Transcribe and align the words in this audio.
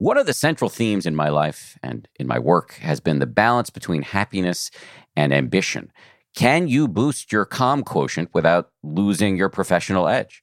One 0.00 0.16
of 0.16 0.24
the 0.24 0.32
central 0.32 0.70
themes 0.70 1.04
in 1.04 1.14
my 1.14 1.28
life 1.28 1.78
and 1.82 2.08
in 2.18 2.26
my 2.26 2.38
work 2.38 2.72
has 2.76 3.00
been 3.00 3.18
the 3.18 3.26
balance 3.26 3.68
between 3.68 4.00
happiness 4.00 4.70
and 5.14 5.30
ambition. 5.30 5.92
Can 6.34 6.68
you 6.68 6.88
boost 6.88 7.30
your 7.30 7.44
calm 7.44 7.82
quotient 7.82 8.30
without 8.32 8.70
losing 8.82 9.36
your 9.36 9.50
professional 9.50 10.08
edge? 10.08 10.42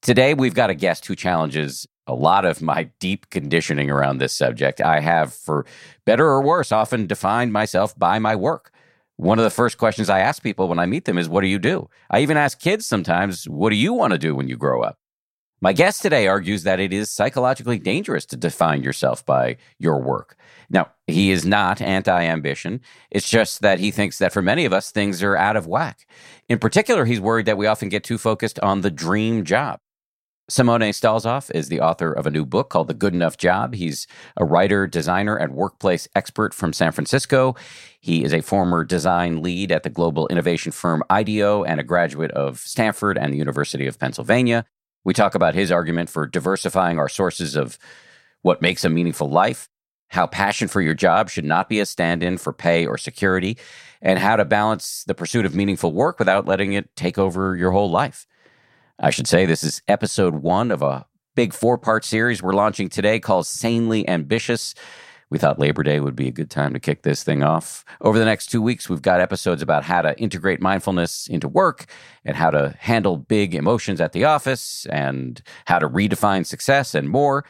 Today, 0.00 0.32
we've 0.32 0.54
got 0.54 0.70
a 0.70 0.74
guest 0.74 1.04
who 1.04 1.14
challenges 1.14 1.86
a 2.06 2.14
lot 2.14 2.46
of 2.46 2.62
my 2.62 2.84
deep 2.98 3.28
conditioning 3.28 3.90
around 3.90 4.16
this 4.16 4.32
subject. 4.32 4.80
I 4.80 5.00
have, 5.00 5.34
for 5.34 5.66
better 6.06 6.24
or 6.24 6.42
worse, 6.42 6.72
often 6.72 7.06
defined 7.06 7.52
myself 7.52 7.94
by 7.98 8.18
my 8.18 8.34
work. 8.34 8.72
One 9.16 9.38
of 9.38 9.44
the 9.44 9.50
first 9.50 9.76
questions 9.76 10.08
I 10.08 10.20
ask 10.20 10.42
people 10.42 10.66
when 10.66 10.78
I 10.78 10.86
meet 10.86 11.04
them 11.04 11.18
is, 11.18 11.28
What 11.28 11.42
do 11.42 11.48
you 11.48 11.58
do? 11.58 11.90
I 12.08 12.20
even 12.20 12.38
ask 12.38 12.58
kids 12.58 12.86
sometimes, 12.86 13.44
What 13.44 13.68
do 13.68 13.76
you 13.76 13.92
want 13.92 14.14
to 14.14 14.18
do 14.18 14.34
when 14.34 14.48
you 14.48 14.56
grow 14.56 14.80
up? 14.80 14.96
My 15.62 15.72
guest 15.72 16.02
today 16.02 16.26
argues 16.26 16.64
that 16.64 16.80
it 16.80 16.92
is 16.92 17.08
psychologically 17.08 17.78
dangerous 17.78 18.26
to 18.26 18.36
define 18.36 18.82
yourself 18.82 19.24
by 19.24 19.58
your 19.78 20.02
work. 20.02 20.36
Now, 20.68 20.90
he 21.06 21.30
is 21.30 21.46
not 21.46 21.80
anti 21.80 22.24
ambition. 22.24 22.80
It's 23.12 23.30
just 23.30 23.60
that 23.60 23.78
he 23.78 23.92
thinks 23.92 24.18
that 24.18 24.32
for 24.32 24.42
many 24.42 24.64
of 24.64 24.72
us, 24.72 24.90
things 24.90 25.22
are 25.22 25.36
out 25.36 25.54
of 25.54 25.68
whack. 25.68 26.04
In 26.48 26.58
particular, 26.58 27.04
he's 27.04 27.20
worried 27.20 27.46
that 27.46 27.56
we 27.56 27.68
often 27.68 27.88
get 27.88 28.02
too 28.02 28.18
focused 28.18 28.58
on 28.58 28.80
the 28.80 28.90
dream 28.90 29.44
job. 29.44 29.78
Simone 30.48 30.80
Stolzoff 30.80 31.48
is 31.54 31.68
the 31.68 31.80
author 31.80 32.12
of 32.12 32.26
a 32.26 32.30
new 32.32 32.44
book 32.44 32.68
called 32.68 32.88
The 32.88 32.94
Good 32.94 33.14
Enough 33.14 33.36
Job. 33.36 33.74
He's 33.74 34.08
a 34.36 34.44
writer, 34.44 34.88
designer, 34.88 35.36
and 35.36 35.54
workplace 35.54 36.08
expert 36.16 36.54
from 36.54 36.72
San 36.72 36.90
Francisco. 36.90 37.54
He 38.00 38.24
is 38.24 38.34
a 38.34 38.42
former 38.42 38.82
design 38.82 39.40
lead 39.42 39.70
at 39.70 39.84
the 39.84 39.90
global 39.90 40.26
innovation 40.26 40.72
firm 40.72 41.04
IDEO 41.08 41.62
and 41.62 41.78
a 41.78 41.84
graduate 41.84 42.32
of 42.32 42.58
Stanford 42.58 43.16
and 43.16 43.32
the 43.32 43.38
University 43.38 43.86
of 43.86 44.00
Pennsylvania. 44.00 44.66
We 45.04 45.14
talk 45.14 45.34
about 45.34 45.54
his 45.54 45.72
argument 45.72 46.10
for 46.10 46.26
diversifying 46.26 46.98
our 46.98 47.08
sources 47.08 47.56
of 47.56 47.78
what 48.42 48.62
makes 48.62 48.84
a 48.84 48.90
meaningful 48.90 49.28
life, 49.28 49.68
how 50.08 50.26
passion 50.26 50.68
for 50.68 50.80
your 50.80 50.94
job 50.94 51.30
should 51.30 51.44
not 51.44 51.68
be 51.68 51.80
a 51.80 51.86
stand 51.86 52.22
in 52.22 52.38
for 52.38 52.52
pay 52.52 52.86
or 52.86 52.98
security, 52.98 53.58
and 54.00 54.18
how 54.18 54.36
to 54.36 54.44
balance 54.44 55.04
the 55.04 55.14
pursuit 55.14 55.46
of 55.46 55.54
meaningful 55.54 55.92
work 55.92 56.18
without 56.18 56.46
letting 56.46 56.72
it 56.72 56.94
take 56.96 57.18
over 57.18 57.56
your 57.56 57.70
whole 57.70 57.90
life. 57.90 58.26
I 58.98 59.10
should 59.10 59.26
say 59.26 59.46
this 59.46 59.64
is 59.64 59.82
episode 59.88 60.36
one 60.36 60.70
of 60.70 60.82
a 60.82 61.06
big 61.34 61.52
four 61.52 61.78
part 61.78 62.04
series 62.04 62.42
we're 62.42 62.52
launching 62.52 62.88
today 62.88 63.18
called 63.18 63.46
Sanely 63.46 64.08
Ambitious. 64.08 64.74
We 65.32 65.38
thought 65.38 65.58
Labor 65.58 65.82
Day 65.82 65.98
would 65.98 66.14
be 66.14 66.28
a 66.28 66.30
good 66.30 66.50
time 66.50 66.74
to 66.74 66.78
kick 66.78 67.04
this 67.04 67.24
thing 67.24 67.42
off. 67.42 67.86
Over 68.02 68.18
the 68.18 68.26
next 68.26 68.48
two 68.48 68.60
weeks, 68.60 68.90
we've 68.90 69.00
got 69.00 69.18
episodes 69.18 69.62
about 69.62 69.82
how 69.82 70.02
to 70.02 70.14
integrate 70.20 70.60
mindfulness 70.60 71.26
into 71.26 71.48
work 71.48 71.86
and 72.22 72.36
how 72.36 72.50
to 72.50 72.76
handle 72.78 73.16
big 73.16 73.54
emotions 73.54 73.98
at 73.98 74.12
the 74.12 74.26
office 74.26 74.84
and 74.90 75.40
how 75.64 75.78
to 75.78 75.88
redefine 75.88 76.44
success 76.44 76.94
and 76.94 77.08
more. 77.08 77.46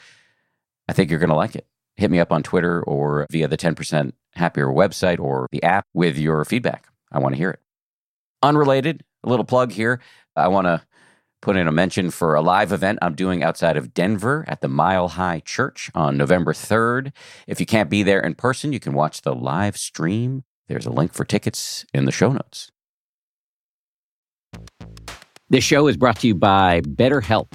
I 0.89 0.93
think 0.93 1.11
you're 1.11 1.19
going 1.19 1.31
to 1.31 1.35
like 1.35 1.57
it. 1.57 1.67
Hit 1.97 2.13
me 2.13 2.21
up 2.21 2.31
on 2.31 2.45
Twitter 2.45 2.85
or 2.85 3.27
via 3.33 3.49
the 3.49 3.59
10% 3.59 4.13
Happier 4.37 4.69
website 4.69 5.19
or 5.19 5.49
the 5.51 5.65
app 5.65 5.85
with 5.93 6.17
your 6.17 6.45
feedback. 6.45 6.87
I 7.11 7.19
want 7.19 7.35
to 7.35 7.39
hear 7.39 7.51
it. 7.51 7.59
Unrelated, 8.45 9.03
a 9.25 9.29
little 9.29 9.45
plug 9.45 9.73
here. 9.73 10.01
I 10.37 10.47
want 10.47 10.69
to 10.69 10.83
put 11.43 11.57
in 11.57 11.69
a 11.69 11.73
mention 11.73 12.11
for 12.11 12.35
a 12.35 12.41
live 12.41 12.73
event 12.73 13.01
I'm 13.03 13.15
doing 13.15 13.43
outside 13.43 13.77
of 13.77 13.93
Denver 13.93 14.45
at 14.47 14.63
the 14.63 14.69
Mile 14.69 15.09
High 15.09 15.41
Church 15.45 15.91
on 15.95 16.17
November 16.17 16.53
3rd. 16.53 17.13
If 17.47 17.61
you 17.61 17.67
can't 17.67 17.91
be 17.91 18.03
there 18.03 18.21
in 18.21 18.37
person, 18.37 18.73
you 18.73 18.81
can 18.81 18.95
watch 18.95 19.21
the 19.23 19.35
live 19.35 19.77
stream. 19.77 20.45
There's 20.69 20.87
a 20.87 20.91
link 20.91 21.13
for 21.13 21.25
tickets 21.25 21.85
in 21.93 22.07
the 22.07 22.13
show 22.13 22.33
notes. 22.33 22.71
This 25.51 25.65
show 25.65 25.89
is 25.89 25.97
brought 25.97 26.21
to 26.21 26.29
you 26.29 26.35
by 26.35 26.81
BetterHelp. 26.83 27.49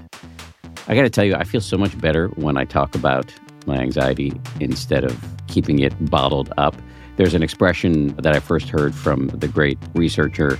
I 0.87 0.95
got 0.95 1.03
to 1.03 1.09
tell 1.09 1.25
you, 1.25 1.35
I 1.35 1.45
feel 1.45 1.61
so 1.61 1.77
much 1.77 1.97
better 1.99 2.27
when 2.35 2.57
I 2.57 2.65
talk 2.65 2.93
about 2.93 3.33
my 3.65 3.77
anxiety 3.77 4.33
instead 4.59 5.05
of 5.05 5.17
keeping 5.47 5.79
it 5.79 5.93
bottled 6.11 6.53
up. 6.57 6.75
There's 7.15 7.33
an 7.33 7.41
expression 7.41 8.07
that 8.17 8.35
I 8.35 8.39
first 8.39 8.69
heard 8.69 8.93
from 8.93 9.27
the 9.29 9.47
great 9.47 9.79
researcher 9.95 10.59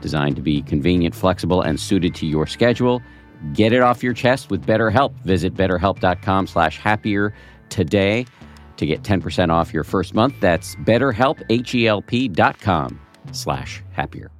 designed 0.00 0.36
to 0.36 0.42
be 0.42 0.62
convenient, 0.62 1.14
flexible, 1.14 1.62
and 1.62 1.78
suited 1.78 2.14
to 2.16 2.26
your 2.26 2.46
schedule. 2.46 3.02
Get 3.52 3.72
it 3.72 3.82
off 3.82 4.02
your 4.02 4.14
chest 4.14 4.50
with 4.50 4.66
BetterHelp. 4.66 5.12
Visit 5.24 5.54
betterhelp.com 5.54 6.46
slash 6.46 6.78
happier 6.78 7.32
today 7.68 8.26
to 8.76 8.86
get 8.86 9.02
10% 9.02 9.50
off 9.50 9.72
your 9.72 9.84
first 9.84 10.14
month. 10.14 10.34
That's 10.40 10.74
betterhelp, 10.76 11.42
H-E-L-P 11.48 12.28
dot 12.28 12.58
com 12.60 13.00
slash 13.32 13.82
happier. 13.92 14.30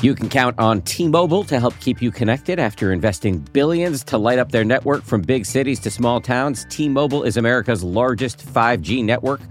You 0.00 0.16
can 0.16 0.28
count 0.28 0.58
on 0.58 0.82
T-Mobile 0.82 1.44
to 1.44 1.60
help 1.60 1.78
keep 1.78 2.02
you 2.02 2.10
connected 2.10 2.58
after 2.58 2.92
investing 2.92 3.38
billions 3.38 4.02
to 4.04 4.18
light 4.18 4.40
up 4.40 4.50
their 4.50 4.64
network 4.64 5.04
from 5.04 5.20
big 5.22 5.46
cities 5.46 5.78
to 5.80 5.92
small 5.92 6.20
towns. 6.20 6.66
T-Mobile 6.70 7.22
is 7.22 7.36
America's 7.36 7.84
largest 7.84 8.44
5G 8.44 9.04
network– 9.04 9.40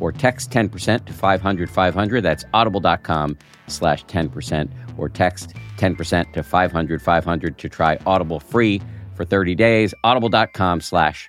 or 0.00 0.12
text 0.12 0.50
10% 0.50 1.04
to 1.04 1.12
500 1.12 1.70
500. 1.70 2.20
That's 2.22 2.44
audible.com 2.54 3.36
slash 3.66 4.04
10% 4.06 4.70
or 4.96 5.08
text 5.08 5.54
10% 5.76 6.32
to 6.32 6.42
500 6.42 7.02
500 7.02 7.58
to 7.58 7.68
try 7.68 7.98
Audible 8.06 8.40
free 8.40 8.80
for 9.14 9.24
30 9.24 9.54
days. 9.54 9.94
Audible.com 10.04 10.80
slash 10.80 11.28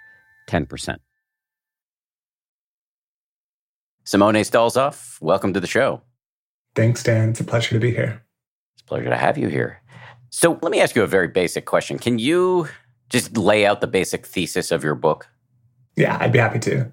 10%. 0.50 0.98
Simone 4.04 4.36
Stolzoff, 4.36 5.22
welcome 5.22 5.54
to 5.54 5.60
the 5.60 5.68
show. 5.68 6.02
Thanks, 6.76 7.04
Dan. 7.04 7.30
It's 7.30 7.40
a 7.40 7.44
pleasure 7.44 7.76
to 7.76 7.80
be 7.80 7.92
here. 7.92 8.24
It's 8.74 8.82
a 8.82 8.86
pleasure 8.86 9.10
to 9.10 9.16
have 9.16 9.38
you 9.38 9.50
here. 9.50 9.84
So 10.32 10.58
let 10.62 10.72
me 10.72 10.80
ask 10.80 10.96
you 10.96 11.04
a 11.04 11.08
very 11.08 11.28
basic 11.28 11.66
question. 11.66 12.00
Can 12.00 12.18
you 12.18 12.68
just 13.10 13.38
lay 13.38 13.66
out 13.66 13.82
the 13.82 13.88
basic 13.88 14.26
thesis 14.26 14.72
of 14.72 14.84
your 14.84 14.96
book? 14.96 15.28
Yeah, 15.96 16.18
I'd 16.20 16.32
be 16.32 16.40
happy 16.40 16.60
to. 16.60 16.92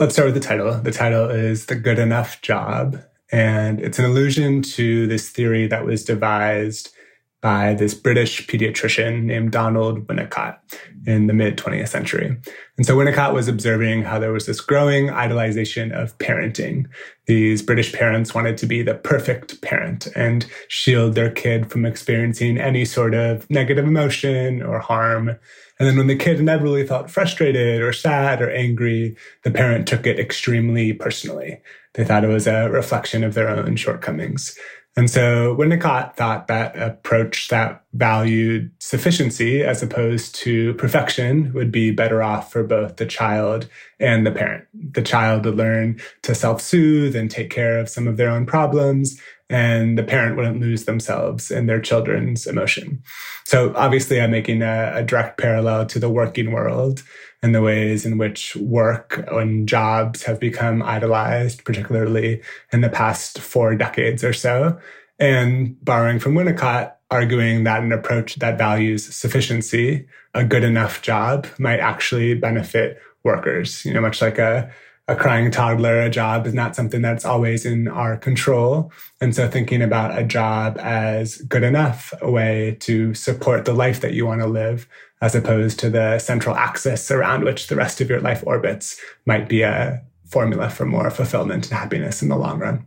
Let's 0.00 0.14
start 0.14 0.32
with 0.32 0.42
the 0.42 0.48
title. 0.48 0.72
The 0.72 0.92
title 0.92 1.28
is 1.28 1.66
The 1.66 1.74
Good 1.74 1.98
Enough 1.98 2.40
Job. 2.40 3.04
And 3.30 3.82
it's 3.82 3.98
an 3.98 4.06
allusion 4.06 4.62
to 4.62 5.06
this 5.06 5.28
theory 5.28 5.66
that 5.66 5.84
was 5.84 6.06
devised 6.06 6.94
by 7.40 7.74
this 7.74 7.94
British 7.94 8.46
pediatrician 8.46 9.22
named 9.22 9.52
Donald 9.52 10.06
Winnicott 10.06 10.58
in 11.06 11.26
the 11.26 11.32
mid 11.32 11.56
20th 11.56 11.88
century. 11.88 12.36
And 12.76 12.86
so 12.86 12.96
Winnicott 12.96 13.32
was 13.32 13.48
observing 13.48 14.02
how 14.02 14.18
there 14.18 14.32
was 14.32 14.46
this 14.46 14.60
growing 14.60 15.08
idolization 15.08 15.92
of 15.92 16.16
parenting. 16.18 16.86
These 17.26 17.62
British 17.62 17.92
parents 17.92 18.34
wanted 18.34 18.58
to 18.58 18.66
be 18.66 18.82
the 18.82 18.94
perfect 18.94 19.62
parent 19.62 20.08
and 20.14 20.46
shield 20.68 21.14
their 21.14 21.30
kid 21.30 21.70
from 21.70 21.86
experiencing 21.86 22.58
any 22.58 22.84
sort 22.84 23.14
of 23.14 23.48
negative 23.50 23.86
emotion 23.86 24.62
or 24.62 24.78
harm. 24.78 25.28
And 25.28 25.88
then 25.88 25.96
when 25.96 26.08
the 26.08 26.16
kid 26.16 26.40
inevitably 26.40 26.86
felt 26.86 27.10
frustrated 27.10 27.80
or 27.80 27.92
sad 27.94 28.42
or 28.42 28.50
angry, 28.50 29.16
the 29.44 29.50
parent 29.50 29.88
took 29.88 30.06
it 30.06 30.18
extremely 30.18 30.92
personally. 30.92 31.62
They 31.94 32.04
thought 32.04 32.24
it 32.24 32.28
was 32.28 32.46
a 32.46 32.68
reflection 32.68 33.24
of 33.24 33.34
their 33.34 33.48
own 33.48 33.76
shortcomings. 33.76 34.56
And 35.00 35.08
so 35.08 35.56
Winnicott 35.56 36.14
thought 36.16 36.46
that 36.48 36.76
approach 36.76 37.48
that 37.48 37.84
valued 37.94 38.70
sufficiency 38.80 39.62
as 39.62 39.82
opposed 39.82 40.34
to 40.34 40.74
perfection 40.74 41.54
would 41.54 41.72
be 41.72 41.90
better 41.90 42.22
off 42.22 42.52
for 42.52 42.62
both 42.62 42.96
the 42.96 43.06
child 43.06 43.66
and 43.98 44.26
the 44.26 44.30
parent. 44.30 44.66
The 44.74 45.00
child 45.00 45.46
would 45.46 45.56
learn 45.56 45.98
to 46.20 46.34
self-soothe 46.34 47.16
and 47.16 47.30
take 47.30 47.48
care 47.48 47.78
of 47.78 47.88
some 47.88 48.06
of 48.06 48.18
their 48.18 48.28
own 48.28 48.44
problems, 48.44 49.18
and 49.50 49.98
the 49.98 50.04
parent 50.04 50.36
wouldn't 50.36 50.60
lose 50.60 50.84
themselves 50.84 51.50
in 51.50 51.66
their 51.66 51.80
children's 51.80 52.46
emotion. 52.46 53.02
So 53.44 53.74
obviously 53.74 54.20
I'm 54.20 54.30
making 54.30 54.62
a, 54.62 54.92
a 54.94 55.02
direct 55.02 55.38
parallel 55.38 55.86
to 55.86 55.98
the 55.98 56.08
working 56.08 56.52
world 56.52 57.02
and 57.42 57.52
the 57.52 57.60
ways 57.60 58.06
in 58.06 58.16
which 58.16 58.54
work 58.56 59.26
and 59.28 59.68
jobs 59.68 60.22
have 60.22 60.38
become 60.38 60.82
idolized, 60.82 61.64
particularly 61.64 62.42
in 62.72 62.80
the 62.80 62.88
past 62.88 63.40
four 63.40 63.74
decades 63.74 64.22
or 64.22 64.32
so. 64.32 64.78
And 65.18 65.82
borrowing 65.84 66.20
from 66.20 66.34
Winnicott, 66.34 66.92
arguing 67.10 67.64
that 67.64 67.82
an 67.82 67.92
approach 67.92 68.36
that 68.36 68.56
values 68.56 69.04
sufficiency, 69.14 70.06
a 70.32 70.44
good 70.44 70.62
enough 70.62 71.02
job, 71.02 71.48
might 71.58 71.80
actually 71.80 72.34
benefit 72.34 73.00
workers. 73.24 73.84
You 73.84 73.94
know, 73.94 74.00
much 74.00 74.22
like 74.22 74.38
a 74.38 74.72
a 75.08 75.16
crying 75.16 75.50
toddler, 75.50 76.00
a 76.00 76.10
job 76.10 76.46
is 76.46 76.54
not 76.54 76.76
something 76.76 77.02
that's 77.02 77.24
always 77.24 77.66
in 77.66 77.88
our 77.88 78.16
control. 78.16 78.92
And 79.20 79.34
so 79.34 79.48
thinking 79.48 79.82
about 79.82 80.16
a 80.16 80.22
job 80.22 80.78
as 80.78 81.38
good 81.38 81.64
enough, 81.64 82.14
a 82.20 82.30
way 82.30 82.76
to 82.80 83.14
support 83.14 83.64
the 83.64 83.74
life 83.74 84.00
that 84.02 84.12
you 84.12 84.26
want 84.26 84.40
to 84.40 84.46
live, 84.46 84.88
as 85.20 85.34
opposed 85.34 85.78
to 85.80 85.90
the 85.90 86.18
central 86.18 86.54
axis 86.54 87.10
around 87.10 87.44
which 87.44 87.66
the 87.66 87.76
rest 87.76 88.00
of 88.00 88.08
your 88.08 88.20
life 88.20 88.44
orbits 88.46 89.00
might 89.26 89.48
be 89.48 89.62
a 89.62 90.02
formula 90.26 90.70
for 90.70 90.86
more 90.86 91.10
fulfillment 91.10 91.68
and 91.68 91.78
happiness 91.78 92.22
in 92.22 92.28
the 92.28 92.36
long 92.36 92.60
run. 92.60 92.86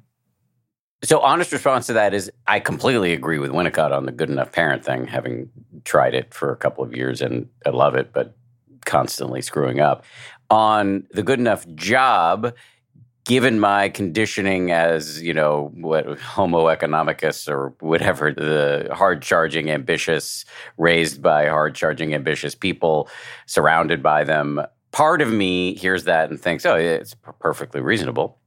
So, 1.03 1.19
honest 1.19 1.51
response 1.51 1.87
to 1.87 1.93
that 1.93 2.13
is 2.13 2.31
I 2.47 2.61
completely 2.61 3.11
agree 3.11 3.37
with 3.37 3.51
Winnicott 3.51 3.91
on 3.91 4.05
the 4.05 4.13
good 4.13 4.29
enough 4.29 4.53
parent 4.53 4.85
thing, 4.85 5.05
having 5.05 5.49
tried 5.83 6.13
it 6.13 6.33
for 6.33 6.53
a 6.53 6.55
couple 6.55 6.81
of 6.85 6.95
years 6.95 7.21
and 7.21 7.49
I 7.65 7.71
love 7.71 7.95
it, 7.95 8.13
but 8.13 8.37
constantly 8.85 9.41
screwing 9.41 9.79
up 9.79 10.03
on 10.53 11.03
the 11.09 11.23
good 11.23 11.39
enough 11.39 11.67
job 11.73 12.53
given 13.25 13.59
my 13.59 13.89
conditioning 13.89 14.69
as 14.69 15.19
you 15.19 15.33
know 15.33 15.71
what 15.73 16.19
homo 16.19 16.65
economicus 16.65 17.49
or 17.49 17.73
whatever 17.79 18.31
the 18.31 18.87
hard 18.93 19.23
charging 19.23 19.71
ambitious 19.71 20.45
raised 20.77 21.23
by 21.23 21.47
hard 21.47 21.73
charging 21.73 22.13
ambitious 22.13 22.53
people 22.53 23.09
surrounded 23.47 24.03
by 24.03 24.23
them 24.23 24.61
part 24.91 25.23
of 25.23 25.33
me 25.33 25.73
hears 25.73 26.03
that 26.03 26.29
and 26.29 26.39
thinks 26.39 26.67
oh 26.67 26.75
it's 26.75 27.15
perfectly 27.39 27.81
reasonable 27.81 28.37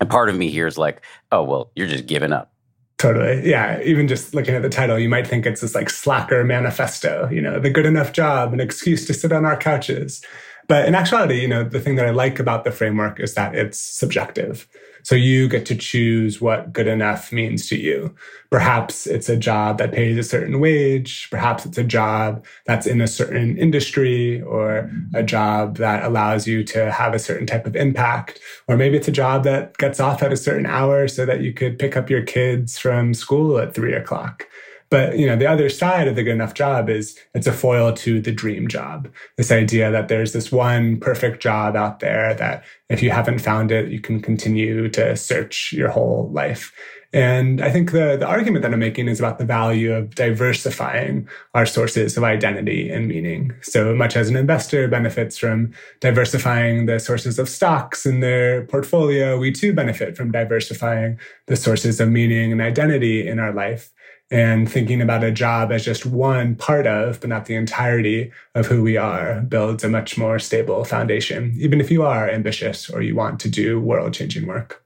and 0.00 0.10
part 0.10 0.28
of 0.28 0.36
me 0.36 0.50
hears 0.50 0.76
like 0.76 1.00
oh 1.30 1.44
well 1.44 1.70
you're 1.76 1.86
just 1.86 2.06
giving 2.06 2.32
up 2.32 2.52
Totally. 2.98 3.46
Yeah. 3.46 3.78
Even 3.82 4.08
just 4.08 4.34
looking 4.34 4.54
at 4.54 4.62
the 4.62 4.70
title, 4.70 4.98
you 4.98 5.10
might 5.10 5.26
think 5.26 5.44
it's 5.44 5.60
this 5.60 5.74
like 5.74 5.90
slacker 5.90 6.42
manifesto, 6.44 7.28
you 7.30 7.42
know, 7.42 7.60
the 7.60 7.68
good 7.68 7.84
enough 7.84 8.14
job, 8.14 8.54
an 8.54 8.60
excuse 8.60 9.06
to 9.06 9.12
sit 9.12 9.32
on 9.32 9.44
our 9.44 9.54
couches. 9.54 10.24
But 10.68 10.86
in 10.86 10.94
actuality, 10.94 11.40
you 11.40 11.48
know, 11.48 11.64
the 11.64 11.80
thing 11.80 11.96
that 11.96 12.06
I 12.06 12.10
like 12.10 12.38
about 12.38 12.64
the 12.64 12.72
framework 12.72 13.20
is 13.20 13.34
that 13.34 13.54
it's 13.54 13.78
subjective. 13.78 14.66
So 15.06 15.14
you 15.14 15.48
get 15.48 15.64
to 15.66 15.76
choose 15.76 16.40
what 16.40 16.72
good 16.72 16.88
enough 16.88 17.30
means 17.30 17.68
to 17.68 17.76
you. 17.76 18.12
Perhaps 18.50 19.06
it's 19.06 19.28
a 19.28 19.36
job 19.36 19.78
that 19.78 19.92
pays 19.92 20.18
a 20.18 20.24
certain 20.24 20.58
wage. 20.58 21.28
Perhaps 21.30 21.64
it's 21.64 21.78
a 21.78 21.84
job 21.84 22.44
that's 22.66 22.88
in 22.88 23.00
a 23.00 23.06
certain 23.06 23.56
industry 23.56 24.42
or 24.42 24.90
a 25.14 25.22
job 25.22 25.76
that 25.76 26.02
allows 26.02 26.48
you 26.48 26.64
to 26.64 26.90
have 26.90 27.14
a 27.14 27.20
certain 27.20 27.46
type 27.46 27.66
of 27.66 27.76
impact. 27.76 28.40
Or 28.66 28.76
maybe 28.76 28.96
it's 28.96 29.06
a 29.06 29.12
job 29.12 29.44
that 29.44 29.78
gets 29.78 30.00
off 30.00 30.24
at 30.24 30.32
a 30.32 30.36
certain 30.36 30.66
hour 30.66 31.06
so 31.06 31.24
that 31.24 31.40
you 31.40 31.52
could 31.52 31.78
pick 31.78 31.96
up 31.96 32.10
your 32.10 32.22
kids 32.22 32.76
from 32.76 33.14
school 33.14 33.58
at 33.58 33.74
three 33.76 33.94
o'clock. 33.94 34.48
But 34.88 35.18
you 35.18 35.26
know, 35.26 35.36
the 35.36 35.46
other 35.46 35.68
side 35.68 36.08
of 36.08 36.16
the 36.16 36.22
good 36.22 36.32
enough 36.32 36.54
job 36.54 36.88
is 36.88 37.18
it's 37.34 37.46
a 37.46 37.52
foil 37.52 37.92
to 37.94 38.20
the 38.20 38.32
dream 38.32 38.68
job. 38.68 39.08
This 39.36 39.50
idea 39.50 39.90
that 39.90 40.08
there's 40.08 40.32
this 40.32 40.52
one 40.52 41.00
perfect 41.00 41.42
job 41.42 41.76
out 41.76 42.00
there 42.00 42.34
that 42.34 42.64
if 42.88 43.02
you 43.02 43.10
haven't 43.10 43.40
found 43.40 43.72
it, 43.72 43.90
you 43.90 44.00
can 44.00 44.20
continue 44.20 44.88
to 44.90 45.16
search 45.16 45.72
your 45.72 45.88
whole 45.88 46.30
life. 46.32 46.72
And 47.12 47.62
I 47.62 47.70
think 47.70 47.92
the, 47.92 48.16
the 48.18 48.26
argument 48.26 48.62
that 48.62 48.74
I'm 48.74 48.80
making 48.80 49.08
is 49.08 49.20
about 49.20 49.38
the 49.38 49.44
value 49.44 49.92
of 49.92 50.14
diversifying 50.14 51.28
our 51.54 51.64
sources 51.64 52.16
of 52.16 52.24
identity 52.24 52.90
and 52.90 53.08
meaning. 53.08 53.54
So 53.62 53.94
much 53.94 54.16
as 54.16 54.28
an 54.28 54.36
investor 54.36 54.86
benefits 54.86 55.38
from 55.38 55.72
diversifying 56.00 56.86
the 56.86 56.98
sources 56.98 57.38
of 57.38 57.48
stocks 57.48 58.04
in 58.04 58.20
their 58.20 58.66
portfolio, 58.66 59.38
we 59.38 59.50
too 59.50 59.72
benefit 59.72 60.16
from 60.16 60.30
diversifying 60.30 61.18
the 61.46 61.56
sources 61.56 62.00
of 62.00 62.10
meaning 62.10 62.52
and 62.52 62.60
identity 62.60 63.26
in 63.26 63.38
our 63.38 63.52
life 63.52 63.92
and 64.30 64.70
thinking 64.70 65.00
about 65.00 65.22
a 65.22 65.30
job 65.30 65.70
as 65.70 65.84
just 65.84 66.04
one 66.04 66.56
part 66.56 66.86
of, 66.86 67.20
but 67.20 67.28
not 67.28 67.46
the 67.46 67.54
entirety 67.54 68.32
of 68.54 68.66
who 68.66 68.82
we 68.82 68.96
are 68.96 69.40
builds 69.42 69.84
a 69.84 69.88
much 69.88 70.18
more 70.18 70.38
stable 70.38 70.84
foundation, 70.84 71.54
even 71.58 71.80
if 71.80 71.90
you 71.90 72.02
are 72.02 72.28
ambitious 72.28 72.90
or 72.90 73.02
you 73.02 73.14
want 73.14 73.38
to 73.40 73.48
do 73.48 73.80
world 73.80 74.14
changing 74.14 74.46
work. 74.46 74.84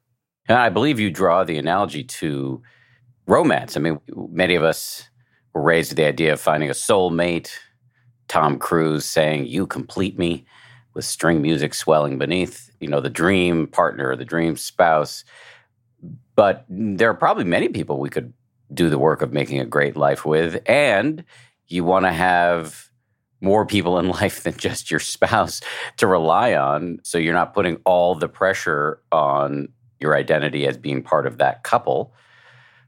I 0.48 0.68
believe 0.68 1.00
you 1.00 1.10
draw 1.10 1.44
the 1.44 1.58
analogy 1.58 2.04
to 2.04 2.62
romance. 3.26 3.76
I 3.76 3.80
mean, 3.80 4.00
many 4.30 4.56
of 4.56 4.62
us 4.62 5.08
were 5.54 5.62
raised 5.62 5.90
with 5.90 5.96
the 5.96 6.06
idea 6.06 6.32
of 6.32 6.40
finding 6.40 6.68
a 6.68 6.74
soulmate, 6.74 7.50
Tom 8.28 8.58
Cruise 8.58 9.04
saying, 9.04 9.46
You 9.46 9.66
complete 9.66 10.18
me, 10.18 10.44
with 10.94 11.04
string 11.04 11.40
music 11.40 11.72
swelling 11.74 12.18
beneath, 12.18 12.70
you 12.80 12.88
know, 12.88 13.00
the 13.00 13.10
dream 13.10 13.66
partner, 13.66 14.16
the 14.16 14.24
dream 14.24 14.56
spouse. 14.56 15.24
But 16.34 16.64
there 16.68 17.10
are 17.10 17.14
probably 17.14 17.44
many 17.44 17.68
people 17.68 18.00
we 18.00 18.10
could 18.10 18.32
do 18.72 18.88
the 18.88 18.98
work 18.98 19.22
of 19.22 19.32
making 19.32 19.60
a 19.60 19.66
great 19.66 19.96
life 19.96 20.24
with. 20.24 20.62
And 20.66 21.24
you 21.66 21.84
want 21.84 22.04
to 22.06 22.12
have 22.12 22.90
more 23.40 23.66
people 23.66 23.98
in 23.98 24.08
life 24.20 24.42
than 24.42 24.56
just 24.56 24.90
your 24.90 25.00
spouse 25.00 25.60
to 25.96 26.06
rely 26.06 26.54
on. 26.54 26.98
So 27.02 27.18
you're 27.18 27.34
not 27.34 27.54
putting 27.54 27.76
all 27.84 28.14
the 28.14 28.28
pressure 28.28 29.00
on 29.12 29.68
your 29.98 30.16
identity 30.16 30.66
as 30.66 30.76
being 30.76 31.02
part 31.02 31.26
of 31.26 31.38
that 31.38 31.62
couple. 31.62 32.14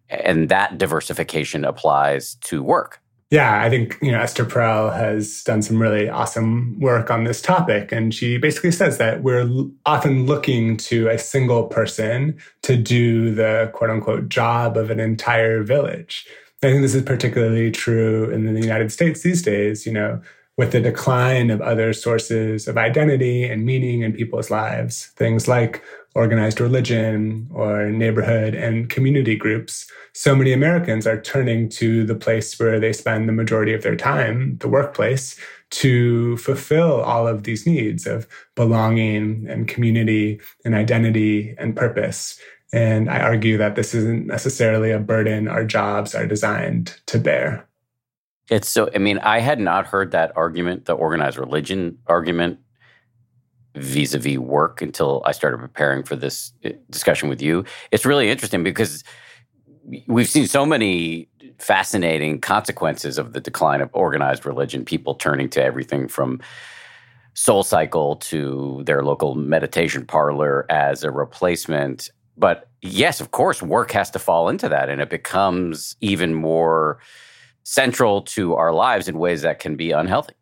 And 0.08 0.48
that 0.48 0.78
diversification 0.78 1.64
applies 1.64 2.36
to 2.36 2.62
work. 2.62 3.01
Yeah, 3.32 3.62
I 3.62 3.70
think 3.70 3.96
you 4.02 4.12
know 4.12 4.20
Esther 4.20 4.44
Perel 4.44 4.94
has 4.94 5.42
done 5.42 5.62
some 5.62 5.80
really 5.80 6.06
awesome 6.06 6.78
work 6.78 7.10
on 7.10 7.24
this 7.24 7.40
topic, 7.40 7.90
and 7.90 8.12
she 8.12 8.36
basically 8.36 8.72
says 8.72 8.98
that 8.98 9.22
we're 9.22 9.48
often 9.86 10.26
looking 10.26 10.76
to 10.76 11.08
a 11.08 11.18
single 11.18 11.64
person 11.64 12.38
to 12.60 12.76
do 12.76 13.34
the 13.34 13.70
quote 13.72 13.88
unquote 13.88 14.28
job 14.28 14.76
of 14.76 14.90
an 14.90 15.00
entire 15.00 15.62
village. 15.62 16.26
I 16.62 16.66
think 16.68 16.82
this 16.82 16.94
is 16.94 17.04
particularly 17.04 17.70
true 17.70 18.28
in 18.28 18.52
the 18.52 18.60
United 18.60 18.92
States 18.92 19.22
these 19.22 19.40
days. 19.40 19.86
You 19.86 19.94
know, 19.94 20.20
with 20.58 20.72
the 20.72 20.82
decline 20.82 21.48
of 21.48 21.62
other 21.62 21.94
sources 21.94 22.68
of 22.68 22.76
identity 22.76 23.44
and 23.44 23.64
meaning 23.64 24.02
in 24.02 24.12
people's 24.12 24.50
lives, 24.50 25.06
things 25.16 25.48
like 25.48 25.82
organized 26.14 26.60
religion 26.60 27.48
or 27.52 27.90
neighborhood 27.90 28.54
and 28.54 28.90
community 28.90 29.36
groups, 29.36 29.90
so 30.12 30.34
many 30.34 30.52
Americans 30.52 31.06
are 31.06 31.20
turning 31.20 31.68
to 31.70 32.04
the 32.04 32.14
place 32.14 32.58
where 32.58 32.78
they 32.78 32.92
spend 32.92 33.28
the 33.28 33.32
majority 33.32 33.72
of 33.72 33.82
their 33.82 33.96
time, 33.96 34.58
the 34.58 34.68
workplace, 34.68 35.38
to 35.70 36.36
fulfill 36.36 37.00
all 37.00 37.26
of 37.26 37.44
these 37.44 37.66
needs 37.66 38.06
of 38.06 38.26
belonging 38.54 39.46
and 39.48 39.68
community 39.68 40.38
and 40.64 40.74
identity 40.74 41.54
and 41.58 41.74
purpose. 41.74 42.38
And 42.74 43.10
I 43.10 43.20
argue 43.20 43.56
that 43.58 43.74
this 43.74 43.94
isn't 43.94 44.26
necessarily 44.26 44.90
a 44.90 44.98
burden 44.98 45.48
our 45.48 45.64
jobs 45.64 46.14
are 46.14 46.26
designed 46.26 46.98
to 47.06 47.18
bear. 47.18 47.66
It's 48.50 48.68
so, 48.68 48.90
I 48.94 48.98
mean, 48.98 49.18
I 49.18 49.40
had 49.40 49.60
not 49.60 49.86
heard 49.86 50.10
that 50.10 50.36
argument, 50.36 50.84
the 50.84 50.92
organized 50.92 51.38
religion 51.38 51.98
argument 52.06 52.58
vis 53.74 54.14
a 54.14 54.18
vis 54.18 54.38
work 54.38 54.82
until 54.82 55.22
I 55.24 55.32
started 55.32 55.58
preparing 55.58 56.02
for 56.02 56.16
this 56.16 56.52
uh, 56.64 56.70
discussion 56.90 57.28
with 57.28 57.40
you. 57.40 57.64
It's 57.90 58.04
really 58.04 58.30
interesting 58.30 58.62
because 58.62 59.04
we've 60.06 60.28
seen 60.28 60.46
so 60.46 60.64
many 60.66 61.28
fascinating 61.58 62.40
consequences 62.40 63.18
of 63.18 63.32
the 63.32 63.40
decline 63.40 63.80
of 63.80 63.90
organized 63.92 64.44
religion, 64.44 64.84
people 64.84 65.14
turning 65.14 65.48
to 65.50 65.62
everything 65.62 66.08
from 66.08 66.40
Soul 67.34 67.62
Cycle 67.62 68.16
to 68.16 68.82
their 68.84 69.02
local 69.02 69.34
meditation 69.34 70.04
parlor 70.04 70.66
as 70.70 71.02
a 71.02 71.10
replacement. 71.10 72.10
But 72.36 72.68
yes, 72.82 73.20
of 73.20 73.30
course, 73.30 73.62
work 73.62 73.90
has 73.92 74.10
to 74.10 74.18
fall 74.18 74.48
into 74.48 74.68
that, 74.68 74.88
and 74.88 75.00
it 75.00 75.08
becomes 75.08 75.96
even 76.00 76.34
more 76.34 76.98
central 77.64 78.22
to 78.22 78.54
our 78.54 78.72
lives 78.72 79.08
in 79.08 79.18
ways 79.18 79.42
that 79.42 79.60
can 79.60 79.76
be 79.76 79.92
unhealthy. 79.92 80.34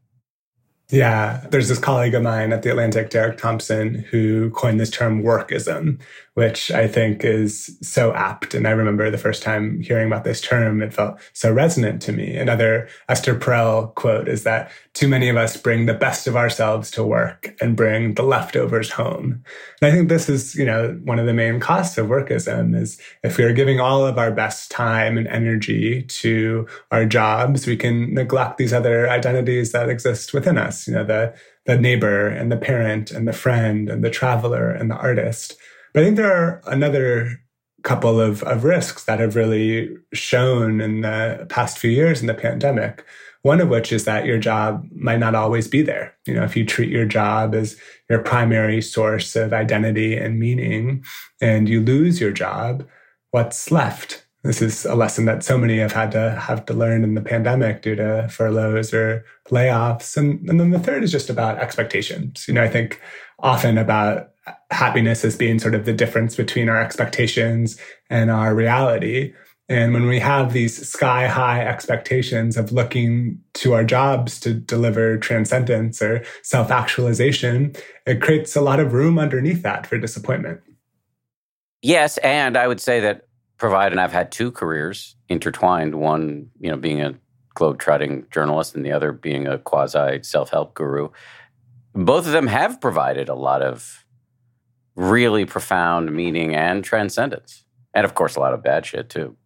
Yeah, 0.90 1.47
there's 1.50 1.68
this 1.68 1.78
colleague 1.78 2.14
of 2.14 2.23
mine 2.23 2.52
at 2.52 2.62
the 2.62 2.70
Atlantic, 2.70 3.11
Derek 3.11 3.38
Thompson, 3.38 3.94
who 4.11 4.50
coined 4.50 4.80
this 4.80 4.90
term 4.90 5.23
workism, 5.23 6.00
which 6.40 6.70
I 6.70 6.88
think 6.88 7.23
is 7.23 7.76
so 7.82 8.14
apt. 8.14 8.54
And 8.54 8.66
I 8.66 8.70
remember 8.70 9.11
the 9.11 9.18
first 9.18 9.42
time 9.42 9.78
hearing 9.82 10.06
about 10.06 10.25
this 10.25 10.40
term, 10.40 10.80
it 10.80 10.94
felt 10.94 11.20
so 11.35 11.52
resonant 11.52 12.00
to 12.00 12.12
me. 12.12 12.35
Another 12.35 12.88
Esther 13.11 13.35
Perel 13.35 13.94
quote 13.94 14.26
is 14.26 14.42
that 14.44 14.70
too 14.94 15.06
many 15.06 15.28
of 15.28 15.37
us 15.37 15.59
bring 15.59 15.85
the 15.85 15.92
best 15.92 16.26
of 16.26 16.37
ourselves 16.37 16.90
to 16.92 17.04
work 17.04 17.54
and 17.61 17.76
bring 17.76 18.14
the 18.14 18.23
leftovers 18.23 18.90
home. 18.90 19.44
And 19.82 19.92
I 19.92 19.94
think 19.94 20.09
this 20.09 20.30
is, 20.30 20.54
you 20.54 20.64
know, 20.64 20.99
one 21.04 21.18
of 21.18 21.26
the 21.26 21.35
main 21.35 21.61
costs 21.61 21.99
of 21.99 22.06
workism 22.06 22.75
is 22.75 22.99
if 23.23 23.37
we 23.37 23.44
are 23.44 23.52
giving 23.52 23.78
all 23.78 24.06
of 24.06 24.16
our 24.16 24.32
best 24.32 24.70
time 24.70 25.18
and 25.18 25.28
energy 25.28 26.04
to 26.04 26.66
our 26.90 27.04
jobs, 27.04 27.66
we 27.66 27.76
can 27.76 28.14
neglect 28.14 28.56
these 28.56 28.73
other 28.73 29.11
identities 29.11 29.73
that 29.73 29.90
exist 29.90 30.32
within 30.32 30.56
us, 30.56 30.88
you 30.88 30.94
know, 30.94 31.04
the 31.04 31.35
the 31.66 31.76
neighbor 31.76 32.26
and 32.26 32.50
the 32.50 32.56
parent 32.56 33.11
and 33.11 33.28
the 33.28 33.32
friend 33.32 33.90
and 33.90 34.02
the 34.02 34.11
traveler 34.11 34.70
and 34.70 34.90
the 34.90 34.97
artist. 34.97 35.56
But 35.92 36.02
I 36.02 36.04
think 36.04 36.16
there 36.16 36.32
are 36.32 36.62
another 36.66 37.40
couple 37.82 38.20
of, 38.20 38.42
of 38.42 38.64
risks 38.64 39.04
that 39.04 39.20
have 39.20 39.37
really 39.37 39.97
shown 40.12 40.80
in 40.80 41.00
the 41.00 41.47
past 41.49 41.78
few 41.78 41.90
years 41.90 42.20
in 42.20 42.26
the 42.26 42.35
pandemic. 42.35 43.04
One 43.42 43.61
of 43.61 43.70
which 43.70 43.90
is 43.90 44.04
that 44.04 44.26
your 44.26 44.38
job 44.38 44.87
might 44.94 45.18
not 45.18 45.35
always 45.35 45.66
be 45.66 45.80
there. 45.80 46.14
You 46.26 46.35
know, 46.35 46.44
if 46.44 46.56
you 46.56 46.66
treat 46.66 46.90
your 46.90 47.06
job 47.06 47.54
as 47.54 47.76
your 48.11 48.18
primary 48.18 48.82
source 48.82 49.35
of 49.35 49.54
identity 49.54 50.14
and 50.14 50.38
meaning 50.38 51.02
and 51.40 51.66
you 51.66 51.80
lose 51.80 52.20
your 52.20 52.32
job, 52.32 52.87
what's 53.30 53.70
left? 53.70 54.26
This 54.42 54.61
is 54.61 54.85
a 54.85 54.94
lesson 54.94 55.25
that 55.25 55.42
so 55.42 55.56
many 55.56 55.78
have 55.78 55.92
had 55.92 56.12
to 56.12 56.32
have 56.32 56.66
to 56.66 56.75
learn 56.75 57.02
in 57.02 57.14
the 57.14 57.20
pandemic 57.23 57.82
due 57.82 57.94
to 57.94 58.28
furloughs 58.30 58.92
or 58.92 59.25
layoffs. 59.49 60.16
And, 60.16 60.49
and 60.49 60.61
then 60.61 60.70
the 60.70 60.78
third 60.78 61.02
is 61.02 61.12
just 61.12 61.30
about 61.30 61.59
expectations. 61.59 62.47
You 62.47 62.54
know, 62.54 62.62
I 62.62 62.68
think 62.68 63.00
often 63.38 63.78
about 63.78 64.29
happiness 64.70 65.25
as 65.25 65.37
being 65.37 65.59
sort 65.59 65.75
of 65.75 65.85
the 65.85 65.92
difference 65.92 66.37
between 66.37 66.68
our 66.68 66.80
expectations 66.80 67.78
and 68.09 68.30
our 68.30 68.54
reality. 68.54 69.35
And 69.68 69.94
when 69.94 70.06
we 70.06 70.18
have 70.18 70.52
these 70.52 70.88
sky 70.88 71.28
high 71.28 71.61
expectations 71.64 72.56
of 72.56 72.73
looking 72.73 73.40
to 73.54 73.73
our 73.73 73.85
jobs 73.85 74.40
to 74.40 74.52
deliver 74.52 75.16
transcendence 75.18 76.02
or 76.02 76.25
self 76.42 76.70
actualization, 76.70 77.75
it 78.06 78.20
creates 78.20 78.56
a 78.56 78.61
lot 78.61 78.80
of 78.80 78.92
room 78.92 79.18
underneath 79.18 79.62
that 79.62 79.87
for 79.87 79.97
disappointment. 79.99 80.61
Yes. 81.82 82.18
And 82.18 82.56
I 82.56 82.66
would 82.66 82.80
say 82.80 83.00
that 83.00 83.28
provide, 83.59 83.92
and 83.92 84.00
I've 84.00 84.12
had 84.12 84.32
two 84.32 84.50
careers 84.50 85.16
intertwined 85.28 85.94
one, 85.94 86.50
you 86.59 86.70
know, 86.70 86.76
being 86.76 87.00
a 87.00 87.14
globe-trotting 87.54 88.26
journalist 88.30 88.75
and 88.75 88.85
the 88.85 88.92
other 88.92 89.12
being 89.12 89.47
a 89.47 89.59
quasi 89.59 90.20
self-help 90.23 90.75
guru 90.75 91.11
both 91.94 92.26
of 92.26 92.32
them 92.32 92.47
have 92.47 92.80
provided 92.80 93.28
a 93.28 93.35
lot 93.35 93.62
of 93.62 94.00
really 95.00 95.47
profound 95.47 96.12
meaning 96.12 96.54
and 96.54 96.85
transcendence. 96.85 97.64
And 97.95 98.04
of 98.04 98.14
course, 98.14 98.37
a 98.37 98.40
lot 98.40 98.54
of 98.54 98.62
bad 98.62 98.85
shit 98.85 99.09
too. 99.09 99.37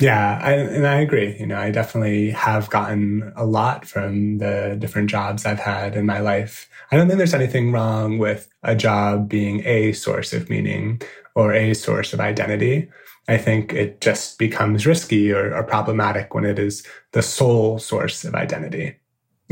Yeah, 0.00 0.40
I, 0.42 0.54
and 0.54 0.86
I 0.86 0.96
agree. 1.00 1.36
You 1.38 1.46
know, 1.46 1.56
I 1.56 1.70
definitely 1.70 2.30
have 2.30 2.68
gotten 2.70 3.32
a 3.36 3.46
lot 3.46 3.86
from 3.86 4.38
the 4.38 4.76
different 4.76 5.10
jobs 5.10 5.46
I've 5.46 5.60
had 5.60 5.94
in 5.94 6.06
my 6.06 6.18
life. 6.18 6.68
I 6.90 6.96
don't 6.96 7.06
think 7.06 7.18
there's 7.18 7.34
anything 7.34 7.70
wrong 7.70 8.18
with 8.18 8.48
a 8.64 8.74
job 8.74 9.28
being 9.28 9.64
a 9.64 9.92
source 9.92 10.32
of 10.32 10.50
meaning 10.50 11.00
or 11.36 11.52
a 11.52 11.72
source 11.72 12.12
of 12.12 12.18
identity. 12.18 12.90
I 13.28 13.38
think 13.38 13.72
it 13.72 14.00
just 14.00 14.38
becomes 14.40 14.86
risky 14.86 15.30
or, 15.30 15.54
or 15.54 15.62
problematic 15.62 16.34
when 16.34 16.44
it 16.44 16.58
is 16.58 16.84
the 17.12 17.22
sole 17.22 17.78
source 17.78 18.24
of 18.24 18.34
identity 18.34 18.96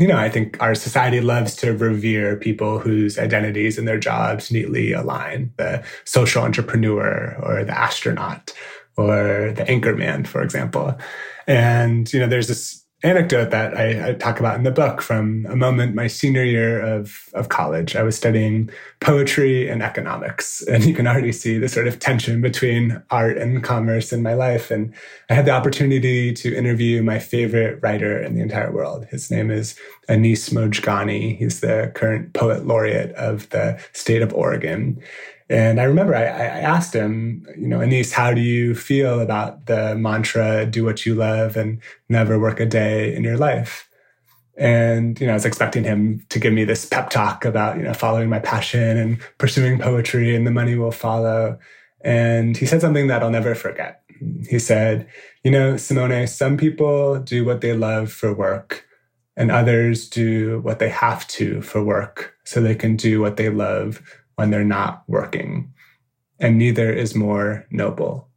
you 0.01 0.07
know, 0.07 0.17
I 0.17 0.29
think 0.29 0.59
our 0.59 0.73
society 0.73 1.21
loves 1.21 1.55
to 1.57 1.77
revere 1.77 2.35
people 2.35 2.79
whose 2.79 3.19
identities 3.19 3.77
and 3.77 3.87
their 3.87 3.99
jobs 3.99 4.51
neatly 4.51 4.93
align 4.93 5.53
the 5.57 5.83
social 6.05 6.41
entrepreneur 6.41 7.37
or 7.43 7.63
the 7.63 7.77
astronaut 7.77 8.51
or 8.97 9.53
the 9.55 9.63
anchorman, 9.65 10.25
for 10.25 10.41
example. 10.41 10.97
And, 11.45 12.11
you 12.11 12.19
know, 12.19 12.25
there's 12.25 12.47
this 12.47 12.80
anecdote 13.03 13.49
that 13.49 13.75
I, 13.75 14.09
I, 14.09 14.13
talk 14.13 14.39
about 14.39 14.55
in 14.55 14.63
the 14.63 14.71
book 14.71 15.01
from 15.01 15.47
a 15.49 15.55
moment 15.55 15.95
my 15.95 16.07
senior 16.07 16.43
year 16.43 16.79
of, 16.79 17.29
of 17.33 17.49
college. 17.49 17.95
I 17.95 18.03
was 18.03 18.15
studying 18.15 18.69
poetry 18.99 19.67
and 19.67 19.81
economics, 19.81 20.61
and 20.67 20.85
you 20.85 20.93
can 20.93 21.07
already 21.07 21.31
see 21.31 21.57
the 21.57 21.67
sort 21.67 21.87
of 21.87 21.99
tension 21.99 22.41
between 22.41 23.01
art 23.09 23.37
and 23.37 23.63
commerce 23.63 24.13
in 24.13 24.21
my 24.21 24.33
life. 24.33 24.69
And 24.69 24.93
I 25.29 25.33
had 25.33 25.45
the 25.45 25.51
opportunity 25.51 26.33
to 26.33 26.55
interview 26.55 27.01
my 27.01 27.17
favorite 27.17 27.79
writer 27.81 28.21
in 28.21 28.35
the 28.35 28.41
entire 28.41 28.71
world. 28.71 29.05
His 29.05 29.31
name 29.31 29.49
is 29.49 29.75
Anis 30.07 30.49
Mojgani. 30.49 31.37
He's 31.37 31.61
the 31.61 31.91
current 31.95 32.33
poet 32.33 32.65
laureate 32.65 33.13
of 33.13 33.49
the 33.49 33.81
state 33.93 34.21
of 34.21 34.33
Oregon. 34.33 35.01
And 35.51 35.81
I 35.81 35.83
remember 35.83 36.15
I, 36.15 36.23
I, 36.23 36.61
asked 36.61 36.95
him, 36.95 37.45
you 37.57 37.67
know, 37.67 37.81
Anis, 37.81 38.13
how 38.13 38.33
do 38.33 38.39
you 38.39 38.73
feel 38.73 39.19
about 39.19 39.65
the 39.65 39.95
mantra, 39.95 40.65
do 40.65 40.85
what 40.85 41.05
you 41.05 41.13
love 41.13 41.57
and 41.57 41.81
never 42.07 42.39
work 42.39 42.61
a 42.61 42.65
day 42.65 43.13
in 43.13 43.25
your 43.25 43.35
life? 43.35 43.89
And, 44.57 45.19
you 45.19 45.27
know, 45.27 45.33
I 45.33 45.35
was 45.35 45.45
expecting 45.45 45.83
him 45.83 46.25
to 46.29 46.39
give 46.39 46.53
me 46.53 46.63
this 46.63 46.85
pep 46.85 47.09
talk 47.09 47.43
about, 47.43 47.75
you 47.75 47.83
know, 47.83 47.93
following 47.93 48.29
my 48.29 48.39
passion 48.39 48.95
and 48.97 49.19
pursuing 49.39 49.77
poetry 49.77 50.37
and 50.37 50.47
the 50.47 50.51
money 50.51 50.75
will 50.75 50.91
follow. 50.91 51.59
And 51.99 52.55
he 52.55 52.65
said 52.65 52.79
something 52.79 53.07
that 53.07 53.21
I'll 53.21 53.29
never 53.29 53.53
forget. 53.53 54.03
He 54.47 54.57
said, 54.57 55.05
you 55.43 55.51
know, 55.51 55.75
Simone, 55.75 56.27
some 56.27 56.55
people 56.55 57.19
do 57.19 57.43
what 57.43 57.59
they 57.59 57.73
love 57.73 58.09
for 58.09 58.33
work 58.33 58.85
and 59.35 59.51
others 59.51 60.07
do 60.07 60.61
what 60.61 60.79
they 60.79 60.89
have 60.89 61.27
to 61.27 61.61
for 61.61 61.83
work 61.83 62.35
so 62.45 62.61
they 62.61 62.75
can 62.75 62.95
do 62.95 63.19
what 63.19 63.35
they 63.35 63.49
love 63.49 64.01
when 64.41 64.49
they're 64.49 64.63
not 64.65 65.03
working. 65.07 65.71
And 66.39 66.57
neither 66.57 66.91
is 66.91 67.13
more 67.13 67.67
noble. 67.69 68.27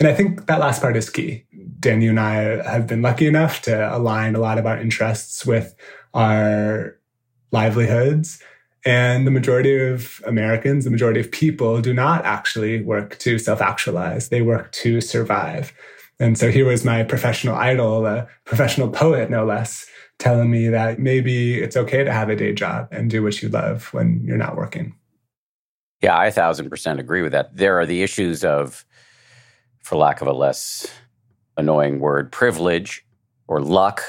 And 0.00 0.08
I 0.08 0.14
think 0.14 0.46
that 0.46 0.58
last 0.58 0.82
part 0.82 0.96
is 0.96 1.08
key. 1.08 1.44
Dan, 1.78 2.02
you 2.02 2.10
and 2.10 2.18
I 2.18 2.32
have 2.68 2.88
been 2.88 3.02
lucky 3.02 3.28
enough 3.28 3.62
to 3.62 3.96
align 3.96 4.34
a 4.34 4.40
lot 4.40 4.58
of 4.58 4.66
our 4.66 4.76
interests 4.76 5.46
with 5.46 5.76
our 6.12 6.98
livelihoods. 7.52 8.42
And 8.84 9.28
the 9.28 9.30
majority 9.30 9.78
of 9.78 10.20
Americans, 10.26 10.84
the 10.84 10.90
majority 10.90 11.20
of 11.20 11.30
people 11.30 11.80
do 11.80 11.94
not 11.94 12.24
actually 12.24 12.82
work 12.82 13.16
to 13.20 13.38
self 13.38 13.60
actualize. 13.60 14.28
They 14.28 14.42
work 14.42 14.72
to 14.72 15.00
survive. 15.00 15.72
And 16.18 16.36
so 16.36 16.50
here 16.50 16.66
was 16.66 16.84
my 16.84 17.04
professional 17.04 17.54
idol, 17.54 18.04
a 18.06 18.26
professional 18.44 18.90
poet, 18.90 19.30
no 19.30 19.44
less, 19.44 19.86
telling 20.18 20.50
me 20.50 20.68
that 20.68 20.98
maybe 20.98 21.60
it's 21.60 21.76
okay 21.76 22.02
to 22.02 22.12
have 22.12 22.28
a 22.28 22.34
day 22.34 22.52
job 22.52 22.88
and 22.90 23.08
do 23.08 23.22
what 23.22 23.40
you 23.40 23.48
love 23.48 23.94
when 23.94 24.24
you're 24.24 24.36
not 24.36 24.56
working. 24.56 24.96
Yeah, 26.02 26.16
I 26.16 26.26
a 26.26 26.30
thousand 26.30 26.70
percent 26.70 27.00
agree 27.00 27.22
with 27.22 27.32
that. 27.32 27.56
There 27.56 27.78
are 27.80 27.86
the 27.86 28.02
issues 28.02 28.44
of, 28.44 28.84
for 29.82 29.96
lack 29.96 30.20
of 30.20 30.28
a 30.28 30.32
less 30.32 30.86
annoying 31.56 31.98
word, 31.98 32.30
privilege 32.30 33.04
or 33.48 33.60
luck. 33.60 34.02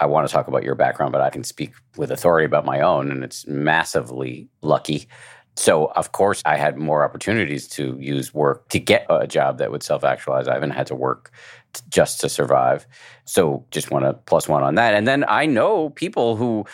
I 0.00 0.06
want 0.06 0.26
to 0.28 0.32
talk 0.32 0.48
about 0.48 0.64
your 0.64 0.74
background, 0.74 1.12
but 1.12 1.22
I 1.22 1.30
can 1.30 1.44
speak 1.44 1.72
with 1.96 2.10
authority 2.10 2.44
about 2.44 2.64
my 2.66 2.80
own, 2.80 3.10
and 3.10 3.24
it's 3.24 3.46
massively 3.46 4.48
lucky. 4.60 5.08
So, 5.56 5.86
of 5.94 6.10
course, 6.12 6.42
I 6.44 6.56
had 6.56 6.76
more 6.76 7.04
opportunities 7.04 7.68
to 7.68 7.96
use 8.00 8.34
work 8.34 8.68
to 8.70 8.80
get 8.80 9.06
a 9.08 9.26
job 9.26 9.58
that 9.58 9.70
would 9.70 9.84
self 9.84 10.02
actualize. 10.02 10.48
I 10.48 10.54
haven't 10.54 10.70
had 10.72 10.88
to 10.88 10.96
work 10.96 11.30
t- 11.72 11.82
just 11.88 12.20
to 12.20 12.28
survive. 12.28 12.86
So, 13.24 13.64
just 13.70 13.92
want 13.92 14.04
to 14.04 14.14
plus 14.14 14.48
one 14.48 14.64
on 14.64 14.74
that. 14.74 14.94
And 14.94 15.06
then 15.06 15.24
I 15.28 15.46
know 15.46 15.90
people 15.90 16.34
who 16.34 16.66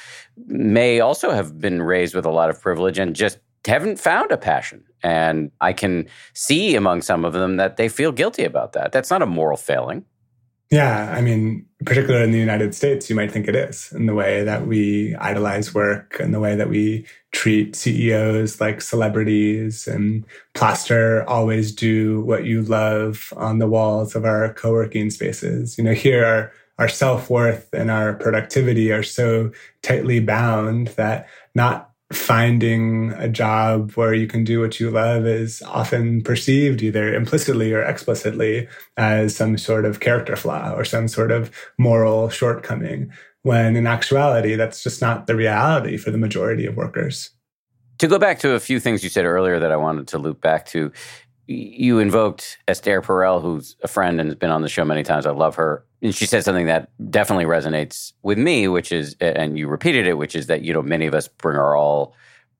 may 0.47 0.99
also 1.01 1.31
have 1.31 1.61
been 1.61 1.83
raised 1.83 2.15
with 2.15 2.25
a 2.25 2.31
lot 2.31 2.49
of 2.49 2.61
privilege 2.61 2.99
and 2.99 3.15
just 3.15 3.39
haven't 3.67 3.99
found 3.99 4.31
a 4.33 4.37
passion. 4.37 4.85
And 5.03 5.51
I 5.61 5.73
can 5.73 6.07
see 6.35 6.75
among 6.77 7.03
some 7.03 7.25
of 7.25 7.33
them 7.33 7.57
that 7.57 7.77
they 7.77 7.89
feel 7.89 8.13
guilty 8.13 8.45
about 8.45 8.73
that. 8.75 8.93
That's 8.93 9.11
not 9.11 9.23
a 9.23 9.27
moral 9.27 9.57
failing. 9.57 10.05
Yeah, 10.71 11.13
I 11.17 11.21
mean, 11.21 11.67
particularly 11.85 12.25
in 12.25 12.31
the 12.31 12.39
United 12.39 12.77
States, 12.77 13.11
you 13.11 13.17
might 13.17 13.33
think 13.33 13.49
it 13.49 13.57
is 13.57 13.91
in 13.93 14.07
the 14.07 14.15
way 14.15 14.45
that 14.45 14.69
we 14.69 15.17
idolize 15.17 15.75
work 15.75 16.21
and 16.21 16.33
the 16.33 16.39
way 16.39 16.55
that 16.55 16.69
we 16.69 17.05
treat 17.33 17.75
CEOs 17.75 18.61
like 18.61 18.81
celebrities 18.81 19.89
and 19.89 20.25
plaster 20.55 21.29
always 21.29 21.75
do 21.75 22.21
what 22.21 22.45
you 22.45 22.63
love 22.63 23.33
on 23.37 23.59
the 23.59 23.67
walls 23.69 24.15
of 24.15 24.25
our 24.25 24.55
co-working 24.55 25.11
spaces. 25.11 25.77
You 25.77 25.83
know, 25.83 25.93
here 25.93 26.25
our, 26.25 26.53
our 26.79 26.89
self-worth 26.89 27.69
and 27.73 27.91
our 27.91 28.15
productivity 28.15 28.93
are 28.93 29.03
so 29.03 29.51
tightly 29.83 30.21
bound 30.21 30.89
that 30.89 31.29
not 31.53 31.90
finding 32.13 33.13
a 33.13 33.29
job 33.29 33.93
where 33.93 34.13
you 34.13 34.27
can 34.27 34.43
do 34.43 34.61
what 34.61 34.81
you 34.81 34.91
love 34.91 35.27
is 35.27 35.63
often 35.63 36.23
perceived 36.23 36.83
either 36.83 37.15
implicitly 37.15 37.73
or 37.73 37.83
explicitly 37.83 38.69
as 38.97 39.37
some 39.37 39.57
sort 39.57 39.85
of 39.85 40.01
character 40.01 40.35
flaw 40.35 40.73
or 40.73 40.85
some 40.85 41.07
sort 41.07 41.31
of 41.31 41.51
moral 41.79 42.29
shortcoming, 42.29 43.13
when 43.43 43.77
in 43.77 43.87
actuality, 43.87 44.57
that's 44.57 44.83
just 44.83 45.01
not 45.01 45.27
the 45.27 45.37
reality 45.37 45.97
for 45.97 46.11
the 46.11 46.19
majority 46.19 46.67
of 46.67 46.77
workers. 46.77 47.31
To 47.99 48.09
go 48.09 48.19
back 48.19 48.41
to 48.41 48.55
a 48.55 48.61
few 48.61 48.81
things 48.81 49.05
you 49.05 49.11
said 49.11 49.25
earlier 49.25 49.61
that 49.61 49.71
I 49.71 49.77
wanted 49.77 50.09
to 50.09 50.19
loop 50.19 50.41
back 50.41 50.67
to, 50.67 50.91
you 51.47 51.99
invoked 51.99 52.59
Esther 52.67 53.03
Perel, 53.03 53.41
who's 53.41 53.77
a 53.83 53.89
friend 53.89 54.21
and 54.21 54.29
has 54.29 54.37
been 54.37 54.51
on 54.51 54.63
the 54.63 54.69
show 54.69 54.85
many 54.85 55.03
times. 55.03 55.27
I 55.27 55.31
love 55.31 55.57
her. 55.57 55.85
And 56.03 56.15
she 56.15 56.27
said 56.27 56.45
something 56.45 56.67
that 56.67 56.91
definitely 57.11 57.45
resonates 57.45 58.13
with 58.23 58.39
me, 58.39 58.69
which 58.69 58.91
is, 58.91 59.17
and 59.21 59.59
you 59.59 59.69
repeated 59.69 60.07
it, 60.07 60.15
which 60.15 60.35
is 60.35 60.47
that, 60.47 60.63
you 60.63 60.73
know, 60.73 60.83
many 60.83 61.07
of 61.07 61.15
us 61.15 61.29
bring 61.29 61.57
our 61.57 61.77
all 61.77 62.15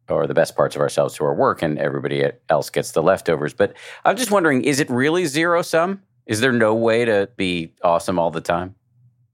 or 0.09 0.27
the 0.27 0.35
best 0.35 0.57
parts 0.57 0.75
of 0.75 0.83
ourselves 0.83 1.15
to 1.15 1.25
our 1.25 1.35
work 1.35 1.63
and 1.63 1.79
everybody 1.79 2.25
else 2.49 2.69
gets 2.69 2.93
the 2.93 3.03
leftovers. 3.03 3.55
But 3.55 3.75
I'm 4.05 4.17
just 4.17 4.31
wondering, 4.31 4.65
is 4.65 4.81
it 4.81 4.91
really 4.91 5.25
zero 5.27 5.63
sum? 5.63 6.03
Is 6.27 6.41
there 6.41 6.53
no 6.53 6.75
way 6.75 7.05
to 7.05 7.29
be 7.37 7.73
awesome 7.83 8.19
all 8.19 8.31
the 8.31 8.41
time? 8.41 8.75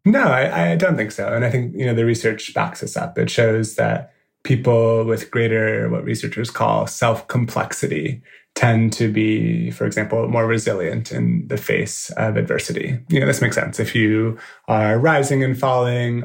No, 0.04 0.22
I, 0.22 0.72
I 0.72 0.76
don't 0.76 0.96
think 0.96 1.10
so. 1.10 1.32
And 1.34 1.44
I 1.44 1.50
think, 1.50 1.75
you 1.75 1.84
know, 1.84 1.94
the 1.94 2.04
research 2.04 2.54
backs 2.54 2.82
us 2.82 2.96
up. 2.96 3.18
It 3.18 3.28
shows 3.28 3.75
that 3.75 4.12
people 4.44 5.04
with 5.04 5.30
greater, 5.30 5.88
what 5.90 6.04
researchers 6.04 6.50
call 6.50 6.86
self 6.86 7.26
complexity, 7.26 8.22
tend 8.56 8.90
to 8.94 9.12
be, 9.12 9.70
for 9.70 9.84
example, 9.84 10.26
more 10.28 10.46
resilient 10.46 11.12
in 11.12 11.46
the 11.46 11.58
face 11.58 12.10
of 12.16 12.36
adversity. 12.36 12.98
You 13.08 13.20
know, 13.20 13.26
this 13.26 13.42
makes 13.42 13.54
sense. 13.54 13.78
If 13.78 13.94
you 13.94 14.38
are 14.66 14.98
rising 14.98 15.44
and 15.44 15.56
falling 15.56 16.25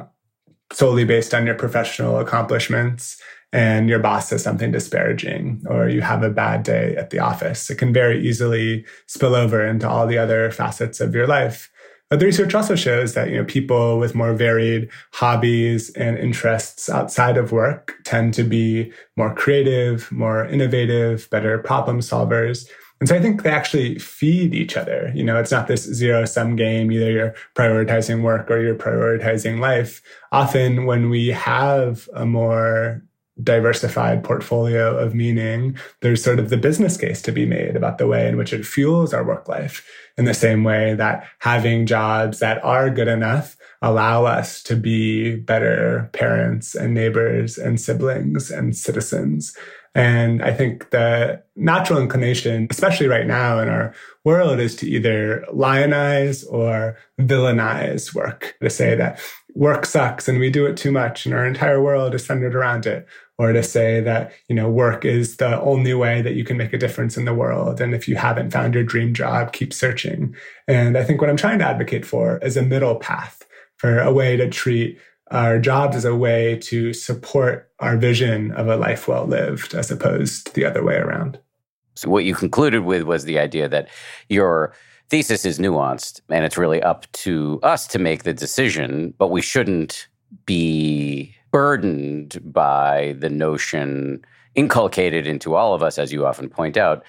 solely 0.71 1.03
based 1.03 1.33
on 1.33 1.45
your 1.45 1.55
professional 1.55 2.17
accomplishments 2.19 3.21
and 3.51 3.89
your 3.89 3.99
boss 3.99 4.29
says 4.29 4.41
something 4.41 4.71
disparaging 4.71 5.61
or 5.67 5.89
you 5.89 5.99
have 5.99 6.23
a 6.23 6.29
bad 6.29 6.63
day 6.63 6.95
at 6.95 7.09
the 7.09 7.19
office, 7.19 7.69
it 7.69 7.75
can 7.75 7.91
very 7.91 8.25
easily 8.25 8.85
spill 9.07 9.35
over 9.35 9.65
into 9.65 9.87
all 9.87 10.07
the 10.07 10.17
other 10.17 10.49
facets 10.51 11.01
of 11.01 11.13
your 11.13 11.27
life. 11.27 11.69
But 12.11 12.19
the 12.19 12.25
research 12.25 12.53
also 12.53 12.75
shows 12.75 13.13
that 13.13 13.29
you 13.29 13.37
know 13.37 13.45
people 13.45 13.97
with 13.97 14.13
more 14.13 14.33
varied 14.33 14.89
hobbies 15.13 15.91
and 15.91 16.17
interests 16.17 16.89
outside 16.89 17.37
of 17.37 17.53
work 17.53 17.93
tend 18.03 18.33
to 18.33 18.43
be 18.43 18.91
more 19.15 19.33
creative, 19.33 20.11
more 20.11 20.45
innovative, 20.45 21.29
better 21.29 21.57
problem 21.59 22.01
solvers. 22.01 22.69
And 22.99 23.07
so 23.07 23.15
I 23.15 23.21
think 23.21 23.43
they 23.43 23.49
actually 23.49 23.97
feed 23.97 24.53
each 24.53 24.75
other. 24.75 25.09
You 25.15 25.23
know, 25.23 25.39
it's 25.39 25.51
not 25.51 25.67
this 25.67 25.83
zero 25.83 26.25
sum 26.25 26.57
game. 26.57 26.91
Either 26.91 27.09
you're 27.09 27.35
prioritizing 27.55 28.23
work 28.23 28.51
or 28.51 28.61
you're 28.61 28.75
prioritizing 28.75 29.59
life. 29.59 30.01
Often 30.33 30.85
when 30.87 31.09
we 31.09 31.29
have 31.29 32.09
a 32.13 32.25
more 32.25 33.01
diversified 33.43 34.23
portfolio 34.23 34.97
of 34.97 35.15
meaning, 35.15 35.77
there's 36.01 36.23
sort 36.23 36.39
of 36.39 36.49
the 36.49 36.57
business 36.57 36.97
case 36.97 37.21
to 37.23 37.31
be 37.31 37.45
made 37.45 37.75
about 37.75 37.97
the 37.97 38.07
way 38.07 38.27
in 38.27 38.37
which 38.37 38.53
it 38.53 38.65
fuels 38.65 39.13
our 39.13 39.23
work 39.23 39.47
life 39.47 39.87
in 40.17 40.25
the 40.25 40.33
same 40.33 40.63
way 40.63 40.93
that 40.95 41.27
having 41.39 41.85
jobs 41.85 42.39
that 42.39 42.63
are 42.63 42.89
good 42.89 43.07
enough 43.07 43.57
allow 43.81 44.25
us 44.25 44.61
to 44.63 44.75
be 44.75 45.35
better 45.35 46.09
parents 46.13 46.75
and 46.75 46.93
neighbors 46.93 47.57
and 47.57 47.81
siblings 47.81 48.51
and 48.51 48.75
citizens. 48.75 49.57
And 49.93 50.41
I 50.41 50.53
think 50.53 50.91
the 50.91 51.43
natural 51.55 51.99
inclination, 51.99 52.67
especially 52.69 53.07
right 53.07 53.27
now 53.27 53.59
in 53.59 53.67
our 53.67 53.93
world, 54.23 54.59
is 54.59 54.75
to 54.77 54.89
either 54.89 55.43
lionize 55.51 56.45
or 56.49 56.97
villainize 57.19 58.13
work, 58.13 58.55
to 58.61 58.69
say 58.69 58.95
that 58.95 59.19
work 59.55 59.85
sucks 59.85 60.27
and 60.27 60.39
we 60.39 60.49
do 60.49 60.65
it 60.65 60.77
too 60.77 60.91
much 60.91 61.25
and 61.25 61.35
our 61.35 61.45
entire 61.45 61.81
world 61.81 62.15
is 62.15 62.25
centered 62.25 62.55
around 62.55 62.85
it 62.85 63.05
or 63.37 63.53
to 63.53 63.63
say 63.63 63.99
that 64.01 64.33
you 64.47 64.55
know 64.55 64.69
work 64.69 65.05
is 65.05 65.37
the 65.37 65.59
only 65.61 65.93
way 65.93 66.21
that 66.21 66.35
you 66.35 66.43
can 66.43 66.57
make 66.57 66.73
a 66.73 66.77
difference 66.77 67.17
in 67.17 67.25
the 67.25 67.33
world. 67.33 67.81
And 67.81 67.93
if 67.93 68.07
you 68.07 68.15
haven't 68.15 68.51
found 68.51 68.73
your 68.73 68.83
dream 68.83 69.13
job 69.13 69.53
keep 69.53 69.73
searching. 69.73 70.35
And 70.67 70.97
i 70.97 71.03
think 71.03 71.21
what 71.21 71.29
i'm 71.29 71.37
trying 71.37 71.59
to 71.59 71.67
advocate 71.67 72.05
for 72.05 72.37
is 72.39 72.57
a 72.57 72.63
middle 72.63 72.95
path 72.95 73.45
for 73.77 73.99
a 73.99 74.13
way 74.13 74.37
to 74.37 74.49
treat 74.49 74.99
our 75.31 75.59
jobs 75.59 75.95
as 75.95 76.05
a 76.05 76.15
way 76.15 76.57
to 76.57 76.93
support 76.93 77.71
our 77.79 77.97
vision 77.97 78.51
of 78.51 78.67
a 78.67 78.75
life 78.75 79.07
well 79.07 79.25
lived 79.25 79.73
as 79.73 79.89
opposed 79.89 80.47
to 80.47 80.53
the 80.53 80.65
other 80.65 80.83
way 80.83 80.95
around. 80.95 81.39
So 81.95 82.09
what 82.09 82.25
you 82.25 82.35
concluded 82.35 82.83
with 82.83 83.03
was 83.03 83.23
the 83.23 83.39
idea 83.39 83.67
that 83.69 83.87
your 84.29 84.73
thesis 85.09 85.45
is 85.45 85.57
nuanced 85.57 86.21
and 86.29 86.45
it's 86.45 86.57
really 86.57 86.81
up 86.81 87.09
to 87.11 87.59
us 87.63 87.87
to 87.87 87.99
make 87.99 88.23
the 88.23 88.33
decision 88.33 89.13
but 89.17 89.27
we 89.27 89.41
shouldn't 89.41 90.07
be 90.45 91.35
burdened 91.51 92.39
by 92.43 93.15
the 93.19 93.29
notion 93.29 94.23
inculcated 94.55 95.27
into 95.27 95.55
all 95.55 95.73
of 95.73 95.83
us, 95.83 95.97
as 95.97 96.11
you 96.11 96.25
often 96.25 96.49
point 96.49 96.77
out, 96.77 97.03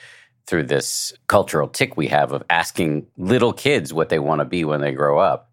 through 0.46 0.64
this 0.64 1.12
cultural 1.28 1.68
tick 1.68 1.96
we 1.96 2.08
have 2.08 2.32
of 2.32 2.42
asking 2.50 3.06
little 3.16 3.52
kids 3.52 3.92
what 3.92 4.08
they 4.08 4.18
want 4.18 4.40
to 4.40 4.44
be 4.44 4.64
when 4.64 4.80
they 4.80 4.92
grow 4.92 5.18
up, 5.18 5.50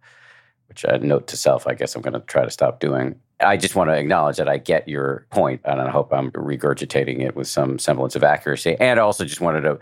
which 0.67 0.84
I 0.88 0.97
note 0.97 1.28
to 1.28 1.38
self, 1.38 1.67
I 1.67 1.75
guess 1.75 1.95
I'm 1.95 2.02
going 2.02 2.13
to 2.13 2.19
try 2.21 2.43
to 2.43 2.52
stop 2.52 2.80
doing. 2.80 3.15
I 3.39 3.56
just 3.56 3.75
want 3.75 3.89
to 3.89 3.95
acknowledge 3.95 4.38
that 4.38 4.49
I 4.49 4.58
get 4.58 4.88
your 4.88 5.25
point, 5.30 5.62
and 5.63 5.80
I 5.80 5.89
hope 5.89 6.12
I'm 6.12 6.32
regurgitating 6.32 7.21
it 7.21 7.36
with 7.36 7.47
some 7.47 7.80
semblance 7.80 8.15
of 8.15 8.23
accuracy. 8.23 8.75
And 8.80 8.99
I 8.99 9.04
also 9.04 9.23
just 9.25 9.41
wanted 9.41 9.62
to 9.62 9.80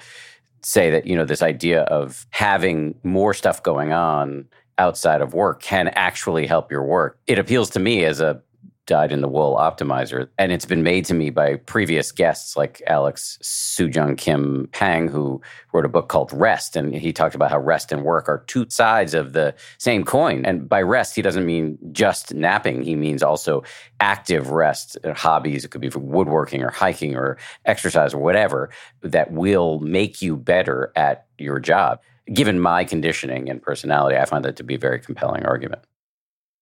say 0.61 0.91
that, 0.91 1.07
you 1.07 1.15
know, 1.15 1.25
this 1.25 1.41
idea 1.41 1.83
of 1.83 2.27
having 2.31 2.95
more 3.03 3.33
stuff 3.33 3.63
going 3.63 3.93
on 3.93 4.45
outside 4.77 5.21
of 5.21 5.33
work 5.33 5.61
can 5.61 5.87
actually 5.89 6.45
help 6.45 6.69
your 6.69 6.83
work. 6.83 7.17
It 7.25 7.39
appeals 7.39 7.69
to 7.71 7.79
me 7.79 8.05
as 8.05 8.19
a 8.19 8.41
dyed 8.87 9.11
in 9.11 9.21
the 9.21 9.27
wool 9.27 9.55
optimizer. 9.55 10.29
And 10.37 10.51
it's 10.51 10.65
been 10.65 10.81
made 10.81 11.05
to 11.05 11.13
me 11.13 11.29
by 11.29 11.57
previous 11.57 12.11
guests 12.11 12.57
like 12.57 12.81
Alex 12.87 13.37
Soojung 13.43 14.17
Kim 14.17 14.67
Pang, 14.71 15.07
who 15.07 15.41
wrote 15.71 15.85
a 15.85 15.89
book 15.89 16.09
called 16.09 16.31
Rest. 16.33 16.75
And 16.75 16.95
he 16.95 17.13
talked 17.13 17.35
about 17.35 17.51
how 17.51 17.59
rest 17.59 17.91
and 17.91 18.03
work 18.03 18.27
are 18.27 18.43
two 18.47 18.65
sides 18.69 19.13
of 19.13 19.33
the 19.33 19.53
same 19.77 20.03
coin. 20.03 20.45
And 20.45 20.67
by 20.67 20.81
rest, 20.81 21.15
he 21.15 21.21
doesn't 21.21 21.45
mean 21.45 21.77
just 21.91 22.33
napping, 22.33 22.81
he 22.81 22.95
means 22.95 23.21
also 23.21 23.63
active 23.99 24.49
rest, 24.49 24.97
uh, 25.03 25.13
hobbies. 25.13 25.63
It 25.63 25.69
could 25.69 25.81
be 25.81 25.89
woodworking 25.89 26.63
or 26.63 26.71
hiking 26.71 27.15
or 27.15 27.37
exercise 27.65 28.13
or 28.13 28.19
whatever 28.19 28.69
that 29.01 29.31
will 29.31 29.79
make 29.79 30.21
you 30.21 30.35
better 30.37 30.91
at 30.95 31.27
your 31.37 31.59
job. 31.59 31.99
Given 32.33 32.59
my 32.59 32.83
conditioning 32.83 33.49
and 33.49 33.61
personality, 33.61 34.17
I 34.17 34.25
find 34.25 34.43
that 34.45 34.55
to 34.57 34.63
be 34.63 34.75
a 34.75 34.79
very 34.79 34.99
compelling 34.99 35.45
argument. 35.45 35.83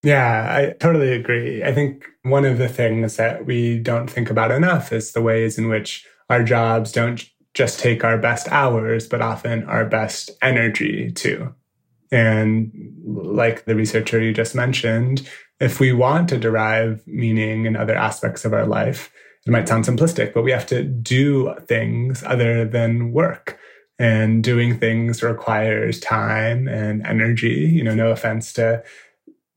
Yeah, 0.05 0.47
I 0.55 0.73
totally 0.79 1.13
agree. 1.13 1.63
I 1.63 1.73
think 1.73 2.05
one 2.21 2.45
of 2.45 2.59
the 2.59 2.69
things 2.69 3.15
that 3.17 3.47
we 3.47 3.79
don't 3.79 4.07
think 4.07 4.29
about 4.29 4.51
enough 4.51 4.93
is 4.93 5.11
the 5.13 5.21
ways 5.21 5.57
in 5.57 5.67
which 5.67 6.05
our 6.29 6.43
jobs 6.43 6.91
don't 6.91 7.27
just 7.55 7.79
take 7.79 8.03
our 8.03 8.17
best 8.19 8.47
hours, 8.51 9.07
but 9.07 9.21
often 9.21 9.63
our 9.63 9.83
best 9.83 10.29
energy 10.43 11.11
too. 11.11 11.55
And 12.11 12.71
like 13.03 13.65
the 13.65 13.75
researcher 13.75 14.21
you 14.21 14.31
just 14.31 14.53
mentioned, 14.53 15.27
if 15.59 15.79
we 15.79 15.91
want 15.91 16.29
to 16.29 16.37
derive 16.37 17.01
meaning 17.07 17.65
in 17.65 17.75
other 17.75 17.95
aspects 17.95 18.45
of 18.45 18.53
our 18.53 18.67
life, 18.67 19.11
it 19.47 19.51
might 19.51 19.67
sound 19.67 19.85
simplistic, 19.85 20.35
but 20.35 20.43
we 20.43 20.51
have 20.51 20.67
to 20.67 20.83
do 20.83 21.55
things 21.67 22.23
other 22.23 22.65
than 22.65 23.11
work. 23.11 23.57
And 23.97 24.43
doing 24.43 24.77
things 24.77 25.23
requires 25.23 26.01
time 26.01 26.67
and 26.67 27.05
energy. 27.07 27.71
You 27.73 27.81
know, 27.81 27.95
no 27.95 28.11
offense 28.11 28.51
to 28.53 28.83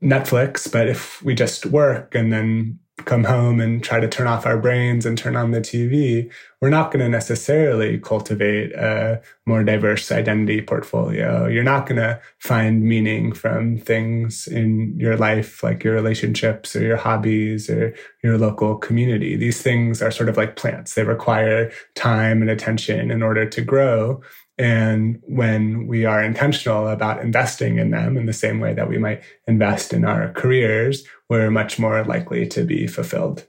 Netflix, 0.02 0.70
but 0.70 0.88
if 0.88 1.22
we 1.22 1.34
just 1.34 1.66
work 1.66 2.14
and 2.14 2.32
then 2.32 2.78
come 3.04 3.24
home 3.24 3.61
and 3.61 3.82
try 3.82 4.00
to 4.00 4.08
turn 4.08 4.26
off 4.26 4.44
our 4.44 4.58
brains 4.58 5.06
and 5.06 5.16
turn 5.16 5.37
on 5.37 5.52
the 5.52 5.61
TV, 5.61 6.30
we're 6.61 6.68
not 6.68 6.90
going 6.90 7.02
to 7.02 7.08
necessarily 7.08 7.98
cultivate 7.98 8.72
a 8.72 9.22
more 9.46 9.62
diverse 9.62 10.11
identity 10.11 10.61
portfolio. 10.61 11.46
You're 11.46 11.62
not 11.62 11.87
going 11.87 12.00
to 12.00 12.20
find 12.38 12.82
meaning 12.82 13.32
from 13.32 13.78
things 13.78 14.48
in 14.48 14.94
your 14.98 15.16
life, 15.16 15.62
like 15.62 15.84
your 15.84 15.94
relationships 15.94 16.74
or 16.74 16.82
your 16.82 16.96
hobbies 16.96 17.70
or 17.70 17.94
your 18.22 18.37
local 18.37 18.76
community. 18.76 19.37
These 19.37 19.62
things 19.62 20.02
are 20.02 20.11
sort 20.11 20.28
of 20.28 20.37
like 20.37 20.56
plants. 20.56 20.94
They 20.94 21.04
require 21.04 21.70
time 21.94 22.42
and 22.42 22.50
attention 22.50 23.11
in 23.11 23.22
order 23.22 23.48
to 23.48 23.62
grow. 23.62 24.20
And 24.59 25.23
when 25.23 25.87
we 25.87 26.05
are 26.05 26.23
intentional 26.23 26.88
about 26.88 27.21
investing 27.23 27.79
in 27.79 27.90
them 27.90 28.16
in 28.16 28.27
the 28.27 28.33
same 28.33 28.59
way 28.59 28.75
that 28.75 28.88
we 28.88 28.99
might 28.99 29.23
invest 29.47 29.92
in 29.92 30.05
our 30.05 30.33
careers, 30.33 31.05
we're 31.29 31.51
much 31.51 31.79
more 31.79 32.05
likely 32.05 32.47
to 32.49 32.64
be 32.64 32.87
fulfilled. 32.88 33.47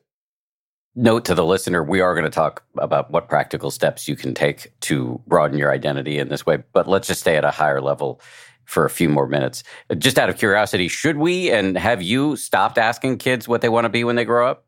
Note 0.96 1.26
to 1.26 1.36
the 1.36 1.46
listener, 1.46 1.84
we 1.84 2.02
are 2.02 2.14
going 2.14 2.26
to 2.26 2.30
talk 2.30 2.64
about 2.78 3.10
what 3.10 3.30
practical 3.30 3.72
steps 3.72 4.08
you 4.08 4.16
can 4.16 4.34
take 4.34 4.78
to 4.82 5.22
broaden 5.28 5.58
your 5.58 5.72
identity 5.72 6.20
in 6.20 6.30
this 6.30 6.46
way, 6.46 6.64
but 6.74 6.88
let's 6.88 7.08
just 7.08 7.22
stay 7.22 7.38
at 7.38 7.46
a 7.46 7.52
higher 7.52 7.82
level 7.82 8.22
for 8.66 8.86
a 8.86 8.90
few 8.90 9.10
more 9.10 9.28
minutes. 9.28 9.64
Just 9.98 10.20
out 10.20 10.30
of 10.30 10.38
curiosity, 10.38 10.88
should 10.88 11.18
we 11.18 11.52
and 11.52 11.78
have 11.78 12.04
you 12.04 12.36
stopped 12.36 12.78
asking 12.78 13.18
kids 13.18 13.48
what 13.48 13.62
they 13.62 13.70
want 13.70 13.86
to 13.86 13.90
be 13.90 14.04
when 14.04 14.16
they 14.16 14.26
grow 14.26 14.48
up? 14.48 14.66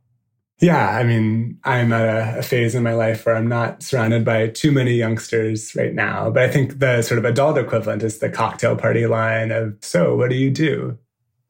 Yeah, 0.61 0.89
I 0.89 1.03
mean, 1.03 1.57
I'm 1.63 1.91
at 1.91 2.35
a, 2.35 2.39
a, 2.39 2.43
phase 2.43 2.75
in 2.75 2.83
my 2.83 2.93
life 2.93 3.25
where 3.25 3.35
I'm 3.35 3.47
not 3.47 3.81
surrounded 3.81 4.23
by 4.23 4.47
too 4.47 4.71
many 4.71 4.93
youngsters 4.93 5.75
right 5.75 5.93
now. 5.93 6.29
But 6.29 6.43
I 6.43 6.51
think 6.51 6.77
the 6.77 7.01
sort 7.01 7.17
of 7.17 7.25
adult 7.25 7.57
equivalent 7.57 8.03
is 8.03 8.19
the 8.19 8.29
cocktail 8.29 8.75
party 8.75 9.07
line 9.07 9.49
of, 9.49 9.75
so 9.81 10.15
what 10.15 10.29
do 10.29 10.35
you 10.35 10.51
do? 10.51 10.99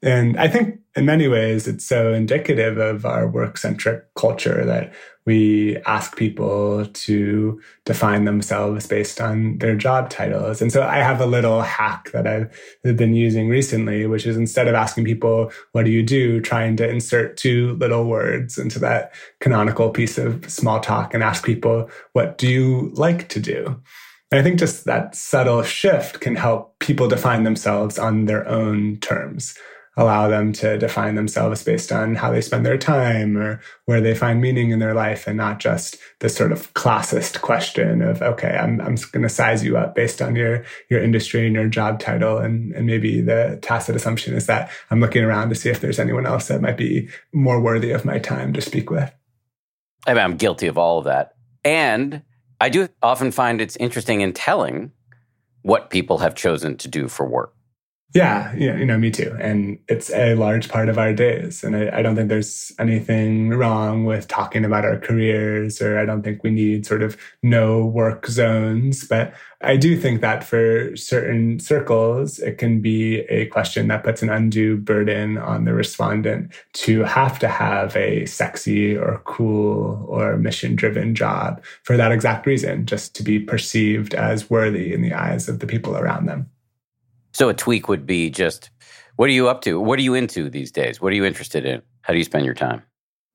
And 0.01 0.39
I 0.39 0.47
think 0.47 0.79
in 0.95 1.05
many 1.05 1.27
ways, 1.27 1.67
it's 1.67 1.85
so 1.85 2.13
indicative 2.13 2.77
of 2.77 3.05
our 3.05 3.27
work 3.27 3.57
centric 3.57 4.13
culture 4.15 4.63
that 4.63 4.93
we 5.25 5.77
ask 5.85 6.17
people 6.17 6.85
to 6.85 7.61
define 7.85 8.25
themselves 8.25 8.87
based 8.87 9.21
on 9.21 9.57
their 9.59 9.75
job 9.75 10.09
titles. 10.09 10.61
And 10.61 10.71
so 10.71 10.83
I 10.83 10.97
have 10.97 11.21
a 11.21 11.25
little 11.25 11.61
hack 11.61 12.11
that 12.11 12.25
I've 12.25 12.97
been 12.97 13.13
using 13.13 13.47
recently, 13.47 14.07
which 14.07 14.25
is 14.25 14.35
instead 14.35 14.67
of 14.67 14.73
asking 14.73 15.05
people, 15.05 15.51
what 15.73 15.85
do 15.85 15.91
you 15.91 16.03
do? 16.03 16.41
Trying 16.41 16.75
to 16.77 16.89
insert 16.89 17.37
two 17.37 17.73
little 17.73 18.05
words 18.05 18.57
into 18.57 18.79
that 18.79 19.13
canonical 19.39 19.91
piece 19.91 20.17
of 20.17 20.49
small 20.49 20.79
talk 20.79 21.13
and 21.13 21.23
ask 21.23 21.45
people, 21.45 21.89
what 22.13 22.37
do 22.37 22.47
you 22.47 22.91
like 22.93 23.29
to 23.29 23.39
do? 23.39 23.79
And 24.31 24.39
I 24.39 24.43
think 24.43 24.59
just 24.59 24.85
that 24.85 25.13
subtle 25.13 25.61
shift 25.61 26.21
can 26.21 26.35
help 26.35 26.79
people 26.79 27.07
define 27.07 27.43
themselves 27.43 27.99
on 27.99 28.25
their 28.25 28.47
own 28.47 28.97
terms 28.97 29.55
allow 29.97 30.27
them 30.29 30.53
to 30.53 30.77
define 30.77 31.15
themselves 31.15 31.63
based 31.63 31.91
on 31.91 32.15
how 32.15 32.31
they 32.31 32.41
spend 32.41 32.65
their 32.65 32.77
time 32.77 33.37
or 33.37 33.61
where 33.85 33.99
they 33.99 34.15
find 34.15 34.39
meaning 34.39 34.71
in 34.71 34.79
their 34.79 34.93
life 34.93 35.27
and 35.27 35.35
not 35.35 35.59
just 35.59 35.97
this 36.19 36.35
sort 36.35 36.51
of 36.51 36.73
classist 36.73 37.41
question 37.41 38.01
of 38.01 38.21
okay 38.21 38.57
i'm, 38.57 38.79
I'm 38.79 38.95
going 39.11 39.23
to 39.23 39.29
size 39.29 39.63
you 39.65 39.77
up 39.77 39.93
based 39.93 40.21
on 40.21 40.35
your 40.35 40.63
your 40.89 41.03
industry 41.03 41.45
and 41.45 41.55
your 41.55 41.67
job 41.67 41.99
title. 41.99 42.37
And 42.37 42.73
and 42.73 42.85
maybe 42.85 43.21
the 43.21 43.59
tacit 43.61 43.95
assumption 43.95 44.33
is 44.33 44.45
that 44.45 44.71
i'm 44.89 44.99
looking 44.99 45.23
around 45.23 45.49
to 45.49 45.55
see 45.55 45.69
if 45.69 45.81
there's 45.81 45.99
anyone 45.99 46.25
else 46.25 46.47
that 46.47 46.61
might 46.61 46.77
be 46.77 47.09
more 47.33 47.59
worthy 47.59 47.91
of 47.91 48.05
my 48.05 48.19
time 48.19 48.53
to 48.53 48.61
speak 48.61 48.89
with. 48.89 49.13
I 50.07 50.13
mean, 50.13 50.23
i'm 50.23 50.37
guilty 50.37 50.67
of 50.67 50.77
all 50.77 50.99
of 50.99 51.05
that. 51.05 51.35
And 51.63 52.21
i 52.59 52.69
do 52.69 52.87
often 53.01 53.31
find 53.31 53.61
it's 53.61 53.75
interesting 53.77 54.21
in 54.21 54.33
telling 54.33 54.91
what 55.63 55.89
people 55.89 56.19
have 56.19 56.35
chosen 56.35 56.77
to 56.77 56.87
do 56.87 57.07
for 57.07 57.27
work 57.27 57.53
yeah, 58.13 58.53
yeah, 58.57 58.75
you 58.75 58.85
know, 58.85 58.97
me 58.97 59.09
too. 59.09 59.33
And 59.39 59.79
it's 59.87 60.09
a 60.11 60.35
large 60.35 60.67
part 60.67 60.89
of 60.89 60.97
our 60.97 61.13
days. 61.13 61.63
And 61.63 61.77
I, 61.77 61.99
I, 61.99 62.01
don't 62.01 62.17
think 62.17 62.27
there's 62.27 62.73
anything 62.77 63.51
wrong 63.51 64.03
with 64.03 64.27
talking 64.27 64.65
about 64.65 64.83
our 64.83 64.99
careers, 64.99 65.81
or 65.81 65.97
I 65.97 66.05
don't 66.05 66.21
think 66.21 66.43
we 66.43 66.51
need 66.51 66.85
sort 66.85 67.03
of 67.03 67.15
no 67.41 67.85
work 67.85 68.27
zones. 68.27 69.07
But 69.07 69.33
I 69.61 69.77
do 69.77 69.97
think 69.97 70.19
that 70.19 70.43
for 70.43 70.93
certain 70.97 71.61
circles, 71.61 72.39
it 72.39 72.57
can 72.57 72.81
be 72.81 73.19
a 73.29 73.45
question 73.45 73.87
that 73.87 74.03
puts 74.03 74.21
an 74.21 74.29
undue 74.29 74.75
burden 74.75 75.37
on 75.37 75.63
the 75.63 75.73
respondent 75.73 76.51
to 76.73 77.05
have 77.05 77.39
to 77.39 77.47
have 77.47 77.95
a 77.95 78.25
sexy 78.25 78.93
or 78.97 79.21
cool 79.23 80.05
or 80.09 80.35
mission 80.35 80.75
driven 80.75 81.15
job 81.15 81.63
for 81.83 81.95
that 81.95 82.11
exact 82.11 82.45
reason, 82.45 82.85
just 82.85 83.15
to 83.15 83.23
be 83.23 83.39
perceived 83.39 84.13
as 84.13 84.49
worthy 84.49 84.93
in 84.93 85.01
the 85.01 85.13
eyes 85.13 85.47
of 85.47 85.59
the 85.59 85.67
people 85.67 85.95
around 85.95 86.25
them. 86.25 86.50
So 87.41 87.49
a 87.49 87.55
tweak 87.55 87.89
would 87.89 88.05
be 88.05 88.29
just 88.29 88.69
what 89.15 89.27
are 89.27 89.33
you 89.33 89.49
up 89.49 89.61
to? 89.61 89.79
What 89.79 89.97
are 89.97 90.03
you 90.03 90.13
into 90.13 90.47
these 90.47 90.71
days? 90.71 91.01
What 91.01 91.11
are 91.11 91.15
you 91.15 91.25
interested 91.25 91.65
in? 91.65 91.81
How 92.03 92.13
do 92.13 92.19
you 92.19 92.23
spend 92.23 92.45
your 92.45 92.53
time? 92.53 92.83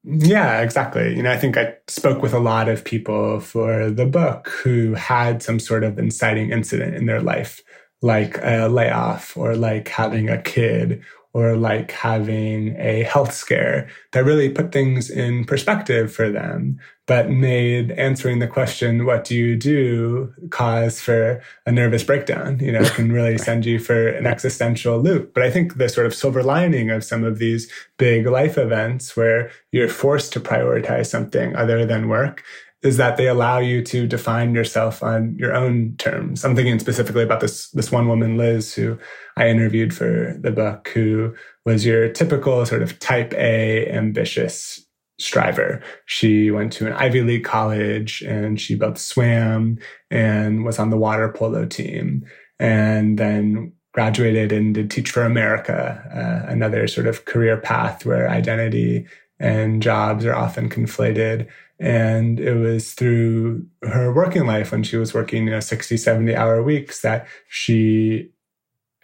Yeah, 0.05 0.61
exactly. 0.61 1.17
You 1.17 1.25
know, 1.25 1.33
I 1.33 1.37
think 1.37 1.57
I 1.57 1.75
spoke 1.89 2.23
with 2.23 2.33
a 2.33 2.39
lot 2.39 2.69
of 2.69 2.85
people 2.85 3.41
for 3.41 3.91
the 3.91 4.07
book 4.07 4.47
who 4.63 4.95
had 4.95 5.43
some 5.43 5.59
sort 5.59 5.83
of 5.83 5.99
inciting 5.99 6.53
incident 6.53 6.95
in 6.95 7.07
their 7.07 7.21
life, 7.21 7.61
like 8.01 8.39
a 8.45 8.69
layoff 8.69 9.37
or 9.37 9.57
like 9.57 9.89
having 9.89 10.29
a 10.29 10.41
kid 10.41 11.03
or 11.37 11.55
like 11.55 11.91
having 11.91 12.75
a 12.79 13.03
health 13.03 13.31
scare 13.31 13.87
that 14.13 14.25
really 14.25 14.49
put 14.49 14.73
things 14.73 15.11
in 15.11 15.45
perspective 15.45 16.11
for 16.11 16.31
them, 16.31 16.81
but 17.05 17.29
made 17.29 17.91
answering 17.91 18.39
the 18.39 18.47
question, 18.47 19.05
what 19.05 19.23
do 19.25 19.35
you 19.35 19.55
do, 19.55 20.33
cause 20.49 20.99
for 20.99 21.43
a 21.67 21.71
nervous 21.71 22.03
breakdown, 22.03 22.59
you 22.59 22.73
know, 22.73 22.83
can 22.89 23.13
really 23.13 23.37
send 23.49 23.67
you 23.67 23.79
for 23.79 24.09
an 24.09 24.27
existential 24.27 24.99
loop. 24.99 25.35
But 25.35 25.43
I 25.43 25.51
think 25.51 25.77
the 25.77 25.91
sort 25.91 26.07
of 26.07 26.15
silver 26.15 26.43
lining 26.43 26.89
of 26.89 27.05
some 27.05 27.23
of 27.23 27.37
these 27.39 27.71
big 27.99 28.27
life 28.27 28.57
events 28.57 29.15
where 29.15 29.51
you're 29.73 29.91
forced 29.91 30.33
to 30.33 30.41
prioritize 30.41 31.09
something 31.11 31.55
other 31.55 31.85
than 31.85 32.09
work 32.09 32.45
is 32.83 32.97
that 32.97 33.19
they 33.19 33.27
allow 33.27 33.59
you 33.59 33.83
to 33.83 34.07
define 34.07 34.55
yourself 34.55 35.03
on 35.03 35.37
your 35.37 35.55
own 35.55 35.97
terms. 35.99 36.45
I'm 36.45 36.55
thinking 36.55 36.79
specifically 36.79 37.25
about 37.25 37.41
this 37.41 37.69
this 37.71 37.91
one 37.91 38.09
woman, 38.09 38.37
Liz, 38.37 38.75
who 38.75 38.99
I 39.37 39.49
interviewed 39.49 39.95
for 39.95 40.37
the 40.41 40.51
book, 40.51 40.89
who 40.89 41.35
was 41.65 41.85
your 41.85 42.09
typical 42.09 42.65
sort 42.65 42.83
of 42.83 42.99
type 42.99 43.35
A 43.35 43.87
ambitious 43.91 44.87
striver. 45.19 45.83
She 46.07 46.51
went 46.51 46.73
to 46.75 46.87
an 46.87 46.93
Ivy 46.93 47.23
League 47.23 47.45
college 47.45 48.23
and 48.23 48.61
she 48.61 48.75
both 48.75 48.99
swam 48.99 49.79
and 50.11 50.65
was 50.65 50.79
on 50.79 50.91
the 50.91 50.97
water 50.97 51.31
polo 51.31 51.67
team, 51.67 52.27
and 52.59 53.19
then 53.19 53.73
graduated 53.93 54.53
and 54.53 54.75
did 54.75 54.91
Teach 54.91 55.11
for 55.11 55.23
America, 55.23 56.03
uh, 56.15 56.51
another 56.53 56.87
sort 56.87 57.07
of 57.07 57.25
career 57.25 57.57
path 57.57 58.05
where 58.05 58.29
identity 58.29 59.07
and 59.39 59.83
jobs 59.83 60.25
are 60.27 60.35
often 60.35 60.69
conflated. 60.69 61.49
And 61.79 62.39
it 62.39 62.55
was 62.55 62.93
through 62.93 63.67
her 63.83 64.13
working 64.13 64.47
life 64.47 64.73
when 64.73 64.83
she 64.83 64.97
was 64.97 65.15
working, 65.15 65.45
you 65.45 65.51
know, 65.51 65.61
60, 65.61 65.97
70 65.97 66.35
hour 66.35 66.63
weeks 66.63 67.01
that 67.01 67.27
she 67.49 68.31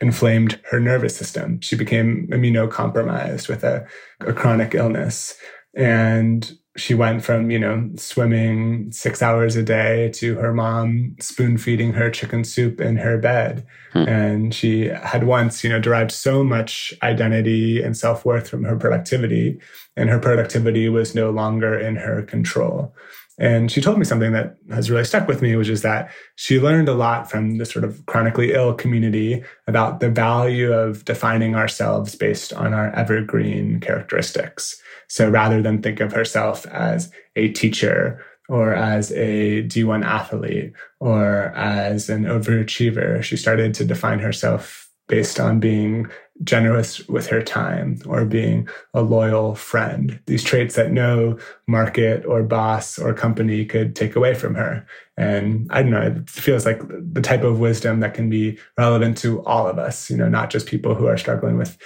inflamed 0.03 0.61
her 0.71 0.81
nervous 0.81 1.17
system. 1.17 1.61
She 1.61 1.77
became 1.77 2.27
immunocompromised 2.31 3.49
with 3.49 3.63
a, 3.63 3.87
a 4.21 4.33
chronic 4.33 4.75
illness. 4.75 5.37
And 5.75 6.53
she 6.77 6.95
went 6.95 7.23
from, 7.23 7.51
you 7.51 7.59
know, 7.59 7.89
swimming 7.97 8.91
six 8.91 9.23
hours 9.23 9.57
a 9.57 9.63
day 9.63 10.11
to 10.15 10.37
her 10.37 10.53
mom 10.53 11.17
spoon 11.21 11.57
feeding 11.57 11.93
her 11.93 12.11
chicken 12.11 12.45
soup 12.45 12.81
in 12.81 12.97
her 12.97 13.17
bed. 13.17 13.65
Hmm. 13.93 14.09
And 14.09 14.55
she 14.55 14.87
had 14.89 15.25
once, 15.25 15.63
you 15.63 15.71
know, 15.71 15.79
derived 15.79 16.11
so 16.11 16.43
much 16.43 16.95
identity 17.03 17.83
and 17.83 17.97
self 17.97 18.25
worth 18.25 18.49
from 18.49 18.65
her 18.65 18.77
productivity, 18.77 19.61
and 19.97 20.09
her 20.09 20.19
productivity 20.19 20.89
was 20.89 21.15
no 21.15 21.31
longer 21.31 21.79
in 21.79 21.97
her 21.97 22.23
control. 22.23 22.95
And 23.43 23.73
she 23.73 23.81
told 23.81 23.99
me 23.99 24.05
something 24.05 24.31
that 24.33 24.55
has 24.71 24.89
really 24.89 25.05
stuck 25.05 25.27
with 25.27 25.43
me, 25.43 25.57
which 25.57 25.69
is 25.69 25.83
that 25.83 26.13
she 26.37 26.61
learned 26.61 26.89
a 26.89 26.95
lot 26.95 27.29
from 27.29 27.59
the 27.59 27.67
sort 27.67 27.85
of 27.85 28.07
chronically 28.07 28.53
ill 28.53 28.73
community 28.73 29.43
about 29.67 29.99
the 29.99 30.09
value 30.09 30.73
of 30.73 31.05
defining 31.05 31.57
ourselves 31.57 32.15
based 32.15 32.53
on 32.53 32.73
our 32.73 32.95
evergreen 32.95 33.81
characteristics. 33.81 34.81
So 35.09 35.29
rather 35.29 35.61
than 35.61 35.83
think 35.83 35.99
of 35.99 36.13
herself 36.13 36.65
as 36.67 37.11
a 37.35 37.49
teacher 37.49 38.25
or 38.49 38.75
as 38.75 39.11
a 39.11 39.65
D1 39.65 40.05
athlete 40.05 40.73
or 41.01 41.47
as 41.57 42.09
an 42.09 42.23
overachiever, 42.23 43.25
she 43.25 43.37
started 43.37 43.75
to 43.75 43.85
define 43.85 44.21
herself 44.21 44.89
based 45.09 45.41
on 45.41 45.59
being 45.59 46.07
generous 46.45 47.07
with 47.09 47.27
her 47.29 47.43
time 47.43 47.99
or 48.07 48.25
being 48.25 48.69
a 48.95 49.03
loyal 49.03 49.55
friend. 49.55 50.21
These 50.27 50.45
traits 50.45 50.75
that 50.75 50.93
no 50.93 51.39
market 51.67 52.25
or 52.27 52.43
boss 52.43 52.99
or 52.99 53.15
company 53.15 53.65
could 53.65 53.95
take 53.95 54.17
away 54.17 54.35
from 54.35 54.55
her. 54.55 54.87
And 55.17 55.69
I 55.71 55.83
don't 55.83 55.93
know, 55.93 56.03
it 56.03 56.31
feels 56.31 56.65
like 56.67 56.81
the 56.89 57.21
type 57.21 57.43
of 57.43 57.61
wisdom 57.61 58.01
that 58.01 58.15
can 58.15 58.31
be 58.31 58.59
relevant 58.79 59.19
to 59.19 59.45
all 59.45 59.69
of 59.69 59.79
us, 59.79 60.11
you 60.11 60.17
know, 60.17 60.29
not 60.29 60.51
just 60.51 60.67
people 60.67 60.95
who 60.95 61.07
are 61.07 61.19
struggling 61.19 61.59
with 61.59 61.77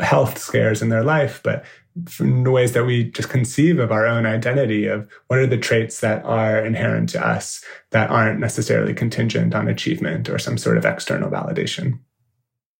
health 0.00 0.38
scares 0.38 0.82
in 0.82 0.88
their 0.88 1.04
life, 1.04 1.40
but 1.42 1.64
from 2.08 2.42
the 2.42 2.50
ways 2.50 2.72
that 2.72 2.84
we 2.84 3.04
just 3.04 3.28
conceive 3.28 3.78
of 3.78 3.92
our 3.92 4.06
own 4.06 4.26
identity 4.26 4.86
of 4.86 5.08
what 5.28 5.38
are 5.38 5.46
the 5.46 5.56
traits 5.56 6.00
that 6.00 6.24
are 6.24 6.64
inherent 6.64 7.08
to 7.10 7.24
us 7.24 7.64
that 7.92 8.10
aren't 8.10 8.40
necessarily 8.40 8.92
contingent 8.92 9.54
on 9.54 9.68
achievement 9.68 10.28
or 10.28 10.38
some 10.38 10.58
sort 10.58 10.76
of 10.76 10.84
external 10.84 11.30
validation. 11.30 11.98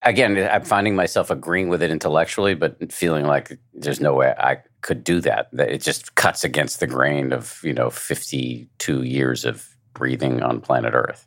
Again, 0.04 0.36
I'm 0.50 0.64
finding 0.64 0.94
myself 0.94 1.30
agreeing 1.30 1.68
with 1.68 1.82
it 1.82 1.90
intellectually, 1.90 2.54
but 2.54 2.92
feeling 2.92 3.24
like 3.26 3.58
there's 3.72 4.00
no 4.00 4.14
way 4.14 4.34
I 4.38 4.58
could 4.82 5.02
do 5.02 5.20
that. 5.22 5.48
That 5.52 5.70
it 5.70 5.82
just 5.82 6.14
cuts 6.14 6.44
against 6.44 6.80
the 6.80 6.86
grain 6.86 7.32
of 7.32 7.60
you 7.62 7.72
know 7.72 7.90
52 7.90 9.02
years 9.02 9.44
of 9.44 9.66
breathing 9.94 10.42
on 10.42 10.60
planet 10.60 10.92
Earth. 10.94 11.26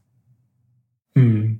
Hmm. 1.15 1.55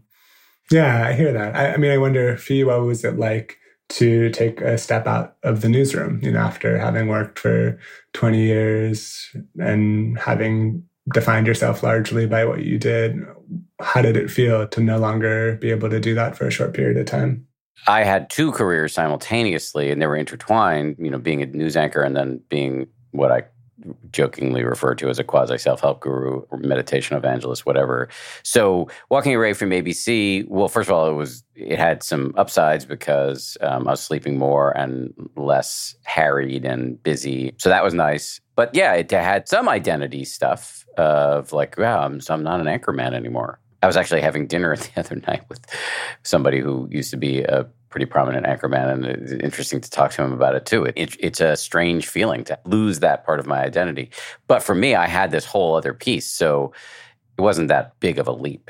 Yeah, 0.69 1.07
I 1.07 1.13
hear 1.13 1.31
that. 1.33 1.55
I, 1.55 1.73
I 1.73 1.77
mean, 1.77 1.91
I 1.91 1.97
wonder 1.97 2.37
for 2.37 2.53
you, 2.53 2.67
what 2.67 2.81
was 2.81 3.03
it 3.03 3.17
like? 3.17 3.57
to 3.89 4.29
take 4.31 4.59
a 4.61 4.77
step 4.77 5.07
out 5.07 5.37
of 5.43 5.61
the 5.61 5.69
newsroom, 5.69 6.19
you 6.21 6.31
know, 6.31 6.39
after 6.39 6.77
having 6.77 7.07
worked 7.07 7.39
for 7.39 7.79
20 8.13 8.41
years 8.41 9.33
and 9.59 10.19
having 10.19 10.83
defined 11.13 11.47
yourself 11.47 11.83
largely 11.83 12.25
by 12.25 12.43
what 12.43 12.63
you 12.63 12.77
did. 12.77 13.15
How 13.81 14.01
did 14.01 14.17
it 14.17 14.31
feel 14.31 14.67
to 14.67 14.81
no 14.81 14.97
longer 14.97 15.55
be 15.55 15.69
able 15.71 15.89
to 15.89 15.99
do 15.99 16.15
that 16.15 16.35
for 16.35 16.47
a 16.47 16.51
short 16.51 16.73
period 16.73 16.97
of 16.97 17.05
time? 17.05 17.47
I 17.85 18.03
had 18.03 18.29
two 18.29 18.51
careers 18.51 18.93
simultaneously 18.93 19.91
and 19.91 20.01
they 20.01 20.07
were 20.07 20.15
intertwined, 20.15 20.95
you 20.97 21.11
know, 21.11 21.19
being 21.19 21.43
a 21.43 21.45
news 21.45 21.77
anchor 21.77 22.01
and 22.01 22.15
then 22.15 22.41
being 22.49 22.87
what 23.11 23.31
I 23.31 23.43
jokingly 24.11 24.63
refer 24.63 24.95
to 24.95 25.09
as 25.09 25.19
a 25.19 25.23
quasi 25.23 25.57
self 25.57 25.81
help 25.81 25.99
guru 25.99 26.41
or 26.49 26.57
meditation 26.57 27.15
evangelist, 27.15 27.65
whatever. 27.65 28.09
So, 28.43 28.89
walking 29.09 29.35
away 29.35 29.53
from 29.53 29.69
ABC, 29.69 30.47
well, 30.47 30.67
first 30.67 30.89
of 30.89 30.93
all, 30.93 31.09
it 31.09 31.13
was 31.13 31.43
it 31.55 31.77
had 31.77 32.03
some 32.03 32.33
upsides 32.37 32.85
because 32.85 33.57
um, 33.61 33.87
I 33.87 33.91
was 33.91 34.01
sleeping 34.01 34.37
more 34.37 34.75
and 34.77 35.13
less 35.35 35.95
harried 36.03 36.65
and 36.65 37.01
busy. 37.03 37.53
So 37.57 37.69
that 37.69 37.83
was 37.83 37.93
nice. 37.93 38.41
But 38.55 38.73
yeah, 38.73 38.93
it 38.93 39.11
had 39.11 39.47
some 39.47 39.69
identity 39.69 40.25
stuff 40.25 40.85
of 40.97 41.53
like, 41.53 41.77
wow, 41.77 42.03
I'm, 42.03 42.19
I'm 42.29 42.43
not 42.43 42.59
an 42.59 42.65
anchorman 42.65 43.13
anymore. 43.13 43.59
I 43.83 43.87
was 43.87 43.97
actually 43.97 44.21
having 44.21 44.47
dinner 44.47 44.75
the 44.77 44.89
other 44.99 45.15
night 45.27 45.43
with 45.49 45.65
somebody 46.23 46.59
who 46.59 46.87
used 46.91 47.11
to 47.11 47.17
be 47.17 47.41
a 47.41 47.67
pretty 47.89 48.05
prominent 48.05 48.45
anchorman, 48.45 48.91
and 48.91 49.05
it's 49.05 49.31
interesting 49.31 49.81
to 49.81 49.89
talk 49.89 50.11
to 50.11 50.23
him 50.23 50.33
about 50.33 50.55
it 50.55 50.65
too. 50.65 50.85
It, 50.85 50.93
it, 50.95 51.15
it's 51.19 51.41
a 51.41 51.55
strange 51.55 52.07
feeling 52.07 52.43
to 52.45 52.59
lose 52.65 52.99
that 52.99 53.25
part 53.25 53.39
of 53.39 53.47
my 53.47 53.63
identity. 53.63 54.09
But 54.47 54.61
for 54.61 54.75
me, 54.75 54.95
I 54.95 55.07
had 55.07 55.31
this 55.31 55.45
whole 55.45 55.75
other 55.75 55.93
piece, 55.93 56.29
so 56.29 56.73
it 57.37 57.41
wasn't 57.41 57.69
that 57.69 57.99
big 57.99 58.19
of 58.19 58.27
a 58.27 58.33
leap. 58.33 58.69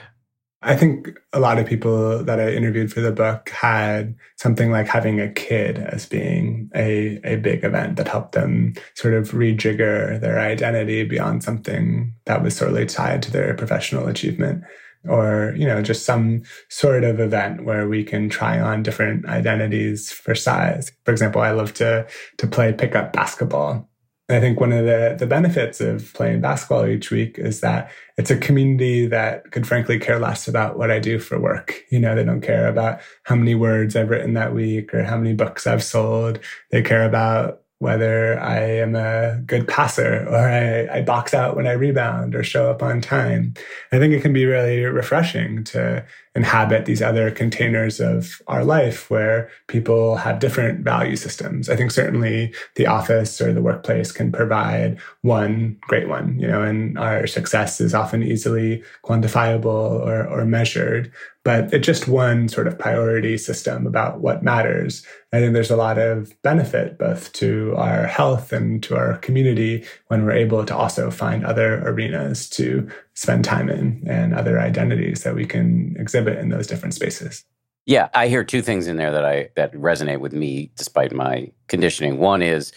I 0.64 0.76
think 0.76 1.10
a 1.34 1.40
lot 1.40 1.60
of 1.60 1.68
people 1.68 2.24
that 2.24 2.40
I 2.40 2.52
interviewed 2.52 2.92
for 2.92 3.00
the 3.00 3.12
book 3.12 3.50
had 3.50 4.16
something 4.38 4.72
like 4.72 4.88
having 4.88 5.20
a 5.22 5.32
kid 5.32 5.78
as 5.78 6.08
being 6.08 6.72
a, 6.76 7.20
a 7.24 7.36
big 7.36 7.64
event 7.64 7.96
that 7.98 8.08
helped 8.08 8.32
them 8.32 8.74
sort 8.96 9.14
of 9.14 9.32
rejigger 9.32 10.20
their 10.20 10.40
identity 10.40 11.04
beyond 11.04 11.44
something 11.44 12.12
that 12.26 12.42
was 12.42 12.56
solely 12.56 12.88
tied 12.88 13.22
to 13.24 13.32
their 13.32 13.54
professional 13.54 14.08
achievement 14.08 14.64
or 15.08 15.54
you 15.58 15.66
know 15.66 15.82
just 15.82 16.06
some 16.06 16.44
sort 16.70 17.04
of 17.04 17.20
event 17.20 17.64
where 17.64 17.88
we 17.88 18.04
can 18.04 18.30
try 18.30 18.60
on 18.60 18.84
different 18.84 19.26
identities 19.26 20.12
for 20.12 20.36
size 20.36 20.92
for 21.06 21.12
example 21.12 21.42
i 21.42 21.52
love 21.52 21.74
to 21.74 22.06
to 22.38 22.48
play 22.48 22.74
pickup 22.74 23.14
basketball 23.14 23.88
I 24.30 24.42
think 24.42 24.60
one 24.60 24.74
of 24.74 24.84
the, 24.84 25.16
the 25.18 25.26
benefits 25.26 25.80
of 25.80 26.14
playing 26.14 26.42
basketball 26.42 26.86
each 26.86 27.12
week 27.12 27.40
is 27.40 27.62
that 27.62 27.90
it's 28.18 28.30
a 28.30 28.36
community 28.36 29.08
that 29.08 29.52
could 29.52 29.66
frankly 29.66 30.00
care 30.00 30.20
less 30.20 30.50
about 30.50 30.78
what 30.78 30.92
I 30.92 31.00
do 31.00 31.18
for 31.18 31.40
work. 31.40 31.82
You 31.90 32.02
know, 32.02 32.14
they 32.14 32.26
don't 32.26 32.42
care 32.42 32.68
about 32.68 33.00
how 33.24 33.36
many 33.36 33.56
words 33.56 33.96
I've 33.96 34.10
written 34.10 34.34
that 34.34 34.54
week 34.54 34.94
or 34.94 35.04
how 35.04 35.16
many 35.18 35.34
books 35.34 35.66
I've 35.66 35.84
sold. 35.84 36.40
They 36.72 36.82
care 36.82 37.06
about 37.06 37.62
whether 37.80 38.40
I 38.40 38.60
am 38.60 38.96
a 38.96 39.40
good 39.46 39.68
passer 39.68 40.28
or 40.28 40.36
I, 40.36 40.88
I, 40.98 41.02
box 41.02 41.34
out 41.34 41.56
when 41.56 41.68
I 41.68 41.74
rebound 41.74 42.34
or 42.34 42.44
show 42.44 42.72
up 42.72 42.82
on 42.82 43.02
time. 43.02 43.54
I 43.92 44.00
think 44.00 44.14
it 44.14 44.22
can 44.22 44.34
be 44.34 44.46
really 44.46 44.84
refreshing 44.84 45.64
to 45.66 46.04
inhabit 46.34 46.86
these 46.86 47.02
other 47.02 47.30
containers 47.30 48.00
of 48.00 48.42
our 48.48 48.64
life 48.64 49.10
where 49.10 49.50
people 49.68 50.16
have 50.18 50.40
different 50.40 50.82
value 50.84 51.16
systems. 51.16 51.70
I 51.70 51.76
think 51.76 51.92
certainly 51.92 52.54
the 52.76 52.88
office 52.88 53.40
or 53.40 53.54
the 53.54 53.62
workplace 53.62 54.12
can 54.12 54.32
provide 54.32 55.00
one 55.22 55.78
great 55.82 56.08
one, 56.08 56.40
you 56.40 56.48
know, 56.48 56.64
and 56.64 56.98
our 56.98 57.28
success 57.28 57.80
is 57.80 57.94
often 57.94 58.24
easily 58.24 58.84
quantifiable 59.04 59.66
or, 59.66 60.28
or 60.28 60.46
measured 60.46 61.12
but 61.48 61.74
it's 61.74 61.86
just 61.86 62.10
one 62.10 62.50
sort 62.50 62.68
of 62.68 62.78
priority 62.78 63.38
system 63.38 63.88
about 63.88 64.20
what 64.20 64.44
matters. 64.44 65.06
I 65.32 65.40
think 65.40 65.54
there's 65.54 65.72
a 65.72 65.78
lot 65.78 65.98
of 65.98 66.36
benefit 66.42 67.00
both 67.00 67.32
to 67.34 67.74
our 67.78 68.06
health 68.06 68.52
and 68.52 68.84
to 68.84 68.98
our 68.98 69.18
community 69.20 69.86
when 70.08 70.26
we're 70.26 70.34
able 70.34 70.66
to 70.66 70.76
also 70.76 71.10
find 71.10 71.46
other 71.46 71.88
arenas 71.88 72.50
to 72.50 72.92
spend 73.14 73.46
time 73.46 73.70
in 73.70 74.04
and 74.06 74.36
other 74.36 74.60
identities 74.60 75.24
that 75.24 75.36
we 75.36 75.46
can 75.46 75.96
exhibit 75.98 76.38
in 76.38 76.50
those 76.50 76.68
different 76.68 76.94
spaces. 76.94 77.46
Yeah, 77.86 78.10
I 78.14 78.28
hear 78.28 78.44
two 78.44 78.62
things 78.62 78.88
in 78.88 78.98
there 78.98 79.14
that 79.14 79.24
I 79.24 79.48
that 79.56 79.72
resonate 79.72 80.20
with 80.20 80.34
me 80.34 80.70
despite 80.76 81.14
my 81.14 81.50
conditioning. 81.70 82.18
One 82.18 82.42
is 82.42 82.74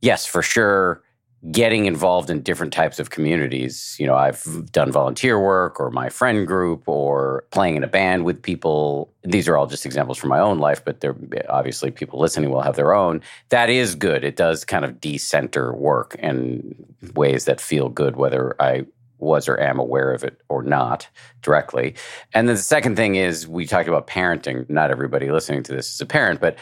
yes, 0.00 0.26
for 0.26 0.42
sure 0.42 1.00
getting 1.50 1.86
involved 1.86 2.28
in 2.28 2.42
different 2.42 2.72
types 2.72 2.98
of 2.98 3.08
communities. 3.08 3.96
You 3.98 4.06
know, 4.06 4.14
I've 4.14 4.70
done 4.72 4.92
volunteer 4.92 5.40
work 5.40 5.80
or 5.80 5.90
my 5.90 6.10
friend 6.10 6.46
group 6.46 6.86
or 6.86 7.44
playing 7.50 7.76
in 7.76 7.84
a 7.84 7.88
band 7.88 8.24
with 8.24 8.42
people. 8.42 9.10
These 9.24 9.48
are 9.48 9.56
all 9.56 9.66
just 9.66 9.86
examples 9.86 10.18
from 10.18 10.28
my 10.28 10.38
own 10.38 10.58
life, 10.58 10.84
but 10.84 11.00
they're 11.00 11.16
eh, 11.34 11.42
obviously 11.48 11.90
people 11.90 12.20
listening 12.20 12.50
will 12.50 12.60
have 12.60 12.76
their 12.76 12.94
own. 12.94 13.22
That 13.48 13.70
is 13.70 13.94
good. 13.94 14.22
It 14.22 14.36
does 14.36 14.66
kind 14.66 14.84
of 14.84 15.00
decenter 15.00 15.72
work 15.72 16.14
in 16.18 16.74
ways 17.14 17.46
that 17.46 17.60
feel 17.60 17.88
good, 17.88 18.16
whether 18.16 18.54
I 18.60 18.84
was 19.20 19.48
or 19.48 19.60
am 19.60 19.78
aware 19.78 20.12
of 20.12 20.24
it 20.24 20.40
or 20.48 20.62
not 20.62 21.08
directly. 21.42 21.94
And 22.34 22.48
then 22.48 22.56
the 22.56 22.62
second 22.62 22.96
thing 22.96 23.14
is 23.14 23.46
we 23.46 23.66
talked 23.66 23.88
about 23.88 24.06
parenting. 24.06 24.68
Not 24.68 24.90
everybody 24.90 25.30
listening 25.30 25.62
to 25.64 25.72
this 25.72 25.92
is 25.94 26.00
a 26.00 26.06
parent, 26.06 26.40
but 26.40 26.56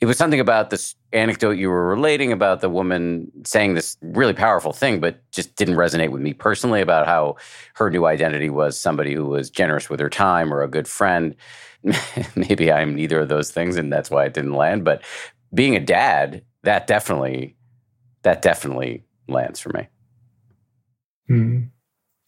it 0.00 0.06
was 0.06 0.16
something 0.16 0.40
about 0.40 0.70
this 0.70 0.94
anecdote 1.12 1.52
you 1.52 1.70
were 1.70 1.88
relating 1.88 2.32
about 2.32 2.60
the 2.60 2.68
woman 2.68 3.30
saying 3.44 3.74
this 3.74 3.96
really 4.02 4.32
powerful 4.32 4.72
thing, 4.72 5.00
but 5.00 5.18
just 5.30 5.54
didn't 5.56 5.76
resonate 5.76 6.10
with 6.10 6.20
me 6.20 6.34
personally 6.34 6.80
about 6.80 7.06
how 7.06 7.36
her 7.74 7.90
new 7.90 8.04
identity 8.04 8.50
was 8.50 8.76
somebody 8.76 9.14
who 9.14 9.26
was 9.26 9.50
generous 9.50 9.88
with 9.88 10.00
her 10.00 10.10
time 10.10 10.52
or 10.52 10.62
a 10.62 10.68
good 10.68 10.88
friend. 10.88 11.34
Maybe 12.34 12.72
I'm 12.72 12.94
neither 12.94 13.20
of 13.20 13.28
those 13.28 13.50
things, 13.50 13.76
and 13.76 13.92
that's 13.92 14.10
why 14.10 14.24
it 14.24 14.34
didn't 14.34 14.54
land. 14.54 14.84
But 14.84 15.02
being 15.52 15.76
a 15.76 15.80
dad, 15.80 16.42
that 16.62 16.86
definitely, 16.86 17.56
that 18.22 18.42
definitely 18.42 19.04
lands 19.28 19.60
for 19.60 19.70
me. 19.70 19.88
Mm. 21.30 21.70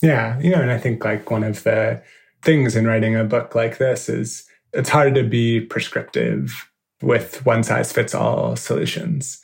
Yeah, 0.02 0.38
you 0.40 0.50
know, 0.50 0.60
and 0.60 0.70
I 0.70 0.78
think 0.78 1.04
like 1.04 1.30
one 1.30 1.42
of 1.42 1.62
the 1.64 2.02
things 2.42 2.76
in 2.76 2.86
writing 2.86 3.16
a 3.16 3.24
book 3.24 3.54
like 3.54 3.78
this 3.78 4.08
is 4.08 4.46
it's 4.72 4.90
hard 4.90 5.14
to 5.14 5.24
be 5.24 5.60
prescriptive 5.60 6.70
with 7.06 7.46
one 7.46 7.62
size 7.62 7.92
fits 7.92 8.14
all 8.14 8.56
solutions. 8.56 9.40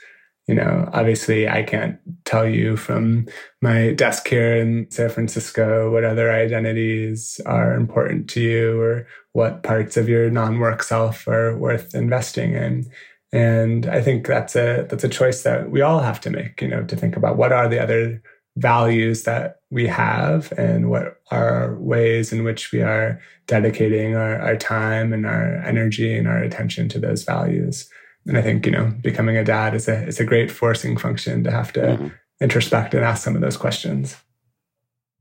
You 0.48 0.56
know, 0.56 0.90
obviously, 0.92 1.48
I 1.48 1.62
can't 1.62 1.98
tell 2.24 2.46
you 2.46 2.76
from 2.76 3.28
my 3.60 3.92
desk 3.92 4.26
here 4.26 4.56
in 4.56 4.90
San 4.90 5.08
Francisco 5.08 5.92
what 5.92 6.04
other 6.04 6.32
identities 6.32 7.40
are 7.46 7.74
important 7.74 8.28
to 8.30 8.40
you 8.40 8.80
or 8.80 9.06
what 9.32 9.62
parts 9.62 9.96
of 9.96 10.08
your 10.08 10.30
non 10.30 10.58
work 10.58 10.82
self 10.82 11.28
are 11.28 11.56
worth 11.56 11.94
investing 11.94 12.54
in. 12.54 12.90
And 13.32 13.86
I 13.86 14.02
think 14.02 14.26
that's 14.26 14.56
a 14.56 14.86
that's 14.90 15.04
a 15.04 15.08
choice 15.08 15.42
that 15.44 15.70
we 15.70 15.80
all 15.80 16.00
have 16.00 16.20
to 16.22 16.30
make, 16.30 16.60
you 16.60 16.68
know, 16.68 16.82
to 16.84 16.96
think 16.96 17.16
about 17.16 17.36
what 17.36 17.52
are 17.52 17.68
the 17.68 17.80
other 17.80 18.20
values 18.56 19.24
that 19.24 19.60
we 19.70 19.86
have 19.86 20.52
and 20.58 20.90
what 20.90 21.20
are 21.30 21.76
ways 21.78 22.32
in 22.32 22.44
which 22.44 22.72
we 22.72 22.82
are 22.82 23.20
dedicating 23.46 24.14
our, 24.14 24.38
our 24.40 24.56
time 24.56 25.12
and 25.12 25.24
our 25.26 25.56
energy 25.64 26.16
and 26.16 26.28
our 26.28 26.38
attention 26.38 26.88
to 26.90 26.98
those 26.98 27.24
values. 27.24 27.88
And 28.26 28.36
I 28.36 28.42
think, 28.42 28.66
you 28.66 28.72
know, 28.72 28.92
becoming 29.00 29.36
a 29.36 29.44
dad 29.44 29.74
is 29.74 29.88
a, 29.88 30.06
is 30.06 30.20
a 30.20 30.24
great 30.24 30.50
forcing 30.50 30.96
function 30.96 31.42
to 31.44 31.50
have 31.50 31.72
to 31.72 31.80
mm-hmm. 31.80 32.08
introspect 32.40 32.94
and 32.94 33.04
ask 33.04 33.24
some 33.24 33.34
of 33.34 33.40
those 33.40 33.56
questions. 33.56 34.16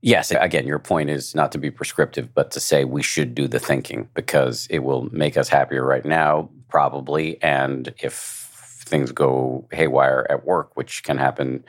Yes. 0.02 0.32
Again, 0.32 0.66
your 0.66 0.80
point 0.80 1.10
is 1.10 1.34
not 1.34 1.52
to 1.52 1.58
be 1.58 1.70
prescriptive, 1.70 2.34
but 2.34 2.50
to 2.50 2.60
say 2.60 2.84
we 2.84 3.02
should 3.02 3.34
do 3.34 3.48
the 3.48 3.60
thinking 3.60 4.08
because 4.14 4.66
it 4.68 4.80
will 4.80 5.08
make 5.12 5.36
us 5.36 5.48
happier 5.48 5.84
right 5.84 6.04
now, 6.04 6.50
probably. 6.68 7.40
And 7.42 7.94
if 8.02 8.50
things 8.84 9.12
go 9.12 9.66
haywire 9.72 10.26
at 10.28 10.44
work, 10.44 10.76
which 10.76 11.04
can 11.04 11.18
happen 11.18 11.64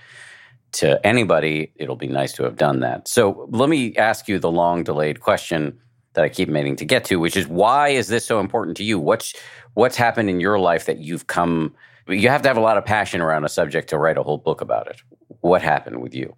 to 0.73 1.05
anybody, 1.05 1.71
it'll 1.75 1.95
be 1.95 2.07
nice 2.07 2.33
to 2.33 2.43
have 2.43 2.57
done 2.57 2.79
that. 2.81 3.07
So 3.07 3.47
let 3.51 3.69
me 3.69 3.95
ask 3.95 4.27
you 4.27 4.39
the 4.39 4.51
long 4.51 4.83
delayed 4.83 5.21
question 5.21 5.79
that 6.13 6.23
I 6.23 6.29
keep 6.29 6.49
meaning 6.49 6.75
to 6.77 6.85
get 6.85 7.05
to, 7.05 7.17
which 7.17 7.35
is 7.35 7.47
why 7.47 7.89
is 7.89 8.07
this 8.07 8.25
so 8.25 8.39
important 8.39 8.77
to 8.77 8.83
you? 8.83 8.99
What's 8.99 9.33
what's 9.73 9.95
happened 9.95 10.29
in 10.29 10.39
your 10.39 10.59
life 10.59 10.85
that 10.85 10.99
you've 10.99 11.27
come 11.27 11.73
you 12.07 12.29
have 12.29 12.41
to 12.41 12.47
have 12.47 12.57
a 12.57 12.61
lot 12.61 12.77
of 12.77 12.85
passion 12.85 13.21
around 13.21 13.45
a 13.45 13.49
subject 13.49 13.89
to 13.89 13.97
write 13.97 14.17
a 14.17 14.23
whole 14.23 14.37
book 14.37 14.61
about 14.61 14.87
it. 14.87 15.01
What 15.41 15.61
happened 15.61 16.01
with 16.01 16.13
you? 16.13 16.35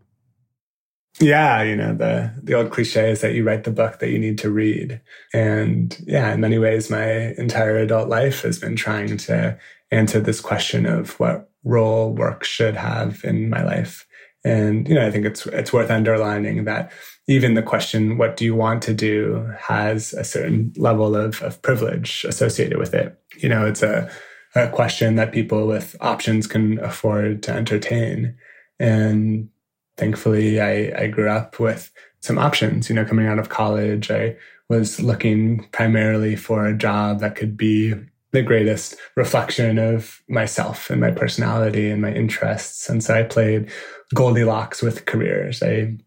Yeah, 1.20 1.64
you 1.64 1.76
know, 1.78 1.96
the 1.96 2.34
the 2.44 2.54
old 2.54 2.72
cliche 2.72 3.10
is 3.10 3.22
that 3.22 3.34
you 3.34 3.44
write 3.44 3.64
the 3.64 3.72
book 3.72 4.00
that 4.00 4.10
you 4.10 4.20
need 4.20 4.38
to 4.40 4.52
read. 4.52 5.00
And 5.34 5.98
yeah, 6.06 6.34
in 6.34 6.42
many 6.42 6.58
ways 6.58 6.90
my 6.90 7.34
entire 7.38 7.78
adult 7.78 8.10
life 8.10 8.42
has 8.42 8.60
been 8.60 8.76
trying 8.76 9.16
to 9.18 9.58
answer 9.92 10.20
this 10.20 10.42
question 10.42 10.86
of 10.86 11.18
what 11.20 11.50
role 11.64 12.14
work 12.14 12.44
should 12.44 12.76
have 12.76 13.24
in 13.24 13.50
my 13.50 13.64
life. 13.64 14.06
And 14.46 14.88
you 14.88 14.94
know, 14.94 15.06
I 15.06 15.10
think 15.10 15.26
it's 15.26 15.48
it's 15.48 15.74
worth 15.74 15.90
underlining 15.90 16.66
that 16.66 16.92
even 17.28 17.56
the 17.56 17.64
question, 17.64 18.18
"What 18.20 18.38
do 18.38 18.46
you 18.46 18.54
want 18.54 18.84
to 18.84 18.94
do?" 18.94 19.52
has 19.60 20.14
a 20.14 20.24
certain 20.24 20.72
level 20.78 21.16
of, 21.16 21.42
of 21.42 21.60
privilege 21.64 22.24
associated 22.30 22.78
with 22.78 22.94
it. 22.94 23.20
You 23.38 23.50
know, 23.50 23.66
it's 23.66 23.82
a, 23.82 24.10
a 24.54 24.70
question 24.70 25.16
that 25.16 25.32
people 25.32 25.66
with 25.66 25.96
options 26.00 26.46
can 26.46 26.80
afford 26.80 27.42
to 27.44 27.52
entertain. 27.52 28.36
And 28.80 29.50
thankfully, 29.98 30.62
I, 30.62 30.94
I 30.96 31.08
grew 31.08 31.30
up 31.30 31.60
with 31.60 31.92
some 32.22 32.38
options. 32.38 32.88
You 32.88 32.96
know, 32.96 33.06
coming 33.06 33.26
out 33.26 33.40
of 33.40 33.50
college, 33.50 34.12
I 34.12 34.38
was 34.70 35.02
looking 35.02 35.68
primarily 35.72 36.36
for 36.36 36.68
a 36.68 36.78
job 36.78 37.20
that 37.22 37.36
could 37.36 37.58
be 37.58 37.96
the 38.32 38.44
greatest 38.44 38.96
reflection 39.16 39.80
of 39.80 40.22
myself 40.28 40.90
and 40.90 41.02
my 41.02 41.10
personality 41.10 41.90
and 41.90 42.02
my 42.02 42.14
interests. 42.14 42.90
And 42.90 43.04
so 43.04 43.16
I 43.16 43.24
played 43.24 43.72
Goldilocks 44.14 44.82
with 44.82 45.06
careers. 45.06 45.64
I 45.64 45.98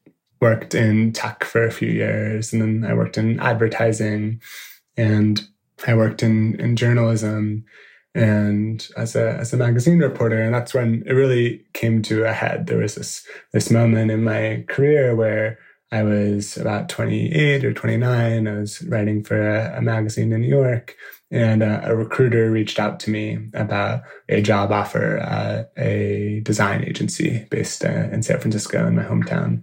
worked 0.40 0.74
in 0.74 1.12
tech 1.12 1.44
for 1.44 1.64
a 1.64 1.72
few 1.72 1.90
years 1.90 2.52
and 2.52 2.62
then 2.62 2.90
I 2.90 2.94
worked 2.94 3.18
in 3.18 3.40
advertising 3.40 4.40
and 4.96 5.46
I 5.86 5.94
worked 5.94 6.22
in, 6.22 6.58
in 6.60 6.76
journalism. 6.76 7.64
and 8.14 8.88
as 8.96 9.14
a 9.14 9.34
as 9.34 9.52
a 9.52 9.56
magazine 9.56 9.98
reporter 9.98 10.40
and 10.40 10.54
that's 10.54 10.72
when 10.72 11.04
it 11.06 11.12
really 11.12 11.62
came 11.74 12.00
to 12.02 12.24
a 12.24 12.32
head 12.32 12.66
there 12.66 12.78
was 12.78 12.94
this 12.94 13.26
this 13.52 13.70
moment 13.70 14.10
in 14.10 14.24
my 14.24 14.64
career 14.66 15.14
where 15.14 15.58
I 15.90 16.02
was 16.02 16.56
about 16.58 16.88
28 16.88 17.64
or 17.64 17.72
29. 17.72 18.46
I 18.46 18.52
was 18.52 18.82
writing 18.82 19.24
for 19.24 19.40
a, 19.40 19.78
a 19.78 19.80
magazine 19.80 20.32
in 20.32 20.42
New 20.42 20.48
York, 20.48 20.96
and 21.30 21.62
uh, 21.62 21.80
a 21.84 21.94
recruiter 21.94 22.50
reached 22.50 22.78
out 22.78 22.98
to 23.00 23.10
me 23.10 23.38
about 23.54 24.02
a 24.28 24.40
job 24.40 24.72
offer 24.72 25.18
at 25.18 25.72
a 25.76 26.40
design 26.42 26.84
agency 26.84 27.46
based 27.50 27.84
uh, 27.84 28.08
in 28.10 28.22
San 28.22 28.40
Francisco, 28.40 28.86
in 28.86 28.96
my 28.96 29.02
hometown. 29.02 29.62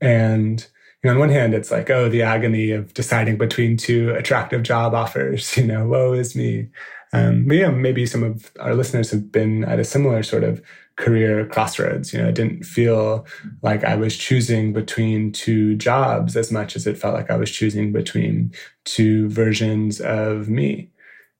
And 0.00 0.66
you 1.02 1.10
know, 1.10 1.14
on 1.14 1.20
one 1.20 1.28
hand, 1.28 1.54
it's 1.54 1.70
like, 1.70 1.90
oh, 1.90 2.08
the 2.08 2.22
agony 2.22 2.72
of 2.72 2.92
deciding 2.94 3.38
between 3.38 3.76
two 3.76 4.10
attractive 4.10 4.62
job 4.62 4.94
offers. 4.94 5.56
You 5.56 5.66
know, 5.66 5.86
woe 5.86 6.12
is 6.12 6.34
me. 6.34 6.68
Um, 7.12 7.46
but 7.46 7.56
yeah, 7.56 7.70
maybe 7.70 8.04
some 8.04 8.22
of 8.22 8.50
our 8.58 8.74
listeners 8.74 9.10
have 9.12 9.30
been 9.30 9.64
at 9.64 9.78
a 9.78 9.84
similar 9.84 10.22
sort 10.22 10.42
of 10.42 10.60
career 10.96 11.46
crossroads. 11.46 12.12
You 12.12 12.20
know, 12.20 12.28
it 12.28 12.34
didn't 12.34 12.64
feel 12.64 13.26
like 13.62 13.84
I 13.84 13.94
was 13.94 14.16
choosing 14.16 14.72
between 14.72 15.30
two 15.30 15.76
jobs 15.76 16.36
as 16.36 16.50
much 16.50 16.74
as 16.74 16.86
it 16.86 16.98
felt 16.98 17.14
like 17.14 17.30
I 17.30 17.36
was 17.36 17.50
choosing 17.50 17.92
between 17.92 18.52
two 18.84 19.28
versions 19.28 20.00
of 20.00 20.48
me. 20.48 20.90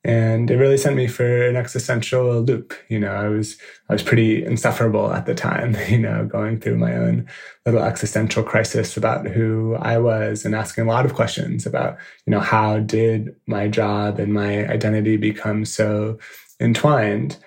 And 0.07 0.49
it 0.53 0.57
really 0.57 0.77
sent 0.77 0.95
me 0.95 1.09
for 1.09 1.49
an 1.49 1.57
existential 1.57 2.41
loop. 2.41 2.75
You 2.89 3.01
know, 3.01 3.11
I 3.11 3.27
was 3.27 3.57
I 3.89 3.93
was 3.93 4.05
pretty 4.05 4.45
insufferable 4.45 5.13
at 5.13 5.27
the 5.27 5.35
time, 5.35 5.77
you 5.89 5.99
know, 5.99 6.25
going 6.25 6.61
through 6.61 6.77
my 6.77 6.95
own 6.95 7.27
little 7.67 7.83
existential 7.83 8.45
crisis 8.45 8.97
about 8.97 9.27
who 9.27 9.75
I 9.81 9.99
was 9.99 10.45
and 10.45 10.55
asking 10.55 10.85
a 10.85 10.87
lot 10.87 11.07
of 11.07 11.15
questions 11.15 11.67
about, 11.67 11.99
you 12.25 12.31
know, 12.31 12.39
how 12.39 12.79
did 12.79 13.35
my 13.49 13.67
job 13.67 14.21
and 14.21 14.33
my 14.33 14.69
identity 14.69 15.17
become 15.17 15.65
so 15.65 16.21
entwined? 16.61 17.39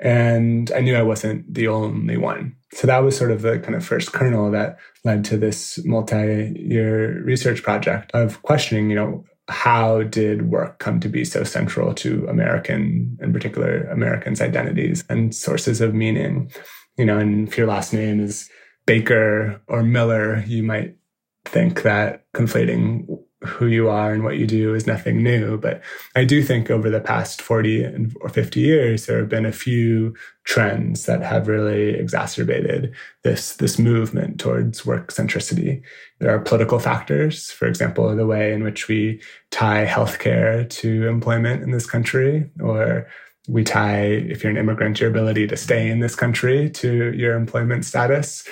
And 0.00 0.72
I 0.72 0.80
knew 0.80 0.96
I 0.96 1.02
wasn't 1.02 1.52
the 1.52 1.68
only 1.68 2.16
one. 2.16 2.56
So 2.72 2.86
that 2.86 3.00
was 3.00 3.14
sort 3.14 3.30
of 3.30 3.42
the 3.42 3.58
kind 3.58 3.74
of 3.74 3.84
first 3.84 4.12
kernel 4.12 4.50
that 4.52 4.78
led 5.04 5.22
to 5.26 5.36
this 5.36 5.84
multi 5.84 6.54
year 6.56 7.22
research 7.24 7.62
project 7.62 8.10
of 8.12 8.40
questioning, 8.40 8.88
you 8.88 8.96
know, 8.96 9.24
how 9.48 10.02
did 10.02 10.50
work 10.50 10.78
come 10.78 11.00
to 11.00 11.08
be 11.08 11.24
so 11.24 11.44
central 11.44 11.94
to 11.94 12.26
American, 12.28 13.16
in 13.20 13.32
particular, 13.32 13.84
Americans' 13.84 14.40
identities 14.40 15.04
and 15.08 15.34
sources 15.34 15.80
of 15.80 15.94
meaning? 15.94 16.50
You 16.96 17.04
know, 17.04 17.18
and 17.18 17.46
if 17.48 17.56
your 17.56 17.66
last 17.66 17.92
name 17.92 18.20
is 18.20 18.50
Baker 18.86 19.60
or 19.68 19.82
Miller, 19.82 20.42
you 20.46 20.62
might 20.62 20.96
think 21.44 21.82
that 21.82 22.24
conflating 22.34 23.06
who 23.46 23.66
you 23.66 23.88
are 23.88 24.12
and 24.12 24.22
what 24.22 24.36
you 24.36 24.46
do 24.46 24.74
is 24.74 24.86
nothing 24.86 25.22
new. 25.22 25.56
But 25.56 25.82
I 26.14 26.24
do 26.24 26.42
think 26.42 26.70
over 26.70 26.90
the 26.90 27.00
past 27.00 27.40
40 27.40 28.10
or 28.20 28.28
50 28.28 28.60
years, 28.60 29.06
there 29.06 29.18
have 29.18 29.28
been 29.28 29.46
a 29.46 29.52
few 29.52 30.14
trends 30.44 31.06
that 31.06 31.22
have 31.22 31.48
really 31.48 31.90
exacerbated 31.90 32.94
this, 33.24 33.56
this 33.56 33.78
movement 33.78 34.38
towards 34.38 34.84
work 34.84 35.12
centricity. 35.12 35.82
There 36.18 36.34
are 36.34 36.38
political 36.38 36.78
factors, 36.78 37.50
for 37.50 37.66
example, 37.66 38.14
the 38.14 38.26
way 38.26 38.52
in 38.52 38.62
which 38.62 38.88
we 38.88 39.22
tie 39.50 39.86
healthcare 39.86 40.68
to 40.68 41.08
employment 41.08 41.62
in 41.62 41.70
this 41.70 41.86
country, 41.86 42.50
or 42.60 43.08
we 43.48 43.64
tie, 43.64 44.04
if 44.04 44.42
you're 44.42 44.50
an 44.50 44.58
immigrant, 44.58 45.00
your 45.00 45.10
ability 45.10 45.46
to 45.46 45.56
stay 45.56 45.88
in 45.88 46.00
this 46.00 46.14
country 46.14 46.68
to 46.70 47.12
your 47.12 47.36
employment 47.36 47.84
status. 47.84 48.44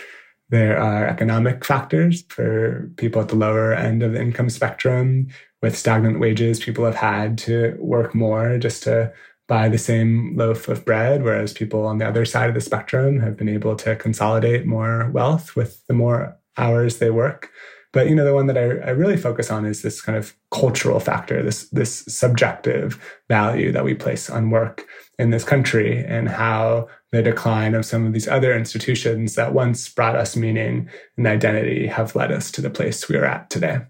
There 0.55 0.79
are 0.79 1.09
economic 1.09 1.65
factors 1.65 2.23
for 2.29 2.89
people 2.97 3.21
at 3.21 3.27
the 3.27 3.35
lower 3.35 3.75
end 3.75 4.05
of 4.05 4.13
the 4.13 4.21
income 4.21 4.49
spectrum. 4.49 5.27
With 5.61 5.77
stagnant 5.77 6.21
wages, 6.21 6.61
people 6.61 6.85
have 6.85 6.95
had 6.95 7.39
to 7.39 7.77
work 7.81 8.15
more 8.15 8.57
just 8.59 8.85
to 8.85 9.13
buy 9.49 9.69
the 9.69 9.79
same 9.79 10.37
loaf 10.37 10.69
of 10.69 10.85
bread, 10.85 11.25
whereas 11.25 11.53
people 11.53 11.85
on 11.85 11.99
the 11.99 12.07
other 12.07 12.25
side 12.25 12.51
of 12.51 12.55
the 12.55 12.61
spectrum 12.61 13.19
have 13.19 13.37
been 13.37 13.49
able 13.49 13.75
to 13.75 13.97
consolidate 13.97 14.65
more 14.65 15.11
wealth 15.11 15.57
with 15.57 15.85
the 15.89 15.93
more 15.93 16.39
hours 16.57 16.99
they 16.99 17.11
work. 17.11 17.51
But 17.93 18.09
you 18.09 18.15
know, 18.15 18.25
the 18.25 18.33
one 18.33 18.47
that 18.47 18.57
I, 18.57 18.77
I 18.87 18.91
really 18.91 19.17
focus 19.17 19.51
on 19.51 19.67
is 19.67 19.83
this 19.83 20.01
kind 20.01 20.17
of 20.17 20.37
cultural 20.53 21.01
factor, 21.01 21.43
this 21.43 21.69
this 21.71 22.05
subjective 22.07 23.03
value 23.29 23.73
that 23.73 23.85
we 23.85 23.95
place 23.95 24.31
on 24.31 24.51
work 24.51 24.87
in 25.19 25.31
this 25.31 25.45
country, 25.45 26.05
and 26.05 26.29
how 26.29 26.89
the 27.13 27.23
decline 27.23 27.75
of 27.75 27.87
some 27.87 28.07
of 28.07 28.13
these 28.13 28.27
other 28.27 28.57
institutions 28.57 29.35
that 29.37 29.55
once 29.55 29.89
brought 29.89 30.17
us 30.17 30.37
meaning 30.37 30.89
and 31.17 31.27
identity 31.27 31.87
have 31.87 32.17
led 32.17 32.33
us 32.33 32.51
to 32.51 32.61
the 32.61 32.71
place 32.71 33.09
we 33.09 33.17
are 33.17 33.25
at 33.25 33.49
today. 33.51 33.81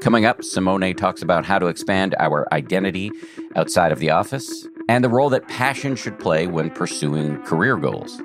Coming 0.00 0.24
up, 0.24 0.42
Simone 0.42 0.94
talks 0.94 1.22
about 1.22 1.44
how 1.44 1.58
to 1.58 1.66
expand 1.66 2.14
our 2.18 2.52
identity 2.52 3.10
outside 3.54 3.92
of 3.92 3.98
the 3.98 4.10
office 4.10 4.66
and 4.88 5.04
the 5.04 5.08
role 5.10 5.28
that 5.28 5.46
passion 5.46 5.94
should 5.94 6.18
play 6.18 6.46
when 6.46 6.70
pursuing 6.70 7.40
career 7.42 7.76
goals. 7.76 8.20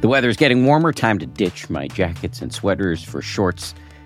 The 0.00 0.08
weather 0.08 0.28
is 0.28 0.36
getting 0.36 0.66
warmer. 0.66 0.92
Time 0.92 1.20
to 1.20 1.26
ditch 1.26 1.70
my 1.70 1.86
jackets 1.86 2.42
and 2.42 2.52
sweaters 2.52 3.04
for 3.04 3.22
shorts 3.22 3.72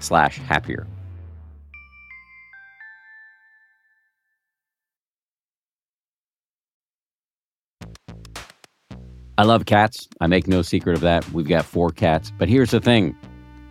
happier. 0.00 0.86
I 9.38 9.44
love 9.44 9.66
cats. 9.66 10.08
I 10.20 10.26
make 10.26 10.48
no 10.48 10.62
secret 10.62 10.96
of 10.96 11.00
that. 11.02 11.30
We've 11.30 11.46
got 11.46 11.64
four 11.64 11.90
cats. 11.90 12.32
But 12.36 12.48
here's 12.48 12.72
the 12.72 12.80
thing 12.80 13.16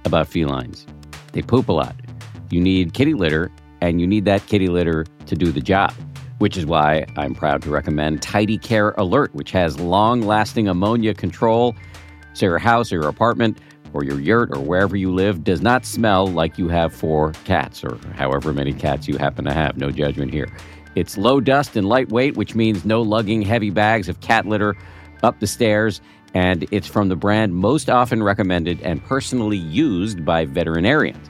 about 0.05 0.27
felines 0.27 0.85
they 1.33 1.41
poop 1.41 1.67
a 1.67 1.73
lot. 1.73 1.93
You 2.49 2.61
need 2.61 2.93
kitty 2.93 3.13
litter, 3.13 3.51
and 3.81 3.99
you 3.99 4.07
need 4.07 4.23
that 4.25 4.45
kitty 4.47 4.69
litter 4.69 5.05
to 5.25 5.35
do 5.35 5.51
the 5.51 5.59
job, 5.59 5.93
which 6.37 6.55
is 6.55 6.65
why 6.65 7.05
I'm 7.17 7.35
proud 7.35 7.61
to 7.63 7.69
recommend 7.69 8.21
Tidy 8.21 8.57
Care 8.57 8.91
Alert, 8.91 9.35
which 9.35 9.51
has 9.51 9.77
long 9.77 10.21
lasting 10.21 10.69
ammonia 10.69 11.13
control. 11.13 11.75
So 12.33 12.45
your 12.45 12.59
house 12.59 12.93
or 12.93 12.95
your 12.95 13.09
apartment 13.09 13.59
or 13.93 14.03
your 14.03 14.19
yurt 14.19 14.55
or 14.55 14.59
wherever 14.59 14.95
you 14.95 15.11
live 15.11 15.43
does 15.43 15.61
not 15.61 15.85
smell 15.85 16.27
like 16.27 16.57
you 16.57 16.67
have 16.69 16.93
four 16.93 17.31
cats 17.45 17.83
or 17.83 17.97
however 18.15 18.53
many 18.53 18.73
cats 18.73 19.07
you 19.07 19.17
happen 19.17 19.45
to 19.45 19.53
have. 19.53 19.77
No 19.77 19.91
judgment 19.91 20.31
here. 20.31 20.47
It's 20.95 21.17
low 21.17 21.39
dust 21.39 21.75
and 21.75 21.87
lightweight, 21.87 22.37
which 22.37 22.55
means 22.55 22.85
no 22.85 23.01
lugging 23.01 23.41
heavy 23.41 23.69
bags 23.69 24.09
of 24.09 24.21
cat 24.21 24.45
litter 24.45 24.75
up 25.23 25.39
the 25.39 25.47
stairs. 25.47 26.01
And 26.33 26.67
it's 26.71 26.87
from 26.87 27.09
the 27.09 27.15
brand 27.15 27.55
most 27.55 27.89
often 27.89 28.21
recommended 28.21 28.81
and 28.81 29.03
personally 29.03 29.57
used 29.57 30.25
by 30.25 30.45
veterinarians. 30.45 31.27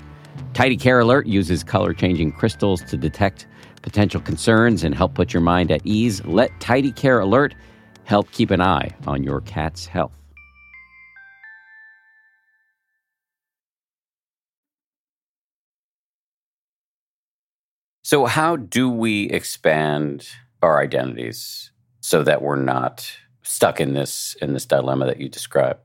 Tidy 0.53 0.77
Care 0.77 0.99
Alert 0.99 1.27
uses 1.27 1.63
color 1.63 1.93
changing 1.93 2.31
crystals 2.31 2.81
to 2.83 2.97
detect 2.97 3.47
potential 3.81 4.19
concerns 4.19 4.83
and 4.83 4.93
help 4.93 5.13
put 5.13 5.33
your 5.33 5.41
mind 5.41 5.71
at 5.71 5.81
ease, 5.85 6.23
let 6.25 6.51
Tidy 6.59 6.91
Care 6.91 7.19
Alert 7.19 7.55
help 8.03 8.31
keep 8.31 8.51
an 8.51 8.61
eye 8.61 8.93
on 9.05 9.23
your 9.23 9.41
cat's 9.41 9.85
health. 9.85 10.11
So, 18.07 18.25
how 18.25 18.55
do 18.55 18.89
we 18.89 19.23
expand 19.31 20.29
our 20.61 20.81
identities 20.81 21.71
so 21.99 22.23
that 22.23 22.41
we're 22.41 22.55
not 22.55 23.11
stuck 23.41 23.81
in 23.81 23.95
this 23.95 24.37
in 24.41 24.53
this 24.53 24.65
dilemma 24.65 25.07
that 25.07 25.19
you 25.19 25.27
describe? 25.27 25.77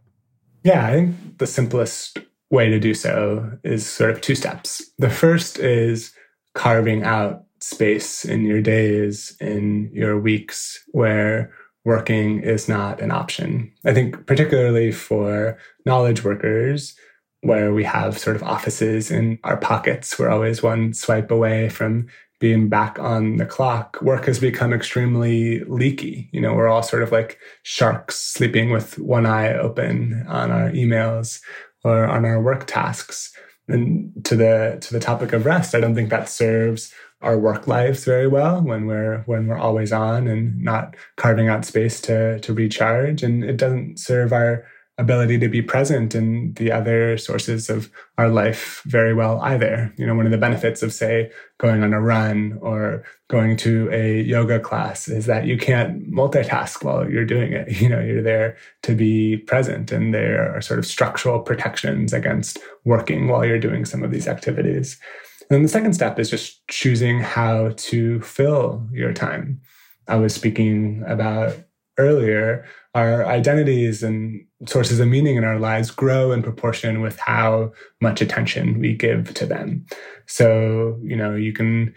Yeah, 0.62 0.86
I 0.86 0.92
think 0.92 1.38
the 1.38 1.48
simplest 1.48 2.18
way 2.48 2.68
to 2.68 2.78
do 2.78 2.94
so 2.94 3.58
is 3.64 3.84
sort 3.84 4.12
of 4.12 4.20
two 4.20 4.36
steps. 4.36 4.88
The 4.98 5.10
first 5.10 5.58
is 5.58 6.12
carving 6.54 7.02
out 7.02 7.42
space 7.58 8.24
in 8.24 8.44
your 8.44 8.62
days, 8.62 9.36
in 9.40 9.90
your 9.92 10.16
weeks 10.16 10.80
where 10.92 11.52
working 11.84 12.40
is 12.44 12.68
not 12.68 13.00
an 13.00 13.10
option. 13.10 13.72
I 13.84 13.92
think, 13.94 14.28
particularly 14.28 14.92
for 14.92 15.58
knowledge 15.86 16.22
workers, 16.22 16.94
where 17.42 17.74
we 17.74 17.84
have 17.84 18.18
sort 18.18 18.36
of 18.36 18.42
offices 18.42 19.10
in 19.10 19.38
our 19.44 19.56
pockets, 19.56 20.18
we're 20.18 20.30
always 20.30 20.62
one 20.62 20.94
swipe 20.94 21.30
away 21.30 21.68
from 21.68 22.08
being 22.42 22.68
back 22.68 22.98
on 22.98 23.36
the 23.36 23.46
clock, 23.46 24.02
work 24.02 24.24
has 24.24 24.40
become 24.40 24.72
extremely 24.72 25.62
leaky. 25.64 26.28
You 26.32 26.40
know, 26.40 26.54
we're 26.54 26.66
all 26.66 26.82
sort 26.82 27.04
of 27.04 27.12
like 27.12 27.38
sharks 27.62 28.16
sleeping 28.16 28.70
with 28.70 28.98
one 28.98 29.26
eye 29.26 29.54
open 29.54 30.24
on 30.26 30.50
our 30.50 30.70
emails 30.70 31.40
or 31.84 32.04
on 32.04 32.24
our 32.24 32.42
work 32.42 32.66
tasks. 32.66 33.32
And 33.68 34.12
to 34.24 34.34
the 34.34 34.78
to 34.80 34.92
the 34.92 34.98
topic 34.98 35.32
of 35.32 35.46
rest, 35.46 35.72
I 35.72 35.78
don't 35.78 35.94
think 35.94 36.10
that 36.10 36.28
serves 36.28 36.92
our 37.20 37.38
work 37.38 37.68
lives 37.68 38.04
very 38.04 38.26
well 38.26 38.60
when 38.60 38.86
we're 38.86 39.22
when 39.26 39.46
we're 39.46 39.56
always 39.56 39.92
on 39.92 40.26
and 40.26 40.60
not 40.60 40.96
carving 41.16 41.46
out 41.46 41.64
space 41.64 42.00
to 42.02 42.40
to 42.40 42.52
recharge. 42.52 43.22
And 43.22 43.44
it 43.44 43.56
doesn't 43.56 44.00
serve 44.00 44.32
our 44.32 44.64
ability 44.98 45.38
to 45.38 45.48
be 45.48 45.62
present 45.62 46.14
in 46.14 46.52
the 46.54 46.70
other 46.70 47.16
sources 47.16 47.70
of 47.70 47.90
our 48.18 48.28
life 48.28 48.82
very 48.84 49.14
well 49.14 49.40
either. 49.40 49.92
You 49.96 50.06
know, 50.06 50.14
one 50.14 50.26
of 50.26 50.32
the 50.32 50.38
benefits 50.38 50.82
of, 50.82 50.92
say, 50.92 51.30
going 51.58 51.82
on 51.82 51.94
a 51.94 52.00
run 52.00 52.58
or 52.60 53.02
going 53.28 53.56
to 53.58 53.88
a 53.90 54.20
yoga 54.20 54.60
class 54.60 55.08
is 55.08 55.24
that 55.26 55.46
you 55.46 55.56
can't 55.56 56.10
multitask 56.10 56.84
while 56.84 57.08
you're 57.08 57.24
doing 57.24 57.52
it. 57.52 57.68
You 57.82 57.88
know, 57.88 58.00
you're 58.00 58.22
there 58.22 58.56
to 58.82 58.94
be 58.94 59.38
present, 59.38 59.90
and 59.90 60.14
there 60.14 60.54
are 60.54 60.60
sort 60.60 60.78
of 60.78 60.86
structural 60.86 61.40
protections 61.40 62.12
against 62.12 62.58
working 62.84 63.26
while 63.26 63.44
you're 63.44 63.58
doing 63.58 63.84
some 63.84 64.04
of 64.04 64.12
these 64.12 64.28
activities. 64.28 65.00
And 65.40 65.56
then 65.56 65.62
the 65.62 65.68
second 65.68 65.94
step 65.94 66.20
is 66.20 66.30
just 66.30 66.66
choosing 66.68 67.18
how 67.20 67.72
to 67.76 68.20
fill 68.20 68.86
your 68.92 69.12
time. 69.12 69.60
I 70.06 70.16
was 70.16 70.32
speaking 70.34 71.02
about 71.06 71.56
earlier, 71.98 72.64
our 72.94 73.26
identities 73.26 74.02
and 74.02 74.44
sources 74.66 75.00
of 75.00 75.08
meaning 75.08 75.36
in 75.36 75.44
our 75.44 75.58
lives 75.58 75.90
grow 75.90 76.32
in 76.32 76.42
proportion 76.42 77.00
with 77.00 77.18
how 77.18 77.72
much 78.00 78.20
attention 78.20 78.78
we 78.78 78.94
give 78.94 79.32
to 79.34 79.46
them. 79.46 79.84
So, 80.26 80.98
you 81.02 81.16
know, 81.16 81.34
you 81.34 81.52
can 81.52 81.94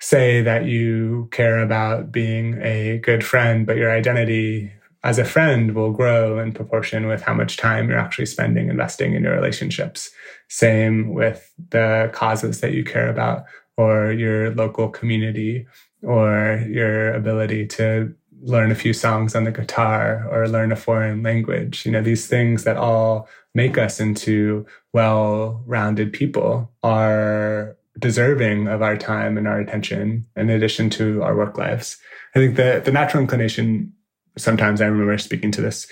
say 0.00 0.42
that 0.42 0.64
you 0.66 1.28
care 1.30 1.58
about 1.58 2.10
being 2.10 2.60
a 2.60 2.98
good 2.98 3.24
friend, 3.24 3.66
but 3.66 3.76
your 3.76 3.90
identity 3.90 4.72
as 5.04 5.18
a 5.18 5.24
friend 5.24 5.74
will 5.74 5.92
grow 5.92 6.38
in 6.38 6.52
proportion 6.52 7.06
with 7.06 7.22
how 7.22 7.34
much 7.34 7.56
time 7.56 7.88
you're 7.88 7.98
actually 7.98 8.26
spending 8.26 8.68
investing 8.68 9.14
in 9.14 9.22
your 9.22 9.34
relationships. 9.34 10.10
Same 10.48 11.14
with 11.14 11.52
the 11.70 12.10
causes 12.12 12.60
that 12.60 12.72
you 12.72 12.84
care 12.84 13.08
about 13.08 13.44
or 13.76 14.12
your 14.12 14.54
local 14.54 14.88
community 14.88 15.66
or 16.02 16.64
your 16.68 17.12
ability 17.14 17.66
to 17.66 18.14
learn 18.42 18.72
a 18.72 18.74
few 18.74 18.92
songs 18.92 19.34
on 19.34 19.44
the 19.44 19.52
guitar 19.52 20.26
or 20.30 20.48
learn 20.48 20.72
a 20.72 20.76
foreign 20.76 21.22
language. 21.22 21.86
You 21.86 21.92
know, 21.92 22.02
these 22.02 22.26
things 22.26 22.64
that 22.64 22.76
all 22.76 23.28
make 23.54 23.78
us 23.78 24.00
into 24.00 24.66
well 24.92 25.62
rounded 25.66 26.12
people 26.12 26.70
are 26.82 27.76
deserving 27.98 28.68
of 28.68 28.82
our 28.82 28.96
time 28.96 29.38
and 29.38 29.46
our 29.46 29.60
attention 29.60 30.26
in 30.36 30.50
addition 30.50 30.90
to 30.90 31.22
our 31.22 31.36
work 31.36 31.56
lives. 31.56 31.98
I 32.34 32.38
think 32.38 32.56
the, 32.56 32.82
the 32.84 32.92
natural 32.92 33.22
inclination, 33.22 33.92
sometimes 34.36 34.80
I 34.80 34.86
remember 34.86 35.16
speaking 35.18 35.52
to 35.52 35.60
this, 35.60 35.86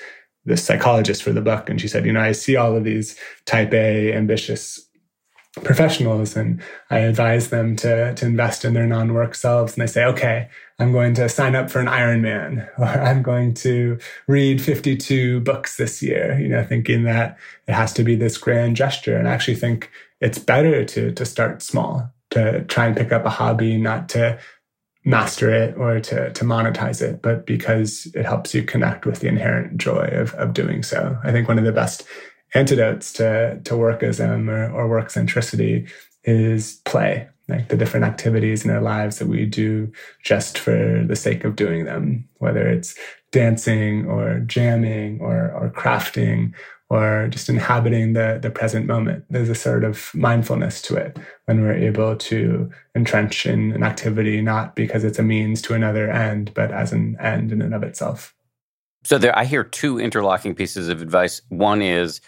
this 0.45 0.65
psychologist 0.65 1.23
for 1.23 1.33
the 1.33 1.43
book, 1.43 1.69
and 1.69 1.81
she 1.81 1.87
said, 1.87 2.07
you 2.07 2.13
know, 2.13 2.21
I 2.21 2.33
see 2.33 2.57
all 2.57 2.75
of 2.75 2.85
these 2.85 3.17
type 3.45 3.73
A 3.75 4.13
ambitious 4.15 4.81
professionals 5.57 6.37
and 6.37 6.63
I 6.91 6.99
advise 6.99 7.51
them 7.51 7.75
to, 7.77 8.15
to 8.15 8.27
invest 8.27 8.65
in 8.65 8.75
their 8.75 8.87
non-work 8.87 9.35
selves. 9.35 9.73
And 9.73 9.83
they 9.83 9.91
say, 9.91 10.05
okay, 10.05 10.49
I'm 10.79 10.93
going 10.93 11.15
to 11.15 11.29
sign 11.29 11.57
up 11.57 11.71
for 11.71 11.81
an 11.81 11.87
Ironman 11.87 12.69
or 12.79 12.85
I'm 12.85 13.23
going 13.23 13.55
to 13.55 13.99
read 14.29 14.63
52 14.63 15.41
books 15.41 15.77
this 15.77 16.03
year, 16.03 16.39
you 16.39 16.49
know, 16.49 16.65
thinking 16.65 17.03
that 17.05 17.37
it 17.67 17.73
has 17.73 17.93
to 17.95 18.05
be 18.05 18.15
this 18.15 18.39
grand 18.39 18.77
gesture. 18.77 19.17
And 19.17 19.29
I 19.29 19.33
actually 19.33 19.57
think 19.57 19.91
it's 20.21 20.39
better 20.39 20.85
to, 20.85 21.13
to 21.13 21.27
start 21.27 21.63
small, 21.63 22.13
to 22.31 22.65
try 22.65 22.87
and 22.87 22.97
pick 22.97 23.11
up 23.11 23.25
a 23.25 23.31
hobby, 23.31 23.77
not 23.77 24.09
to 24.11 24.39
master 25.05 25.51
it 25.51 25.77
or 25.77 25.99
to, 25.99 26.31
to 26.33 26.45
monetize 26.45 27.01
it, 27.01 27.23
but 27.23 27.47
because 27.47 28.07
it 28.15 28.25
helps 28.25 28.55
you 28.55 28.63
connect 28.63 29.07
with 29.07 29.21
the 29.21 29.29
inherent 29.29 29.79
joy 29.79 30.07
of, 30.13 30.35
of 30.35 30.53
doing 30.53 30.83
so. 30.83 31.19
I 31.25 31.33
think 31.33 31.49
one 31.49 31.59
of 31.59 31.65
the 31.65 31.73
best 31.73 32.05
antidotes 32.55 33.13
to, 33.15 33.61
to 33.65 33.75
workism 33.75 34.49
or, 34.49 34.71
or 34.73 34.89
work 34.89 35.09
centricity 35.09 35.91
is 36.25 36.81
play, 36.85 37.29
like 37.49 37.69
the 37.69 37.77
different 37.77 38.05
activities 38.05 38.65
in 38.65 38.71
our 38.71 38.81
lives 38.81 39.19
that 39.19 39.29
we 39.29 39.47
do 39.47 39.91
just 40.23 40.59
for 40.59 41.05
the 41.07 41.17
sake 41.17 41.45
of 41.45 41.57
doing 41.57 41.85
them, 41.85 42.29
whether 42.39 42.69
it's 42.69 42.95
dancing 43.33 44.07
or 44.07 44.41
jamming 44.41 45.21
or, 45.21 45.53
or 45.53 45.71
crafting 45.71 46.53
or 46.91 47.29
just 47.31 47.49
inhabiting 47.49 48.15
the, 48.15 48.41
the 48.43 48.51
present 48.51 48.85
moment. 48.87 49.25
There's 49.31 49.49
a 49.49 49.55
sort 49.55 49.85
of 49.85 50.11
mindfulness 50.13 50.83
to 50.83 50.97
it 50.97 51.17
when 51.45 51.63
we're 51.63 51.73
able 51.73 52.17
to 52.17 52.69
entrench 52.97 53.47
in 53.47 53.71
an 53.73 53.85
activity, 53.85 54.43
not 54.43 54.75
because 54.75 55.05
it's 55.05 55.19
a 55.21 55.23
means 55.23 55.63
to 55.63 55.75
another 55.75 56.11
end, 56.11 56.53
but 56.53 56.73
as 56.73 56.93
an 56.93 57.17
end 57.21 57.53
in 57.53 57.63
and 57.63 57.75
of 57.75 57.85
itself. 57.85 58.35
So 59.03 59.19
there, 59.19 59.37
I 59.37 59.45
hear 59.45 59.65
two 59.65 59.99
interlocking 59.99 60.55
pieces 60.55 60.89
of 60.89 61.01
advice. 61.01 61.41
One 61.49 61.83
is 61.83 62.21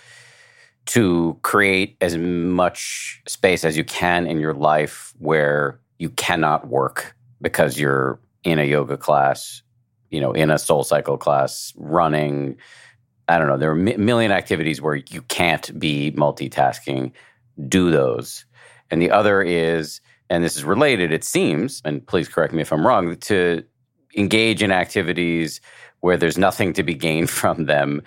to 0.86 1.38
create 1.42 1.96
as 2.00 2.16
much 2.16 3.22
space 3.28 3.64
as 3.64 3.76
you 3.76 3.84
can 3.84 4.26
in 4.26 4.40
your 4.40 4.54
life 4.54 5.12
where 5.18 5.78
you 5.98 6.10
cannot 6.10 6.66
work 6.66 7.14
because 7.40 7.78
you're 7.78 8.18
in 8.42 8.58
a 8.58 8.64
yoga 8.64 8.96
class, 8.96 9.62
you 10.10 10.20
know, 10.20 10.32
in 10.32 10.50
a 10.50 10.58
soul 10.58 10.82
cycle 10.82 11.16
class, 11.16 11.72
running. 11.76 12.56
I 13.28 13.38
don't 13.38 13.46
know. 13.46 13.56
There 13.56 13.70
are 13.70 13.78
a 13.78 13.98
million 13.98 14.32
activities 14.32 14.80
where 14.80 14.96
you 14.96 15.22
can't 15.22 15.78
be 15.78 16.12
multitasking. 16.12 17.12
Do 17.68 17.90
those. 17.90 18.44
And 18.90 19.00
the 19.00 19.10
other 19.10 19.42
is, 19.42 20.00
and 20.28 20.42
this 20.42 20.56
is 20.56 20.64
related, 20.64 21.12
it 21.12 21.22
seems, 21.22 21.80
and 21.84 22.04
please 22.04 22.28
correct 22.28 22.52
me 22.52 22.62
if 22.62 22.72
I'm 22.72 22.86
wrong, 22.86 23.16
to 23.16 23.62
engage 24.16 24.62
in 24.62 24.72
activities 24.72 25.60
where 26.02 26.18
there's 26.18 26.38
nothing 26.38 26.74
to 26.74 26.82
be 26.82 26.94
gained 26.94 27.30
from 27.40 27.64
them 27.64 28.02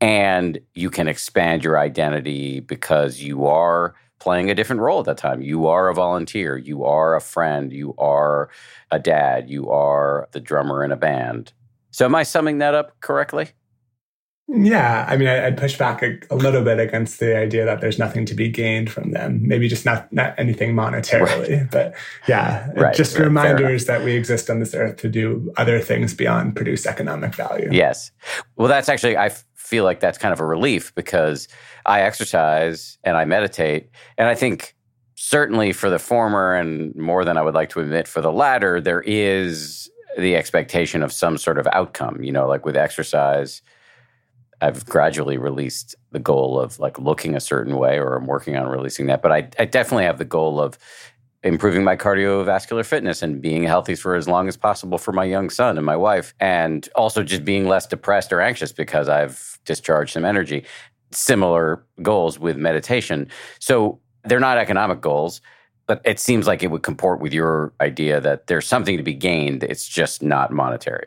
and 0.00 0.60
you 0.74 0.90
can 0.90 1.08
expand 1.08 1.64
your 1.64 1.78
identity 1.78 2.60
because 2.60 3.20
you 3.20 3.46
are 3.46 3.94
playing 4.20 4.50
a 4.50 4.54
different 4.54 4.82
role 4.82 5.00
at 5.00 5.06
that 5.06 5.18
time. 5.18 5.42
You 5.42 5.66
are 5.66 5.88
a 5.88 5.94
volunteer, 5.94 6.56
you 6.56 6.84
are 6.84 7.16
a 7.16 7.20
friend, 7.20 7.72
you 7.72 7.94
are 7.98 8.48
a 8.90 8.98
dad, 8.98 9.50
you 9.50 9.70
are 9.70 10.28
the 10.32 10.40
drummer 10.40 10.84
in 10.84 10.92
a 10.92 10.96
band. 10.96 11.52
So, 11.90 12.04
am 12.04 12.14
I 12.14 12.22
summing 12.22 12.58
that 12.58 12.74
up 12.74 13.00
correctly? 13.00 13.50
Yeah, 14.50 15.04
I 15.06 15.18
mean, 15.18 15.28
I'd 15.28 15.58
push 15.58 15.76
back 15.76 16.02
a, 16.02 16.18
a, 16.30 16.36
little 16.36 16.64
bit 16.64 16.80
against 16.80 17.20
the 17.20 17.36
idea 17.36 17.66
that 17.66 17.82
there's 17.82 17.98
nothing 17.98 18.24
to 18.24 18.34
be 18.34 18.48
gained 18.48 18.90
from 18.90 19.10
them. 19.10 19.46
Maybe 19.46 19.68
just 19.68 19.84
not 19.84 20.10
not 20.10 20.34
anything 20.38 20.74
monetarily, 20.74 21.60
right. 21.60 21.70
but 21.70 21.94
yeah, 22.26 22.70
right, 22.76 22.94
just 22.94 23.18
right, 23.18 23.26
reminders 23.26 23.84
that 23.84 24.02
we 24.02 24.14
exist 24.14 24.48
on 24.48 24.58
this 24.58 24.74
earth 24.74 24.96
to 24.98 25.08
do 25.10 25.52
other 25.58 25.80
things 25.80 26.14
beyond 26.14 26.56
produce 26.56 26.86
economic 26.86 27.34
value. 27.34 27.68
Yes, 27.70 28.10
well, 28.56 28.68
that's 28.68 28.88
actually 28.88 29.18
I 29.18 29.28
feel 29.54 29.84
like 29.84 30.00
that's 30.00 30.16
kind 30.16 30.32
of 30.32 30.40
a 30.40 30.46
relief 30.46 30.94
because 30.94 31.46
I 31.84 32.00
exercise 32.00 32.96
and 33.04 33.18
I 33.18 33.26
meditate, 33.26 33.90
and 34.16 34.28
I 34.28 34.34
think 34.34 34.74
certainly 35.14 35.74
for 35.74 35.90
the 35.90 35.98
former 35.98 36.54
and 36.54 36.94
more 36.94 37.22
than 37.22 37.36
I 37.36 37.42
would 37.42 37.54
like 37.54 37.68
to 37.70 37.80
admit 37.80 38.08
for 38.08 38.22
the 38.22 38.32
latter, 38.32 38.80
there 38.80 39.02
is 39.02 39.90
the 40.16 40.36
expectation 40.36 41.02
of 41.02 41.12
some 41.12 41.36
sort 41.36 41.58
of 41.58 41.68
outcome. 41.74 42.22
You 42.22 42.32
know, 42.32 42.48
like 42.48 42.64
with 42.64 42.78
exercise 42.78 43.60
I've 44.60 44.84
gradually 44.86 45.38
released 45.38 45.94
the 46.10 46.18
goal 46.18 46.58
of 46.58 46.78
like 46.78 46.98
looking 46.98 47.34
a 47.36 47.40
certain 47.40 47.76
way, 47.76 47.98
or 47.98 48.16
I'm 48.16 48.26
working 48.26 48.56
on 48.56 48.66
releasing 48.68 49.06
that. 49.06 49.22
But 49.22 49.32
I, 49.32 49.48
I 49.58 49.64
definitely 49.64 50.04
have 50.04 50.18
the 50.18 50.24
goal 50.24 50.60
of 50.60 50.78
improving 51.44 51.84
my 51.84 51.96
cardiovascular 51.96 52.84
fitness 52.84 53.22
and 53.22 53.40
being 53.40 53.62
healthy 53.62 53.94
for 53.94 54.16
as 54.16 54.26
long 54.26 54.48
as 54.48 54.56
possible 54.56 54.98
for 54.98 55.12
my 55.12 55.24
young 55.24 55.50
son 55.50 55.76
and 55.76 55.86
my 55.86 55.96
wife, 55.96 56.34
and 56.40 56.88
also 56.96 57.22
just 57.22 57.44
being 57.44 57.68
less 57.68 57.86
depressed 57.86 58.32
or 58.32 58.40
anxious 58.40 58.72
because 58.72 59.08
I've 59.08 59.58
discharged 59.64 60.12
some 60.12 60.24
energy. 60.24 60.64
Similar 61.12 61.84
goals 62.02 62.38
with 62.38 62.56
meditation. 62.56 63.28
So 63.60 64.00
they're 64.24 64.40
not 64.40 64.58
economic 64.58 65.00
goals. 65.00 65.40
But 65.86 66.02
it 66.04 66.20
seems 66.20 66.46
like 66.46 66.62
it 66.62 66.70
would 66.70 66.82
comport 66.82 67.18
with 67.18 67.32
your 67.32 67.72
idea 67.80 68.20
that 68.20 68.46
there's 68.46 68.66
something 68.66 68.98
to 68.98 69.02
be 69.02 69.14
gained. 69.14 69.64
It's 69.64 69.88
just 69.88 70.22
not 70.22 70.52
monetary. 70.52 71.06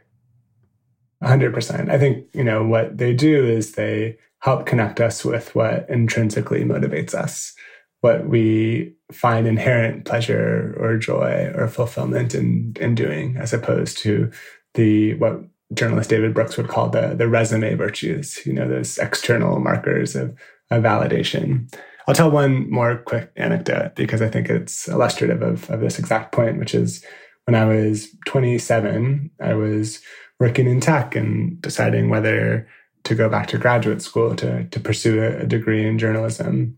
100%. 1.24 1.90
I 1.90 1.98
think, 1.98 2.26
you 2.34 2.44
know, 2.44 2.66
what 2.66 2.98
they 2.98 3.14
do 3.14 3.46
is 3.46 3.74
they 3.74 4.18
help 4.40 4.66
connect 4.66 5.00
us 5.00 5.24
with 5.24 5.54
what 5.56 5.88
intrinsically 5.90 6.64
motivates 6.64 7.14
us, 7.14 7.54
what 8.02 8.28
we 8.28 8.94
find 9.12 9.48
inherent 9.48 10.06
pleasure 10.06 10.76
or 10.80 10.98
joy 10.98 11.52
or 11.56 11.68
fulfillment 11.68 12.34
in, 12.34 12.74
in 12.80 12.96
doing, 12.96 13.38
as 13.38 13.54
opposed 13.54 13.98
to 14.00 14.32
the 14.74 15.14
what 15.16 15.42
journalist 15.74 16.10
David 16.10 16.34
Brooks 16.34 16.58
would 16.58 16.68
call 16.68 16.90
the 16.90 17.14
the 17.16 17.28
resume 17.28 17.76
virtues, 17.76 18.40
you 18.46 18.54
know, 18.54 18.68
those 18.68 18.98
external 18.98 19.60
markers 19.60 20.16
of, 20.16 20.38
of 20.70 20.84
validation. 20.84 21.74
I'll 22.08 22.16
tell 22.16 22.32
one 22.32 22.70
more 22.70 22.98
quick 22.98 23.32
anecdote 23.36 23.96
because 23.96 24.22
I 24.22 24.30
think 24.30 24.50
it's 24.50 24.88
illustrative 24.88 25.42
of, 25.44 25.70
of 25.70 25.82
this 25.82 26.00
exact 26.00 26.32
point, 26.32 26.58
which 26.58 26.74
is 26.74 27.06
when 27.46 27.56
I 27.56 27.66
was 27.66 28.10
27, 28.26 29.32
I 29.40 29.54
was 29.54 30.02
working 30.42 30.66
in 30.66 30.80
tech 30.80 31.16
and 31.16 31.62
deciding 31.62 32.10
whether 32.10 32.68
to 33.04 33.14
go 33.14 33.30
back 33.30 33.46
to 33.46 33.60
graduate 33.60 34.02
school 34.02 34.36
to, 34.36 34.64
to 34.70 34.80
pursue 34.80 35.22
a, 35.24 35.46
degree 35.46 35.86
in 35.86 36.00
journalism. 36.00 36.76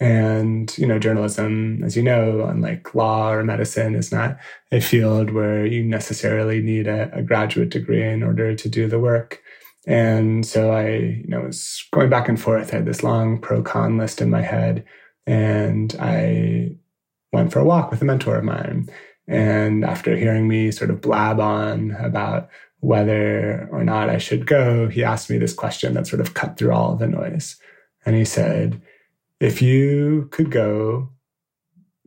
And, 0.00 0.76
you 0.76 0.84
know, 0.84 0.98
journalism, 0.98 1.84
as 1.84 1.96
you 1.96 2.02
know, 2.02 2.44
unlike 2.44 2.92
law 2.92 3.30
or 3.30 3.44
medicine, 3.44 3.94
is 3.94 4.10
not 4.10 4.36
a 4.72 4.80
field 4.80 5.30
where 5.30 5.64
you 5.64 5.84
necessarily 5.84 6.60
need 6.60 6.88
a, 6.88 7.08
a 7.16 7.22
graduate 7.22 7.68
degree 7.68 8.02
in 8.02 8.24
order 8.24 8.56
to 8.56 8.68
do 8.68 8.88
the 8.88 8.98
work. 8.98 9.40
And 9.86 10.44
so 10.44 10.72
I, 10.72 10.88
you 10.88 11.28
know, 11.28 11.42
was 11.42 11.86
going 11.92 12.10
back 12.10 12.28
and 12.28 12.40
forth. 12.40 12.72
I 12.72 12.78
had 12.78 12.86
this 12.86 13.04
long 13.04 13.40
pro 13.40 13.62
con 13.62 13.96
list 13.96 14.20
in 14.20 14.28
my 14.28 14.42
head. 14.42 14.84
And 15.24 15.94
I 16.00 16.78
went 17.32 17.52
for 17.52 17.60
a 17.60 17.64
walk 17.64 17.92
with 17.92 18.02
a 18.02 18.04
mentor 18.04 18.38
of 18.38 18.44
mine. 18.44 18.88
And 19.28 19.84
after 19.84 20.16
hearing 20.16 20.48
me 20.48 20.72
sort 20.72 20.90
of 20.90 21.00
blab 21.00 21.38
on 21.38 21.92
about 21.92 22.48
whether 22.84 23.66
or 23.72 23.82
not 23.82 24.10
I 24.10 24.18
should 24.18 24.46
go, 24.46 24.88
he 24.88 25.02
asked 25.02 25.30
me 25.30 25.38
this 25.38 25.54
question 25.54 25.94
that 25.94 26.06
sort 26.06 26.20
of 26.20 26.34
cut 26.34 26.58
through 26.58 26.72
all 26.72 26.96
the 26.96 27.06
noise. 27.06 27.56
And 28.04 28.14
he 28.14 28.26
said, 28.26 28.82
If 29.40 29.62
you 29.62 30.28
could 30.30 30.50
go 30.50 31.08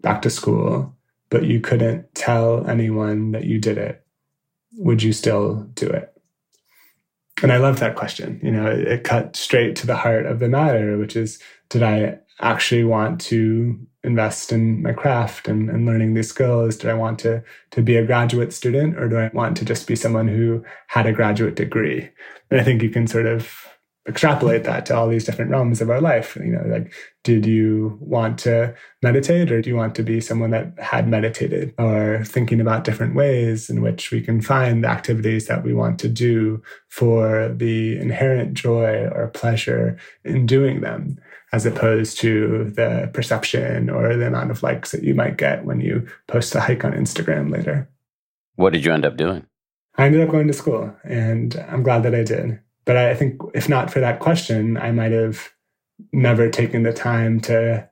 back 0.01 0.21
to 0.21 0.29
school, 0.29 0.95
but 1.31 1.45
you 1.45 1.61
couldn't 1.61 2.13
tell 2.13 2.67
anyone 2.67 3.31
that 3.31 3.45
you 3.45 3.59
did 3.59 3.79
it, 3.79 4.05
would 4.77 5.01
you 5.01 5.13
still 5.13 5.63
do 5.73 5.87
it? 5.89 6.13
And 7.41 7.51
I 7.51 7.57
love 7.57 7.79
that 7.79 7.95
question. 7.95 8.39
You 8.43 8.51
know, 8.51 8.67
it, 8.67 8.87
it 8.87 9.03
cut 9.03 9.35
straight 9.35 9.75
to 9.77 9.87
the 9.87 9.95
heart 9.95 10.27
of 10.27 10.37
the 10.37 10.47
matter, 10.47 10.95
which 10.99 11.15
is 11.15 11.39
did 11.69 11.81
I 11.81 12.19
actually 12.39 12.83
want 12.83 13.19
to 13.21 13.79
invest 14.03 14.51
in 14.51 14.81
my 14.81 14.93
craft 14.93 15.47
and, 15.47 15.69
and 15.69 15.85
learning 15.85 16.13
these 16.13 16.29
skills? 16.29 16.77
Do 16.77 16.89
I 16.89 16.93
want 16.93 17.19
to, 17.19 17.43
to 17.71 17.81
be 17.81 17.97
a 17.97 18.05
graduate 18.05 18.53
student 18.53 18.97
or 18.97 19.07
do 19.07 19.17
I 19.17 19.29
want 19.33 19.57
to 19.57 19.65
just 19.65 19.87
be 19.87 19.95
someone 19.95 20.27
who 20.27 20.63
had 20.87 21.05
a 21.05 21.13
graduate 21.13 21.55
degree? 21.55 22.09
And 22.49 22.61
I 22.61 22.63
think 22.63 22.81
you 22.81 22.89
can 22.89 23.07
sort 23.07 23.25
of 23.25 23.67
extrapolate 24.07 24.63
that 24.63 24.85
to 24.85 24.95
all 24.95 25.09
these 25.09 25.25
different 25.25 25.51
realms 25.51 25.81
of 25.81 25.89
our 25.89 25.99
life. 25.99 26.37
You 26.37 26.53
know, 26.53 26.63
like, 26.65 26.93
did 27.23 27.45
you 27.45 27.97
want 27.99 28.39
to 28.39 28.73
meditate 29.03 29.51
or 29.51 29.61
do 29.61 29.69
you 29.69 29.75
want 29.75 29.95
to 29.95 30.03
be 30.03 30.21
someone 30.21 30.51
that 30.51 30.79
had 30.79 31.09
meditated 31.09 31.73
or 31.77 32.23
thinking 32.23 32.61
about 32.61 32.85
different 32.85 33.15
ways 33.15 33.69
in 33.69 33.81
which 33.81 34.11
we 34.11 34.21
can 34.21 34.41
find 34.41 34.83
the 34.83 34.87
activities 34.87 35.47
that 35.47 35.63
we 35.63 35.73
want 35.73 35.99
to 35.99 36.07
do 36.07 36.61
for 36.87 37.53
the 37.53 37.97
inherent 37.97 38.53
joy 38.53 39.07
or 39.11 39.29
pleasure 39.33 39.97
in 40.23 40.45
doing 40.45 40.81
them? 40.81 41.19
As 41.53 41.65
opposed 41.65 42.19
to 42.19 42.71
the 42.75 43.09
perception 43.13 43.89
or 43.89 44.15
the 44.15 44.27
amount 44.27 44.51
of 44.51 44.63
likes 44.63 44.91
that 44.91 45.03
you 45.03 45.15
might 45.15 45.37
get 45.37 45.65
when 45.65 45.79
you 45.79 46.07
post 46.27 46.53
a 46.55 46.59
hike 46.59 46.83
on 46.83 46.91
Instagram 46.93 47.51
later. 47.51 47.89
What 48.55 48.73
did 48.73 48.83
you 48.83 48.91
end 48.91 49.05
up 49.05 49.17
doing? 49.17 49.45
I 49.95 50.05
ended 50.05 50.21
up 50.21 50.29
going 50.29 50.47
to 50.47 50.53
school 50.53 50.93
and 51.03 51.55
I'm 51.69 51.83
glad 51.83 52.03
that 52.03 52.15
I 52.15 52.23
did. 52.23 52.59
But 52.85 52.97
I 52.97 53.15
think 53.15 53.41
if 53.53 53.67
not 53.67 53.91
for 53.91 53.99
that 53.99 54.19
question, 54.19 54.77
I 54.77 54.91
might 54.91 55.11
have 55.11 55.51
never 56.11 56.49
taken 56.49 56.83
the 56.83 56.93
time 56.93 57.39
to 57.41 57.89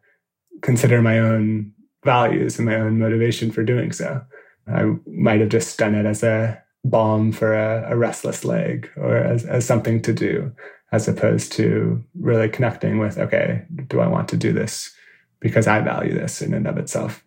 consider 0.61 1.01
my 1.01 1.19
own 1.19 1.71
values 2.03 2.57
and 2.57 2.67
my 2.67 2.75
own 2.75 2.99
motivation 2.99 3.51
for 3.51 3.63
doing 3.63 3.91
so. 3.91 4.21
I 4.67 4.95
might 5.07 5.41
have 5.41 5.49
just 5.49 5.77
done 5.77 5.95
it 5.95 6.05
as 6.05 6.23
a 6.23 6.61
balm 6.83 7.31
for 7.31 7.53
a, 7.53 7.91
a 7.91 7.97
restless 7.97 8.45
leg 8.45 8.89
or 8.95 9.17
as, 9.17 9.43
as 9.45 9.65
something 9.65 10.01
to 10.03 10.13
do 10.13 10.53
as 10.95 11.07
opposed 11.07 11.51
to 11.51 12.01
really 12.19 12.47
connecting 12.47 12.97
with, 12.99 13.17
okay, 13.17 13.63
do 13.87 13.99
I 13.99 14.07
want 14.07 14.29
to 14.29 14.37
do 14.37 14.53
this 14.53 14.95
because 15.41 15.67
I 15.67 15.81
value 15.81 16.13
this 16.13 16.41
in 16.41 16.53
and 16.53 16.65
of 16.65 16.77
itself? 16.77 17.23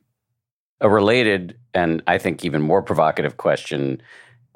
A 0.81 0.89
related 0.89 1.59
and 1.75 2.03
I 2.07 2.17
think 2.19 2.45
even 2.45 2.63
more 2.63 2.83
provocative 2.83 3.37
question, 3.37 4.01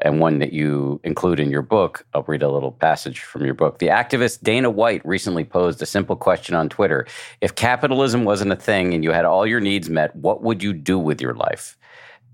and 0.04 0.18
one 0.18 0.38
that 0.40 0.52
you 0.52 1.00
include 1.04 1.38
in 1.38 1.50
your 1.50 1.62
book. 1.62 2.04
I'll 2.12 2.24
read 2.24 2.42
a 2.42 2.50
little 2.50 2.72
passage 2.72 3.20
from 3.20 3.44
your 3.44 3.54
book. 3.54 3.78
The 3.78 3.86
activist 3.88 4.42
Dana 4.42 4.68
White 4.68 5.04
recently 5.06 5.44
posed 5.44 5.80
a 5.80 5.86
simple 5.86 6.16
question 6.16 6.54
on 6.54 6.68
Twitter 6.68 7.06
If 7.40 7.54
capitalism 7.54 8.24
wasn't 8.24 8.52
a 8.52 8.56
thing 8.56 8.94
and 8.94 9.04
you 9.04 9.12
had 9.12 9.24
all 9.24 9.46
your 9.46 9.60
needs 9.60 9.88
met, 9.88 10.14
what 10.16 10.42
would 10.42 10.62
you 10.62 10.72
do 10.72 10.98
with 10.98 11.20
your 11.20 11.34
life? 11.34 11.76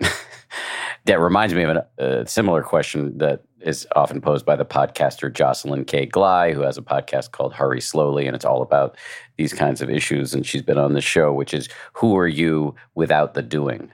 that 1.04 1.20
reminds 1.20 1.54
me 1.54 1.64
of 1.64 1.84
a, 1.98 2.26
similar 2.26 2.62
question 2.62 3.18
that 3.18 3.42
is 3.60 3.86
often 3.96 4.20
posed 4.20 4.46
by 4.46 4.56
the 4.56 4.64
podcaster 4.64 5.32
Jocelyn 5.32 5.84
K. 5.84 6.06
Glei, 6.06 6.52
who 6.52 6.62
has 6.62 6.78
a 6.78 6.82
podcast 6.82 7.32
called 7.32 7.54
Hurry 7.54 7.80
Slowly, 7.80 8.26
and 8.26 8.34
it's 8.34 8.44
all 8.44 8.62
about 8.62 8.96
these 9.36 9.52
kinds 9.52 9.82
of 9.82 9.90
issues. 9.90 10.34
And 10.34 10.46
she's 10.46 10.62
been 10.62 10.78
on 10.78 10.94
the 10.94 11.00
show, 11.00 11.32
which 11.32 11.54
is 11.54 11.68
Who 11.94 12.16
are 12.16 12.28
you 12.28 12.74
without 12.94 13.34
the 13.34 13.42
doing? 13.42 13.92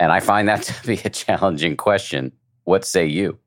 And 0.00 0.12
I 0.12 0.20
find 0.20 0.48
that 0.48 0.62
to 0.64 0.86
be 0.86 1.00
a 1.04 1.10
challenging 1.10 1.76
question. 1.76 2.32
What 2.64 2.84
say 2.84 3.06
you? 3.06 3.38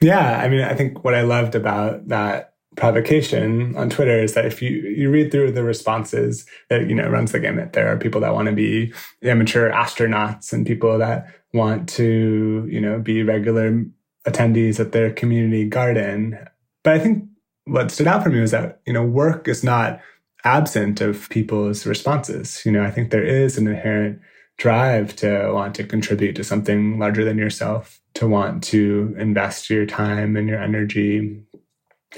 Yeah, 0.00 0.40
I 0.40 0.48
mean, 0.48 0.62
I 0.62 0.74
think 0.74 1.04
what 1.04 1.14
I 1.14 1.22
loved 1.22 1.54
about 1.54 2.08
that 2.08 2.54
provocation 2.76 3.76
on 3.76 3.90
Twitter 3.90 4.18
is 4.22 4.34
that 4.34 4.46
if 4.46 4.62
you 4.62 4.70
you 4.70 5.10
read 5.10 5.30
through 5.30 5.52
the 5.52 5.64
responses, 5.64 6.46
that 6.68 6.88
you 6.88 6.94
know 6.94 7.08
runs 7.08 7.32
the 7.32 7.40
gamut. 7.40 7.72
There 7.72 7.88
are 7.88 7.98
people 7.98 8.20
that 8.22 8.32
want 8.32 8.46
to 8.46 8.54
be 8.54 8.92
amateur 9.22 9.70
astronauts 9.70 10.52
and 10.52 10.66
people 10.66 10.96
that 10.98 11.26
want 11.52 11.88
to 11.90 12.66
you 12.70 12.80
know 12.80 12.98
be 12.98 13.22
regular 13.22 13.84
attendees 14.26 14.80
at 14.80 14.92
their 14.92 15.12
community 15.12 15.68
garden. 15.68 16.38
But 16.82 16.94
I 16.94 16.98
think 16.98 17.24
what 17.64 17.90
stood 17.90 18.06
out 18.06 18.22
for 18.22 18.30
me 18.30 18.40
was 18.40 18.50
that, 18.50 18.80
you 18.86 18.92
know, 18.92 19.04
work 19.04 19.48
is 19.48 19.64
not 19.64 20.00
absent 20.44 21.00
of 21.00 21.28
people's 21.30 21.86
responses. 21.86 22.62
You 22.64 22.72
know, 22.72 22.82
I 22.82 22.90
think 22.90 23.10
there 23.10 23.24
is 23.24 23.58
an 23.58 23.66
inherent 23.66 24.20
drive 24.56 25.16
to 25.16 25.50
want 25.54 25.74
to 25.74 25.84
contribute 25.84 26.36
to 26.36 26.44
something 26.44 26.98
larger 26.98 27.24
than 27.24 27.38
yourself, 27.38 28.00
to 28.14 28.26
want 28.26 28.62
to 28.64 29.14
invest 29.18 29.70
your 29.70 29.86
time 29.86 30.36
and 30.36 30.48
your 30.48 30.62
energy 30.62 31.40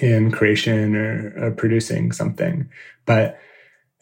in 0.01 0.31
creation 0.31 0.97
or, 0.97 1.33
or 1.37 1.51
producing 1.53 2.13
something. 2.13 2.69
But 3.07 3.39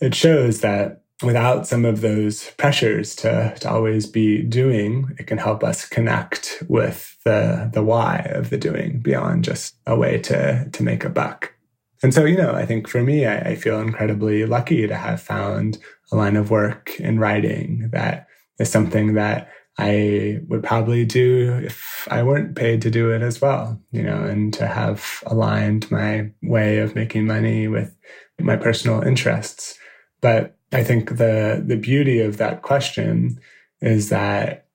it 0.01 0.14
shows 0.14 0.61
that 0.61 0.99
without 1.22 1.66
some 1.66 1.84
of 1.84 2.00
those 2.00 2.50
pressures 2.52 3.14
to, 3.16 3.54
to 3.60 3.70
always 3.70 4.06
be 4.06 4.42
doing, 4.42 5.14
it 5.18 5.26
can 5.26 5.38
help 5.38 5.62
us 5.62 5.86
connect 5.86 6.62
with 6.68 7.16
the, 7.24 7.70
the 7.72 7.82
why 7.82 8.30
of 8.30 8.50
the 8.50 8.56
doing 8.56 9.00
beyond 9.00 9.44
just 9.44 9.76
a 9.86 9.96
way 9.96 10.18
to, 10.18 10.68
to 10.72 10.82
make 10.82 11.04
a 11.04 11.10
buck. 11.10 11.54
And 12.02 12.14
so, 12.14 12.24
you 12.24 12.36
know, 12.36 12.54
I 12.54 12.64
think 12.64 12.88
for 12.88 13.02
me, 13.02 13.26
I, 13.26 13.50
I 13.50 13.54
feel 13.56 13.80
incredibly 13.80 14.46
lucky 14.46 14.86
to 14.86 14.96
have 14.96 15.20
found 15.20 15.78
a 16.10 16.16
line 16.16 16.36
of 16.36 16.50
work 16.50 16.98
in 16.98 17.18
writing 17.18 17.90
that 17.92 18.26
is 18.58 18.70
something 18.70 19.14
that 19.14 19.50
I 19.78 20.40
would 20.48 20.62
probably 20.62 21.04
do 21.04 21.60
if 21.62 22.06
I 22.10 22.22
weren't 22.22 22.56
paid 22.56 22.82
to 22.82 22.90
do 22.90 23.10
it 23.12 23.22
as 23.22 23.40
well, 23.40 23.80
you 23.92 24.02
know, 24.02 24.24
and 24.24 24.52
to 24.54 24.66
have 24.66 25.22
aligned 25.26 25.90
my 25.90 26.30
way 26.42 26.78
of 26.78 26.94
making 26.94 27.26
money 27.26 27.68
with 27.68 27.94
my 28.38 28.56
personal 28.56 29.02
interests. 29.02 29.78
But 30.20 30.56
I 30.72 30.84
think 30.84 31.16
the 31.16 31.62
the 31.64 31.76
beauty 31.76 32.20
of 32.20 32.36
that 32.36 32.62
question 32.62 33.40
is 33.80 34.08
that 34.10 34.66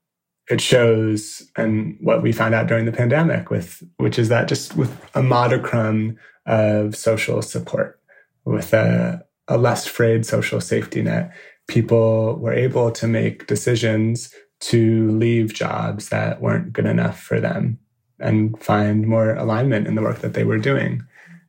it 0.49 0.61
shows 0.61 1.49
and 1.55 1.97
what 2.01 2.21
we 2.21 2.31
found 2.31 2.53
out 2.53 2.67
during 2.67 2.85
the 2.85 2.91
pandemic 2.91 3.49
with 3.49 3.83
which 3.97 4.19
is 4.19 4.29
that 4.29 4.47
just 4.47 4.75
with 4.75 4.93
a 5.15 5.23
modicum 5.23 6.17
of 6.45 6.95
social 6.95 7.41
support 7.41 7.99
with 8.45 8.73
a, 8.73 9.23
a 9.47 9.57
less 9.57 9.87
frayed 9.87 10.25
social 10.25 10.61
safety 10.61 11.01
net 11.01 11.33
people 11.67 12.35
were 12.35 12.53
able 12.53 12.91
to 12.91 13.07
make 13.07 13.47
decisions 13.47 14.33
to 14.59 15.09
leave 15.11 15.53
jobs 15.53 16.09
that 16.09 16.41
weren't 16.41 16.73
good 16.73 16.85
enough 16.85 17.19
for 17.19 17.39
them 17.39 17.79
and 18.19 18.61
find 18.61 19.07
more 19.07 19.35
alignment 19.35 19.87
in 19.87 19.95
the 19.95 20.01
work 20.01 20.19
that 20.19 20.33
they 20.33 20.43
were 20.43 20.57
doing 20.57 21.01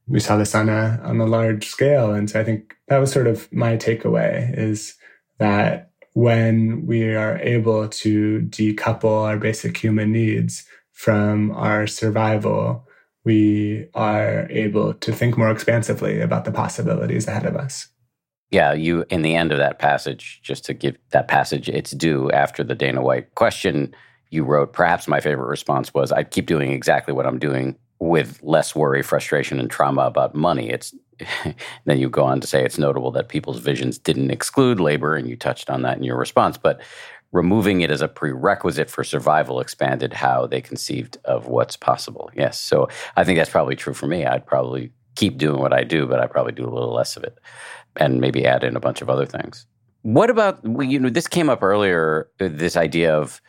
we 0.09 0.21
saw 0.21 0.37
this 0.37 0.55
on 0.55 0.69
a 0.69 1.01
on 1.05 1.21
a 1.21 1.27
large 1.27 1.67
scale. 1.67 2.13
And 2.13 2.29
so 2.31 2.41
i 2.41 2.45
think 2.45 2.77
that 2.89 2.99
was 2.99 3.13
sort 3.13 3.27
of 3.27 3.53
my 3.53 3.77
takeaway 3.77 4.57
is 4.57 4.95
that 5.39 5.91
when 6.15 6.87
we 6.87 7.15
are 7.15 7.39
able 7.39 7.89
to 7.89 8.41
decouple 8.49 9.25
our 9.27 9.37
basic 9.37 9.77
human 9.77 10.13
needs 10.13 10.65
from 10.93 11.51
our 11.53 11.87
survival 11.87 12.87
we 13.27 13.89
are 13.93 14.47
able 14.51 14.95
to 14.95 15.13
think 15.13 15.37
more 15.37 15.51
expansively 15.51 16.21
about 16.21 16.45
the 16.45 16.53
possibilities 16.53 17.27
ahead 17.27 17.45
of 17.45 17.57
us. 17.57 17.89
Yeah, 18.53 18.73
you 18.73 19.05
in 19.11 19.23
the 19.23 19.35
end 19.35 19.51
of 19.51 19.59
that 19.59 19.81
passage, 19.81 20.41
just 20.45 20.65
to 20.67 20.75
give 20.75 20.97
that 21.11 21.27
passage 21.27 21.69
its 21.69 21.91
due 21.91 22.31
after 22.31 22.63
the 22.63 22.77
Dana 22.77 23.03
White 23.03 23.35
question, 23.35 23.93
you 24.31 24.45
wrote, 24.45 24.73
perhaps 24.73 25.09
my 25.09 25.19
favorite 25.19 25.49
response 25.49 25.93
was, 25.93 26.13
I'd 26.13 26.31
keep 26.31 26.47
doing 26.47 26.71
exactly 26.71 27.13
what 27.13 27.27
I'm 27.27 27.41
doing 27.41 27.77
with 27.99 28.41
less 28.43 28.75
worry, 28.75 29.03
frustration, 29.03 29.59
and 29.59 29.71
trauma 29.71 30.03
about 30.03 30.35
money. 30.35 30.71
It's 30.71 30.95
then 31.87 31.99
you 31.99 32.11
go 32.11 32.25
on 32.25 32.41
to 32.41 32.47
say 32.47 32.65
it's 32.65 32.79
notable 32.79 33.11
that 33.13 33.29
people's 33.29 33.61
visions 33.61 33.99
didn't 33.99 34.31
exclude 34.31 34.81
labor, 34.81 35.17
and 35.17 35.29
you 35.29 35.37
touched 35.37 35.71
on 35.71 35.83
that 35.83 35.97
in 35.97 36.03
your 36.05 36.19
response. 36.19 36.59
But 36.59 36.81
removing 37.33 37.81
it 37.81 37.91
as 37.91 38.01
a 38.01 38.09
prerequisite 38.09 38.91
for 38.91 39.05
survival 39.05 39.61
expanded 39.61 40.13
how 40.13 40.47
they 40.47 40.61
conceived 40.61 41.19
of 41.25 41.47
what's 41.47 41.77
possible. 41.77 42.31
Yes. 42.35 42.61
So 42.61 42.89
I 43.17 43.25
think 43.25 43.39
that's 43.39 43.51
probably 43.51 43.77
true 43.77 43.95
for 43.95 44.07
me. 44.07 44.25
I'd 44.25 44.47
probably 44.47 44.93
keep 45.17 45.39
doing 45.39 45.61
what 45.61 45.73
I 45.73 45.85
do, 45.85 46.07
but 46.07 46.21
I 46.21 46.27
probably 46.27 46.53
do 46.53 46.65
a 46.65 46.73
little 46.73 46.93
less 46.93 47.17
of 47.17 47.25
it 47.25 47.39
and 47.97 48.21
maybe 48.21 48.47
add 48.47 48.63
in 48.63 48.77
a 48.77 48.81
bunch 48.81 49.03
of 49.03 49.11
other 49.11 49.27
things. 49.27 49.67
What 50.03 50.31
about, 50.31 50.61
you 50.65 51.01
know, 51.01 51.11
this 51.11 51.27
came 51.27 51.51
up 51.51 51.63
earlier, 51.63 52.29
this 52.39 52.77
idea 52.77 53.15
of 53.17 53.41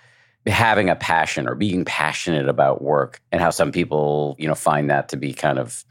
having 0.48 0.90
a 0.90 0.96
passion 0.96 1.48
or 1.48 1.56
being 1.56 1.86
passionate 1.86 2.48
about 2.48 2.82
work 2.82 3.22
and 3.32 3.42
how 3.42 3.50
some 3.50 3.72
people, 3.72 4.36
you 4.40 4.48
know, 4.48 4.56
find 4.56 4.90
that 4.90 5.10
to 5.10 5.18
be 5.18 5.34
kind 5.34 5.60
of 5.60 5.84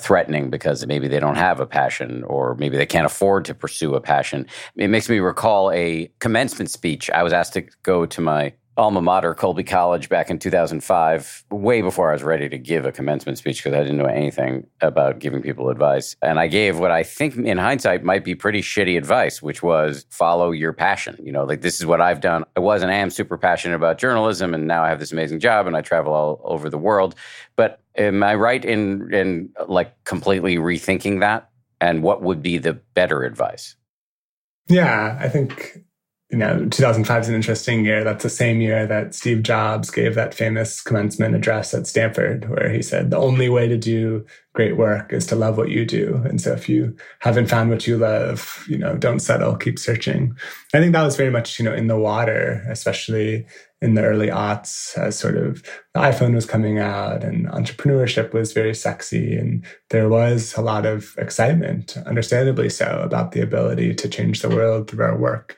threatening 0.00 0.50
because 0.50 0.86
maybe 0.86 1.06
they 1.06 1.20
don't 1.20 1.36
have 1.36 1.60
a 1.60 1.66
passion 1.66 2.24
or 2.24 2.56
maybe 2.56 2.76
they 2.76 2.86
can't 2.86 3.06
afford 3.06 3.44
to 3.44 3.54
pursue 3.54 3.94
a 3.94 4.00
passion. 4.00 4.46
It 4.76 4.88
makes 4.88 5.08
me 5.08 5.20
recall 5.20 5.70
a 5.70 6.10
commencement 6.18 6.70
speech. 6.70 7.10
I 7.10 7.22
was 7.22 7.32
asked 7.32 7.52
to 7.54 7.62
go 7.82 8.04
to 8.06 8.20
my 8.20 8.52
alma 8.76 9.00
mater, 9.00 9.34
Colby 9.34 9.64
College, 9.64 10.08
back 10.08 10.30
in 10.30 10.38
2005, 10.38 11.44
way 11.50 11.80
before 11.80 12.10
I 12.10 12.12
was 12.12 12.22
ready 12.22 12.48
to 12.48 12.58
give 12.58 12.84
a 12.84 12.92
commencement 12.92 13.38
speech 13.38 13.62
because 13.62 13.76
I 13.76 13.82
didn't 13.82 13.98
know 13.98 14.06
anything 14.06 14.66
about 14.80 15.18
giving 15.18 15.42
people 15.42 15.68
advice. 15.70 16.16
And 16.22 16.38
I 16.38 16.48
gave 16.48 16.78
what 16.78 16.90
I 16.90 17.02
think 17.02 17.36
in 17.36 17.58
hindsight 17.58 18.02
might 18.02 18.24
be 18.24 18.34
pretty 18.34 18.62
shitty 18.62 18.96
advice, 18.96 19.40
which 19.40 19.62
was 19.62 20.06
follow 20.10 20.50
your 20.50 20.72
passion. 20.72 21.16
You 21.22 21.32
know, 21.32 21.44
like 21.44 21.60
this 21.60 21.78
is 21.78 21.86
what 21.86 22.00
I've 22.00 22.20
done. 22.20 22.44
I 22.56 22.60
was 22.60 22.82
and 22.82 22.90
I 22.90 22.96
am 22.96 23.10
super 23.10 23.38
passionate 23.38 23.76
about 23.76 23.98
journalism, 23.98 24.54
and 24.54 24.66
now 24.66 24.82
I 24.82 24.88
have 24.88 24.98
this 24.98 25.12
amazing 25.12 25.40
job 25.40 25.66
and 25.66 25.76
I 25.76 25.80
travel 25.80 26.12
all 26.12 26.40
over 26.44 26.68
the 26.68 26.78
world. 26.78 27.14
But 27.56 27.80
am 27.96 28.22
I 28.22 28.34
right 28.34 28.64
in, 28.64 29.12
in 29.14 29.50
like 29.68 30.04
completely 30.04 30.56
rethinking 30.56 31.20
that? 31.20 31.50
And 31.80 32.02
what 32.02 32.22
would 32.22 32.42
be 32.42 32.58
the 32.58 32.72
better 32.72 33.22
advice? 33.24 33.76
Yeah, 34.68 35.18
I 35.20 35.28
think 35.28 35.83
you 36.34 36.40
know, 36.40 36.68
2005 36.68 37.22
is 37.22 37.28
an 37.28 37.36
interesting 37.36 37.84
year. 37.84 38.02
That's 38.02 38.24
the 38.24 38.28
same 38.28 38.60
year 38.60 38.88
that 38.88 39.14
Steve 39.14 39.44
Jobs 39.44 39.88
gave 39.88 40.16
that 40.16 40.34
famous 40.34 40.80
commencement 40.80 41.36
address 41.36 41.72
at 41.72 41.86
Stanford, 41.86 42.50
where 42.50 42.72
he 42.72 42.82
said, 42.82 43.12
the 43.12 43.18
only 43.18 43.48
way 43.48 43.68
to 43.68 43.76
do 43.76 44.26
great 44.52 44.76
work 44.76 45.12
is 45.12 45.28
to 45.28 45.36
love 45.36 45.56
what 45.56 45.68
you 45.68 45.84
do. 45.84 46.20
And 46.24 46.40
so 46.40 46.52
if 46.52 46.68
you 46.68 46.96
haven't 47.20 47.46
found 47.46 47.70
what 47.70 47.86
you 47.86 47.96
love, 47.96 48.64
you 48.68 48.76
know, 48.76 48.96
don't 48.96 49.20
settle, 49.20 49.54
keep 49.54 49.78
searching. 49.78 50.36
I 50.74 50.80
think 50.80 50.92
that 50.92 51.04
was 51.04 51.14
very 51.14 51.30
much, 51.30 51.60
you 51.60 51.64
know, 51.64 51.72
in 51.72 51.86
the 51.86 51.96
water, 51.96 52.66
especially 52.68 53.46
in 53.80 53.94
the 53.94 54.02
early 54.02 54.26
aughts 54.26 54.98
as 54.98 55.16
sort 55.16 55.36
of 55.36 55.62
the 55.92 56.00
iPhone 56.00 56.34
was 56.34 56.46
coming 56.46 56.80
out 56.80 57.22
and 57.22 57.46
entrepreneurship 57.46 58.32
was 58.32 58.52
very 58.52 58.74
sexy. 58.74 59.36
And 59.36 59.64
there 59.90 60.08
was 60.08 60.52
a 60.56 60.62
lot 60.62 60.84
of 60.84 61.14
excitement, 61.16 61.96
understandably 62.06 62.70
so, 62.70 63.02
about 63.04 63.30
the 63.30 63.40
ability 63.40 63.94
to 63.94 64.08
change 64.08 64.42
the 64.42 64.48
world 64.48 64.90
through 64.90 65.04
our 65.04 65.16
work. 65.16 65.56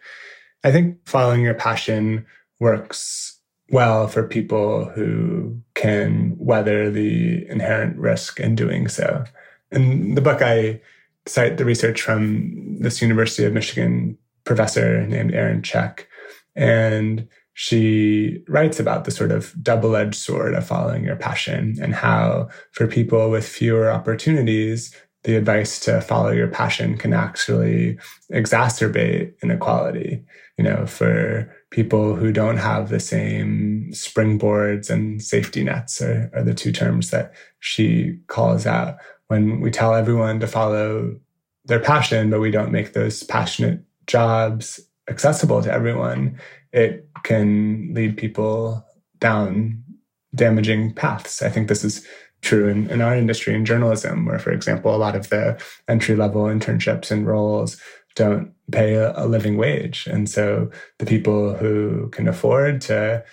I 0.64 0.72
think 0.72 0.98
following 1.06 1.42
your 1.42 1.54
passion 1.54 2.26
works 2.60 3.38
well 3.70 4.08
for 4.08 4.26
people 4.26 4.86
who 4.86 5.60
can 5.74 6.36
weather 6.38 6.90
the 6.90 7.46
inherent 7.48 7.96
risk 7.96 8.40
in 8.40 8.54
doing 8.54 8.88
so. 8.88 9.24
In 9.72 10.14
the 10.14 10.20
book, 10.20 10.42
I 10.42 10.80
cite 11.26 11.56
the 11.56 11.64
research 11.64 12.00
from 12.00 12.78
this 12.80 13.02
University 13.02 13.44
of 13.44 13.52
Michigan 13.52 14.16
professor 14.44 15.04
named 15.06 15.34
Erin 15.34 15.62
Cech. 15.62 16.04
And 16.54 17.28
she 17.54 18.44
writes 18.48 18.78
about 18.78 19.04
the 19.04 19.10
sort 19.10 19.32
of 19.32 19.52
double 19.62 19.96
edged 19.96 20.14
sword 20.14 20.54
of 20.54 20.66
following 20.66 21.04
your 21.04 21.16
passion 21.16 21.76
and 21.82 21.94
how, 21.94 22.48
for 22.72 22.86
people 22.86 23.30
with 23.30 23.48
fewer 23.48 23.90
opportunities, 23.90 24.94
the 25.24 25.36
advice 25.36 25.80
to 25.80 26.00
follow 26.00 26.30
your 26.30 26.48
passion 26.48 26.96
can 26.96 27.12
actually 27.12 27.98
exacerbate 28.32 29.32
inequality 29.42 30.24
you 30.58 30.64
know, 30.64 30.86
for 30.86 31.54
people 31.70 32.14
who 32.14 32.32
don't 32.32 32.56
have 32.56 32.88
the 32.88 33.00
same 33.00 33.88
springboards 33.92 34.88
and 34.88 35.22
safety 35.22 35.62
nets 35.62 36.00
are, 36.00 36.30
are 36.34 36.42
the 36.42 36.54
two 36.54 36.72
terms 36.72 37.10
that 37.10 37.34
she 37.60 38.18
calls 38.28 38.66
out. 38.66 38.96
When 39.28 39.60
we 39.60 39.70
tell 39.70 39.94
everyone 39.94 40.40
to 40.40 40.46
follow 40.46 41.16
their 41.66 41.80
passion, 41.80 42.30
but 42.30 42.40
we 42.40 42.50
don't 42.50 42.72
make 42.72 42.92
those 42.92 43.22
passionate 43.22 43.82
jobs 44.06 44.80
accessible 45.08 45.62
to 45.62 45.72
everyone, 45.72 46.40
it 46.72 47.08
can 47.24 47.92
lead 47.92 48.16
people 48.16 48.86
down 49.18 49.82
damaging 50.34 50.94
paths. 50.94 51.42
I 51.42 51.48
think 51.50 51.68
this 51.68 51.84
is 51.84 52.06
true 52.42 52.68
in, 52.68 52.88
in 52.90 53.00
our 53.00 53.16
industry 53.16 53.54
in 53.54 53.64
journalism, 53.64 54.26
where, 54.26 54.38
for 54.38 54.52
example, 54.52 54.94
a 54.94 54.96
lot 54.96 55.16
of 55.16 55.28
the 55.28 55.60
entry 55.88 56.14
level 56.14 56.44
internships 56.44 57.10
and 57.10 57.26
roles 57.26 57.80
don't 58.16 58.52
pay 58.72 58.94
a, 58.94 59.12
a, 59.16 59.26
living 59.26 59.56
wage. 59.56 60.08
And 60.08 60.28
so 60.28 60.70
the 60.98 61.06
people 61.06 61.54
who 61.54 62.08
can 62.10 62.26
afford 62.26 62.80
to 62.82 63.24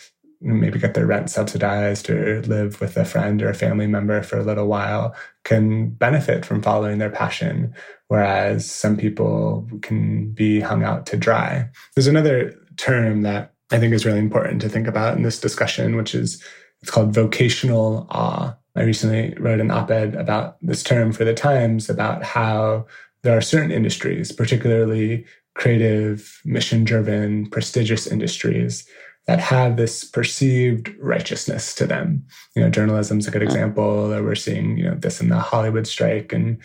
maybe 0.41 0.77
get 0.77 0.93
their 0.93 1.07
rent 1.07 1.29
subsidized 1.29 2.09
or 2.09 2.41
live 2.43 2.79
with 2.81 2.97
a 2.97 3.05
friend 3.05 3.41
or 3.41 3.49
a 3.49 3.55
family 3.55 3.87
member 3.87 4.21
for 4.21 4.37
a 4.37 4.43
little 4.43 4.67
while 4.67 5.15
can 5.45 5.89
benefit 5.89 6.45
from 6.45 6.61
following 6.61 6.97
their 6.99 7.09
passion. 7.09 7.73
Whereas 8.09 8.69
some 8.69 8.97
people 8.97 9.67
can 9.81 10.31
be 10.31 10.59
hung 10.59 10.83
out 10.83 11.05
to 11.07 11.17
dry. 11.17 11.69
There's 11.95 12.07
another 12.07 12.53
term 12.77 13.21
that 13.23 13.53
I 13.71 13.79
think 13.79 13.93
is 13.93 14.05
really 14.05 14.19
important 14.19 14.61
to 14.61 14.69
think 14.69 14.87
about 14.87 15.17
in 15.17 15.23
this 15.23 15.39
discussion, 15.39 15.95
which 15.95 16.13
is 16.13 16.43
it's 16.81 16.91
called 16.91 17.13
vocational 17.13 18.05
awe. 18.09 18.55
I 18.75 18.83
recently 18.83 19.33
wrote 19.39 19.59
an 19.59 19.71
op 19.71 19.89
ed 19.89 20.15
about 20.15 20.57
this 20.61 20.83
term 20.83 21.13
for 21.13 21.23
the 21.23 21.33
Times 21.33 21.89
about 21.89 22.23
how 22.23 22.87
there 23.23 23.37
are 23.37 23.41
certain 23.41 23.71
industries, 23.71 24.31
particularly 24.31 25.25
creative, 25.55 26.41
mission 26.45 26.83
driven, 26.83 27.49
prestigious 27.49 28.07
industries 28.07 28.87
that 29.27 29.39
have 29.39 29.77
this 29.77 30.03
perceived 30.03 30.93
righteousness 30.99 31.73
to 31.75 31.85
them. 31.85 32.25
You 32.55 32.63
know, 32.63 32.69
journalism 32.69 33.19
is 33.19 33.27
a 33.27 33.31
good 33.31 33.41
hmm. 33.41 33.47
example. 33.47 34.09
That 34.09 34.23
we're 34.23 34.35
seeing, 34.35 34.77
you 34.77 34.85
know, 34.85 34.95
this 34.95 35.21
in 35.21 35.29
the 35.29 35.39
Hollywood 35.39 35.87
strike 35.87 36.33
and 36.33 36.57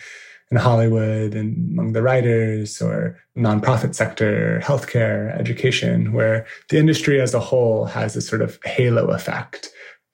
in 0.51 0.57
Hollywood 0.57 1.35
and 1.35 1.71
among 1.71 1.93
the 1.93 2.01
writers 2.01 2.81
or 2.81 3.17
nonprofit 3.37 3.93
sector, 3.93 4.59
healthcare, 4.63 5.37
education, 5.39 6.11
where 6.11 6.47
the 6.69 6.79
industry 6.79 7.21
as 7.21 7.33
a 7.33 7.39
whole 7.39 7.85
has 7.85 8.15
this 8.15 8.27
sort 8.27 8.41
of 8.41 8.59
halo 8.65 9.07
effect 9.11 9.69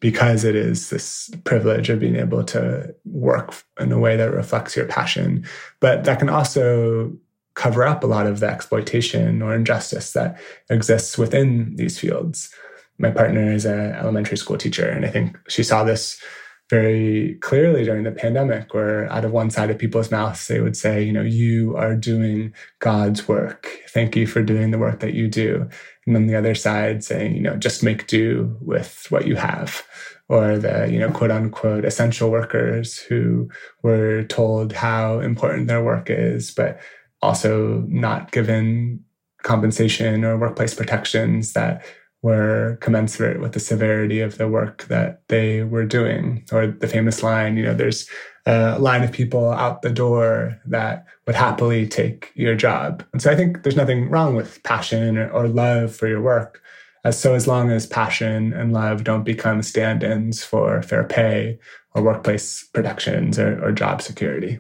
because 0.06 0.43
it 0.43 0.56
is 0.56 0.91
this 0.91 1.32
privilege 1.45 1.89
of 1.89 1.99
being 1.99 2.16
able 2.16 2.43
to 2.43 2.93
work 3.06 3.56
in 3.80 3.91
a 3.91 3.97
way 3.97 4.16
that 4.16 4.32
reflects 4.32 4.76
your 4.76 4.86
passion. 4.86 5.43
But 5.80 6.03
that 6.03 6.20
can 6.20 6.30
also 6.30 7.12
cover 7.56 7.84
up 7.84 8.03
a 8.03 8.06
lot 8.06 8.28
of 8.28 8.39
the 8.39 8.45
exploitation 8.45 9.41
or 9.41 9.56
injustice 9.56 10.14
that 10.14 10.39
exists 10.70 11.18
within 11.18 11.76
these 11.78 11.97
fields. 11.97 12.53
My 12.99 13.10
partner 13.10 13.51
is 13.51 13.66
an 13.66 13.93
elementary 13.93 14.38
school 14.38 14.60
teacher, 14.60 14.88
and 14.88 15.08
I 15.08 15.10
think 15.10 15.39
she 15.49 15.64
saw 15.64 15.84
this 15.84 16.22
very 16.70 17.39
clearly 17.41 17.84
during 17.84 18.03
the 18.03 18.12
pandemic, 18.12 18.76
where 18.76 19.12
out 19.12 19.26
of 19.26 19.32
one 19.32 19.49
side 19.49 19.72
of 19.72 19.80
people's 19.80 20.12
mouths, 20.12 20.45
they 20.47 20.60
would 20.60 20.78
say, 20.78 21.01
you 21.01 21.14
know, 21.14 21.24
you 21.24 21.76
are 21.78 21.95
doing 21.95 22.53
God's 22.78 23.28
work. 23.28 23.82
Thank 23.89 24.16
you 24.16 24.28
for 24.28 24.43
doing 24.43 24.70
the 24.70 24.78
work 24.78 24.99
that 24.99 25.16
you 25.16 25.28
do. 25.28 25.68
And 26.06 26.16
then 26.16 26.28
the 26.28 26.36
other 26.36 26.56
side 26.56 27.03
saying, 27.03 27.36
you 27.36 27.41
know, 27.41 27.56
just 27.56 27.84
make 27.84 28.08
do 28.08 28.56
with 28.62 29.08
what 29.10 29.26
you 29.26 29.36
have. 29.36 29.84
Or 30.28 30.58
the, 30.58 30.88
you 30.91 30.99
know, 30.99 31.12
quote 31.12 31.32
unquote 31.32 31.86
essential 31.86 32.32
workers 32.32 32.97
who 32.97 33.49
were 33.84 34.24
told 34.24 34.74
how 34.74 35.20
important 35.20 35.68
their 35.68 35.84
work 35.84 36.10
is, 36.10 36.51
but 36.51 36.80
also 37.22 37.84
not 37.88 38.32
given 38.32 39.03
compensation 39.43 40.24
or 40.26 40.38
workplace 40.38 40.74
protections 40.74 41.53
that 41.53 41.86
were 42.24 42.78
commensurate 42.82 43.39
with 43.39 43.53
the 43.53 43.60
severity 43.60 44.20
of 44.20 44.39
the 44.39 44.47
work 44.47 44.86
that 44.86 45.22
they 45.28 45.62
were 45.62 45.86
doing. 45.86 46.43
Or 46.51 46.66
the 46.68 46.88
famous 46.88 47.22
line, 47.22 47.56
you 47.56 47.64
know, 47.64 47.76
there's 47.76 48.10
a 48.46 48.78
line 48.80 49.04
of 49.04 49.12
people 49.12 49.50
out 49.52 49.82
the 49.82 49.89
door 49.89 50.60
that 50.66 51.06
would 51.26 51.36
happily 51.36 51.88
take 51.88 52.32
your 52.36 52.56
job. 52.56 53.04
And 53.12 53.22
so 53.22 53.32
I 53.32 53.36
think 53.36 53.64
there's 53.64 53.76
nothing 53.76 54.10
wrong 54.10 54.36
with 54.36 54.62
passion 54.64 55.18
or, 55.18 55.30
or 55.32 55.48
love 55.48 55.96
for 55.96 56.08
your 56.08 56.22
work. 56.22 56.62
As 57.04 57.20
so 57.20 57.36
as 57.36 57.48
long 57.48 57.70
as 57.72 57.86
passion 57.86 58.54
and 58.54 58.74
love 58.74 59.04
don't 59.04 59.24
become 59.24 59.62
stand-ins 59.62 60.43
for 60.43 60.82
fair 60.82 61.04
pay 61.04 61.60
or 61.93 62.02
workplace 62.04 62.64
protections 62.74 63.38
or, 63.38 63.64
or 63.64 63.72
job 63.72 64.02
security. 64.02 64.60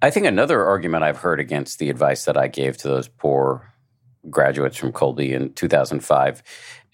I 0.00 0.10
think 0.10 0.26
another 0.26 0.64
argument 0.64 1.04
I've 1.04 1.18
heard 1.18 1.38
against 1.38 1.78
the 1.78 1.90
advice 1.90 2.24
that 2.24 2.36
I 2.36 2.48
gave 2.48 2.76
to 2.78 2.88
those 2.88 3.08
poor 3.08 3.71
graduates 4.30 4.76
from 4.76 4.92
Colby 4.92 5.32
in 5.32 5.52
2005. 5.54 6.42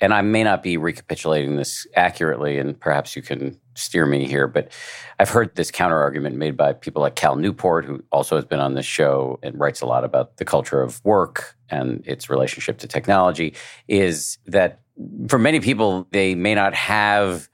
And 0.01 0.15
I 0.15 0.23
may 0.23 0.45
not 0.45 0.63
be 0.63 0.77
recapitulating 0.77 1.57
this 1.57 1.87
accurately, 1.97 2.59
and 2.59 2.79
perhaps 2.79 3.17
you 3.17 3.23
can 3.23 3.59
steer 3.75 4.07
me 4.07 4.27
here, 4.27 4.47
but 4.47 4.73
I've 5.19 5.31
heard 5.31 5.55
this 5.57 5.71
counter 5.71 5.99
argument 5.99 6.37
made 6.37 6.57
by 6.57 6.73
people 6.73 7.03
like 7.03 7.17
Cal 7.17 7.37
Newport, 7.37 7.85
who 7.85 8.03
also 8.13 8.37
has 8.37 8.45
been 8.45 8.61
on 8.61 8.75
this 8.75 8.87
show 8.87 9.39
and 9.43 9.59
writes 9.59 9.81
a 9.81 9.87
lot 9.87 10.05
about 10.05 10.37
the 10.37 10.45
culture 10.45 10.83
of 10.83 11.05
work 11.05 11.57
and 11.69 12.05
its 12.07 12.31
relationship 12.31 12.79
to 12.79 12.89
technology, 12.89 13.55
is 13.89 14.39
that 14.47 14.81
for 15.29 15.39
many 15.39 15.61
people, 15.61 16.07
they 16.13 16.35
may 16.35 16.55
not 16.55 16.75
have 16.75 17.49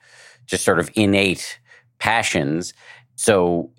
just 0.46 0.64
sort 0.64 0.78
of 0.78 0.90
innate 0.94 1.58
passions 1.98 2.74
so 3.16 3.70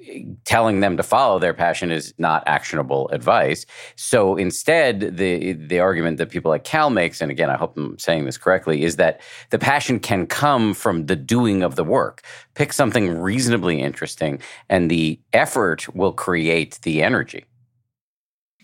telling 0.46 0.80
them 0.80 0.98
to 0.98 1.04
follow 1.04 1.40
their 1.40 1.54
passion 1.54 1.92
is 1.92 2.14
not 2.18 2.44
actionable 2.48 3.10
advice. 3.10 3.66
So 3.96 4.36
instead, 4.36 5.18
the 5.18 5.54
the 5.54 5.80
argument 5.80 6.18
that 6.18 6.30
people 6.30 6.52
like 6.52 6.64
Cal 6.64 6.90
makes, 6.90 7.22
and 7.22 7.32
again, 7.32 7.50
I 7.50 7.58
hope 7.58 7.78
I'm 7.78 7.98
saying 8.00 8.26
this 8.26 8.38
correctly, 8.38 8.84
is 8.84 8.96
that 8.96 9.22
the 9.50 9.60
passion 9.60 10.00
can 10.00 10.28
come 10.28 10.74
from 10.74 11.08
the 11.08 11.16
doing 11.16 11.64
of 11.64 11.76
the 11.76 11.84
work. 11.84 12.22
Pick 12.54 12.74
something 12.74 13.20
reasonably 13.20 13.82
interesting, 13.82 14.42
and 14.70 14.90
the 14.90 15.20
effort 15.34 15.94
will 15.96 16.14
create 16.14 16.80
the 16.84 17.04
energy. 17.04 17.46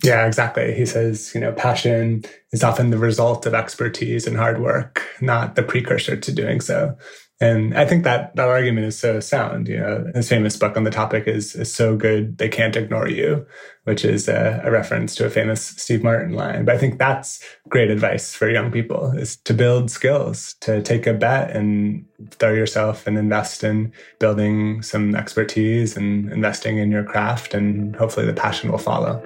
Yeah, 0.04 0.26
exactly. 0.26 0.74
He 0.74 0.86
says, 0.86 1.32
you 1.36 1.42
know, 1.42 1.52
passion 1.52 2.24
is 2.52 2.64
often 2.64 2.90
the 2.90 2.98
result 2.98 3.46
of 3.46 3.54
expertise 3.54 4.26
and 4.26 4.36
hard 4.36 4.60
work, 4.60 5.06
not 5.22 5.56
the 5.56 5.62
precursor 5.62 6.18
to 6.18 6.32
doing 6.32 6.60
so. 6.60 6.98
And 7.42 7.76
I 7.76 7.86
think 7.86 8.04
that 8.04 8.36
that 8.36 8.48
argument 8.48 8.86
is 8.86 8.98
so 9.00 9.20
sound. 9.20 9.68
You 9.68 9.78
know, 9.78 10.12
his 10.14 10.30
famous 10.30 10.56
book 10.56 10.78
on 10.78 10.84
the 10.84 10.92
topic 10.92 11.28
is, 11.28 11.56
is 11.56 11.74
so 11.74 11.98
good 11.98 12.38
they 12.38 12.48
can't 12.48 12.76
ignore 12.76 13.10
you, 13.10 13.48
which 13.86 14.06
is 14.06 14.30
a, 14.30 14.62
a, 14.64 14.70
reference 14.70 15.16
to 15.16 15.26
a 15.26 15.30
famous 15.32 15.66
Steve 15.66 16.04
Martin 16.04 16.34
line. 16.34 16.66
But 16.66 16.76
I 16.76 16.78
think 16.78 17.00
that's 17.00 17.44
great 17.68 17.90
advice 17.90 18.36
for 18.36 18.48
young 18.48 18.72
people: 18.72 19.12
is 19.18 19.38
to 19.38 19.56
build 19.56 19.90
skills, 19.90 20.54
to 20.62 20.84
take 20.84 21.08
a 21.08 21.16
bet 21.16 21.50
and 21.50 22.06
throw 22.30 22.54
yourself 22.54 23.08
and 23.08 23.18
invest 23.18 23.64
in 23.64 23.92
building 24.20 24.84
some 24.84 25.16
expertise 25.16 25.98
and 25.98 26.32
investing 26.32 26.78
in 26.78 26.92
your 26.92 27.04
craft, 27.04 27.56
and 27.56 27.96
hopefully 27.96 28.28
the 28.28 28.34
passion 28.34 28.72
will 28.72 28.78
follow. 28.78 29.20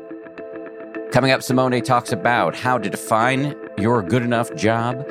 Coming 1.11 1.31
up, 1.31 1.43
Simone 1.43 1.81
talks 1.81 2.13
about 2.13 2.55
how 2.55 2.77
to 2.77 2.89
define 2.89 3.55
your 3.77 4.01
good 4.01 4.23
enough 4.23 4.55
job 4.55 5.05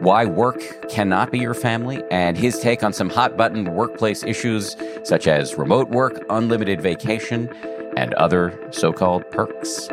why 0.00 0.24
work 0.24 0.88
cannot 0.88 1.30
be 1.30 1.38
your 1.38 1.54
family, 1.54 2.02
and 2.10 2.36
his 2.36 2.58
take 2.58 2.82
on 2.82 2.92
some 2.92 3.08
hot 3.08 3.36
button 3.36 3.74
workplace 3.74 4.22
issues 4.22 4.76
such 5.04 5.26
as 5.26 5.56
remote 5.56 5.88
work, 5.88 6.24
unlimited 6.30 6.80
vacation, 6.80 7.48
and 7.96 8.12
other 8.14 8.58
so 8.70 8.92
called 8.92 9.28
perks. 9.30 9.88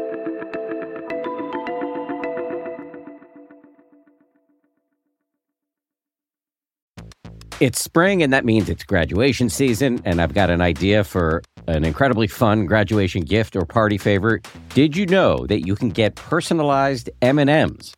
It's 7.60 7.82
spring, 7.82 8.22
and 8.22 8.34
that 8.34 8.43
means 8.43 8.68
it's 8.68 8.84
graduation 8.84 9.47
season, 9.49 10.01
and 10.04 10.22
I've 10.22 10.34
got 10.34 10.49
an 10.49 10.60
idea 10.60 11.06
for 11.06 11.41
an 11.68 11.86
incredibly 11.86 12.28
fun 12.28 12.66
graduation 12.66 13.22
gift 13.22 13.56
or 13.56 13.66
party 13.66 13.97
favor. 13.97 14.41
Did 14.74 14.97
you 14.97 15.06
know 15.06 15.47
that 15.47 15.66
you 15.66 15.76
can 15.76 15.89
get 15.89 16.16
personalized 16.16 17.10
M&Ms? 17.22 17.93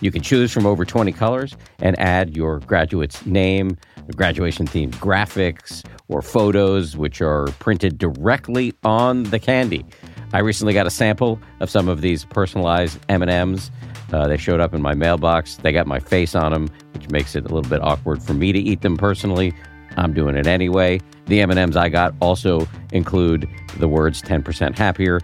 You 0.00 0.10
can 0.10 0.22
choose 0.22 0.50
from 0.50 0.66
over 0.66 0.84
20 0.84 1.12
colors 1.12 1.56
and 1.80 1.98
add 1.98 2.36
your 2.36 2.60
graduate's 2.60 3.24
name, 3.26 3.76
graduation 4.16 4.66
themed 4.66 4.94
graphics, 4.96 5.84
or 6.08 6.22
photos, 6.22 6.96
which 6.96 7.20
are 7.20 7.46
printed 7.58 7.98
directly 7.98 8.72
on 8.82 9.24
the 9.24 9.38
candy. 9.38 9.84
I 10.32 10.38
recently 10.38 10.72
got 10.72 10.86
a 10.86 10.90
sample 10.90 11.40
of 11.60 11.70
some 11.70 11.88
of 11.88 12.00
these 12.00 12.24
personalized 12.24 12.98
M&Ms. 13.08 13.70
Uh, 14.12 14.26
they 14.26 14.36
showed 14.36 14.60
up 14.60 14.74
in 14.74 14.82
my 14.82 14.94
mailbox. 14.94 15.56
They 15.56 15.72
got 15.72 15.86
my 15.86 15.98
face 15.98 16.34
on 16.34 16.52
them, 16.52 16.68
which 16.94 17.10
makes 17.10 17.34
it 17.34 17.44
a 17.44 17.54
little 17.54 17.68
bit 17.68 17.82
awkward 17.82 18.22
for 18.22 18.34
me 18.34 18.52
to 18.52 18.58
eat 18.58 18.82
them 18.82 18.96
personally. 18.96 19.52
I'm 19.96 20.12
doing 20.12 20.36
it 20.36 20.46
anyway. 20.46 21.00
The 21.26 21.40
M&Ms 21.42 21.76
I 21.76 21.88
got 21.88 22.14
also 22.20 22.68
include 22.92 23.48
the 23.78 23.88
words 23.88 24.22
10% 24.22 24.76
happier, 24.76 25.20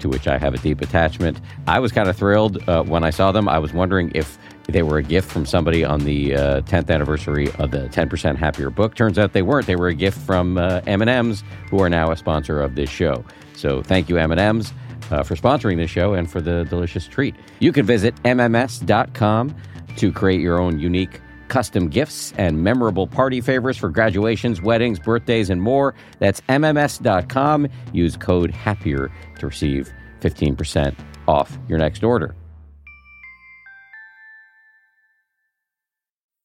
to 0.00 0.08
which 0.08 0.26
I 0.26 0.38
have 0.38 0.54
a 0.54 0.58
deep 0.58 0.80
attachment. 0.80 1.40
I 1.66 1.78
was 1.80 1.92
kind 1.92 2.08
of 2.08 2.16
thrilled 2.16 2.68
uh, 2.68 2.82
when 2.82 3.04
I 3.04 3.10
saw 3.10 3.32
them. 3.32 3.48
I 3.48 3.58
was 3.58 3.72
wondering 3.72 4.12
if 4.14 4.38
they 4.68 4.82
were 4.82 4.98
a 4.98 5.02
gift 5.02 5.30
from 5.30 5.46
somebody 5.46 5.84
on 5.84 6.00
the 6.00 6.34
uh, 6.34 6.60
10th 6.62 6.90
anniversary 6.90 7.50
of 7.58 7.70
the 7.70 7.88
10% 7.88 8.36
Happier 8.36 8.70
book. 8.70 8.94
Turns 8.94 9.18
out 9.18 9.32
they 9.32 9.42
weren't. 9.42 9.66
They 9.66 9.76
were 9.76 9.88
a 9.88 9.94
gift 9.94 10.18
from 10.18 10.58
uh, 10.58 10.82
M&M's, 10.86 11.42
who 11.70 11.80
are 11.80 11.88
now 11.88 12.10
a 12.10 12.16
sponsor 12.16 12.60
of 12.60 12.74
this 12.74 12.90
show. 12.90 13.24
So 13.54 13.82
thank 13.82 14.08
you, 14.08 14.18
M&M's. 14.18 14.72
Uh, 15.10 15.22
for 15.22 15.36
sponsoring 15.36 15.78
this 15.78 15.90
show 15.90 16.12
and 16.12 16.30
for 16.30 16.42
the 16.42 16.64
delicious 16.64 17.06
treat. 17.06 17.34
You 17.60 17.72
can 17.72 17.86
visit 17.86 18.14
MMS.com 18.24 19.56
to 19.96 20.12
create 20.12 20.42
your 20.42 20.60
own 20.60 20.78
unique 20.78 21.22
custom 21.48 21.88
gifts 21.88 22.32
and 22.38 22.62
memorable 22.62 23.06
party 23.06 23.40
favors 23.40 23.76
for 23.76 23.88
graduations, 23.88 24.62
weddings, 24.62 24.98
birthdays, 24.98 25.50
and 25.50 25.60
more. 25.60 25.94
That's 26.18 26.40
MMS.com. 26.42 27.68
Use 27.92 28.16
code 28.16 28.50
HAPPIER 28.50 29.10
to 29.38 29.46
receive 29.46 29.92
15% 30.20 30.94
off 31.26 31.58
your 31.68 31.78
next 31.78 32.04
order. 32.04 32.34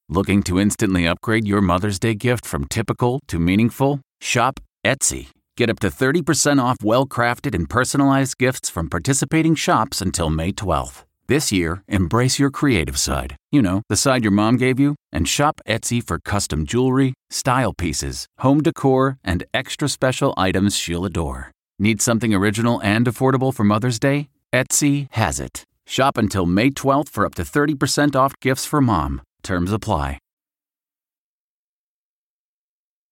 Looking 0.09 0.43
to 0.43 0.59
instantly 0.59 1.07
upgrade 1.07 1.47
your 1.47 1.61
Mother's 1.61 1.97
Day 1.97 2.13
gift 2.13 2.45
from 2.45 2.65
typical 2.65 3.19
to 3.29 3.39
meaningful? 3.39 4.01
Shop 4.21 4.59
Etsy. 4.85 5.29
Get 5.55 5.69
up 5.69 5.79
to 5.79 5.87
30% 5.87 6.61
off 6.61 6.77
well 6.83 7.05
crafted 7.05 7.55
and 7.55 7.69
personalized 7.69 8.37
gifts 8.37 8.69
from 8.69 8.89
participating 8.89 9.55
shops 9.55 10.01
until 10.01 10.29
May 10.29 10.51
12th. 10.51 11.03
This 11.27 11.53
year, 11.53 11.83
embrace 11.87 12.37
your 12.37 12.51
creative 12.51 12.99
side. 12.99 13.37
You 13.49 13.61
know, 13.61 13.81
the 13.87 13.95
side 13.95 14.23
your 14.23 14.31
mom 14.31 14.57
gave 14.57 14.77
you, 14.77 14.95
and 15.09 15.25
shop 15.25 15.61
Etsy 15.65 16.05
for 16.05 16.19
custom 16.19 16.65
jewelry, 16.65 17.13
style 17.29 17.71
pieces, 17.73 18.27
home 18.39 18.61
decor, 18.61 19.19
and 19.23 19.45
extra 19.53 19.87
special 19.87 20.33
items 20.35 20.75
she'll 20.75 21.05
adore. 21.05 21.51
Need 21.79 22.01
something 22.01 22.33
original 22.33 22.81
and 22.81 23.05
affordable 23.05 23.53
for 23.53 23.63
Mother's 23.63 23.99
Day? 23.99 24.27
Etsy 24.51 25.07
has 25.11 25.39
it. 25.39 25.63
Shop 25.87 26.17
until 26.17 26.45
May 26.45 26.69
12th 26.69 27.09
for 27.09 27.25
up 27.25 27.35
to 27.35 27.43
30% 27.43 28.17
off 28.17 28.33
gifts 28.41 28.65
for 28.65 28.81
mom. 28.81 29.21
Terms 29.43 29.71
apply. 29.71 30.19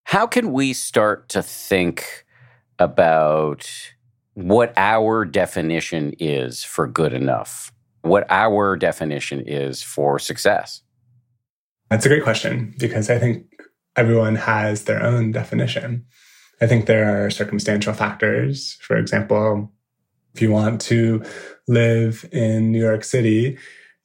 How 0.04 0.28
can 0.28 0.52
we 0.52 0.74
start 0.74 1.30
to 1.30 1.42
think 1.42 2.26
about 2.78 3.94
what 4.34 4.74
our 4.76 5.24
definition 5.24 6.14
is 6.20 6.66
for 6.66 6.88
good 6.88 7.14
enough? 7.14 7.72
What 8.02 8.26
our 8.30 8.76
definition 8.76 9.44
is 9.46 9.84
for 9.84 10.20
success? 10.20 10.82
That's 11.90 12.06
a 12.06 12.10
great 12.10 12.24
question 12.24 12.74
because 12.80 13.10
I 13.10 13.20
think 13.20 13.46
everyone 13.96 14.36
has 14.36 14.86
their 14.86 15.04
own 15.04 15.32
definition. 15.32 16.06
I 16.62 16.68
think 16.68 16.86
there 16.86 17.26
are 17.26 17.30
circumstantial 17.30 17.94
factors. 17.94 18.78
For 18.82 18.98
example, 18.98 19.72
if 20.34 20.42
you 20.42 20.52
want 20.52 20.80
to 20.82 21.24
live 21.68 22.28
in 22.32 22.72
New 22.72 22.80
York 22.80 23.04
City, 23.04 23.58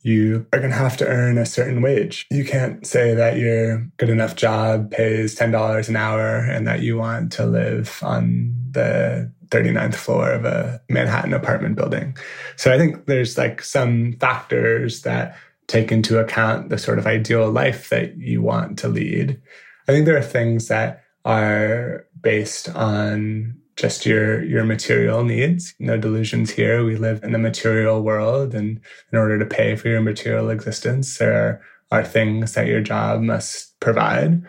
you 0.02 0.46
are 0.52 0.60
going 0.60 0.70
to 0.70 0.76
have 0.76 0.96
to 0.98 1.06
earn 1.06 1.36
a 1.36 1.46
certain 1.46 1.82
wage. 1.82 2.26
You 2.30 2.44
can't 2.44 2.86
say 2.86 3.14
that 3.14 3.38
your 3.38 3.88
good 3.96 4.08
enough 4.08 4.36
job 4.36 4.90
pays 4.90 5.36
$10 5.36 5.88
an 5.88 5.96
hour 5.96 6.38
and 6.38 6.66
that 6.66 6.80
you 6.80 6.96
want 6.96 7.32
to 7.32 7.46
live 7.46 7.98
on 8.02 8.54
the 8.70 9.32
39th 9.50 9.94
floor 9.94 10.30
of 10.30 10.44
a 10.44 10.80
Manhattan 10.88 11.32
apartment 11.32 11.76
building. 11.76 12.16
So 12.56 12.72
I 12.72 12.78
think 12.78 13.06
there's 13.06 13.38
like 13.38 13.62
some 13.62 14.14
factors 14.14 15.02
that 15.02 15.36
take 15.66 15.90
into 15.90 16.18
account 16.18 16.68
the 16.68 16.78
sort 16.78 16.98
of 16.98 17.06
ideal 17.06 17.50
life 17.50 17.88
that 17.90 18.16
you 18.16 18.42
want 18.42 18.78
to 18.78 18.88
lead. 18.88 19.40
I 19.88 19.92
think 19.92 20.06
there 20.06 20.16
are 20.16 20.22
things 20.22 20.68
that 20.68 21.04
are 21.24 22.06
based 22.20 22.68
on 22.74 23.56
just 23.76 24.06
your 24.06 24.42
your 24.42 24.64
material 24.64 25.22
needs 25.22 25.74
no 25.78 25.98
delusions 25.98 26.50
here 26.50 26.82
we 26.84 26.96
live 26.96 27.22
in 27.22 27.32
the 27.32 27.38
material 27.38 28.02
world 28.02 28.54
and 28.54 28.80
in 29.12 29.18
order 29.18 29.38
to 29.38 29.44
pay 29.44 29.76
for 29.76 29.88
your 29.88 30.00
material 30.00 30.48
existence 30.48 31.18
there 31.18 31.34
are, 31.34 31.60
are 31.98 32.04
things 32.04 32.54
that 32.54 32.66
your 32.66 32.80
job 32.80 33.20
must 33.20 33.78
provide 33.80 34.42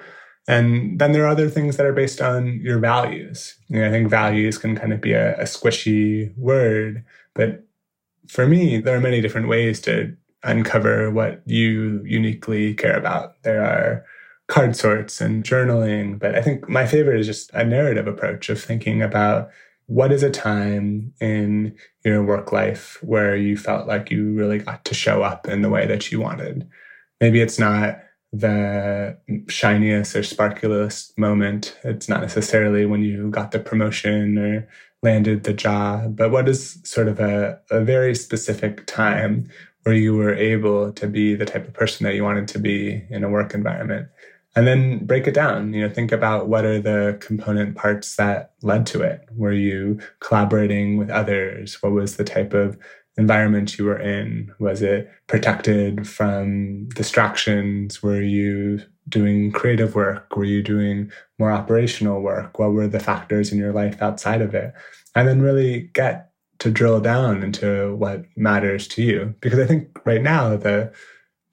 and 0.47 0.99
then 0.99 1.11
there 1.11 1.23
are 1.23 1.29
other 1.29 1.49
things 1.49 1.77
that 1.77 1.85
are 1.85 1.93
based 1.93 2.21
on 2.21 2.59
your 2.61 2.79
values 2.79 3.55
you 3.67 3.79
know, 3.79 3.87
i 3.87 3.91
think 3.91 4.09
values 4.09 4.57
can 4.57 4.75
kind 4.75 4.93
of 4.93 5.01
be 5.01 5.13
a, 5.13 5.35
a 5.39 5.43
squishy 5.43 6.35
word 6.37 7.03
but 7.33 7.65
for 8.27 8.47
me 8.47 8.79
there 8.79 8.95
are 8.95 9.01
many 9.01 9.21
different 9.21 9.47
ways 9.47 9.79
to 9.79 10.15
uncover 10.43 11.11
what 11.11 11.41
you 11.45 12.01
uniquely 12.05 12.73
care 12.73 12.97
about 12.97 13.41
there 13.43 13.63
are 13.63 14.05
card 14.47 14.75
sorts 14.75 15.21
and 15.21 15.43
journaling. 15.43 16.17
But 16.17 16.35
I 16.35 16.41
think 16.41 16.67
my 16.67 16.85
favorite 16.87 17.19
is 17.19 17.27
just 17.27 17.51
a 17.53 17.63
narrative 17.63 18.07
approach 18.07 18.49
of 18.49 18.61
thinking 18.61 19.01
about 19.01 19.49
what 19.85 20.11
is 20.11 20.23
a 20.23 20.29
time 20.29 21.13
in 21.21 21.75
your 22.03 22.23
work 22.23 22.51
life 22.51 22.97
where 23.01 23.35
you 23.35 23.55
felt 23.55 23.87
like 23.87 24.11
you 24.11 24.33
really 24.33 24.59
got 24.59 24.83
to 24.85 24.93
show 24.93 25.21
up 25.21 25.47
in 25.47 25.61
the 25.61 25.69
way 25.69 25.85
that 25.85 26.11
you 26.11 26.19
wanted. 26.19 26.67
Maybe 27.21 27.39
it's 27.41 27.59
not 27.59 27.99
the 28.39 29.17
shiniest 29.47 30.15
or 30.15 30.21
sparkliest 30.21 31.17
moment. 31.17 31.77
It's 31.83 32.09
not 32.09 32.21
necessarily 32.21 32.85
when 32.85 33.01
you 33.01 33.29
got 33.29 33.51
the 33.51 33.59
promotion 33.59 34.37
or 34.37 34.67
landed 35.03 35.43
the 35.43 35.53
job, 35.53 36.15
but 36.15 36.31
what 36.31 36.49
is 36.49 36.79
sort 36.83 37.07
of 37.07 37.19
a, 37.19 37.59
a 37.69 37.81
very 37.81 38.15
specific 38.15 38.85
time 38.87 39.49
where 39.83 39.95
you 39.95 40.15
were 40.15 40.33
able 40.33 40.91
to 40.91 41.07
be 41.07 41.35
the 41.35 41.45
type 41.45 41.67
of 41.67 41.73
person 41.73 42.03
that 42.05 42.15
you 42.15 42.23
wanted 42.23 42.47
to 42.49 42.59
be 42.59 43.05
in 43.09 43.23
a 43.23 43.29
work 43.29 43.53
environment? 43.53 44.07
And 44.55 44.65
then 44.65 45.05
break 45.05 45.27
it 45.27 45.35
down 45.35 45.73
you 45.73 45.87
know 45.87 45.93
think 45.93 46.11
about 46.11 46.47
what 46.47 46.65
are 46.65 46.81
the 46.81 47.17
component 47.21 47.75
parts 47.75 48.15
that 48.15 48.53
led 48.63 48.87
to 48.87 49.01
it. 49.01 49.27
Were 49.35 49.53
you 49.53 49.99
collaborating 50.19 50.97
with 50.97 51.11
others? 51.11 51.81
What 51.83 51.91
was 51.91 52.17
the 52.17 52.23
type 52.23 52.53
of 52.53 52.77
environment 53.17 53.77
you 53.77 53.85
were 53.85 53.99
in? 53.99 54.53
Was 54.59 54.81
it 54.81 55.09
protected 55.27 56.07
from 56.07 56.89
distractions? 56.89 58.03
Were 58.03 58.21
you 58.21 58.81
doing 59.09 59.51
creative 59.51 59.95
work? 59.95 60.35
Were 60.35 60.43
you 60.45 60.61
doing 60.61 61.11
more 61.39 61.51
operational 61.51 62.21
work? 62.21 62.59
What 62.59 62.73
were 62.73 62.87
the 62.87 62.99
factors 62.99 63.51
in 63.51 63.57
your 63.57 63.73
life 63.73 64.01
outside 64.01 64.41
of 64.41 64.53
it? 64.53 64.73
And 65.15 65.27
then 65.27 65.41
really 65.41 65.89
get 65.93 66.31
to 66.59 66.71
drill 66.71 66.99
down 66.99 67.43
into 67.43 67.95
what 67.95 68.25
matters 68.35 68.87
to 68.89 69.03
you. 69.03 69.35
Because 69.41 69.59
i 69.59 69.65
think 69.65 69.99
right 70.05 70.21
now 70.21 70.55
the 70.57 70.91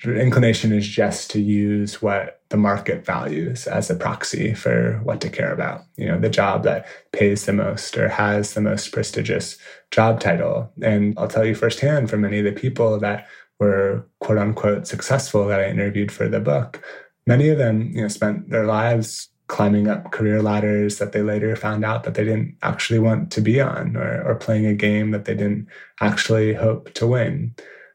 inclination 0.06 0.72
is 0.72 0.86
just 0.86 1.30
to 1.32 1.40
use 1.40 2.00
what 2.02 2.40
the 2.50 2.56
market 2.56 3.04
values 3.04 3.66
as 3.66 3.90
a 3.90 3.94
proxy 3.94 4.54
for 4.54 5.00
what 5.02 5.20
to 5.20 5.30
care 5.30 5.52
about. 5.52 5.82
You 5.96 6.08
know, 6.08 6.18
the 6.18 6.28
job 6.28 6.62
that 6.64 6.86
pays 7.12 7.46
the 7.46 7.52
most 7.52 7.96
or 7.96 8.08
has 8.08 8.54
the 8.54 8.60
most 8.60 8.92
prestigious 8.92 9.56
job 9.90 10.20
title. 10.20 10.70
And 10.82 11.14
I'll 11.18 11.28
tell 11.28 11.44
you 11.44 11.54
firsthand 11.54 12.10
from 12.10 12.20
many 12.20 12.38
of 12.38 12.44
the 12.44 12.52
people 12.52 12.98
that 13.00 13.26
were 13.58 14.06
quote 14.20 14.38
unquote 14.38 14.86
successful 14.86 15.46
that 15.46 15.60
I 15.60 15.68
interviewed 15.68 16.12
for 16.12 16.28
the 16.28 16.40
book, 16.40 16.82
many 17.26 17.48
of 17.48 17.58
them, 17.58 17.92
you 17.94 18.02
know, 18.02 18.08
spent 18.08 18.50
their 18.50 18.66
lives 18.66 19.28
climbing 19.46 19.88
up 19.88 20.10
career 20.10 20.40
ladders 20.40 20.98
that 20.98 21.12
they 21.12 21.22
later 21.22 21.54
found 21.54 21.84
out 21.84 22.04
that 22.04 22.14
they 22.14 22.24
didn't 22.24 22.56
actually 22.62 22.98
want 22.98 23.30
to 23.30 23.40
be 23.40 23.60
on 23.60 23.96
or, 23.96 24.22
or 24.22 24.34
playing 24.34 24.64
a 24.66 24.74
game 24.74 25.10
that 25.10 25.26
they 25.26 25.34
didn't 25.34 25.68
actually 26.00 26.54
hope 26.54 26.92
to 26.94 27.06
win. 27.06 27.54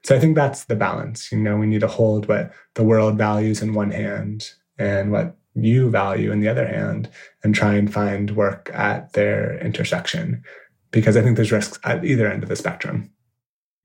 So 0.10 0.16
I 0.16 0.20
think 0.20 0.34
that's 0.34 0.66
the 0.66 0.76
balance. 0.76 1.32
You 1.32 1.38
know, 1.38 1.55
we 1.55 1.68
need 1.68 1.82
to 1.82 1.88
hold 1.88 2.28
what 2.28 2.51
the 2.74 2.84
world 2.84 3.16
values 3.16 3.62
in 3.62 3.76
one 3.76 3.91
hand 3.91 4.49
and 4.80 5.12
what 5.12 5.38
you 5.53 5.91
value 5.91 6.32
in 6.32 6.39
the 6.39 6.47
other 6.47 6.68
hand 6.68 7.12
and 7.43 7.53
try 7.53 7.76
and 7.76 7.93
find 7.93 8.36
work 8.36 8.72
at 8.74 9.14
their 9.14 9.60
intersection 9.60 10.43
because 10.89 11.16
I 11.16 11.22
think 11.22 11.36
there's 11.36 11.51
risks 11.51 11.78
at 11.84 12.03
either 12.03 12.28
end 12.28 12.41
of 12.41 12.49
the 12.49 12.55
spectrum. 12.55 13.12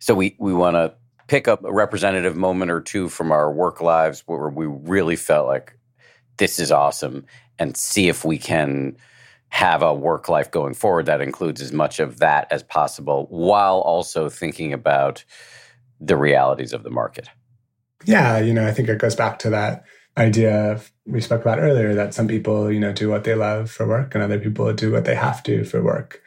So 0.01 0.14
we 0.14 0.35
we 0.39 0.55
want 0.55 0.77
to 0.77 0.95
pick 1.29 1.47
up 1.47 1.62
a 1.62 1.75
representative 1.75 2.37
moment 2.37 2.70
or 2.70 2.81
two 2.81 3.11
from 3.11 3.31
our 3.31 3.53
work 3.53 3.83
lives 3.83 4.22
where 4.25 4.49
we 4.49 4.64
really 4.64 5.16
felt 5.16 5.47
like 5.47 5.79
this 6.39 6.59
is 6.59 6.72
awesome 6.72 7.27
and 7.59 7.77
see 7.77 8.09
if 8.09 8.25
we 8.25 8.39
can 8.39 8.97
have 9.51 9.83
a 9.83 9.93
work 9.93 10.31
life 10.31 10.51
going 10.51 10.72
forward 10.72 11.05
that 11.05 11.20
includes 11.20 11.61
as 11.61 11.70
much 11.70 12.01
of 12.01 12.18
that 12.20 12.51
as 12.51 12.62
possible 12.62 13.27
while 13.29 13.81
also 13.81 14.31
thinking 14.31 14.72
about 14.72 15.22
the 16.01 16.16
realities 16.16 16.72
of 16.72 16.82
the 16.82 16.90
market. 16.90 17.28
Yeah, 18.05 18.38
you 18.38 18.53
know, 18.53 18.66
I 18.66 18.72
think 18.72 18.88
it 18.88 18.99
goes 18.99 19.16
back 19.16 19.38
to 19.40 19.51
that 19.51 19.84
idea 20.16 20.80
we 21.07 21.20
spoke 21.20 21.42
about 21.42 21.59
earlier 21.59 21.95
that 21.95 22.14
some 22.14 22.28
people, 22.28 22.70
you 22.70 22.80
know, 22.80 22.92
do 22.92 23.09
what 23.09 23.24
they 23.24 23.34
love 23.34 23.70
for 23.70 23.86
work 23.86 24.14
and 24.14 24.22
other 24.22 24.38
people 24.38 24.72
do 24.72 24.92
what 24.92 25.05
they 25.05 25.14
have 25.14 25.42
to 25.42 25.64
for 25.64 25.82
work 25.82 26.22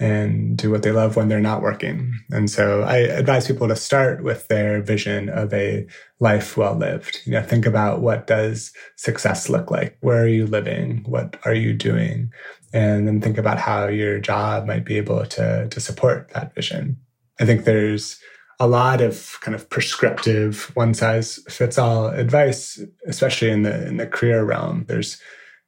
and 0.00 0.56
do 0.56 0.70
what 0.70 0.82
they 0.82 0.90
love 0.90 1.16
when 1.16 1.28
they're 1.28 1.40
not 1.40 1.62
working. 1.62 2.12
And 2.30 2.50
so 2.50 2.82
I 2.82 2.96
advise 2.96 3.46
people 3.46 3.68
to 3.68 3.76
start 3.76 4.24
with 4.24 4.48
their 4.48 4.80
vision 4.82 5.28
of 5.28 5.52
a 5.52 5.86
life 6.18 6.56
well 6.56 6.74
lived. 6.74 7.20
You 7.24 7.32
know, 7.32 7.42
think 7.42 7.66
about 7.66 8.00
what 8.00 8.26
does 8.26 8.72
success 8.96 9.48
look 9.48 9.70
like? 9.70 9.98
Where 10.00 10.22
are 10.22 10.28
you 10.28 10.46
living? 10.46 11.04
What 11.06 11.36
are 11.44 11.54
you 11.54 11.74
doing? 11.74 12.32
And 12.72 13.06
then 13.06 13.20
think 13.20 13.36
about 13.36 13.58
how 13.58 13.86
your 13.88 14.18
job 14.18 14.66
might 14.66 14.84
be 14.84 14.96
able 14.96 15.26
to, 15.26 15.68
to 15.68 15.80
support 15.80 16.30
that 16.30 16.54
vision. 16.54 16.96
I 17.38 17.44
think 17.44 17.64
there's 17.64 18.18
a 18.62 18.66
lot 18.68 19.00
of 19.00 19.38
kind 19.40 19.56
of 19.56 19.68
prescriptive 19.68 20.70
one 20.74 20.94
size 20.94 21.40
fits 21.48 21.78
all 21.78 22.06
advice 22.06 22.80
especially 23.08 23.50
in 23.50 23.64
the 23.64 23.86
in 23.88 23.96
the 23.96 24.06
career 24.06 24.44
realm. 24.44 24.84
There's 24.86 25.20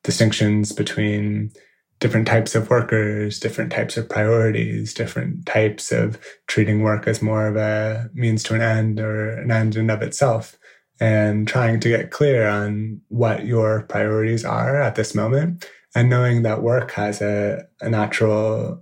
distinctions 0.04 0.70
between 0.70 1.50
different 1.98 2.28
types 2.28 2.54
of 2.54 2.70
workers 2.70 3.40
different 3.40 3.72
types 3.72 3.96
of 3.96 4.08
priorities 4.08 4.94
different 4.94 5.44
types 5.44 5.90
of 5.90 6.20
treating 6.46 6.82
work 6.82 7.08
as 7.08 7.20
more 7.20 7.48
of 7.48 7.56
a 7.56 8.10
means 8.14 8.44
to 8.44 8.54
an 8.54 8.60
end 8.60 9.00
or 9.00 9.38
an 9.40 9.50
end 9.50 9.74
in 9.74 9.90
of 9.90 10.00
itself 10.00 10.56
and 11.00 11.48
trying 11.48 11.80
to 11.80 11.88
get 11.88 12.12
clear 12.12 12.46
on 12.46 13.00
what 13.08 13.44
your 13.44 13.82
priorities 13.82 14.44
are 14.44 14.80
at 14.80 14.94
this 14.94 15.16
moment 15.16 15.68
and 15.96 16.08
knowing 16.08 16.42
that 16.42 16.62
work 16.62 16.92
has 16.92 17.20
a, 17.20 17.66
a 17.80 17.88
natural 17.88 18.80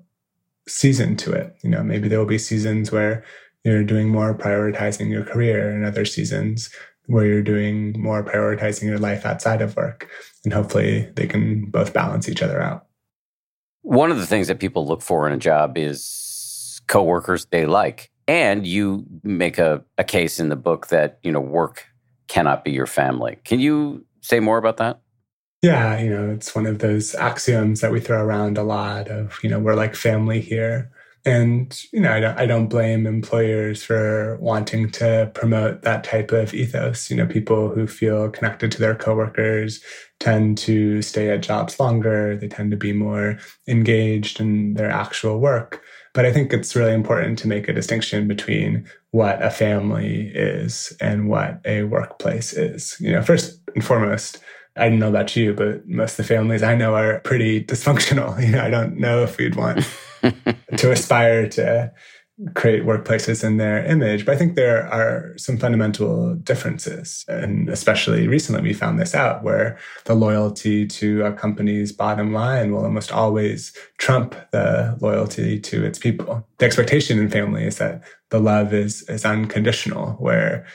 season 0.69 1.17
to 1.17 1.33
it. 1.33 1.57
You 1.63 1.71
know 1.71 1.83
maybe 1.83 2.09
there 2.09 2.19
will 2.19 2.27
be 2.27 2.39
seasons 2.39 2.93
where 2.93 3.25
you're 3.65 3.85
doing 3.85 4.09
more 4.09 4.35
prioritizing 4.35 5.11
your 5.11 5.25
career 5.25 5.71
in 5.71 5.85
other 5.85 6.05
seasons 6.05 6.71
where 7.07 7.27
you're 7.27 7.43
doing 7.43 7.95
more 8.01 8.23
prioritizing 8.23 8.85
your 8.85 8.99
life 8.99 9.27
outside 9.27 9.61
of 9.61 9.77
work. 9.77 10.09
And 10.45 10.53
hopefully 10.53 11.11
they 11.17 11.27
can 11.27 11.67
both 11.67 11.93
balance 11.93 12.29
each 12.29 12.43
other 12.43 12.61
out. 12.61 12.87
One 13.83 14.11
of 14.11 14.19
the 14.19 14.27
things 14.27 14.49
that 14.49 14.61
people 14.61 14.87
look 14.87 15.03
for 15.03 15.27
in 15.27 15.33
a 15.33 15.39
job 15.39 15.77
is 15.77 16.81
coworkers 16.87 17.47
they 17.47 17.67
like. 17.67 18.11
And 18.29 18.67
you 18.67 19.05
make 19.25 19.59
a, 19.59 19.85
a 19.99 20.05
case 20.05 20.39
in 20.39 20.49
the 20.49 20.57
book 20.57 20.89
that, 20.89 21.19
you 21.23 21.33
know, 21.33 21.41
work 21.41 21.87
cannot 22.29 22.65
be 22.65 22.71
your 22.71 22.87
family. 22.87 23.39
Can 23.45 23.59
you 23.59 24.07
say 24.21 24.39
more 24.39 24.59
about 24.59 24.77
that? 24.77 25.01
Yeah, 25.61 26.01
you 26.01 26.11
know, 26.11 26.31
it's 26.31 26.55
one 26.55 26.67
of 26.67 26.79
those 26.79 27.15
axioms 27.15 27.81
that 27.81 27.93
we 27.93 28.01
throw 28.01 28.23
around 28.23 28.59
a 28.59 28.63
lot 28.63 29.09
of, 29.09 29.39
you 29.43 29.51
know, 29.51 29.59
we're 29.59 29.75
like 29.75 29.95
family 29.95 30.41
here. 30.41 30.91
And, 31.25 31.81
you 31.93 32.01
know, 32.01 32.13
I 32.13 32.21
don't, 32.21 32.39
I 32.39 32.47
don't 32.47 32.67
blame 32.67 33.07
employers 33.07 33.85
for 33.85 34.37
wanting 34.41 34.91
to 34.93 35.31
promote 35.35 35.83
that 35.83 36.03
type 36.03 36.33
of 36.33 36.53
ethos. 36.53 37.11
You 37.11 37.17
know, 37.17 37.27
people 37.27 37.69
who 37.69 37.87
feel 37.87 38.29
connected 38.29 38.73
to 38.73 38.81
their 38.81 38.97
coworkers 38.97 39.81
tend 40.19 40.59
to 40.59 41.01
stay 41.01 41.31
at 41.31 41.43
jobs 41.43 41.79
longer. 41.79 42.37
They 42.37 42.49
tend 42.49 42.73
to 42.73 42.77
be 42.77 42.93
more 42.93 43.39
engaged 43.69 44.41
in 44.41 44.75
their 44.75 44.91
actual 44.91 45.39
work. 45.39 45.83
But 46.13 46.27
I 46.27 46.33
think 46.33 46.53
it's 46.53 46.75
really 46.75 46.93
important 46.93 47.39
to 47.39 47.49
make 47.49 47.69
a 47.69 47.73
distinction 47.73 48.27
between 48.29 48.87
what 49.13 49.43
a 49.43 49.51
family 49.51 50.31
is 50.35 50.93
and 51.01 51.29
what 51.29 51.61
a 51.65 51.85
workplace 51.85 52.53
is. 52.53 52.97
You 52.99 53.13
know, 53.13 53.23
first 53.23 53.61
and 53.75 53.85
foremost, 53.85 54.39
I 54.77 54.89
don't 54.89 54.99
know 54.99 55.09
about 55.09 55.37
you, 55.37 55.55
but 55.55 55.87
most 55.87 56.13
of 56.13 56.17
the 56.19 56.35
families 56.35 56.63
I 56.63 56.75
know 56.75 56.95
are 56.95 57.21
pretty 57.21 57.65
dysfunctional. 57.65 58.39
You 58.45 58.53
know, 58.53 58.65
I 58.65 58.71
don't 58.71 58.99
know 58.99 59.23
if 59.23 59.39
we'd 59.39 59.55
want 59.55 59.89
to 60.77 60.93
aspire 60.93 61.49
to 61.49 61.93
create 62.55 62.85
workplaces 62.85 63.45
in 63.45 63.59
their 63.59 63.85
image. 63.85 64.25
But 64.25 64.35
I 64.35 64.39
think 64.39 64.55
there 64.55 64.87
are 64.93 65.37
some 65.37 65.59
fundamental 65.59 66.35
differences. 66.37 67.25
And 67.29 67.69
especially 67.69 68.27
recently, 68.27 68.63
we 68.63 68.73
found 68.73 68.99
this 68.99 69.15
out 69.15 69.45
where 69.45 69.79
the 70.05 70.15
loyalty 70.15 70.87
to 70.87 71.25
a 71.25 71.33
company's 71.33 71.93
bottom 71.93 72.33
line 72.33 72.73
will 72.73 72.85
almost 72.85 73.13
always 73.13 73.73
trump 73.99 74.35
the 74.51 74.97
loyalty 75.01 75.61
to 75.61 75.85
its 75.85 75.99
people. 75.99 76.47
The 76.59 76.67
expectation 76.67 77.19
in 77.19 77.29
family 77.29 77.65
is 77.65 77.79
that 77.79 78.03
the 78.31 78.41
love 78.41 78.73
is, 78.73 79.03
is 79.09 79.25
unconditional, 79.25 80.13
where 80.13 80.67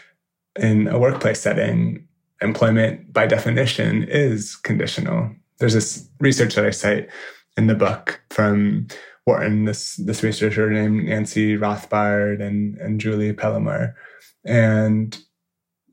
in 0.58 0.88
a 0.88 1.00
workplace 1.00 1.42
setting, 1.42 2.08
employment 2.42 3.12
by 3.12 3.26
definition 3.26 4.04
is 4.04 4.56
conditional. 4.56 5.32
There's 5.58 5.74
this 5.74 6.08
research 6.20 6.56
that 6.56 6.66
I 6.66 6.70
cite 6.70 7.10
in 7.58 7.66
the 7.66 7.76
book 7.76 8.22
from 8.30 8.88
Wharton, 9.28 9.66
this 9.66 9.98
this 9.98 10.24
researcher 10.24 10.70
named 10.70 11.06
Nancy 11.06 11.58
Rothbard 11.58 12.42
and 12.42 12.78
and 12.78 13.00
Julie 13.00 13.34
Pillemer, 13.34 13.94
and 14.46 15.20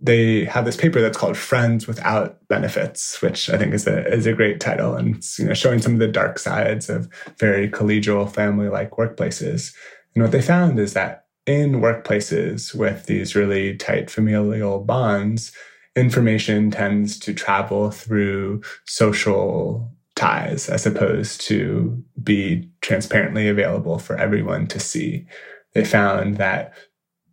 they 0.01 0.45
have 0.45 0.65
this 0.65 0.77
paper 0.77 1.01
that's 1.01 1.19
called 1.19 1.37
"Friends 1.37 1.89
Without 1.89 2.47
Benefits," 2.49 3.21
which 3.21 3.51
I 3.51 3.59
think 3.59 3.75
is 3.75 3.87
a 3.89 4.07
is 4.07 4.27
a 4.27 4.33
great 4.35 4.61
title, 4.61 4.95
and 4.95 5.23
you 5.37 5.47
know 5.47 5.55
showing 5.55 5.81
some 5.81 5.95
of 5.95 5.99
the 5.99 6.09
dark 6.09 6.39
sides 6.39 6.89
of 6.89 7.09
very 7.39 7.69
collegial, 7.69 8.33
family-like 8.33 8.93
workplaces. 8.93 9.75
And 10.15 10.23
what 10.23 10.31
they 10.31 10.41
found 10.41 10.79
is 10.79 10.93
that 10.93 11.27
in 11.45 11.81
workplaces 11.81 12.73
with 12.75 13.07
these 13.07 13.35
really 13.35 13.77
tight 13.77 14.11
familial 14.11 14.79
bonds, 14.79 15.53
information 15.97 16.71
tends 16.71 17.19
to 17.19 17.35
travel 17.35 17.91
through 17.91 18.63
social 18.87 19.94
ties 20.17 20.69
as 20.69 20.87
opposed 20.87 21.41
to 21.43 22.03
be 22.23 22.69
transparently 22.81 23.49
available 23.49 23.99
for 23.99 24.17
everyone 24.17 24.67
to 24.69 24.81
see. 24.81 25.27
They 25.73 25.85
found 25.85 26.37
that 26.37 26.73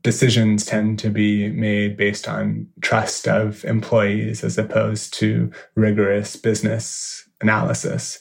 decisions 0.04 0.66
tend 0.66 0.98
to 1.00 1.10
be 1.10 1.50
made 1.50 1.96
based 1.96 2.28
on 2.28 2.68
trust 2.82 3.28
of 3.28 3.64
employees 3.66 4.44
as 4.44 4.58
opposed 4.58 5.14
to 5.16 5.52
rigorous 5.76 6.36
business 6.36 7.28
analysis. 7.40 8.20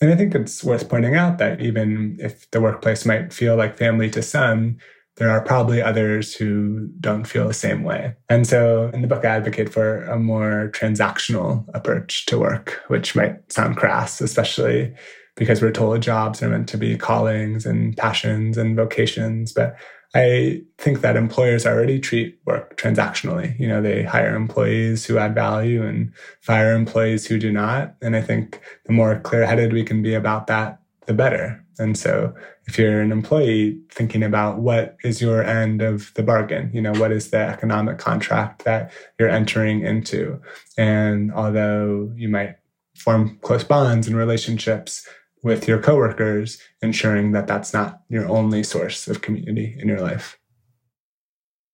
And 0.00 0.10
I 0.10 0.16
think 0.16 0.34
it's 0.34 0.62
worth 0.62 0.88
pointing 0.88 1.14
out 1.14 1.38
that 1.38 1.60
even 1.60 2.18
if 2.20 2.50
the 2.50 2.60
workplace 2.60 3.06
might 3.06 3.32
feel 3.32 3.56
like 3.56 3.78
family 3.78 4.10
to 4.10 4.22
some, 4.22 4.78
there 5.16 5.30
are 5.30 5.42
probably 5.42 5.82
others 5.82 6.34
who 6.34 6.88
don't 7.00 7.24
feel 7.24 7.46
the 7.46 7.54
same 7.54 7.84
way. 7.84 8.14
And 8.28 8.46
so 8.46 8.90
in 8.94 9.02
the 9.02 9.08
book, 9.08 9.24
I 9.24 9.36
advocate 9.36 9.72
for 9.72 10.04
a 10.04 10.18
more 10.18 10.70
transactional 10.74 11.66
approach 11.74 12.26
to 12.26 12.38
work, 12.38 12.82
which 12.88 13.14
might 13.14 13.52
sound 13.52 13.76
crass, 13.76 14.20
especially 14.20 14.94
because 15.36 15.62
we're 15.62 15.72
told 15.72 16.00
jobs 16.02 16.42
are 16.42 16.48
meant 16.48 16.68
to 16.70 16.78
be 16.78 16.96
callings 16.96 17.66
and 17.66 17.96
passions 17.96 18.56
and 18.56 18.76
vocations. 18.76 19.52
But 19.52 19.76
I 20.14 20.62
think 20.76 21.00
that 21.00 21.16
employers 21.16 21.64
already 21.64 21.98
treat 21.98 22.38
work 22.44 22.76
transactionally. 22.76 23.58
You 23.58 23.66
know, 23.66 23.80
they 23.80 24.02
hire 24.02 24.34
employees 24.34 25.06
who 25.06 25.16
add 25.16 25.34
value 25.34 25.82
and 25.86 26.12
fire 26.42 26.74
employees 26.74 27.26
who 27.26 27.38
do 27.38 27.50
not. 27.50 27.94
And 28.02 28.14
I 28.14 28.20
think 28.20 28.60
the 28.84 28.92
more 28.92 29.18
clear 29.20 29.46
headed 29.46 29.72
we 29.72 29.84
can 29.84 30.02
be 30.02 30.12
about 30.12 30.48
that, 30.48 30.81
the 31.06 31.14
better. 31.14 31.64
And 31.78 31.96
so 31.96 32.34
if 32.66 32.78
you're 32.78 33.00
an 33.00 33.12
employee 33.12 33.80
thinking 33.90 34.22
about 34.22 34.58
what 34.58 34.96
is 35.02 35.20
your 35.20 35.42
end 35.42 35.82
of 35.82 36.12
the 36.14 36.22
bargain, 36.22 36.70
you 36.72 36.80
know, 36.80 36.92
what 36.92 37.12
is 37.12 37.30
the 37.30 37.38
economic 37.38 37.98
contract 37.98 38.64
that 38.64 38.92
you're 39.18 39.28
entering 39.28 39.84
into? 39.84 40.40
And 40.78 41.32
although 41.32 42.12
you 42.14 42.28
might 42.28 42.56
form 42.96 43.38
close 43.42 43.64
bonds 43.64 44.06
and 44.06 44.16
relationships, 44.16 45.08
with 45.42 45.66
your 45.66 45.80
coworkers, 45.80 46.58
ensuring 46.82 47.32
that 47.32 47.46
that's 47.46 47.72
not 47.72 48.02
your 48.08 48.28
only 48.28 48.62
source 48.62 49.08
of 49.08 49.22
community 49.22 49.76
in 49.78 49.88
your 49.88 50.00
life. 50.00 50.38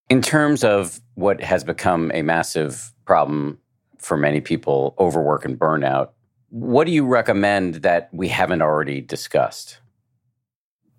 In 0.09 0.21
terms 0.21 0.63
of 0.63 0.99
what 1.13 1.41
has 1.41 1.63
become 1.63 2.11
a 2.13 2.23
massive 2.23 2.91
problem 3.05 3.59
for 3.99 4.17
many 4.17 4.41
people, 4.41 4.95
overwork 4.97 5.45
and 5.45 5.59
burnout, 5.59 6.09
what 6.49 6.85
do 6.85 6.91
you 6.91 7.05
recommend 7.05 7.75
that 7.75 8.09
we 8.11 8.27
haven't 8.27 8.61
already 8.61 9.01
discussed? 9.01 9.79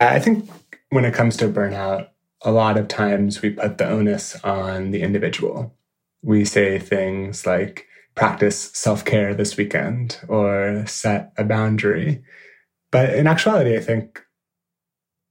I 0.00 0.18
think 0.18 0.48
when 0.90 1.04
it 1.04 1.14
comes 1.14 1.36
to 1.38 1.48
burnout, 1.48 2.08
a 2.42 2.52
lot 2.52 2.78
of 2.78 2.88
times 2.88 3.42
we 3.42 3.50
put 3.50 3.78
the 3.78 3.88
onus 3.88 4.36
on 4.42 4.90
the 4.92 5.02
individual. 5.02 5.74
We 6.22 6.44
say 6.44 6.78
things 6.78 7.46
like, 7.46 7.86
practice 8.14 8.70
self 8.74 9.04
care 9.04 9.34
this 9.34 9.56
weekend 9.56 10.20
or 10.28 10.84
set 10.86 11.32
a 11.36 11.44
boundary. 11.44 12.22
But 12.90 13.14
in 13.14 13.26
actuality, 13.26 13.76
I 13.76 13.80
think 13.80 14.22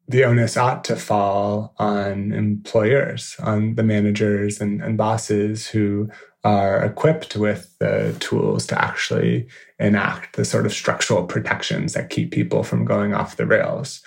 the 0.08 0.24
onus 0.24 0.58
ought 0.58 0.84
to 0.86 0.96
fall 0.96 1.76
on 1.78 2.32
employers, 2.32 3.36
on 3.40 3.76
the 3.76 3.84
managers 3.84 4.60
and, 4.60 4.82
and 4.82 4.98
bosses 4.98 5.68
who 5.68 6.10
are 6.44 6.84
equipped 6.84 7.36
with 7.36 7.78
the 7.80 8.16
tools 8.20 8.66
to 8.68 8.82
actually 8.82 9.48
enact 9.78 10.36
the 10.36 10.46
sort 10.46 10.66
of 10.66 10.74
structural 10.74 11.26
protections 11.26 11.94
that 11.94 12.10
keep 12.10 12.32
people 12.32 12.64
from 12.64 12.86
going 12.86 13.14
off 13.14 13.36
the 13.38 13.46
rails. 13.46 14.02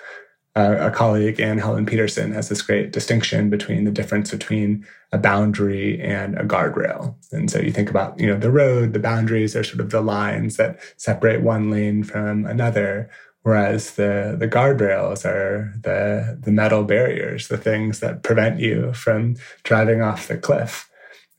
Uh, 0.55 0.77
a 0.81 0.91
colleague, 0.91 1.41
Anne 1.41 1.59
Helen 1.59 1.87
Petersen 1.87 2.33
has 2.33 2.51
this 2.51 2.61
great 2.61 2.93
distinction 2.93 3.49
between 3.49 3.85
the 3.85 3.91
difference 3.91 4.31
between 4.31 4.87
a 5.11 5.19
boundary 5.19 6.01
and 6.01 6.37
a 6.39 6.45
guardrail. 6.45 7.15
And 7.33 7.51
so 7.51 7.59
you 7.59 7.73
think 7.73 7.89
about, 7.89 8.21
you 8.21 8.27
know, 8.27 8.39
the 8.39 8.51
road, 8.51 8.93
the 8.93 8.99
boundaries 8.99 9.57
are 9.57 9.65
sort 9.65 9.81
of 9.81 9.91
the 9.91 10.03
lines 10.03 10.57
that 10.57 10.79
separate 10.99 11.43
one 11.43 11.71
lane 11.71 12.03
from 12.03 12.45
another. 12.45 13.11
Whereas 13.43 13.95
the, 13.95 14.37
the 14.39 14.47
guardrails 14.47 15.25
are 15.25 15.73
the, 15.83 16.39
the 16.41 16.53
metal 16.53 16.85
barriers, 16.85 17.49
the 17.49 17.57
things 17.57 18.01
that 18.01 18.23
prevent 18.23 18.61
you 18.61 18.93
from 18.93 19.37
driving 19.65 20.03
off 20.03 20.29
the 20.29 20.37
cliff. 20.37 20.89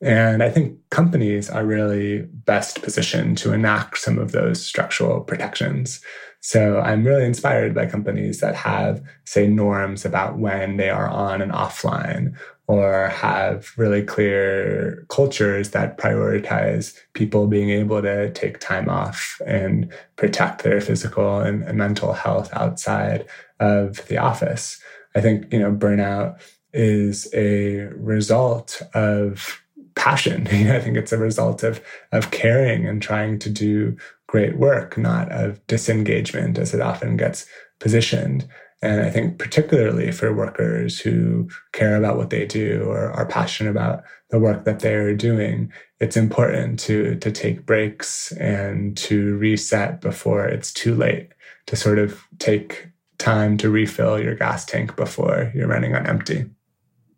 And 0.04 0.44
I 0.44 0.50
think 0.50 0.78
companies 0.90 1.50
are 1.50 1.66
really 1.66 2.24
best 2.24 2.82
positioned 2.82 3.38
to 3.38 3.54
enact 3.54 4.00
some 4.00 4.20
of 4.20 4.34
those 4.34 4.64
structural 4.64 5.22
protections. 5.22 6.02
So 6.42 6.82
I'm 6.82 7.06
really 7.06 7.24
inspired 7.24 7.74
by 7.74 7.86
companies 7.86 8.42
that 8.42 8.54
have, 8.54 9.02
say, 9.24 9.48
norms 9.48 10.04
about 10.04 10.38
when 10.38 10.76
they 10.76 10.90
are 10.90 11.08
on 11.08 11.42
and 11.42 11.54
offline 11.54 12.36
or 12.68 13.08
have 13.08 13.72
really 13.78 14.04
clear 14.04 15.06
cultures 15.08 15.70
that 15.70 15.98
prioritize 15.98 16.98
people 17.14 17.48
being 17.48 17.70
able 17.70 18.02
to 18.02 18.30
take 18.34 18.60
time 18.60 18.90
off 18.90 19.40
and 19.46 19.90
protect 20.18 20.64
their 20.64 20.82
physical 20.82 21.40
and, 21.40 21.64
and 21.64 21.78
mental 21.78 22.12
health 22.12 22.50
outside 22.52 23.26
of 23.62 24.06
the 24.08 24.18
office. 24.18 24.82
I 25.16 25.22
think, 25.22 25.52
you 25.54 25.60
know, 25.60 25.72
burnout 25.72 26.42
is 26.74 27.34
a 27.34 27.88
result 27.96 28.82
of 28.94 29.63
passion. 29.96 30.48
I 30.52 30.80
think 30.80 30.98
it's 30.98 31.12
a 31.12 31.18
result 31.18 31.64
of 31.64 31.82
of 32.12 32.32
caring 32.32 32.88
and 32.88 33.02
trying 33.02 33.40
to 33.40 33.50
do 33.50 33.98
great 34.28 34.58
work, 34.58 34.98
not 34.98 35.32
of 35.32 35.66
disengagement 35.68 36.58
as 36.58 36.74
it 36.74 36.82
often 36.82 37.18
gets 37.18 37.46
positioned. 37.80 38.48
And 38.82 39.00
I 39.00 39.10
think, 39.10 39.40
particularly 39.40 40.12
for 40.12 40.34
workers 40.34 41.00
who 41.00 41.48
care 41.72 41.96
about 41.96 42.18
what 42.18 42.32
they 42.32 42.46
do 42.46 42.84
or 42.86 43.12
are 43.12 43.26
passionate 43.26 43.70
about 43.70 44.04
the 44.30 44.40
work 44.40 44.66
that 44.66 44.82
they're 44.82 45.16
doing, 45.16 45.72
it's 46.02 46.18
important 46.18 46.80
to, 46.80 47.16
to 47.16 47.32
take 47.32 47.66
breaks 47.66 48.34
and 48.34 48.98
to 48.98 49.38
reset 49.38 50.02
before 50.02 50.46
it's 50.46 50.74
too 50.74 50.96
late, 50.96 51.30
to 51.68 51.78
sort 51.78 51.98
of 51.98 52.28
take 52.40 52.90
time 53.20 53.56
to 53.58 53.70
refill 53.70 54.20
your 54.20 54.36
gas 54.36 54.66
tank 54.66 54.98
before 54.98 55.50
you're 55.56 55.68
running 55.68 55.96
on 55.96 56.06
empty. 56.06 56.50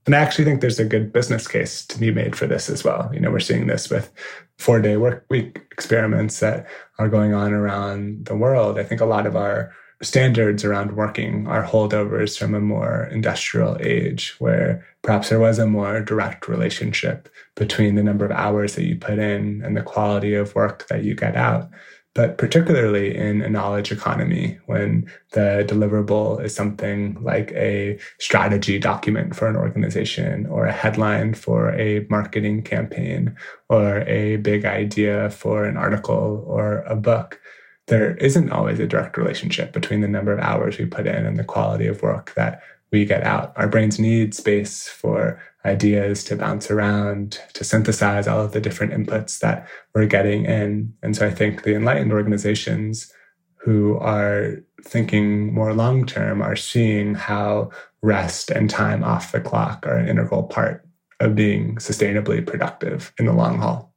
And 0.06 0.16
I 0.16 0.20
actually 0.20 0.46
think 0.46 0.62
there's 0.62 0.80
a 0.80 0.86
good 0.86 1.12
business 1.12 1.48
case 1.48 1.86
to 1.88 2.00
be 2.00 2.12
made 2.12 2.36
for 2.36 2.46
this 2.46 2.70
as 2.70 2.84
well. 2.84 3.10
You 3.14 3.20
know, 3.20 3.32
we're 3.32 3.40
seeing 3.40 3.68
this 3.68 3.90
with 3.90 4.12
four 4.58 4.80
day 4.80 4.98
work 4.98 5.26
week 5.30 5.62
experiments 5.72 6.40
that 6.40 6.68
are 7.00 7.10
going 7.10 7.34
on 7.34 7.54
around 7.54 8.26
the 8.26 8.36
world. 8.36 8.80
I 8.80 8.84
think 8.84 9.02
a 9.02 9.06
lot 9.06 9.26
of 9.26 9.36
our 9.36 9.74
standards 10.02 10.64
around 10.64 10.96
working 10.96 11.48
are 11.48 11.64
holdovers 11.64 12.38
from 12.38 12.54
a 12.54 12.60
more 12.60 13.06
industrial 13.12 13.78
age 13.80 14.36
where 14.40 14.86
perhaps 15.02 15.30
there 15.30 15.40
was 15.40 15.58
a 15.58 15.66
more 15.66 16.02
direct 16.02 16.48
relationship 16.48 17.30
between 17.56 17.96
the 17.96 18.04
number 18.04 18.26
of 18.26 18.32
hours 18.32 18.76
that 18.76 18.86
you 18.86 18.96
put 18.96 19.18
in 19.18 19.62
and 19.64 19.76
the 19.76 19.82
quality 19.82 20.36
of 20.36 20.54
work 20.54 20.88
that 20.88 21.04
you 21.04 21.16
get 21.16 21.36
out. 21.36 21.70
But 22.16 22.38
particularly 22.38 23.14
in 23.14 23.42
a 23.42 23.50
knowledge 23.50 23.92
economy, 23.92 24.58
when 24.68 25.12
the 25.34 25.66
deliverable 25.68 26.42
is 26.42 26.56
something 26.56 27.18
like 27.22 27.52
a 27.52 28.00
strategy 28.20 28.80
document 28.80 29.36
for 29.36 29.48
an 29.50 29.58
organization 29.58 30.46
or 30.46 30.66
a 30.66 30.72
headline 30.72 31.34
for 31.34 31.74
a 31.74 32.08
marketing 32.10 32.64
campaign 32.64 33.36
or 33.68 34.00
a 34.08 34.38
big 34.38 34.64
idea 34.64 35.30
for 35.30 35.66
an 35.66 35.76
article 35.76 36.46
or 36.48 36.84
a 36.84 36.96
book, 36.96 37.42
there 37.88 38.16
isn't 38.16 38.50
always 38.50 38.80
a 38.80 38.88
direct 38.88 39.18
relationship 39.18 39.74
between 39.74 40.00
the 40.00 40.08
number 40.08 40.32
of 40.32 40.40
hours 40.40 40.78
we 40.78 40.86
put 40.86 41.06
in 41.06 41.26
and 41.26 41.38
the 41.38 41.44
quality 41.44 41.86
of 41.86 42.02
work 42.02 42.34
that 42.36 42.62
we 42.96 43.04
get 43.04 43.24
out. 43.24 43.52
Our 43.58 43.68
brains 43.68 44.00
need 44.00 44.34
space 44.34 44.88
for 44.88 45.38
ideas 45.66 46.24
to 46.26 46.38
bounce 46.38 46.72
around, 46.72 47.42
to 47.54 47.66
synthesize 47.66 48.26
all 48.26 48.40
of 48.40 48.54
the 48.54 48.62
different 48.62 48.94
inputs 48.94 49.40
that 49.40 49.68
we're 49.94 50.06
getting 50.06 50.46
in. 50.46 50.94
And 51.04 51.14
so 51.14 51.28
I 51.28 51.32
think 51.32 51.64
the 51.64 51.76
enlightened 51.76 52.14
organizations 52.14 53.12
who 53.58 53.98
are 53.98 54.64
thinking 54.82 55.54
more 55.54 55.74
long 55.74 56.06
term 56.06 56.42
are 56.42 56.56
seeing 56.56 57.16
how 57.16 57.72
rest 58.02 58.50
and 58.50 58.70
time 58.70 59.04
off 59.04 59.34
the 59.34 59.42
clock 59.42 59.86
are 59.86 59.98
an 59.98 60.08
integral 60.08 60.44
part 60.44 60.88
of 61.20 61.36
being 61.36 61.76
sustainably 61.76 62.46
productive 62.46 63.12
in 63.20 63.26
the 63.26 63.34
long 63.34 63.58
haul. 63.58 63.94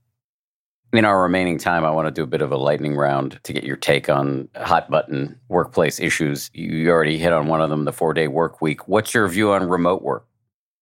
In 0.93 1.05
our 1.05 1.23
remaining 1.23 1.59
time, 1.59 1.85
I 1.85 1.91
want 1.91 2.07
to 2.07 2.11
do 2.11 2.23
a 2.23 2.27
bit 2.27 2.41
of 2.41 2.51
a 2.51 2.57
lightning 2.57 2.97
round 2.97 3.39
to 3.43 3.53
get 3.53 3.65
your 3.65 3.77
take 3.77 4.09
on 4.09 4.49
hot 4.57 4.91
button 4.91 5.39
workplace 5.49 6.01
issues. 6.01 6.51
You 6.55 6.89
already 6.91 7.19
hit 7.19 7.33
on 7.33 7.47
one 7.47 7.61
of 7.61 7.69
them, 7.69 7.85
the 7.85 7.93
four 7.93 8.15
day 8.15 8.27
work 8.27 8.63
week. 8.63 8.89
What's 8.89 9.13
your 9.13 9.29
view 9.29 9.53
on 9.53 9.69
remote 9.69 10.03
work? 10.03 10.27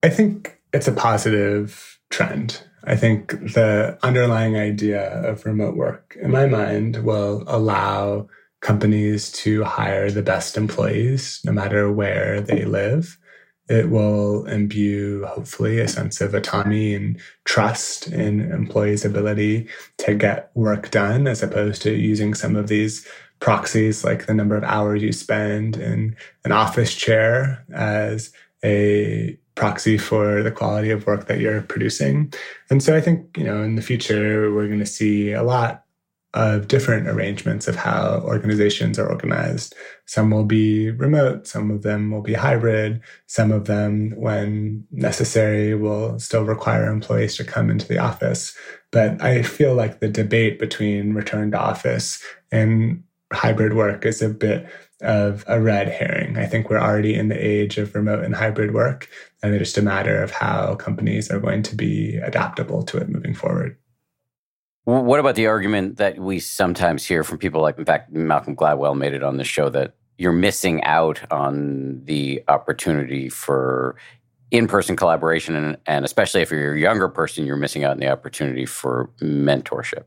I 0.05 0.09
think 0.09 0.61
it's 0.73 0.87
a 0.87 0.93
positive 0.93 1.99
trend. 2.11 2.63
I 2.85 2.95
think 2.95 3.31
the 3.31 3.99
underlying 4.05 4.57
idea 4.57 5.09
of 5.29 5.45
remote 5.45 5.75
work, 5.75 6.17
in 6.23 6.31
my 6.31 6.47
mind, 6.47 7.03
will 7.03 7.43
allow 7.49 8.29
companies 8.61 9.33
to 9.33 9.65
hire 9.65 10.11
the 10.11 10.23
best 10.23 10.57
employees 10.57 11.41
no 11.45 11.51
matter 11.51 11.91
where 11.91 12.41
they 12.41 12.65
live. 12.65 13.19
It 13.69 13.91
will 13.91 14.47
imbue, 14.47 15.25
hopefully, 15.25 15.81
a 15.81 15.89
sense 15.89 16.21
of 16.21 16.35
autonomy 16.35 16.95
and 16.95 17.21
trust 17.45 18.07
in 18.07 18.53
employees' 18.53 19.05
ability 19.05 19.69
to 19.99 20.15
get 20.15 20.51
work 20.55 20.91
done, 20.91 21.27
as 21.27 21.43
opposed 21.43 21.83
to 21.83 21.93
using 21.93 22.35
some 22.35 22.55
of 22.55 22.69
these 22.69 23.07
proxies 23.41 24.05
like 24.05 24.27
the 24.27 24.35
number 24.35 24.57
of 24.57 24.65
hours 24.65 25.03
you 25.03 25.13
spend 25.13 25.77
in 25.77 26.17
an 26.45 26.53
office 26.53 26.95
chair 26.95 27.65
as 27.75 28.33
a 28.65 29.37
proxy 29.57 29.99
for 29.99 30.43
the 30.43 30.53
quality 30.53 30.91
of 30.91 31.07
work 31.07 31.27
that 31.27 31.41
you're 31.41 31.63
producing. 31.63 32.33
And 32.71 32.83
so 32.83 32.97
I 32.97 33.01
think, 33.01 33.37
you 33.37 33.45
know, 33.45 33.63
in 33.63 33.75
the 33.75 33.83
future, 33.83 34.53
we're 34.55 34.69
going 34.69 34.79
to 34.79 34.87
see 34.87 35.33
a 35.33 35.43
lot 35.43 35.86
of 36.37 36.69
different 36.69 37.09
arrangements 37.09 37.67
of 37.67 37.75
how 37.75 38.21
organizations 38.23 38.99
are 38.99 39.09
organized. 39.09 39.75
Some 40.05 40.31
will 40.31 40.45
be 40.45 40.91
remote, 40.91 41.47
some 41.47 41.71
of 41.71 41.83
them 41.83 42.11
will 42.11 42.21
be 42.21 42.35
hybrid, 42.35 43.01
some 43.27 43.51
of 43.51 43.65
them, 43.65 44.13
when 44.17 44.85
necessary, 44.93 45.75
will 45.75 46.19
still 46.19 46.45
require 46.45 46.93
employees 46.93 47.37
to 47.37 47.45
come 47.45 47.71
into 47.71 47.89
the 47.89 47.99
office. 47.99 48.55
But 48.93 49.23
I 49.23 49.43
feel 49.43 49.75
like 49.75 50.01
the 50.01 50.09
debate 50.09 50.59
between 50.59 51.15
return 51.15 51.53
to 51.53 51.59
office 51.59 52.23
and 52.53 53.03
hybrid 53.33 53.73
work 53.73 54.05
is 54.05 54.21
a 54.21 54.29
bit 54.29 54.69
of 55.01 55.43
a 55.49 55.59
red 55.59 55.89
herring. 55.89 56.37
I 56.37 56.45
think 56.45 56.69
we're 56.69 56.79
already 56.79 57.15
in 57.15 57.29
the 57.29 57.43
age 57.43 57.79
of 57.79 57.95
remote 57.95 58.25
and 58.25 58.37
hybrid 58.37 58.75
work, 58.75 59.09
and 59.43 59.55
it's 59.55 59.71
just 59.71 59.79
a 59.79 59.83
matter 59.83 60.23
of 60.23 60.33
how 60.33 60.75
companies 60.75 61.31
are 61.31 61.41
going 61.41 61.63
to 61.63 61.75
be 61.75 62.19
adaptable 62.19 62.83
to 62.85 62.99
it 62.99 63.09
moving 63.09 63.35
forward. 63.35 63.79
What 64.87 65.19
about 65.19 65.35
the 65.35 65.49
argument 65.49 65.97
that 65.97 66.17
we 66.17 66.39
sometimes 66.39 67.05
hear 67.05 67.25
from 67.25 67.39
people 67.39 67.61
like, 67.61 67.77
in 67.77 67.85
fact, 67.85 68.13
Malcolm 68.13 68.55
Gladwell 68.55 68.97
made 68.97 69.15
it 69.15 69.25
on 69.25 69.37
the 69.37 69.43
show 69.43 69.69
that 69.71 69.95
you're 70.17 70.31
missing 70.31 70.81
out 70.85 71.21
on 71.33 72.05
the 72.05 72.41
opportunity 72.47 73.29
for 73.29 73.97
in-person 74.53 74.95
collaboration 74.95 75.57
and, 75.57 75.77
and 75.87 76.05
especially 76.05 76.41
if 76.41 76.53
you're 76.53 76.75
a 76.75 76.79
younger 76.79 77.09
person 77.09 77.45
you're 77.45 77.57
missing 77.57 77.83
out 77.83 77.91
on 77.91 77.99
the 77.99 78.09
opportunity 78.09 78.65
for 78.65 79.11
mentorship? 79.21 80.05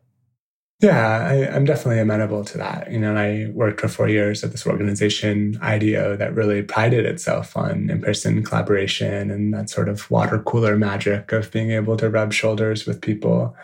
Yeah 0.80 1.28
I, 1.30 1.34
am 1.54 1.66
definitely 1.66 2.00
amenable 2.00 2.46
to 2.46 2.58
that. 2.58 2.90
You 2.90 3.00
know 3.00 3.18
i 3.18 3.52
worked 3.54 3.82
for 3.82 3.90
four 3.90 4.08
years 4.08 4.46
at 4.46 4.52
this 4.52 4.66
organization 4.66 5.60
IDEO 5.62 6.16
that 6.16 6.34
really 6.34 6.62
prided 6.62 7.06
itself 7.06 7.58
on 7.58 7.90
in-person 7.90 8.46
collaboration 8.46 9.30
and 9.30 9.54
that 9.54 9.70
sort 9.70 9.90
of 9.90 10.10
water 10.10 10.40
cooler 10.40 10.78
magic 10.78 11.34
of 11.34 11.52
being 11.52 11.72
able 11.72 11.98
to 11.98 12.10
rub 12.10 12.32
shoulders 12.32 12.86
with 12.86 13.02
people 13.02 13.58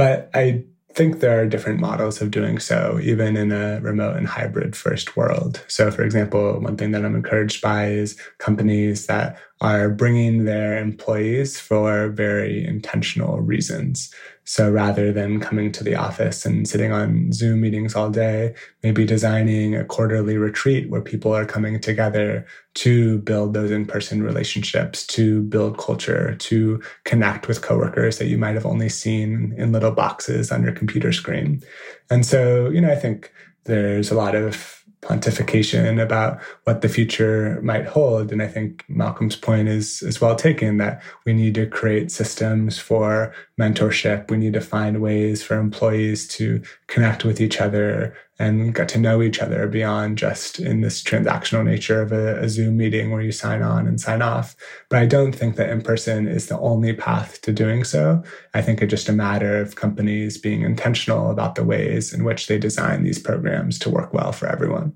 but 0.00 0.30
i 0.34 0.64
think 0.94 1.20
there 1.20 1.40
are 1.40 1.46
different 1.46 1.80
models 1.80 2.20
of 2.20 2.30
doing 2.30 2.58
so, 2.58 2.98
even 3.02 3.36
in 3.36 3.52
a 3.52 3.80
remote 3.80 4.16
and 4.16 4.26
hybrid 4.26 4.74
first 4.74 5.16
world. 5.16 5.64
So, 5.68 5.90
for 5.90 6.02
example, 6.02 6.58
one 6.60 6.76
thing 6.76 6.90
that 6.92 7.04
I'm 7.04 7.14
encouraged 7.14 7.62
by 7.62 7.90
is 7.90 8.18
companies 8.38 9.06
that 9.06 9.38
are 9.60 9.88
bringing 9.88 10.44
their 10.44 10.78
employees 10.78 11.60
for 11.60 12.08
very 12.08 12.64
intentional 12.66 13.40
reasons. 13.40 14.12
So 14.50 14.68
rather 14.68 15.12
than 15.12 15.38
coming 15.38 15.70
to 15.70 15.84
the 15.84 15.94
office 15.94 16.44
and 16.44 16.66
sitting 16.66 16.90
on 16.90 17.30
Zoom 17.30 17.60
meetings 17.60 17.94
all 17.94 18.10
day, 18.10 18.52
maybe 18.82 19.06
designing 19.06 19.76
a 19.76 19.84
quarterly 19.84 20.36
retreat 20.38 20.90
where 20.90 21.00
people 21.00 21.32
are 21.32 21.46
coming 21.46 21.78
together 21.78 22.44
to 22.74 23.18
build 23.18 23.54
those 23.54 23.70
in-person 23.70 24.24
relationships, 24.24 25.06
to 25.06 25.42
build 25.42 25.78
culture, 25.78 26.34
to 26.34 26.82
connect 27.04 27.46
with 27.46 27.62
coworkers 27.62 28.18
that 28.18 28.26
you 28.26 28.38
might 28.38 28.56
have 28.56 28.66
only 28.66 28.88
seen 28.88 29.54
in 29.56 29.70
little 29.70 29.92
boxes 29.92 30.50
on 30.50 30.64
your 30.64 30.72
computer 30.72 31.12
screen. 31.12 31.62
And 32.10 32.26
so, 32.26 32.70
you 32.70 32.80
know, 32.80 32.90
I 32.90 32.96
think 32.96 33.32
there's 33.66 34.10
a 34.10 34.16
lot 34.16 34.34
of 34.34 34.79
pontification 35.02 36.00
about 36.00 36.40
what 36.64 36.82
the 36.82 36.88
future 36.88 37.58
might 37.62 37.86
hold. 37.86 38.32
And 38.32 38.42
I 38.42 38.46
think 38.46 38.84
Malcolm's 38.88 39.36
point 39.36 39.68
is, 39.68 40.02
is 40.02 40.20
well 40.20 40.36
taken 40.36 40.76
that 40.76 41.02
we 41.24 41.32
need 41.32 41.54
to 41.54 41.66
create 41.66 42.12
systems 42.12 42.78
for 42.78 43.32
mentorship. 43.58 44.30
We 44.30 44.36
need 44.36 44.52
to 44.52 44.60
find 44.60 45.00
ways 45.00 45.42
for 45.42 45.58
employees 45.58 46.28
to 46.28 46.62
connect 46.86 47.24
with 47.24 47.40
each 47.40 47.60
other 47.60 48.14
and 48.40 48.74
get 48.74 48.88
to 48.88 48.98
know 48.98 49.20
each 49.20 49.38
other 49.38 49.68
beyond 49.68 50.16
just 50.16 50.58
in 50.58 50.80
this 50.80 51.02
transactional 51.02 51.62
nature 51.62 52.00
of 52.00 52.10
a, 52.10 52.40
a, 52.40 52.48
Zoom 52.48 52.78
meeting 52.78 53.10
where 53.10 53.20
you 53.20 53.32
sign 53.32 53.60
on 53.60 53.86
and 53.86 54.00
sign 54.00 54.22
off. 54.22 54.56
But 54.88 55.00
I 55.00 55.06
don't 55.06 55.32
think 55.32 55.56
that 55.56 55.68
in 55.68 55.82
person 55.82 56.26
is 56.26 56.46
the 56.46 56.58
only 56.58 56.94
path 56.94 57.42
to 57.42 57.52
doing 57.52 57.84
so. 57.84 58.22
I 58.54 58.62
think 58.62 58.80
it's 58.80 58.90
just 58.90 59.10
a 59.10 59.12
matter 59.12 59.60
of 59.60 59.76
companies 59.76 60.38
being 60.38 60.62
intentional 60.62 61.30
about 61.30 61.54
the 61.54 61.64
ways 61.64 62.14
in 62.14 62.24
which 62.24 62.46
they 62.46 62.58
design 62.58 63.04
these 63.04 63.18
programs 63.18 63.78
to 63.80 63.90
work 63.90 64.14
well 64.14 64.32
for 64.32 64.46
everyone. 64.46 64.94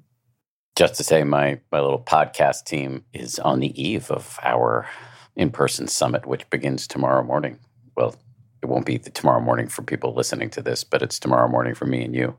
Just 0.74 0.94
to 0.94 1.04
say, 1.04 1.22
my, 1.22 1.60
my 1.70 1.80
little 1.80 2.02
podcast 2.02 2.64
team 2.64 3.04
is 3.12 3.38
on 3.38 3.60
the 3.60 3.80
eve 3.80 4.10
of 4.10 4.38
our 4.42 4.88
in 5.36 5.50
person 5.50 5.86
summit, 5.86 6.24
which 6.24 6.48
begins 6.48 6.86
tomorrow 6.86 7.22
morning. 7.22 7.58
Well, 7.94 8.16
it 8.62 8.66
won't 8.68 8.86
be 8.86 8.98
tomorrow 8.98 9.40
morning 9.40 9.68
for 9.68 9.82
people 9.82 10.14
listening 10.14 10.48
to 10.50 10.62
this, 10.62 10.82
but 10.82 11.02
it's 11.02 11.18
tomorrow 11.18 11.46
morning 11.46 11.74
for 11.74 11.84
me 11.84 12.02
and 12.02 12.14
you. 12.14 12.38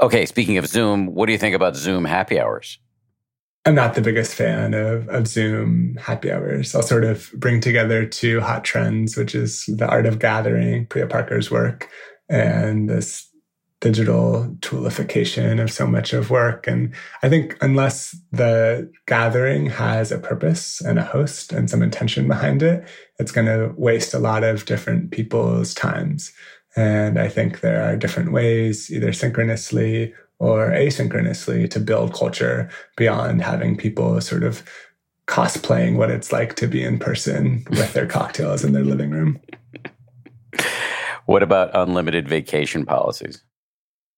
Okay, 0.00 0.26
speaking 0.26 0.58
of 0.58 0.66
Zoom, 0.66 1.06
what 1.06 1.26
do 1.26 1.32
you 1.32 1.38
think 1.38 1.54
about 1.54 1.74
Zoom 1.76 2.04
happy 2.04 2.38
hours? 2.38 2.78
I'm 3.64 3.74
not 3.74 3.94
the 3.94 4.00
biggest 4.00 4.34
fan 4.34 4.74
of, 4.74 5.08
of 5.08 5.26
Zoom 5.26 5.96
happy 6.00 6.30
hours. 6.30 6.74
I'll 6.74 6.82
sort 6.82 7.04
of 7.04 7.32
bring 7.34 7.60
together 7.60 8.06
two 8.06 8.40
hot 8.40 8.62
trends, 8.62 9.16
which 9.16 9.34
is 9.34 9.64
the 9.66 9.88
art 9.88 10.06
of 10.06 10.18
gathering, 10.18 10.86
Priya 10.86 11.06
Parker's 11.06 11.50
work, 11.50 11.88
and 12.28 12.88
this 12.88 13.28
digital 13.80 14.56
toolification 14.60 15.62
of 15.62 15.70
so 15.70 15.86
much 15.86 16.12
of 16.12 16.30
work. 16.30 16.66
And 16.66 16.94
I 17.22 17.28
think 17.28 17.56
unless 17.60 18.16
the 18.32 18.90
gathering 19.06 19.66
has 19.66 20.12
a 20.12 20.18
purpose 20.18 20.80
and 20.80 20.98
a 20.98 21.04
host 21.04 21.52
and 21.52 21.68
some 21.68 21.82
intention 21.82 22.28
behind 22.28 22.62
it, 22.62 22.88
it's 23.18 23.32
going 23.32 23.46
to 23.46 23.74
waste 23.76 24.14
a 24.14 24.18
lot 24.18 24.44
of 24.44 24.64
different 24.64 25.10
people's 25.10 25.74
times. 25.74 26.32
And 26.76 27.18
I 27.18 27.28
think 27.28 27.60
there 27.60 27.82
are 27.82 27.96
different 27.96 28.32
ways, 28.32 28.92
either 28.92 29.12
synchronously 29.12 30.14
or 30.38 30.70
asynchronously, 30.70 31.70
to 31.70 31.80
build 31.80 32.12
culture 32.12 32.68
beyond 32.96 33.40
having 33.42 33.76
people 33.76 34.20
sort 34.20 34.42
of 34.44 34.62
cosplaying 35.26 35.96
what 35.96 36.10
it's 36.10 36.32
like 36.32 36.54
to 36.56 36.68
be 36.68 36.84
in 36.84 36.98
person 36.98 37.66
with 37.70 37.94
their 37.94 38.06
cocktails 38.06 38.62
in 38.62 38.72
their 38.72 38.84
living 38.84 39.10
room. 39.10 39.40
What 41.24 41.42
about 41.42 41.70
unlimited 41.74 42.28
vacation 42.28 42.86
policies? 42.86 43.42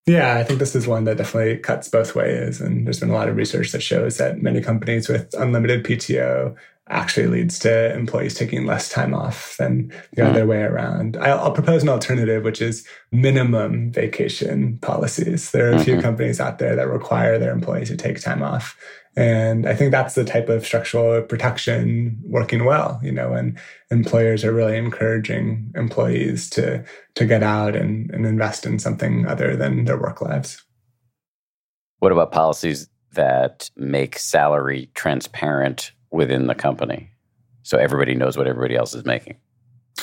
Yeah, 0.05 0.35
I 0.35 0.43
think 0.43 0.59
this 0.59 0.75
is 0.75 0.87
one 0.87 1.03
that 1.05 1.17
definitely 1.17 1.57
cuts 1.57 1.87
both 1.87 2.15
ways. 2.15 2.61
And 2.61 2.85
there's 2.85 2.99
been 2.99 3.09
a 3.09 3.13
lot 3.13 3.29
of 3.29 3.35
research 3.35 3.71
that 3.71 3.81
shows 3.81 4.17
that 4.17 4.41
many 4.41 4.61
companies 4.61 5.07
with 5.07 5.33
unlimited 5.35 5.83
PTO 5.83 6.55
actually 6.89 7.27
leads 7.27 7.59
to 7.59 7.93
employees 7.93 8.33
taking 8.33 8.65
less 8.65 8.89
time 8.89 9.13
off 9.13 9.55
than 9.57 9.87
the 10.13 10.23
mm. 10.23 10.29
other 10.29 10.45
way 10.45 10.61
around. 10.61 11.17
I'll, 11.17 11.39
I'll, 11.39 11.51
propose 11.51 11.83
an 11.83 11.89
alternative, 11.89 12.43
which 12.43 12.61
is 12.61 12.87
minimum 13.11 13.91
vacation 13.91 14.77
policies. 14.79 15.51
There 15.51 15.67
are 15.67 15.71
a 15.71 15.75
mm-hmm. 15.75 15.83
few 15.83 16.01
companies 16.01 16.39
out 16.39 16.57
there 16.57 16.75
that 16.75 16.87
require 16.87 17.37
their 17.37 17.51
employees 17.51 17.89
to 17.89 17.97
take 17.97 18.19
time 18.19 18.41
off. 18.41 18.77
And 19.15 19.67
I 19.67 19.75
think 19.75 19.91
that's 19.91 20.15
the 20.15 20.23
type 20.23 20.49
of 20.49 20.65
structural 20.65 21.21
protection 21.21 22.17
working 22.23 22.63
well, 22.63 22.99
you 23.03 23.11
know, 23.11 23.33
and 23.33 23.59
employers 23.91 24.45
are 24.45 24.53
really 24.53 24.77
encouraging 24.77 25.71
employees 25.75 26.49
to, 26.51 26.85
to 27.15 27.25
get 27.25 27.43
out 27.43 27.75
and, 27.75 28.09
and 28.11 28.25
invest 28.25 28.65
in 28.65 28.79
something 28.79 29.25
other 29.25 29.55
than 29.55 29.85
their 29.85 29.99
work 29.99 30.21
lives. 30.21 30.63
What 31.99 32.11
about 32.13 32.31
policies 32.31 32.87
that 33.13 33.69
make 33.75 34.17
salary 34.17 34.89
transparent 34.93 35.91
within 36.11 36.47
the 36.47 36.55
company 36.55 37.11
so 37.63 37.77
everybody 37.77 38.15
knows 38.15 38.37
what 38.37 38.47
everybody 38.47 38.75
else 38.75 38.95
is 38.95 39.05
making? 39.05 39.37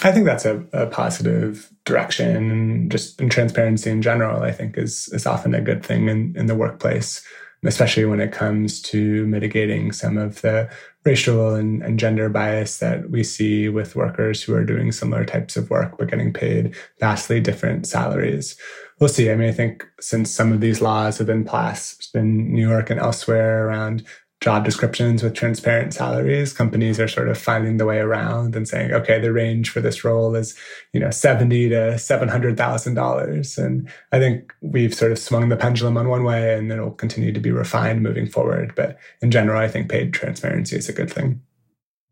I 0.02 0.12
think 0.12 0.26
that's 0.26 0.44
a, 0.44 0.64
a 0.72 0.86
positive 0.86 1.70
direction 1.84 2.50
and 2.50 2.92
just 2.92 3.20
in 3.20 3.28
transparency 3.28 3.90
in 3.90 4.02
general, 4.02 4.42
I 4.42 4.52
think 4.52 4.76
is 4.76 5.08
is 5.08 5.26
often 5.26 5.54
a 5.54 5.60
good 5.60 5.84
thing 5.84 6.08
in, 6.08 6.34
in 6.36 6.46
the 6.46 6.54
workplace, 6.54 7.26
especially 7.64 8.04
when 8.04 8.20
it 8.20 8.30
comes 8.30 8.82
to 8.82 9.26
mitigating 9.26 9.90
some 9.92 10.18
of 10.18 10.42
the 10.42 10.70
racial 11.04 11.54
and, 11.54 11.82
and 11.82 11.98
gender 11.98 12.28
bias 12.28 12.78
that 12.78 13.10
we 13.10 13.24
see 13.24 13.68
with 13.68 13.96
workers 13.96 14.42
who 14.42 14.54
are 14.54 14.64
doing 14.64 14.92
similar 14.92 15.24
types 15.24 15.56
of 15.56 15.70
work 15.70 15.96
but 15.98 16.10
getting 16.10 16.32
paid 16.32 16.76
vastly 17.00 17.40
different 17.40 17.86
salaries. 17.86 18.56
We'll 19.00 19.08
see. 19.08 19.30
I 19.30 19.36
mean, 19.36 19.48
I 19.48 19.52
think 19.52 19.86
since 20.00 20.30
some 20.30 20.52
of 20.52 20.60
these 20.60 20.80
laws 20.80 21.18
have 21.18 21.26
been 21.26 21.44
passed 21.44 22.14
in 22.14 22.52
New 22.52 22.68
York 22.68 22.90
and 22.90 23.00
elsewhere 23.00 23.66
around 23.66 24.04
job 24.46 24.64
descriptions 24.64 25.24
with 25.24 25.34
transparent 25.34 25.92
salaries, 25.92 26.52
companies 26.52 27.00
are 27.00 27.08
sort 27.08 27.28
of 27.28 27.36
finding 27.36 27.78
the 27.78 27.84
way 27.84 27.98
around 27.98 28.54
and 28.54 28.68
saying, 28.68 28.92
okay, 28.92 29.18
the 29.18 29.32
range 29.32 29.70
for 29.70 29.80
this 29.80 30.04
role 30.04 30.36
is, 30.36 30.56
you 30.92 31.00
know, 31.00 31.10
seventy 31.10 31.68
to 31.68 31.98
seven 31.98 32.28
hundred 32.28 32.56
thousand 32.56 32.94
dollars. 32.94 33.58
And 33.58 33.90
I 34.12 34.20
think 34.20 34.52
we've 34.60 34.94
sort 34.94 35.10
of 35.10 35.18
swung 35.18 35.48
the 35.48 35.56
pendulum 35.56 35.96
on 35.96 36.08
one 36.08 36.22
way, 36.22 36.54
and 36.54 36.70
it'll 36.70 36.92
continue 36.92 37.32
to 37.32 37.40
be 37.40 37.50
refined 37.50 38.04
moving 38.04 38.28
forward. 38.28 38.72
But 38.76 38.98
in 39.20 39.32
general, 39.32 39.58
I 39.58 39.66
think 39.66 39.90
paid 39.90 40.14
transparency 40.14 40.76
is 40.76 40.88
a 40.88 40.92
good 40.92 41.12
thing. 41.12 41.42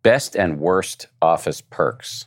Best 0.03 0.35
and 0.35 0.59
worst 0.59 1.07
office 1.23 1.61
perks 1.61 2.27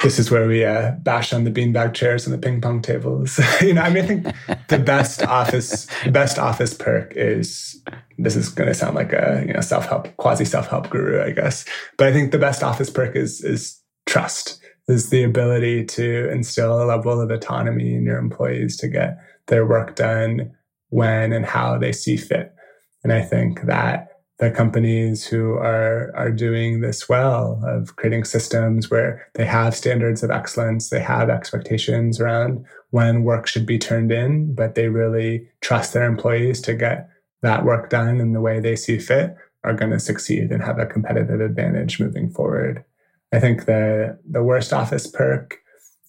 this 0.00 0.18
is 0.18 0.30
where 0.30 0.46
we 0.46 0.64
uh, 0.64 0.92
bash 1.02 1.32
on 1.32 1.44
the 1.44 1.50
beanbag 1.50 1.94
chairs 1.94 2.26
and 2.26 2.34
the 2.34 2.38
ping 2.38 2.60
pong 2.60 2.82
tables. 2.82 3.40
you 3.60 3.74
know, 3.74 3.82
I 3.82 3.90
mean, 3.90 4.04
I 4.04 4.06
think 4.06 4.26
the 4.68 4.78
best 4.78 5.22
office, 5.22 5.86
best 6.10 6.38
office 6.38 6.74
perk 6.74 7.12
is 7.16 7.82
this 8.16 8.36
is 8.36 8.48
going 8.48 8.68
to 8.68 8.74
sound 8.74 8.94
like 8.94 9.12
a 9.12 9.44
you 9.46 9.52
know 9.52 9.60
self 9.60 9.86
help, 9.86 10.16
quasi 10.16 10.44
self 10.44 10.68
help 10.68 10.90
guru, 10.90 11.22
I 11.22 11.32
guess. 11.32 11.64
But 11.96 12.08
I 12.08 12.12
think 12.12 12.32
the 12.32 12.38
best 12.38 12.62
office 12.62 12.90
perk 12.90 13.16
is 13.16 13.42
is 13.42 13.80
trust, 14.06 14.60
is 14.88 15.10
the 15.10 15.24
ability 15.24 15.84
to 15.84 16.30
instill 16.30 16.82
a 16.82 16.84
level 16.84 17.20
of 17.20 17.30
autonomy 17.30 17.94
in 17.94 18.04
your 18.04 18.18
employees 18.18 18.76
to 18.78 18.88
get 18.88 19.18
their 19.48 19.66
work 19.66 19.96
done 19.96 20.52
when 20.90 21.32
and 21.32 21.44
how 21.44 21.76
they 21.76 21.92
see 21.92 22.16
fit. 22.16 22.54
And 23.02 23.12
I 23.12 23.22
think 23.22 23.62
that 23.62 24.08
the 24.38 24.50
companies 24.50 25.26
who 25.26 25.54
are 25.54 26.12
are 26.16 26.30
doing 26.30 26.80
this 26.80 27.08
well 27.08 27.60
of 27.64 27.96
creating 27.96 28.24
systems 28.24 28.90
where 28.90 29.26
they 29.34 29.44
have 29.44 29.74
standards 29.74 30.22
of 30.22 30.30
excellence 30.30 30.90
they 30.90 31.00
have 31.00 31.28
expectations 31.28 32.20
around 32.20 32.64
when 32.90 33.24
work 33.24 33.46
should 33.46 33.66
be 33.66 33.78
turned 33.78 34.12
in 34.12 34.54
but 34.54 34.74
they 34.74 34.88
really 34.88 35.48
trust 35.60 35.92
their 35.92 36.04
employees 36.04 36.60
to 36.60 36.74
get 36.74 37.08
that 37.42 37.64
work 37.64 37.90
done 37.90 38.20
in 38.20 38.32
the 38.32 38.40
way 38.40 38.60
they 38.60 38.76
see 38.76 38.98
fit 38.98 39.36
are 39.64 39.74
going 39.74 39.90
to 39.90 40.00
succeed 40.00 40.50
and 40.50 40.62
have 40.62 40.78
a 40.78 40.86
competitive 40.86 41.40
advantage 41.40 42.00
moving 42.00 42.30
forward. 42.30 42.84
I 43.32 43.40
think 43.40 43.66
the 43.66 44.18
the 44.28 44.42
worst 44.42 44.72
office 44.72 45.06
perk 45.06 45.58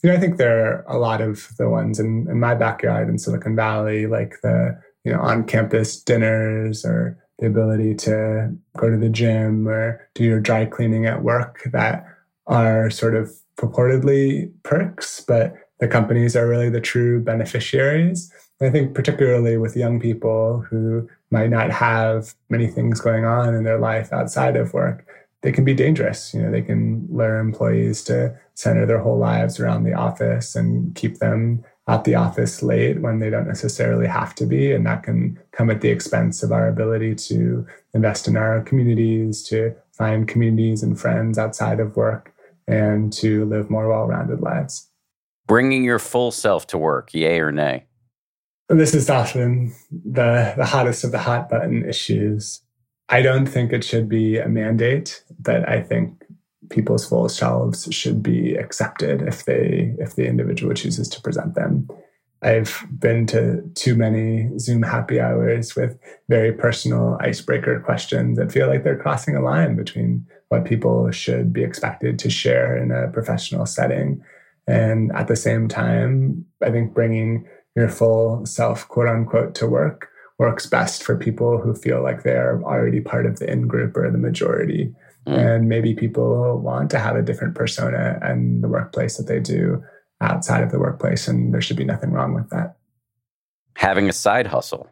you 0.01 0.09
know 0.09 0.15
i 0.15 0.19
think 0.19 0.37
there 0.37 0.65
are 0.65 0.85
a 0.87 0.97
lot 0.97 1.21
of 1.21 1.49
the 1.57 1.69
ones 1.69 1.99
in, 1.99 2.25
in 2.29 2.39
my 2.39 2.55
backyard 2.55 3.09
in 3.09 3.19
silicon 3.19 3.55
valley 3.55 4.07
like 4.07 4.35
the 4.43 4.79
you 5.03 5.11
know 5.11 5.19
on 5.19 5.43
campus 5.43 6.01
dinners 6.01 6.85
or 6.85 7.17
the 7.39 7.47
ability 7.47 7.95
to 7.95 8.53
go 8.77 8.89
to 8.89 8.97
the 8.97 9.09
gym 9.09 9.67
or 9.67 10.07
do 10.13 10.23
your 10.23 10.39
dry 10.39 10.65
cleaning 10.65 11.05
at 11.05 11.23
work 11.23 11.61
that 11.71 12.05
are 12.47 12.89
sort 12.89 13.15
of 13.15 13.31
purportedly 13.57 14.51
perks, 14.63 15.21
but 15.21 15.55
the 15.79 15.87
companies 15.87 16.35
are 16.35 16.47
really 16.47 16.69
the 16.69 16.81
true 16.81 17.21
beneficiaries. 17.21 18.31
I 18.61 18.69
think 18.69 18.93
particularly 18.93 19.57
with 19.57 19.77
young 19.77 19.99
people 19.99 20.65
who 20.69 21.07
might 21.31 21.49
not 21.49 21.71
have 21.71 22.33
many 22.49 22.67
things 22.67 22.99
going 22.99 23.23
on 23.23 23.55
in 23.55 23.63
their 23.63 23.79
life 23.79 24.11
outside 24.11 24.57
of 24.57 24.73
work, 24.73 25.05
they 25.41 25.51
can 25.53 25.63
be 25.63 25.73
dangerous. 25.73 26.33
You 26.33 26.41
know, 26.41 26.51
they 26.51 26.61
can 26.61 27.07
lure 27.09 27.39
employees 27.39 28.03
to 28.05 28.37
center 28.55 28.85
their 28.85 28.99
whole 28.99 29.17
lives 29.17 29.59
around 29.59 29.83
the 29.83 29.93
office 29.93 30.55
and 30.55 30.93
keep 30.95 31.19
them 31.19 31.63
at 31.89 32.03
the 32.03 32.13
office 32.13 32.61
late 32.61 33.01
when 33.01 33.17
they 33.17 33.31
don't 33.31 33.47
necessarily 33.47 34.05
have 34.05 34.35
to 34.35 34.45
be. 34.45 34.71
And 34.71 34.85
that 34.85 35.01
can 35.01 35.39
come 35.51 35.71
at 35.71 35.81
the 35.81 35.89
expense 35.89 36.43
of 36.43 36.51
our 36.51 36.67
ability 36.67 37.15
to 37.15 37.65
invest 37.95 38.27
in 38.27 38.37
our 38.37 38.61
communities, 38.61 39.43
to 39.49 39.75
find 39.91 40.27
communities 40.27 40.83
and 40.83 40.99
friends 40.99 41.39
outside 41.39 41.79
of 41.79 41.95
work, 41.95 42.33
and 42.67 43.11
to 43.13 43.45
live 43.45 43.71
more 43.71 43.89
well 43.89 44.05
rounded 44.05 44.39
lives. 44.39 44.87
Bringing 45.47 45.83
your 45.83 45.97
full 45.97 46.29
self 46.29 46.67
to 46.67 46.77
work, 46.77 47.11
yay 47.11 47.39
or 47.39 47.51
nay? 47.51 47.85
This 48.67 48.93
is 48.93 49.09
often 49.09 49.73
the, 49.89 50.53
the 50.55 50.65
hottest 50.65 51.03
of 51.03 51.11
the 51.11 51.17
hot 51.17 51.49
button 51.49 51.89
issues. 51.89 52.61
I 53.09 53.23
don't 53.23 53.47
think 53.47 53.73
it 53.73 53.83
should 53.83 54.07
be 54.07 54.37
a 54.37 54.47
mandate, 54.47 55.23
but 55.39 55.67
I 55.67 55.81
think 55.81 56.23
people's 56.69 57.07
full 57.07 57.29
selves 57.29 57.87
should 57.91 58.21
be 58.21 58.55
accepted 58.55 59.21
if 59.21 59.45
they 59.45 59.95
if 59.99 60.15
the 60.15 60.27
individual 60.27 60.73
chooses 60.73 61.07
to 61.09 61.21
present 61.21 61.55
them. 61.55 61.89
I've 62.41 62.85
been 62.97 63.25
to 63.27 63.61
too 63.75 63.95
many 63.95 64.49
Zoom 64.59 64.83
happy 64.83 65.19
hours 65.19 65.75
with 65.75 65.99
very 66.29 66.53
personal 66.53 67.17
icebreaker 67.19 67.81
questions 67.81 68.37
that 68.37 68.51
feel 68.51 68.67
like 68.67 68.83
they're 68.83 68.97
crossing 68.97 69.35
a 69.35 69.41
line 69.41 69.75
between 69.75 70.25
what 70.47 70.65
people 70.65 71.11
should 71.11 71.51
be 71.51 71.63
expected 71.63 72.17
to 72.19 72.29
share 72.29 72.77
in 72.77 72.91
a 72.91 73.09
professional 73.09 73.65
setting. 73.65 74.23
And 74.67 75.11
at 75.13 75.27
the 75.27 75.35
same 75.35 75.67
time, 75.67 76.45
I 76.63 76.71
think 76.71 76.93
bringing 76.93 77.45
your 77.75 77.89
full 77.89 78.45
self, 78.45 78.87
quote 78.87 79.07
unquote, 79.07 79.53
to 79.55 79.67
work 79.67 80.09
works 80.37 80.65
best 80.65 81.03
for 81.03 81.17
people 81.17 81.59
who 81.59 81.75
feel 81.75 82.01
like 82.01 82.23
they're 82.23 82.63
already 82.63 83.01
part 83.01 83.25
of 83.25 83.39
the 83.39 83.51
in 83.51 83.67
group 83.67 83.97
or 83.97 84.09
the 84.09 84.17
majority. 84.17 84.93
Mm. 85.29 85.55
And 85.55 85.69
maybe 85.69 85.93
people 85.93 86.57
want 86.59 86.89
to 86.91 86.99
have 86.99 87.15
a 87.15 87.21
different 87.21 87.55
persona 87.55 88.19
and 88.21 88.63
the 88.63 88.67
workplace 88.67 89.17
that 89.17 89.27
they 89.27 89.39
do 89.39 89.83
outside 90.21 90.63
of 90.63 90.71
the 90.71 90.79
workplace. 90.79 91.27
And 91.27 91.53
there 91.53 91.61
should 91.61 91.77
be 91.77 91.85
nothing 91.85 92.11
wrong 92.11 92.33
with 92.33 92.49
that. 92.49 92.77
Having 93.75 94.09
a 94.09 94.13
side 94.13 94.47
hustle. 94.47 94.89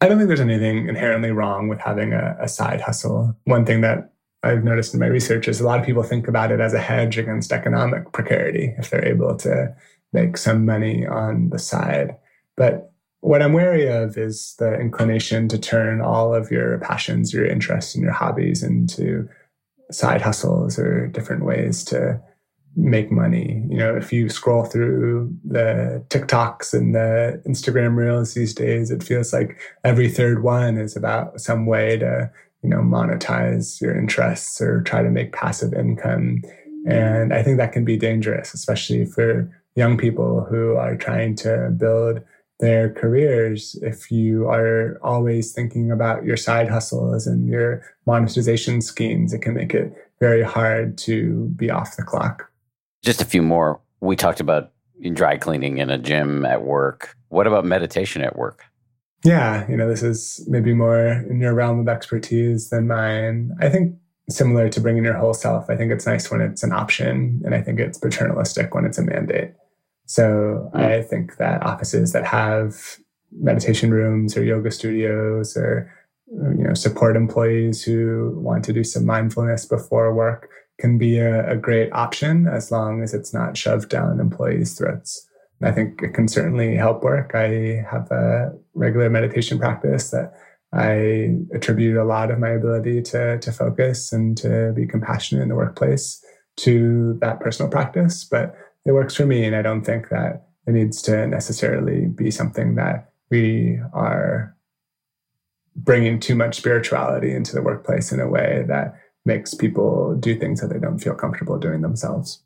I 0.00 0.08
don't 0.08 0.18
think 0.18 0.28
there's 0.28 0.40
anything 0.40 0.88
inherently 0.88 1.30
wrong 1.30 1.68
with 1.68 1.80
having 1.80 2.12
a, 2.12 2.36
a 2.40 2.48
side 2.48 2.80
hustle. 2.80 3.36
One 3.44 3.64
thing 3.64 3.80
that 3.80 4.12
I've 4.42 4.64
noticed 4.64 4.92
in 4.92 5.00
my 5.00 5.06
research 5.06 5.48
is 5.48 5.60
a 5.60 5.64
lot 5.64 5.78
of 5.78 5.86
people 5.86 6.02
think 6.02 6.28
about 6.28 6.50
it 6.50 6.60
as 6.60 6.74
a 6.74 6.80
hedge 6.80 7.16
against 7.16 7.52
economic 7.52 8.12
precarity 8.12 8.74
if 8.78 8.90
they're 8.90 9.06
able 9.06 9.36
to 9.38 9.74
make 10.12 10.36
some 10.36 10.66
money 10.66 11.06
on 11.06 11.50
the 11.50 11.58
side. 11.58 12.16
But 12.56 12.92
what 13.20 13.40
I'm 13.40 13.52
wary 13.52 13.86
of 13.86 14.18
is 14.18 14.56
the 14.58 14.74
inclination 14.74 15.46
to 15.48 15.58
turn 15.58 16.00
all 16.00 16.34
of 16.34 16.50
your 16.50 16.78
passions, 16.78 17.32
your 17.32 17.46
interests, 17.46 17.94
and 17.94 18.02
your 18.02 18.12
hobbies 18.12 18.64
into 18.64 19.28
side 19.92 20.22
hustles 20.22 20.78
or 20.78 21.06
different 21.08 21.44
ways 21.44 21.84
to 21.84 22.20
make 22.74 23.10
money. 23.10 23.62
You 23.68 23.76
know, 23.76 23.94
if 23.96 24.12
you 24.12 24.28
scroll 24.28 24.64
through 24.64 25.34
the 25.44 26.04
TikToks 26.08 26.72
and 26.72 26.94
the 26.94 27.42
Instagram 27.46 27.96
reels 27.96 28.34
these 28.34 28.54
days, 28.54 28.90
it 28.90 29.02
feels 29.02 29.32
like 29.32 29.58
every 29.84 30.08
third 30.08 30.42
one 30.42 30.78
is 30.78 30.96
about 30.96 31.40
some 31.40 31.66
way 31.66 31.98
to, 31.98 32.30
you 32.62 32.70
know, 32.70 32.78
monetize 32.78 33.80
your 33.80 33.96
interests 33.96 34.60
or 34.60 34.80
try 34.82 35.02
to 35.02 35.10
make 35.10 35.32
passive 35.32 35.74
income. 35.74 36.42
And 36.88 37.32
I 37.32 37.42
think 37.42 37.58
that 37.58 37.72
can 37.72 37.84
be 37.84 37.96
dangerous, 37.96 38.54
especially 38.54 39.04
for 39.04 39.50
young 39.76 39.96
people 39.96 40.44
who 40.48 40.76
are 40.76 40.96
trying 40.96 41.36
to 41.36 41.70
build 41.76 42.22
their 42.62 42.92
careers 42.94 43.76
if 43.82 44.10
you 44.10 44.46
are 44.46 44.96
always 45.02 45.52
thinking 45.52 45.90
about 45.90 46.24
your 46.24 46.36
side 46.36 46.70
hustles 46.70 47.26
and 47.26 47.48
your 47.48 47.82
monetization 48.06 48.80
schemes 48.80 49.34
it 49.34 49.40
can 49.40 49.52
make 49.52 49.74
it 49.74 49.92
very 50.20 50.44
hard 50.44 50.96
to 50.96 51.48
be 51.56 51.68
off 51.68 51.96
the 51.96 52.04
clock. 52.04 52.48
Just 53.04 53.20
a 53.20 53.24
few 53.24 53.42
more. 53.42 53.80
We 54.00 54.14
talked 54.14 54.38
about 54.38 54.70
dry 55.12 55.36
cleaning 55.36 55.78
in 55.78 55.90
a 55.90 55.98
gym 55.98 56.44
at 56.44 56.62
work. 56.62 57.16
What 57.30 57.48
about 57.48 57.64
meditation 57.64 58.22
at 58.22 58.36
work? 58.36 58.62
Yeah 59.24 59.68
you 59.68 59.76
know 59.76 59.88
this 59.88 60.04
is 60.04 60.46
maybe 60.48 60.72
more 60.72 61.24
in 61.28 61.40
your 61.40 61.54
realm 61.54 61.80
of 61.80 61.88
expertise 61.88 62.70
than 62.70 62.86
mine. 62.86 63.50
I 63.60 63.68
think 63.70 63.96
similar 64.30 64.68
to 64.68 64.80
bringing 64.80 65.04
your 65.04 65.14
whole 65.14 65.34
self 65.34 65.68
i 65.68 65.76
think 65.76 65.90
it's 65.90 66.06
nice 66.06 66.30
when 66.30 66.40
it's 66.40 66.62
an 66.62 66.72
option 66.72 67.42
and 67.44 67.56
i 67.56 67.60
think 67.60 67.80
it's 67.80 67.98
paternalistic 67.98 68.72
when 68.72 68.84
it's 68.84 68.96
a 68.96 69.02
mandate 69.02 69.52
so 70.06 70.70
mm. 70.74 70.80
I 70.80 71.02
think 71.02 71.36
that 71.36 71.62
offices 71.62 72.12
that 72.12 72.26
have 72.26 72.98
meditation 73.32 73.90
rooms 73.90 74.36
or 74.36 74.44
yoga 74.44 74.70
studios 74.70 75.56
or 75.56 75.90
you 76.26 76.64
know 76.64 76.74
support 76.74 77.16
employees 77.16 77.82
who 77.82 78.32
want 78.36 78.64
to 78.64 78.72
do 78.72 78.84
some 78.84 79.06
mindfulness 79.06 79.66
before 79.66 80.14
work 80.14 80.50
can 80.78 80.98
be 80.98 81.18
a, 81.18 81.50
a 81.50 81.56
great 81.56 81.92
option 81.92 82.48
as 82.48 82.70
long 82.70 83.02
as 83.02 83.14
it's 83.14 83.32
not 83.32 83.56
shoved 83.56 83.88
down 83.88 84.20
employees' 84.20 84.76
throats. 84.76 85.28
I 85.62 85.70
think 85.70 86.02
it 86.02 86.14
can 86.14 86.26
certainly 86.26 86.74
help 86.74 87.04
work. 87.04 87.32
I 87.34 87.84
have 87.88 88.10
a 88.10 88.52
regular 88.74 89.08
meditation 89.08 89.58
practice 89.58 90.10
that 90.10 90.32
I 90.72 91.36
attribute 91.54 91.96
a 91.96 92.04
lot 92.04 92.30
of 92.30 92.38
my 92.38 92.48
ability 92.48 93.02
to, 93.02 93.38
to 93.38 93.52
focus 93.52 94.12
and 94.12 94.36
to 94.38 94.72
be 94.74 94.86
compassionate 94.86 95.42
in 95.42 95.50
the 95.50 95.54
workplace 95.54 96.24
to 96.58 97.16
that 97.20 97.40
personal 97.40 97.70
practice. 97.70 98.24
But 98.24 98.54
it 98.84 98.92
works 98.92 99.14
for 99.14 99.26
me. 99.26 99.44
And 99.44 99.54
I 99.56 99.62
don't 99.62 99.84
think 99.84 100.08
that 100.10 100.48
it 100.66 100.72
needs 100.72 101.02
to 101.02 101.26
necessarily 101.26 102.06
be 102.06 102.30
something 102.30 102.74
that 102.76 103.12
we 103.30 103.80
are 103.92 104.56
bringing 105.74 106.20
too 106.20 106.34
much 106.34 106.56
spirituality 106.56 107.34
into 107.34 107.54
the 107.54 107.62
workplace 107.62 108.12
in 108.12 108.20
a 108.20 108.28
way 108.28 108.64
that 108.68 108.94
makes 109.24 109.54
people 109.54 110.14
do 110.16 110.38
things 110.38 110.60
that 110.60 110.68
they 110.68 110.78
don't 110.78 110.98
feel 110.98 111.14
comfortable 111.14 111.58
doing 111.58 111.80
themselves. 111.80 112.42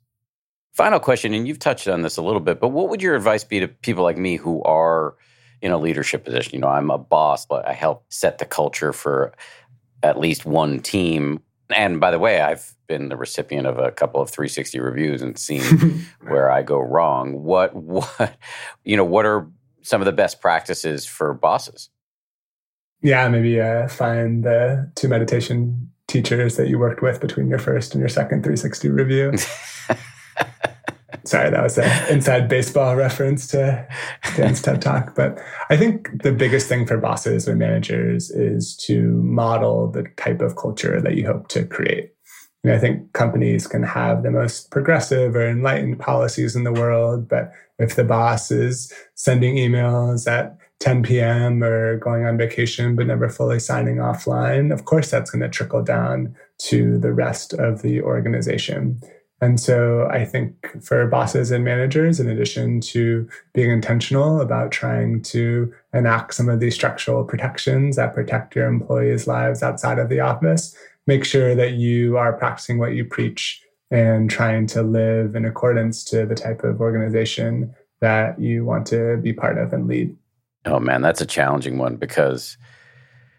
Final 0.75 1.01
question, 1.01 1.33
and 1.33 1.49
you've 1.49 1.59
touched 1.59 1.89
on 1.89 2.03
this 2.03 2.19
a 2.19 2.23
little 2.23 2.41
bit, 2.41 2.61
but 2.61 2.69
what 2.69 2.91
would 2.91 3.01
your 3.01 3.17
advice 3.17 3.45
be 3.45 3.61
to 3.61 3.69
people 3.69 4.05
like 4.05 4.19
me 4.19 4.37
who 4.37 4.63
are 4.65 5.15
in 5.63 5.73
a 5.73 5.79
leadership 5.79 6.25
position? 6.25 6.55
You 6.55 6.61
know, 6.61 6.69
I'm 6.69 6.91
a 6.91 6.99
boss, 6.99 7.47
but 7.47 7.67
I 7.67 7.73
help 7.73 8.05
set 8.11 8.39
the 8.39 8.45
culture 8.45 8.93
for 8.93 9.33
at 10.03 10.21
least 10.21 10.45
one 10.45 10.81
team. 10.81 11.41
And 11.75 12.01
by 12.01 12.11
the 12.11 12.19
way, 12.19 12.41
I've 12.41 12.75
been 12.87 13.09
the 13.09 13.17
recipient 13.17 13.67
of 13.67 13.79
a 13.79 13.91
couple 13.91 14.21
of 14.21 14.31
360 14.31 14.79
reviews 14.79 15.23
and 15.23 15.37
seen 15.39 16.07
where 16.21 16.51
I 16.51 16.63
go 16.63 16.79
wrong. 16.79 17.43
What 17.43 17.75
what 17.75 18.37
you 18.85 18.97
know, 18.97 19.05
what 19.05 19.27
are 19.27 19.49
some 19.83 20.01
of 20.01 20.07
the 20.07 20.13
best 20.13 20.41
practices 20.41 21.07
for 21.07 21.35
bosses? 21.35 21.91
Yeah, 23.03 23.29
maybe 23.29 23.61
uh, 23.61 23.89
find 23.89 24.45
the 24.45 24.91
two 24.95 25.09
meditation 25.09 25.93
teachers 26.09 26.57
that 26.57 26.69
you 26.69 26.79
worked 26.79 27.03
with 27.03 27.21
between 27.21 27.49
your 27.49 27.59
first 27.59 27.95
and 27.95 28.01
your 28.01 28.09
second 28.09 28.43
360 28.43 28.89
review. 28.89 29.33
Sorry, 31.25 31.51
that 31.51 31.63
was 31.63 31.79
an 31.79 32.13
inside 32.13 32.49
baseball 32.49 32.97
reference 32.97 33.47
to 33.49 33.87
Dan's 34.37 34.61
TED 34.61 34.83
Talk. 34.83 35.15
But 35.15 35.41
I 35.71 35.77
think 35.77 36.23
the 36.23 36.33
biggest 36.33 36.69
thing 36.69 36.87
for 36.87 36.99
bosses 36.99 37.49
or 37.49 37.55
managers 37.55 38.31
is 38.31 38.77
to 38.89 39.13
model 39.23 39.91
the 39.91 40.05
type 40.17 40.41
of 40.41 40.57
culture 40.57 41.01
that 41.01 41.15
you 41.15 41.27
hope 41.27 41.49
to 41.49 41.65
create. 41.65 42.13
And 42.65 42.73
I 42.73 42.79
think 42.79 43.13
companies 43.13 43.69
can 43.69 43.85
have 43.85 44.25
the 44.25 44.31
most 44.33 44.73
progressive 44.73 45.37
or 45.37 45.49
enlightened 45.49 46.01
policies 46.01 46.57
in 46.57 46.65
the 46.65 46.73
world, 46.73 47.29
but 47.29 47.53
if 47.79 47.95
the 47.95 48.03
boss 48.03 48.51
is 48.51 48.93
sending 49.15 49.57
emails 49.57 50.29
at 50.29 50.59
10 50.81 51.05
p.m. 51.05 51.63
or 51.63 51.99
going 51.99 52.27
on 52.27 52.37
vacation 52.37 52.97
but 52.97 53.07
never 53.07 53.29
fully 53.29 53.61
signing 53.61 53.97
offline, 53.97 54.73
of 54.73 54.85
course 54.85 55.11
that's 55.11 55.31
going 55.31 55.43
to 55.43 55.49
trickle 55.49 55.83
down 55.83 56.35
to 56.59 56.99
the 56.99 57.13
rest 57.13 57.53
of 57.53 57.83
the 57.83 58.03
organization. 58.03 59.01
And 59.41 59.61
so 59.61 60.09
I 60.11 60.25
think 60.25 60.83
for 60.83 61.07
bosses 61.07 61.51
and 61.51 61.63
managers, 61.63 62.19
in 62.19 62.29
addition 62.29 62.81
to 62.83 63.29
being 63.53 63.71
intentional 63.71 64.41
about 64.41 64.73
trying 64.73 65.21
to 65.23 65.73
enact 65.93 66.35
some 66.35 66.49
of 66.49 66.61
these 66.61 66.75
structural 66.75 67.23
protections 67.23 67.97
that 67.97 68.15
protect 68.15 68.57
your 68.57 68.67
employees' 68.67 69.27
lives 69.27 69.63
outside 69.63 69.99
of 69.99 70.09
the 70.09 70.21
office, 70.21 70.75
make 71.07 71.25
sure 71.25 71.55
that 71.55 71.73
you 71.73 72.17
are 72.17 72.33
practicing 72.33 72.79
what 72.79 72.95
you 72.95 73.05
preach 73.05 73.63
and 73.91 74.31
trying 74.31 74.67
to 74.69 74.83
live 74.83 75.37
in 75.37 75.45
accordance 75.45 76.03
to 76.05 76.25
the 76.25 76.35
type 76.35 76.65
of 76.65 76.81
organization 76.81 77.75
that 78.01 78.41
you 78.41 78.65
want 78.65 78.87
to 78.87 79.19
be 79.19 79.33
part 79.33 79.59
of 79.59 79.73
and 79.73 79.87
lead. 79.87 80.17
Oh 80.65 80.81
man, 80.81 81.03
that's 81.03 81.21
a 81.21 81.27
challenging 81.27 81.77
one 81.79 81.97
because 81.97 82.57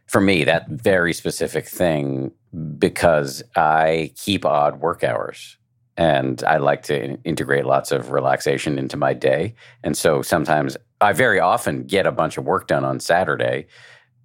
for 0.06 0.22
me, 0.22 0.44
that 0.46 0.70
very 0.70 1.12
specific 1.12 1.68
thing, 1.68 2.32
because 2.78 3.44
I 3.56 4.14
keep 4.16 4.46
odd 4.46 4.80
work 4.80 5.04
hours 5.04 5.58
and 5.98 6.44
I 6.44 6.58
like 6.58 6.84
to 6.84 7.18
integrate 7.24 7.66
lots 7.66 7.92
of 7.92 8.12
relaxation 8.12 8.78
into 8.78 8.96
my 8.98 9.14
day. 9.14 9.56
And 9.84 9.98
so 9.98 10.22
sometimes 10.22 10.78
I 11.02 11.14
very 11.14 11.40
often 11.40 11.84
get 11.84 12.06
a 12.06 12.12
bunch 12.12 12.38
of 12.38 12.46
work 12.46 12.68
done 12.68 12.86
on 12.86 13.00
Saturday. 13.00 13.68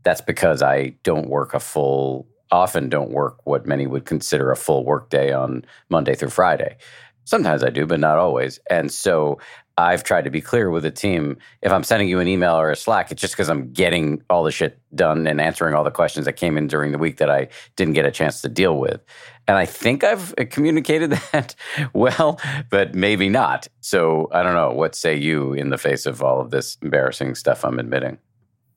That's 0.03 0.21
because 0.21 0.63
I 0.63 0.95
don't 1.03 1.29
work 1.29 1.55
a 1.55 1.61
full 1.61 2.29
often 2.51 2.91
don't 2.91 3.11
work 3.11 3.39
what 3.45 3.67
many 3.67 3.87
would 3.87 4.05
consider 4.05 4.51
a 4.51 4.57
full 4.57 4.85
work 4.85 5.09
day 5.09 5.33
on 5.33 5.65
Monday 5.89 6.15
through 6.15 6.29
Friday. 6.29 6.77
Sometimes 7.25 7.65
I 7.65 7.71
do, 7.71 7.87
but 7.87 7.99
not 7.99 8.19
always. 8.19 8.61
And 8.69 8.93
so 8.93 9.39
I've 9.79 10.05
tried 10.05 10.25
to 10.25 10.31
be 10.31 10.43
clear 10.43 10.71
with 10.71 10.83
the 10.83 10.91
team. 10.91 11.39
If 11.63 11.73
I'm 11.73 11.85
sending 11.85 12.09
you 12.09 12.21
an 12.21 12.29
email 12.29 12.55
or 12.55 12.71
a 12.71 12.77
Slack, 12.77 13.11
it's 13.11 13.21
just 13.21 13.35
because 13.35 13.49
I'm 13.49 13.73
getting 13.73 14.23
all 14.29 14.45
the 14.45 14.51
shit 14.51 14.79
done 14.95 15.27
and 15.27 15.41
answering 15.41 15.75
all 15.75 15.85
the 15.85 15.91
questions 15.91 16.27
that 16.27 16.35
came 16.35 16.59
in 16.59 16.67
during 16.67 16.93
the 16.93 16.99
week 16.99 17.17
that 17.19 17.31
I 17.31 17.49
didn't 17.77 17.95
get 17.95 18.05
a 18.05 18.11
chance 18.11 18.43
to 18.43 18.49
deal 18.49 18.79
with. 18.79 19.01
And 19.49 19.57
I 19.57 19.67
think 19.67 20.05
I've 20.05 20.35
communicated 20.51 21.11
that 21.33 21.55
well, 21.93 22.41
but 22.71 22.95
maybe 22.95 23.29
not. 23.29 23.69
So 23.81 24.29
I 24.33 24.43
don't 24.43 24.55
know. 24.55 24.71
What 24.71 24.95
say 24.95 25.17
you 25.17 25.53
in 25.53 25.71
the 25.71 25.79
face 25.79 26.07
of 26.07 26.23
all 26.23 26.41
of 26.41 26.51
this 26.51 26.77
embarrassing 26.83 27.35
stuff 27.35 27.65
I'm 27.65 27.79
admitting? 27.79 28.19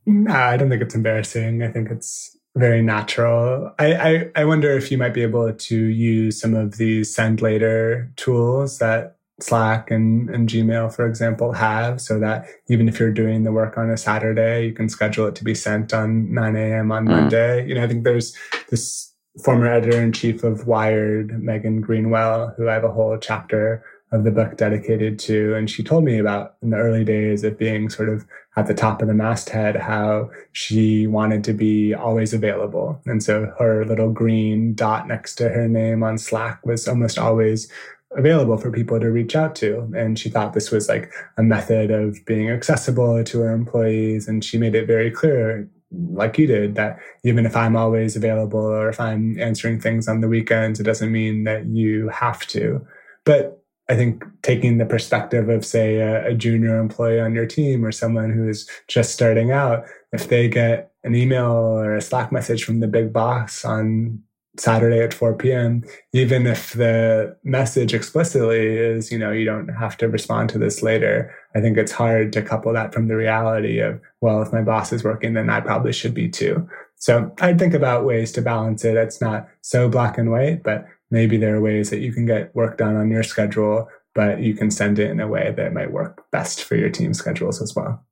No, 0.05 0.33
I 0.33 0.57
don't 0.57 0.69
think 0.69 0.81
it's 0.81 0.95
embarrassing. 0.95 1.63
I 1.63 1.71
think 1.71 1.89
it's 1.89 2.37
very 2.55 2.81
natural. 2.81 3.73
I, 3.79 3.93
I, 3.93 4.31
I 4.35 4.45
wonder 4.45 4.71
if 4.77 4.91
you 4.91 4.97
might 4.97 5.13
be 5.13 5.23
able 5.23 5.51
to 5.51 5.75
use 5.75 6.39
some 6.39 6.53
of 6.53 6.77
these 6.77 7.13
send 7.13 7.41
later 7.41 8.11
tools 8.15 8.79
that 8.79 9.17
Slack 9.41 9.91
and, 9.91 10.29
and 10.29 10.47
Gmail, 10.47 10.95
for 10.95 11.05
example, 11.05 11.51
have 11.51 11.99
so 11.99 12.19
that 12.19 12.47
even 12.69 12.87
if 12.87 12.99
you're 12.99 13.11
doing 13.11 13.43
the 13.43 13.51
work 13.51 13.77
on 13.77 13.89
a 13.89 13.97
Saturday, 13.97 14.67
you 14.67 14.73
can 14.73 14.87
schedule 14.87 15.27
it 15.27 15.35
to 15.35 15.43
be 15.43 15.53
sent 15.53 15.93
on 15.93 16.33
9 16.33 16.55
a.m. 16.55 16.91
on 16.91 17.05
mm. 17.05 17.09
Monday. 17.09 17.67
You 17.67 17.75
know, 17.75 17.83
I 17.83 17.87
think 17.87 18.05
there's 18.05 18.33
this 18.69 19.11
former 19.43 19.67
editor 19.67 20.01
in 20.01 20.13
chief 20.13 20.43
of 20.43 20.67
Wired, 20.67 21.41
Megan 21.43 21.81
Greenwell, 21.81 22.53
who 22.55 22.69
I 22.69 22.73
have 22.73 22.83
a 22.83 22.91
whole 22.91 23.17
chapter 23.17 23.83
of 24.11 24.23
the 24.23 24.31
book 24.31 24.55
dedicated 24.55 25.19
to. 25.19 25.55
And 25.55 25.69
she 25.69 25.83
told 25.83 26.03
me 26.03 26.19
about 26.19 26.55
in 26.61 26.69
the 26.69 26.77
early 26.77 27.03
days 27.03 27.43
of 27.43 27.57
being 27.57 27.89
sort 27.89 28.07
of 28.07 28.25
at 28.55 28.67
the 28.67 28.73
top 28.73 29.01
of 29.01 29.07
the 29.07 29.13
masthead, 29.13 29.75
how 29.75 30.29
she 30.53 31.05
wanted 31.07 31.43
to 31.43 31.53
be 31.53 31.93
always 31.93 32.33
available. 32.33 33.01
And 33.05 33.21
so 33.21 33.53
her 33.59 33.83
little 33.83 34.11
green 34.11 34.73
dot 34.73 35.07
next 35.07 35.35
to 35.35 35.49
her 35.49 35.67
name 35.67 36.03
on 36.03 36.17
Slack 36.17 36.65
was 36.65 36.87
almost 36.87 37.17
always 37.17 37.69
available 38.11 38.57
for 38.57 38.71
people 38.71 38.97
to 38.99 39.11
reach 39.11 39.35
out 39.35 39.55
to. 39.55 39.91
And 39.93 40.17
she 40.17 40.29
thought 40.29 40.53
this 40.53 40.71
was 40.71 40.87
like 40.87 41.11
a 41.37 41.43
method 41.43 41.91
of 41.91 42.23
being 42.25 42.49
accessible 42.49 43.21
to 43.25 43.39
her 43.41 43.51
employees. 43.51 44.29
And 44.29 44.45
she 44.45 44.57
made 44.57 44.75
it 44.75 44.87
very 44.87 45.11
clear, 45.11 45.67
like 46.11 46.37
you 46.37 46.47
did, 46.47 46.75
that 46.75 46.99
even 47.23 47.45
if 47.45 47.55
I'm 47.55 47.75
always 47.75 48.15
available 48.15 48.59
or 48.59 48.89
if 48.89 48.99
I'm 48.99 49.39
answering 49.39 49.79
things 49.79 50.07
on 50.07 50.21
the 50.21 50.27
weekends, 50.27 50.79
it 50.79 50.83
doesn't 50.83 51.11
mean 51.11 51.43
that 51.45 51.65
you 51.67 52.09
have 52.09 52.45
to. 52.47 52.85
But 53.23 53.61
I 53.87 53.95
think 53.95 54.23
taking 54.41 54.77
the 54.77 54.85
perspective 54.85 55.49
of, 55.49 55.65
say, 55.65 55.97
a, 55.97 56.27
a, 56.27 56.33
junior 56.33 56.79
employee 56.79 57.19
on 57.19 57.35
your 57.35 57.45
team 57.45 57.85
or 57.85 57.91
someone 57.91 58.31
who 58.31 58.49
is 58.49 58.67
just 58.87 59.13
starting 59.13 59.51
out, 59.51 59.85
if 60.11 60.27
they 60.27 60.47
get 60.47 60.91
an 61.03 61.13
email 61.13 61.51
or 61.51 61.95
a 61.95 62.01
Slack 62.01 62.31
message 62.31 62.63
from 62.63 62.79
the 62.79 62.87
big 62.87 63.13
boss 63.13 63.63
on 63.63 64.23
Saturday 64.57 65.01
at 65.01 65.13
4 65.13 65.33
p.m., 65.35 65.83
even 66.13 66.47
if 66.47 66.73
the 66.73 67.35
message 67.43 67.93
explicitly 67.93 68.77
is, 68.77 69.11
you 69.11 69.17
know, 69.17 69.31
you 69.31 69.45
don't 69.45 69.69
have 69.69 69.97
to 69.97 70.07
respond 70.07 70.49
to 70.49 70.57
this 70.57 70.81
later, 70.81 71.33
I 71.55 71.61
think 71.61 71.77
it's 71.77 71.91
hard 71.91 72.33
to 72.33 72.41
couple 72.41 72.73
that 72.73 72.93
from 72.93 73.07
the 73.07 73.15
reality 73.15 73.79
of, 73.79 73.99
well, 74.21 74.41
if 74.41 74.53
my 74.53 74.61
boss 74.61 74.93
is 74.93 75.03
working, 75.03 75.33
then 75.33 75.49
I 75.49 75.61
probably 75.61 75.93
should 75.93 76.13
be 76.13 76.29
too. 76.29 76.67
So 76.97 77.33
I'd 77.41 77.59
think 77.59 77.73
about 77.73 78.05
ways 78.05 78.31
to 78.33 78.41
balance 78.41 78.85
it. 78.85 78.95
It's 78.95 79.21
not 79.21 79.47
so 79.61 79.89
black 79.89 80.17
and 80.17 80.31
white, 80.31 80.63
but 80.63 80.85
maybe 81.11 81.37
there 81.37 81.55
are 81.55 81.61
ways 81.61 81.89
that 81.89 81.99
you 81.99 82.13
can 82.13 82.25
get 82.25 82.55
work 82.55 82.77
done 82.77 82.95
on 82.95 83.11
your 83.11 83.23
schedule, 83.23 83.89
but 84.13 84.39
you 84.39 84.53
can 84.53 84.71
send 84.71 84.99
it 84.99 85.11
in 85.11 85.19
a 85.19 85.27
way 85.27 85.53
that 85.57 85.73
might 85.73 85.91
work 85.91 86.25
best 86.31 86.63
for 86.63 86.75
your 86.75 86.89
team 86.89 87.13
schedules 87.13 87.61
as 87.61 87.75
well. 87.75 88.04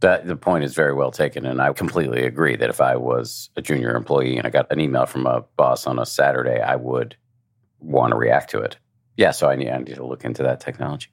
That 0.00 0.26
the 0.26 0.36
point 0.36 0.64
is 0.64 0.74
very 0.74 0.92
well 0.92 1.10
taken, 1.10 1.46
and 1.46 1.60
I 1.60 1.72
completely 1.72 2.24
agree 2.24 2.54
that 2.56 2.68
if 2.68 2.80
I 2.82 2.96
was 2.96 3.48
a 3.56 3.62
junior 3.62 3.96
employee 3.96 4.36
and 4.36 4.46
I 4.46 4.50
got 4.50 4.70
an 4.70 4.78
email 4.78 5.06
from 5.06 5.26
a 5.26 5.44
boss 5.56 5.86
on 5.86 5.98
a 5.98 6.04
Saturday, 6.04 6.60
I 6.60 6.76
would 6.76 7.16
want 7.80 8.10
to 8.10 8.16
react 8.16 8.50
to 8.50 8.60
it. 8.60 8.76
Yeah, 9.16 9.30
so 9.30 9.48
I 9.48 9.56
need, 9.56 9.70
I 9.70 9.78
need 9.78 9.94
to 9.94 10.06
look 10.06 10.24
into 10.24 10.42
that 10.42 10.60
technology. 10.60 11.08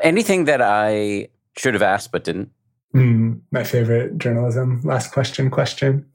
Anything 0.00 0.44
that 0.44 0.62
I 0.62 1.28
should 1.56 1.74
have 1.74 1.82
asked 1.82 2.12
but 2.12 2.22
didn't? 2.22 2.50
Mm, 2.94 3.40
my 3.50 3.64
favorite 3.64 4.18
journalism 4.18 4.82
last 4.84 5.12
question 5.12 5.50
question. 5.50 6.06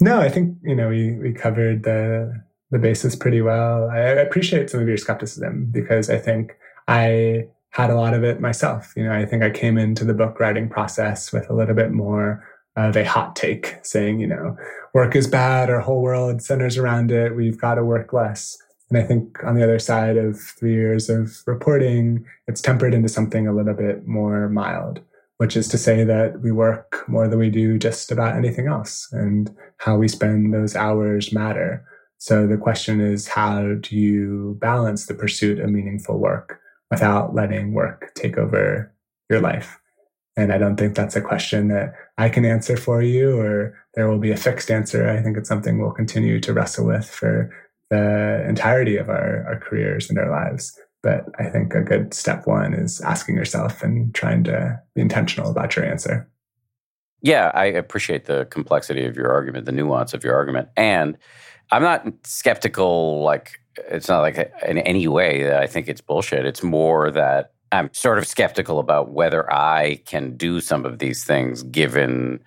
No, 0.00 0.18
I 0.18 0.30
think 0.30 0.56
you 0.62 0.74
know 0.74 0.88
we 0.88 1.12
we 1.12 1.32
covered 1.32 1.82
the 1.82 2.42
the 2.70 2.78
basis 2.78 3.14
pretty 3.14 3.42
well. 3.42 3.90
I, 3.90 3.98
I 3.98 4.22
appreciate 4.22 4.70
some 4.70 4.80
of 4.80 4.88
your 4.88 4.96
skepticism 4.96 5.68
because 5.70 6.08
I 6.08 6.18
think 6.18 6.56
I 6.88 7.48
had 7.76 7.90
a 7.90 7.94
lot 7.94 8.14
of 8.14 8.24
it 8.24 8.40
myself. 8.40 8.94
You 8.96 9.04
know, 9.04 9.12
I 9.12 9.26
think 9.26 9.42
I 9.42 9.50
came 9.50 9.76
into 9.76 10.02
the 10.02 10.14
book 10.14 10.40
writing 10.40 10.66
process 10.66 11.30
with 11.30 11.50
a 11.50 11.52
little 11.52 11.74
bit 11.74 11.92
more 11.92 12.42
of 12.74 12.96
a 12.96 13.04
hot 13.04 13.36
take 13.36 13.76
saying, 13.82 14.18
you 14.18 14.26
know, 14.26 14.56
work 14.94 15.14
is 15.14 15.26
bad, 15.26 15.68
our 15.68 15.80
whole 15.80 16.00
world 16.00 16.40
centers 16.40 16.78
around 16.78 17.12
it, 17.12 17.36
we've 17.36 17.60
got 17.60 17.74
to 17.74 17.84
work 17.84 18.14
less. 18.14 18.56
And 18.88 18.98
I 18.98 19.02
think 19.02 19.44
on 19.44 19.56
the 19.56 19.62
other 19.62 19.78
side 19.78 20.16
of 20.16 20.40
three 20.40 20.72
years 20.72 21.10
of 21.10 21.42
reporting, 21.46 22.24
it's 22.46 22.62
tempered 22.62 22.94
into 22.94 23.10
something 23.10 23.46
a 23.46 23.52
little 23.52 23.74
bit 23.74 24.06
more 24.06 24.48
mild, 24.48 25.00
which 25.36 25.54
is 25.54 25.68
to 25.68 25.76
say 25.76 26.02
that 26.02 26.40
we 26.40 26.52
work 26.52 27.04
more 27.06 27.28
than 27.28 27.38
we 27.38 27.50
do 27.50 27.78
just 27.78 28.10
about 28.10 28.36
anything 28.36 28.68
else. 28.68 29.06
And 29.12 29.54
how 29.76 29.98
we 29.98 30.08
spend 30.08 30.54
those 30.54 30.76
hours 30.76 31.30
matter. 31.30 31.84
So 32.16 32.46
the 32.46 32.56
question 32.56 33.02
is, 33.02 33.28
how 33.28 33.74
do 33.82 33.94
you 33.94 34.56
balance 34.62 35.04
the 35.04 35.14
pursuit 35.14 35.60
of 35.60 35.68
meaningful 35.68 36.18
work 36.18 36.58
without 36.90 37.34
letting 37.34 37.74
work 37.74 38.12
take 38.14 38.38
over 38.38 38.92
your 39.28 39.40
life? 39.40 39.78
And 40.36 40.52
I 40.52 40.58
don't 40.58 40.76
think 40.76 40.94
that's 40.94 41.16
a 41.16 41.22
question 41.22 41.68
that 41.68 41.94
I 42.18 42.28
can 42.28 42.44
answer 42.44 42.76
for 42.76 43.02
you 43.02 43.38
or 43.38 43.74
there 43.94 44.08
will 44.08 44.18
be 44.18 44.30
a 44.30 44.36
fixed 44.36 44.70
answer. 44.70 45.08
I 45.08 45.22
think 45.22 45.36
it's 45.36 45.48
something 45.48 45.80
we'll 45.80 45.92
continue 45.92 46.40
to 46.40 46.52
wrestle 46.52 46.86
with 46.86 47.08
for 47.08 47.50
the 47.88 48.44
entirety 48.46 48.96
of 48.96 49.08
our, 49.08 49.46
our 49.46 49.58
careers 49.58 50.10
and 50.10 50.18
our 50.18 50.30
lives. 50.30 50.78
But 51.02 51.26
I 51.38 51.44
think 51.44 51.74
a 51.74 51.82
good 51.82 52.12
step 52.12 52.46
one 52.46 52.74
is 52.74 53.00
asking 53.00 53.36
yourself 53.36 53.82
and 53.82 54.14
trying 54.14 54.44
to 54.44 54.80
be 54.94 55.00
intentional 55.00 55.50
about 55.50 55.76
your 55.76 55.84
answer. 55.84 56.28
Yeah, 57.22 57.50
I 57.54 57.66
appreciate 57.66 58.26
the 58.26 58.46
complexity 58.46 59.06
of 59.06 59.16
your 59.16 59.30
argument, 59.30 59.64
the 59.64 59.72
nuance 59.72 60.12
of 60.12 60.22
your 60.22 60.34
argument. 60.34 60.68
And 60.76 61.16
I'm 61.72 61.82
not 61.82 62.06
skeptical 62.24 63.22
like 63.22 63.58
it's 63.90 64.08
not 64.08 64.20
like 64.20 64.52
in 64.66 64.78
any 64.78 65.08
way 65.08 65.42
that 65.42 65.62
I 65.62 65.66
think 65.66 65.88
it's 65.88 66.00
bullshit. 66.00 66.46
It's 66.46 66.62
more 66.62 67.10
that 67.10 67.52
I'm 67.72 67.90
sort 67.92 68.18
of 68.18 68.26
skeptical 68.26 68.78
about 68.78 69.10
whether 69.10 69.52
I 69.52 70.00
can 70.06 70.36
do 70.36 70.60
some 70.60 70.86
of 70.86 70.98
these 70.98 71.24
things 71.24 71.62
given 71.62 72.40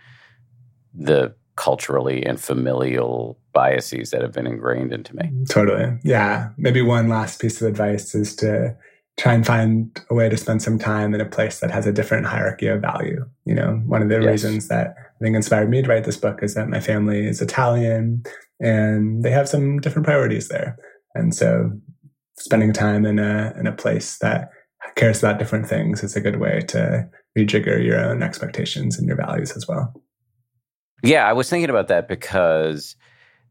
the 0.93 1.35
culturally 1.56 2.26
and 2.26 2.39
familial 2.39 3.38
biases 3.51 4.11
that 4.11 4.22
have 4.22 4.31
been 4.31 4.47
ingrained 4.47 4.93
into 4.93 5.15
me. 5.15 5.23
Mm-hmm. 5.23 5.43
Totally. 5.45 5.97
Yeah. 6.03 6.49
Maybe 6.57 6.81
one 6.81 7.10
last 7.10 7.41
piece 7.41 7.61
of 7.61 7.68
advice 7.68 8.15
is 8.15 8.35
to 8.38 8.76
try 9.18 9.34
and 9.34 9.45
find 9.45 9.99
a 10.10 10.14
way 10.14 10.30
to 10.30 10.38
spend 10.38 10.61
some 10.61 10.80
time 10.80 11.14
in 11.14 11.19
a 11.19 11.26
place 11.26 11.60
that 11.60 11.69
has 11.69 11.85
a 11.85 11.91
different 11.91 12.26
hierarchy 12.26 12.68
of 12.68 12.81
value. 12.81 13.26
You 13.45 13.56
know, 13.56 13.81
one 13.85 14.01
of 14.01 14.07
the 14.07 14.15
yes. 14.15 14.26
reasons 14.26 14.69
that 14.69 14.95
I 14.97 15.23
think 15.23 15.35
inspired 15.35 15.69
me 15.69 15.81
to 15.81 15.89
write 15.89 16.06
this 16.06 16.15
book 16.15 16.41
is 16.41 16.53
that 16.53 16.69
my 16.69 16.80
family 16.80 17.27
is 17.27 17.41
Italian 17.41 18.23
and 18.61 19.23
they 19.23 19.31
have 19.31 19.49
some 19.49 19.80
different 19.81 20.06
priorities 20.06 20.47
there. 20.47 20.77
And 21.15 21.34
so 21.34 21.72
spending 22.38 22.73
time 22.73 23.06
in 23.06 23.19
a 23.19 23.53
in 23.57 23.68
a 23.68 23.72
place 23.72 24.18
that 24.19 24.49
cares 24.95 25.19
about 25.19 25.40
different 25.40 25.68
things 25.68 26.03
is 26.03 26.15
a 26.15 26.22
good 26.22 26.40
way 26.40 26.61
to 26.68 27.10
rejigger 27.38 27.84
your 27.84 27.99
own 27.99 28.23
expectations 28.23 28.98
and 28.98 29.07
your 29.07 29.18
values 29.18 29.56
as 29.56 29.68
well. 29.68 29.94
Yeah, 31.03 31.27
I 31.27 31.34
was 31.34 31.49
thinking 31.49 31.69
about 31.69 31.88
that 31.88 32.07
because 32.07 32.95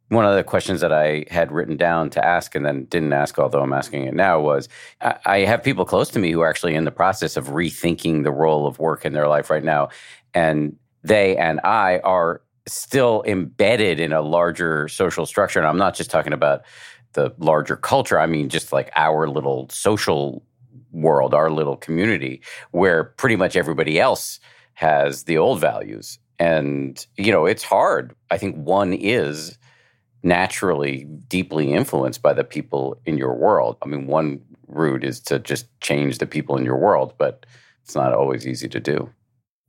one 0.09 0.25
of 0.25 0.35
the 0.35 0.45
questions 0.45 0.81
that 0.81 0.93
I 0.93 1.27
had 1.31 1.53
written 1.53 1.77
down 1.77 2.11
to 2.11 2.25
ask 2.25 2.55
and 2.55 2.65
then 2.65 2.85
didn't 2.87 3.13
ask, 3.13 3.39
although 3.39 3.63
I'm 3.63 3.73
asking 3.73 4.05
it 4.05 4.15
now, 4.15 4.41
was 4.41 4.69
I 5.01 5.41
have 5.41 5.63
people 5.63 5.85
close 5.85 6.09
to 6.11 6.19
me 6.19 6.33
who 6.33 6.41
are 6.41 6.49
actually 6.49 6.75
in 6.75 6.85
the 6.85 6.91
process 6.91 7.37
of 7.37 7.49
rethinking 7.49 8.25
the 8.25 8.33
role 8.33 8.67
of 8.67 8.79
work 8.79 9.05
in 9.05 9.13
their 9.13 9.29
life 9.29 9.51
right 9.51 9.65
now. 9.65 9.89
And 10.35 10.77
they 11.03 11.37
and 11.37 11.61
I 11.63 11.99
are 12.01 12.43
still 12.67 13.23
embedded 13.27 14.01
in 14.01 14.13
a 14.13 14.23
larger 14.23 14.89
social 14.89 15.27
structure. 15.27 15.59
And 15.59 15.69
I'm 15.69 15.79
not 15.79 15.95
just 15.95 16.11
talking 16.11 16.33
about 16.33 16.63
the 17.13 17.33
larger 17.39 17.77
culture. 17.77 18.19
I 18.19 18.27
mean, 18.27 18.49
just 18.49 18.73
like 18.73 18.91
our 18.95 19.29
little 19.29 19.69
social 19.71 20.43
world, 20.93 21.35
our 21.35 21.51
little 21.51 21.77
community, 21.77 22.41
where 22.71 23.05
pretty 23.05 23.37
much 23.37 23.57
everybody 23.57 23.99
else 24.01 24.41
has 24.75 25.25
the 25.25 25.39
old 25.39 25.61
values. 25.61 26.19
And, 26.39 27.05
you 27.17 27.33
know, 27.33 27.47
it's 27.47 27.65
hard. 27.65 28.15
I 28.31 28.39
think 28.39 28.57
one 28.57 28.93
is 28.93 29.59
naturally 30.23 31.05
deeply 31.29 31.73
influenced 31.73 32.23
by 32.23 32.33
the 32.33 32.45
people 32.45 33.01
in 33.05 33.19
your 33.19 33.35
world. 33.35 33.77
I 33.83 33.87
mean, 33.87 34.07
one 34.07 34.41
route 34.67 35.05
is 35.05 35.21
to 35.21 35.39
just 35.39 35.67
change 35.81 36.19
the 36.19 36.27
people 36.27 36.57
in 36.57 36.65
your 36.65 36.77
world, 36.77 37.15
but 37.19 37.47
it's 37.85 37.95
not 37.95 38.13
always 38.13 38.47
easy 38.47 38.69
to 38.69 38.81
do. 38.81 39.11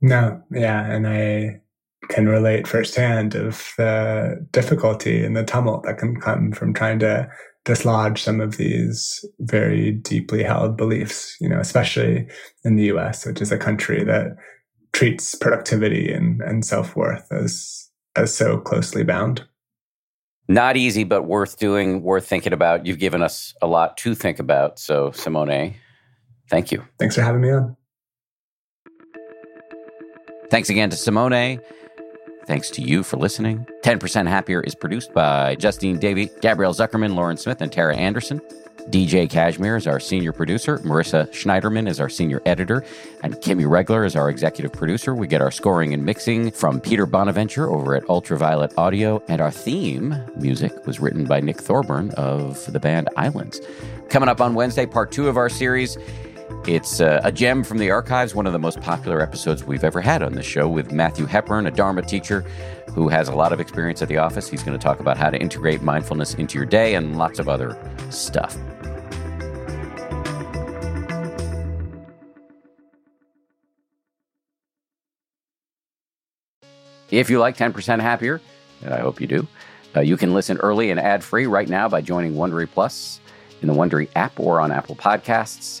No, 0.00 0.42
yeah. 0.50 0.86
And 0.86 1.06
I 1.06 1.60
can 2.08 2.28
relate 2.28 2.66
firsthand 2.66 3.34
of 3.34 3.72
the 3.76 4.46
difficulty 4.52 5.24
and 5.24 5.36
the 5.36 5.44
tumult 5.44 5.84
that 5.84 5.98
can 5.98 6.20
come 6.20 6.52
from 6.52 6.72
trying 6.72 6.98
to 7.00 7.28
dislodge 7.64 8.22
some 8.22 8.40
of 8.40 8.56
these 8.56 9.24
very 9.40 9.92
deeply 9.92 10.42
held 10.42 10.76
beliefs, 10.76 11.36
you 11.40 11.48
know, 11.48 11.60
especially 11.60 12.26
in 12.64 12.76
the 12.76 12.84
US, 12.84 13.26
which 13.26 13.40
is 13.40 13.52
a 13.52 13.58
country 13.58 14.02
that 14.04 14.36
treats 14.92 15.34
productivity 15.34 16.12
and, 16.12 16.40
and 16.40 16.64
self-worth 16.64 17.30
as 17.30 17.88
as 18.16 18.34
so 18.34 18.58
closely 18.58 19.04
bound. 19.04 19.44
Not 20.48 20.76
easy, 20.76 21.04
but 21.04 21.22
worth 21.22 21.58
doing, 21.58 22.02
worth 22.02 22.26
thinking 22.26 22.52
about. 22.52 22.84
You've 22.84 22.98
given 22.98 23.22
us 23.22 23.54
a 23.62 23.68
lot 23.68 23.96
to 23.98 24.16
think 24.16 24.40
about. 24.40 24.80
So, 24.80 25.12
Simone, 25.12 25.74
thank 26.48 26.72
you. 26.72 26.84
Thanks 26.98 27.14
for 27.14 27.22
having 27.22 27.40
me 27.40 27.52
on. 27.52 27.76
Thanks 30.50 30.68
again 30.68 30.90
to 30.90 30.96
Simone. 30.96 31.60
Thanks 32.50 32.68
to 32.70 32.82
you 32.82 33.04
for 33.04 33.16
listening. 33.16 33.64
10% 33.84 34.26
Happier 34.26 34.60
is 34.60 34.74
produced 34.74 35.14
by 35.14 35.54
Justine 35.54 36.00
Davey, 36.00 36.30
Gabrielle 36.40 36.74
Zuckerman, 36.74 37.14
Lauren 37.14 37.36
Smith, 37.36 37.60
and 37.60 37.70
Tara 37.70 37.94
Anderson. 37.94 38.40
DJ 38.88 39.30
Kashmiri 39.30 39.78
is 39.78 39.86
our 39.86 40.00
senior 40.00 40.32
producer. 40.32 40.78
Marissa 40.78 41.30
Schneiderman 41.30 41.88
is 41.88 42.00
our 42.00 42.08
senior 42.08 42.42
editor. 42.46 42.84
And 43.22 43.36
Kimmy 43.36 43.70
Regler 43.70 44.04
is 44.04 44.16
our 44.16 44.28
executive 44.28 44.72
producer. 44.72 45.14
We 45.14 45.28
get 45.28 45.40
our 45.40 45.52
scoring 45.52 45.94
and 45.94 46.04
mixing 46.04 46.50
from 46.50 46.80
Peter 46.80 47.06
Bonaventure 47.06 47.70
over 47.70 47.94
at 47.94 48.02
Ultraviolet 48.10 48.76
Audio. 48.76 49.22
And 49.28 49.40
our 49.40 49.52
theme 49.52 50.16
music 50.34 50.72
was 50.86 50.98
written 50.98 51.26
by 51.26 51.38
Nick 51.38 51.60
Thorburn 51.60 52.10
of 52.16 52.72
the 52.72 52.80
band 52.80 53.08
Islands. 53.16 53.60
Coming 54.08 54.28
up 54.28 54.40
on 54.40 54.54
Wednesday, 54.54 54.86
part 54.86 55.12
two 55.12 55.28
of 55.28 55.36
our 55.36 55.48
series. 55.48 55.96
It's 56.66 57.00
uh, 57.00 57.20
a 57.24 57.32
gem 57.32 57.64
from 57.64 57.78
the 57.78 57.90
archives, 57.90 58.34
one 58.34 58.46
of 58.46 58.52
the 58.52 58.58
most 58.58 58.80
popular 58.80 59.20
episodes 59.20 59.64
we've 59.64 59.82
ever 59.82 60.00
had 60.00 60.22
on 60.22 60.34
the 60.34 60.42
show 60.42 60.68
with 60.68 60.92
Matthew 60.92 61.26
Hepburn, 61.26 61.66
a 61.66 61.70
Dharma 61.70 62.02
teacher 62.02 62.42
who 62.94 63.08
has 63.08 63.28
a 63.28 63.34
lot 63.34 63.52
of 63.52 63.60
experience 63.60 64.02
at 64.02 64.08
the 64.08 64.18
office. 64.18 64.48
He's 64.48 64.62
going 64.62 64.78
to 64.78 64.82
talk 64.82 65.00
about 65.00 65.16
how 65.16 65.30
to 65.30 65.38
integrate 65.38 65.82
mindfulness 65.82 66.34
into 66.34 66.58
your 66.58 66.66
day 66.66 66.94
and 66.94 67.16
lots 67.16 67.38
of 67.38 67.48
other 67.48 67.78
stuff. 68.10 68.56
If 77.10 77.28
you 77.28 77.40
like 77.40 77.56
10% 77.56 78.00
Happier, 78.00 78.40
and 78.82 78.94
I 78.94 79.00
hope 79.00 79.20
you 79.20 79.26
do, 79.26 79.48
uh, 79.96 80.00
you 80.00 80.16
can 80.16 80.32
listen 80.34 80.56
early 80.58 80.90
and 80.90 81.00
ad 81.00 81.24
free 81.24 81.46
right 81.46 81.68
now 81.68 81.88
by 81.88 82.00
joining 82.00 82.34
Wondery 82.34 82.70
Plus 82.70 83.20
in 83.62 83.68
the 83.68 83.74
Wondery 83.74 84.08
app 84.14 84.38
or 84.38 84.60
on 84.60 84.70
Apple 84.70 84.94
Podcasts. 84.94 85.80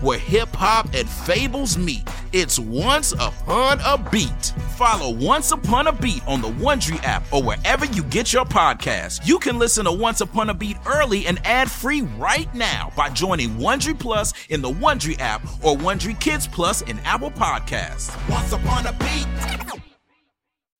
where 0.00 0.18
hip 0.18 0.48
hop 0.50 0.88
and 0.94 1.08
fables 1.08 1.76
meet. 1.78 2.08
It's 2.32 2.58
Once 2.58 3.12
Upon 3.12 3.80
a 3.84 3.98
Beat. 4.10 4.52
Follow 4.76 5.10
Once 5.10 5.52
Upon 5.52 5.86
a 5.86 5.92
Beat 5.92 6.26
on 6.26 6.40
the 6.40 6.48
Wondery 6.48 7.02
app 7.02 7.24
or 7.32 7.42
wherever 7.42 7.84
you 7.86 8.02
get 8.04 8.32
your 8.32 8.44
podcasts. 8.44 9.26
You 9.26 9.38
can 9.38 9.58
listen 9.58 9.84
to 9.84 9.92
Once 9.92 10.20
Upon 10.20 10.50
a 10.50 10.54
Beat 10.54 10.76
early 10.86 11.26
and 11.26 11.44
ad 11.44 11.70
free 11.70 12.02
right 12.02 12.52
now 12.54 12.92
by 12.96 13.08
joining 13.10 13.50
Wondery 13.56 13.98
Plus 13.98 14.32
in 14.48 14.62
the 14.62 14.70
Wondery 14.70 15.18
app 15.18 15.44
or 15.64 15.76
Wondery 15.76 16.18
Kids 16.20 16.46
Plus 16.46 16.82
in 16.82 16.98
Apple 17.00 17.30
Podcasts. 17.30 18.10
Once 18.28 18.52
Upon 18.52 18.86
a 18.86 18.92
Beat. 18.92 19.80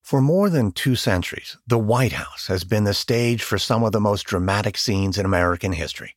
For 0.02 0.20
more 0.20 0.50
than 0.50 0.72
two 0.72 0.96
centuries, 0.96 1.56
the 1.68 1.78
White 1.78 2.12
House 2.12 2.48
has 2.48 2.64
been 2.64 2.82
the 2.82 2.94
stage 2.94 3.44
for 3.44 3.58
some 3.58 3.84
of 3.84 3.92
the 3.92 4.00
most 4.00 4.24
dramatic 4.24 4.76
scenes 4.76 5.16
in 5.18 5.24
American 5.24 5.70
history. 5.70 6.16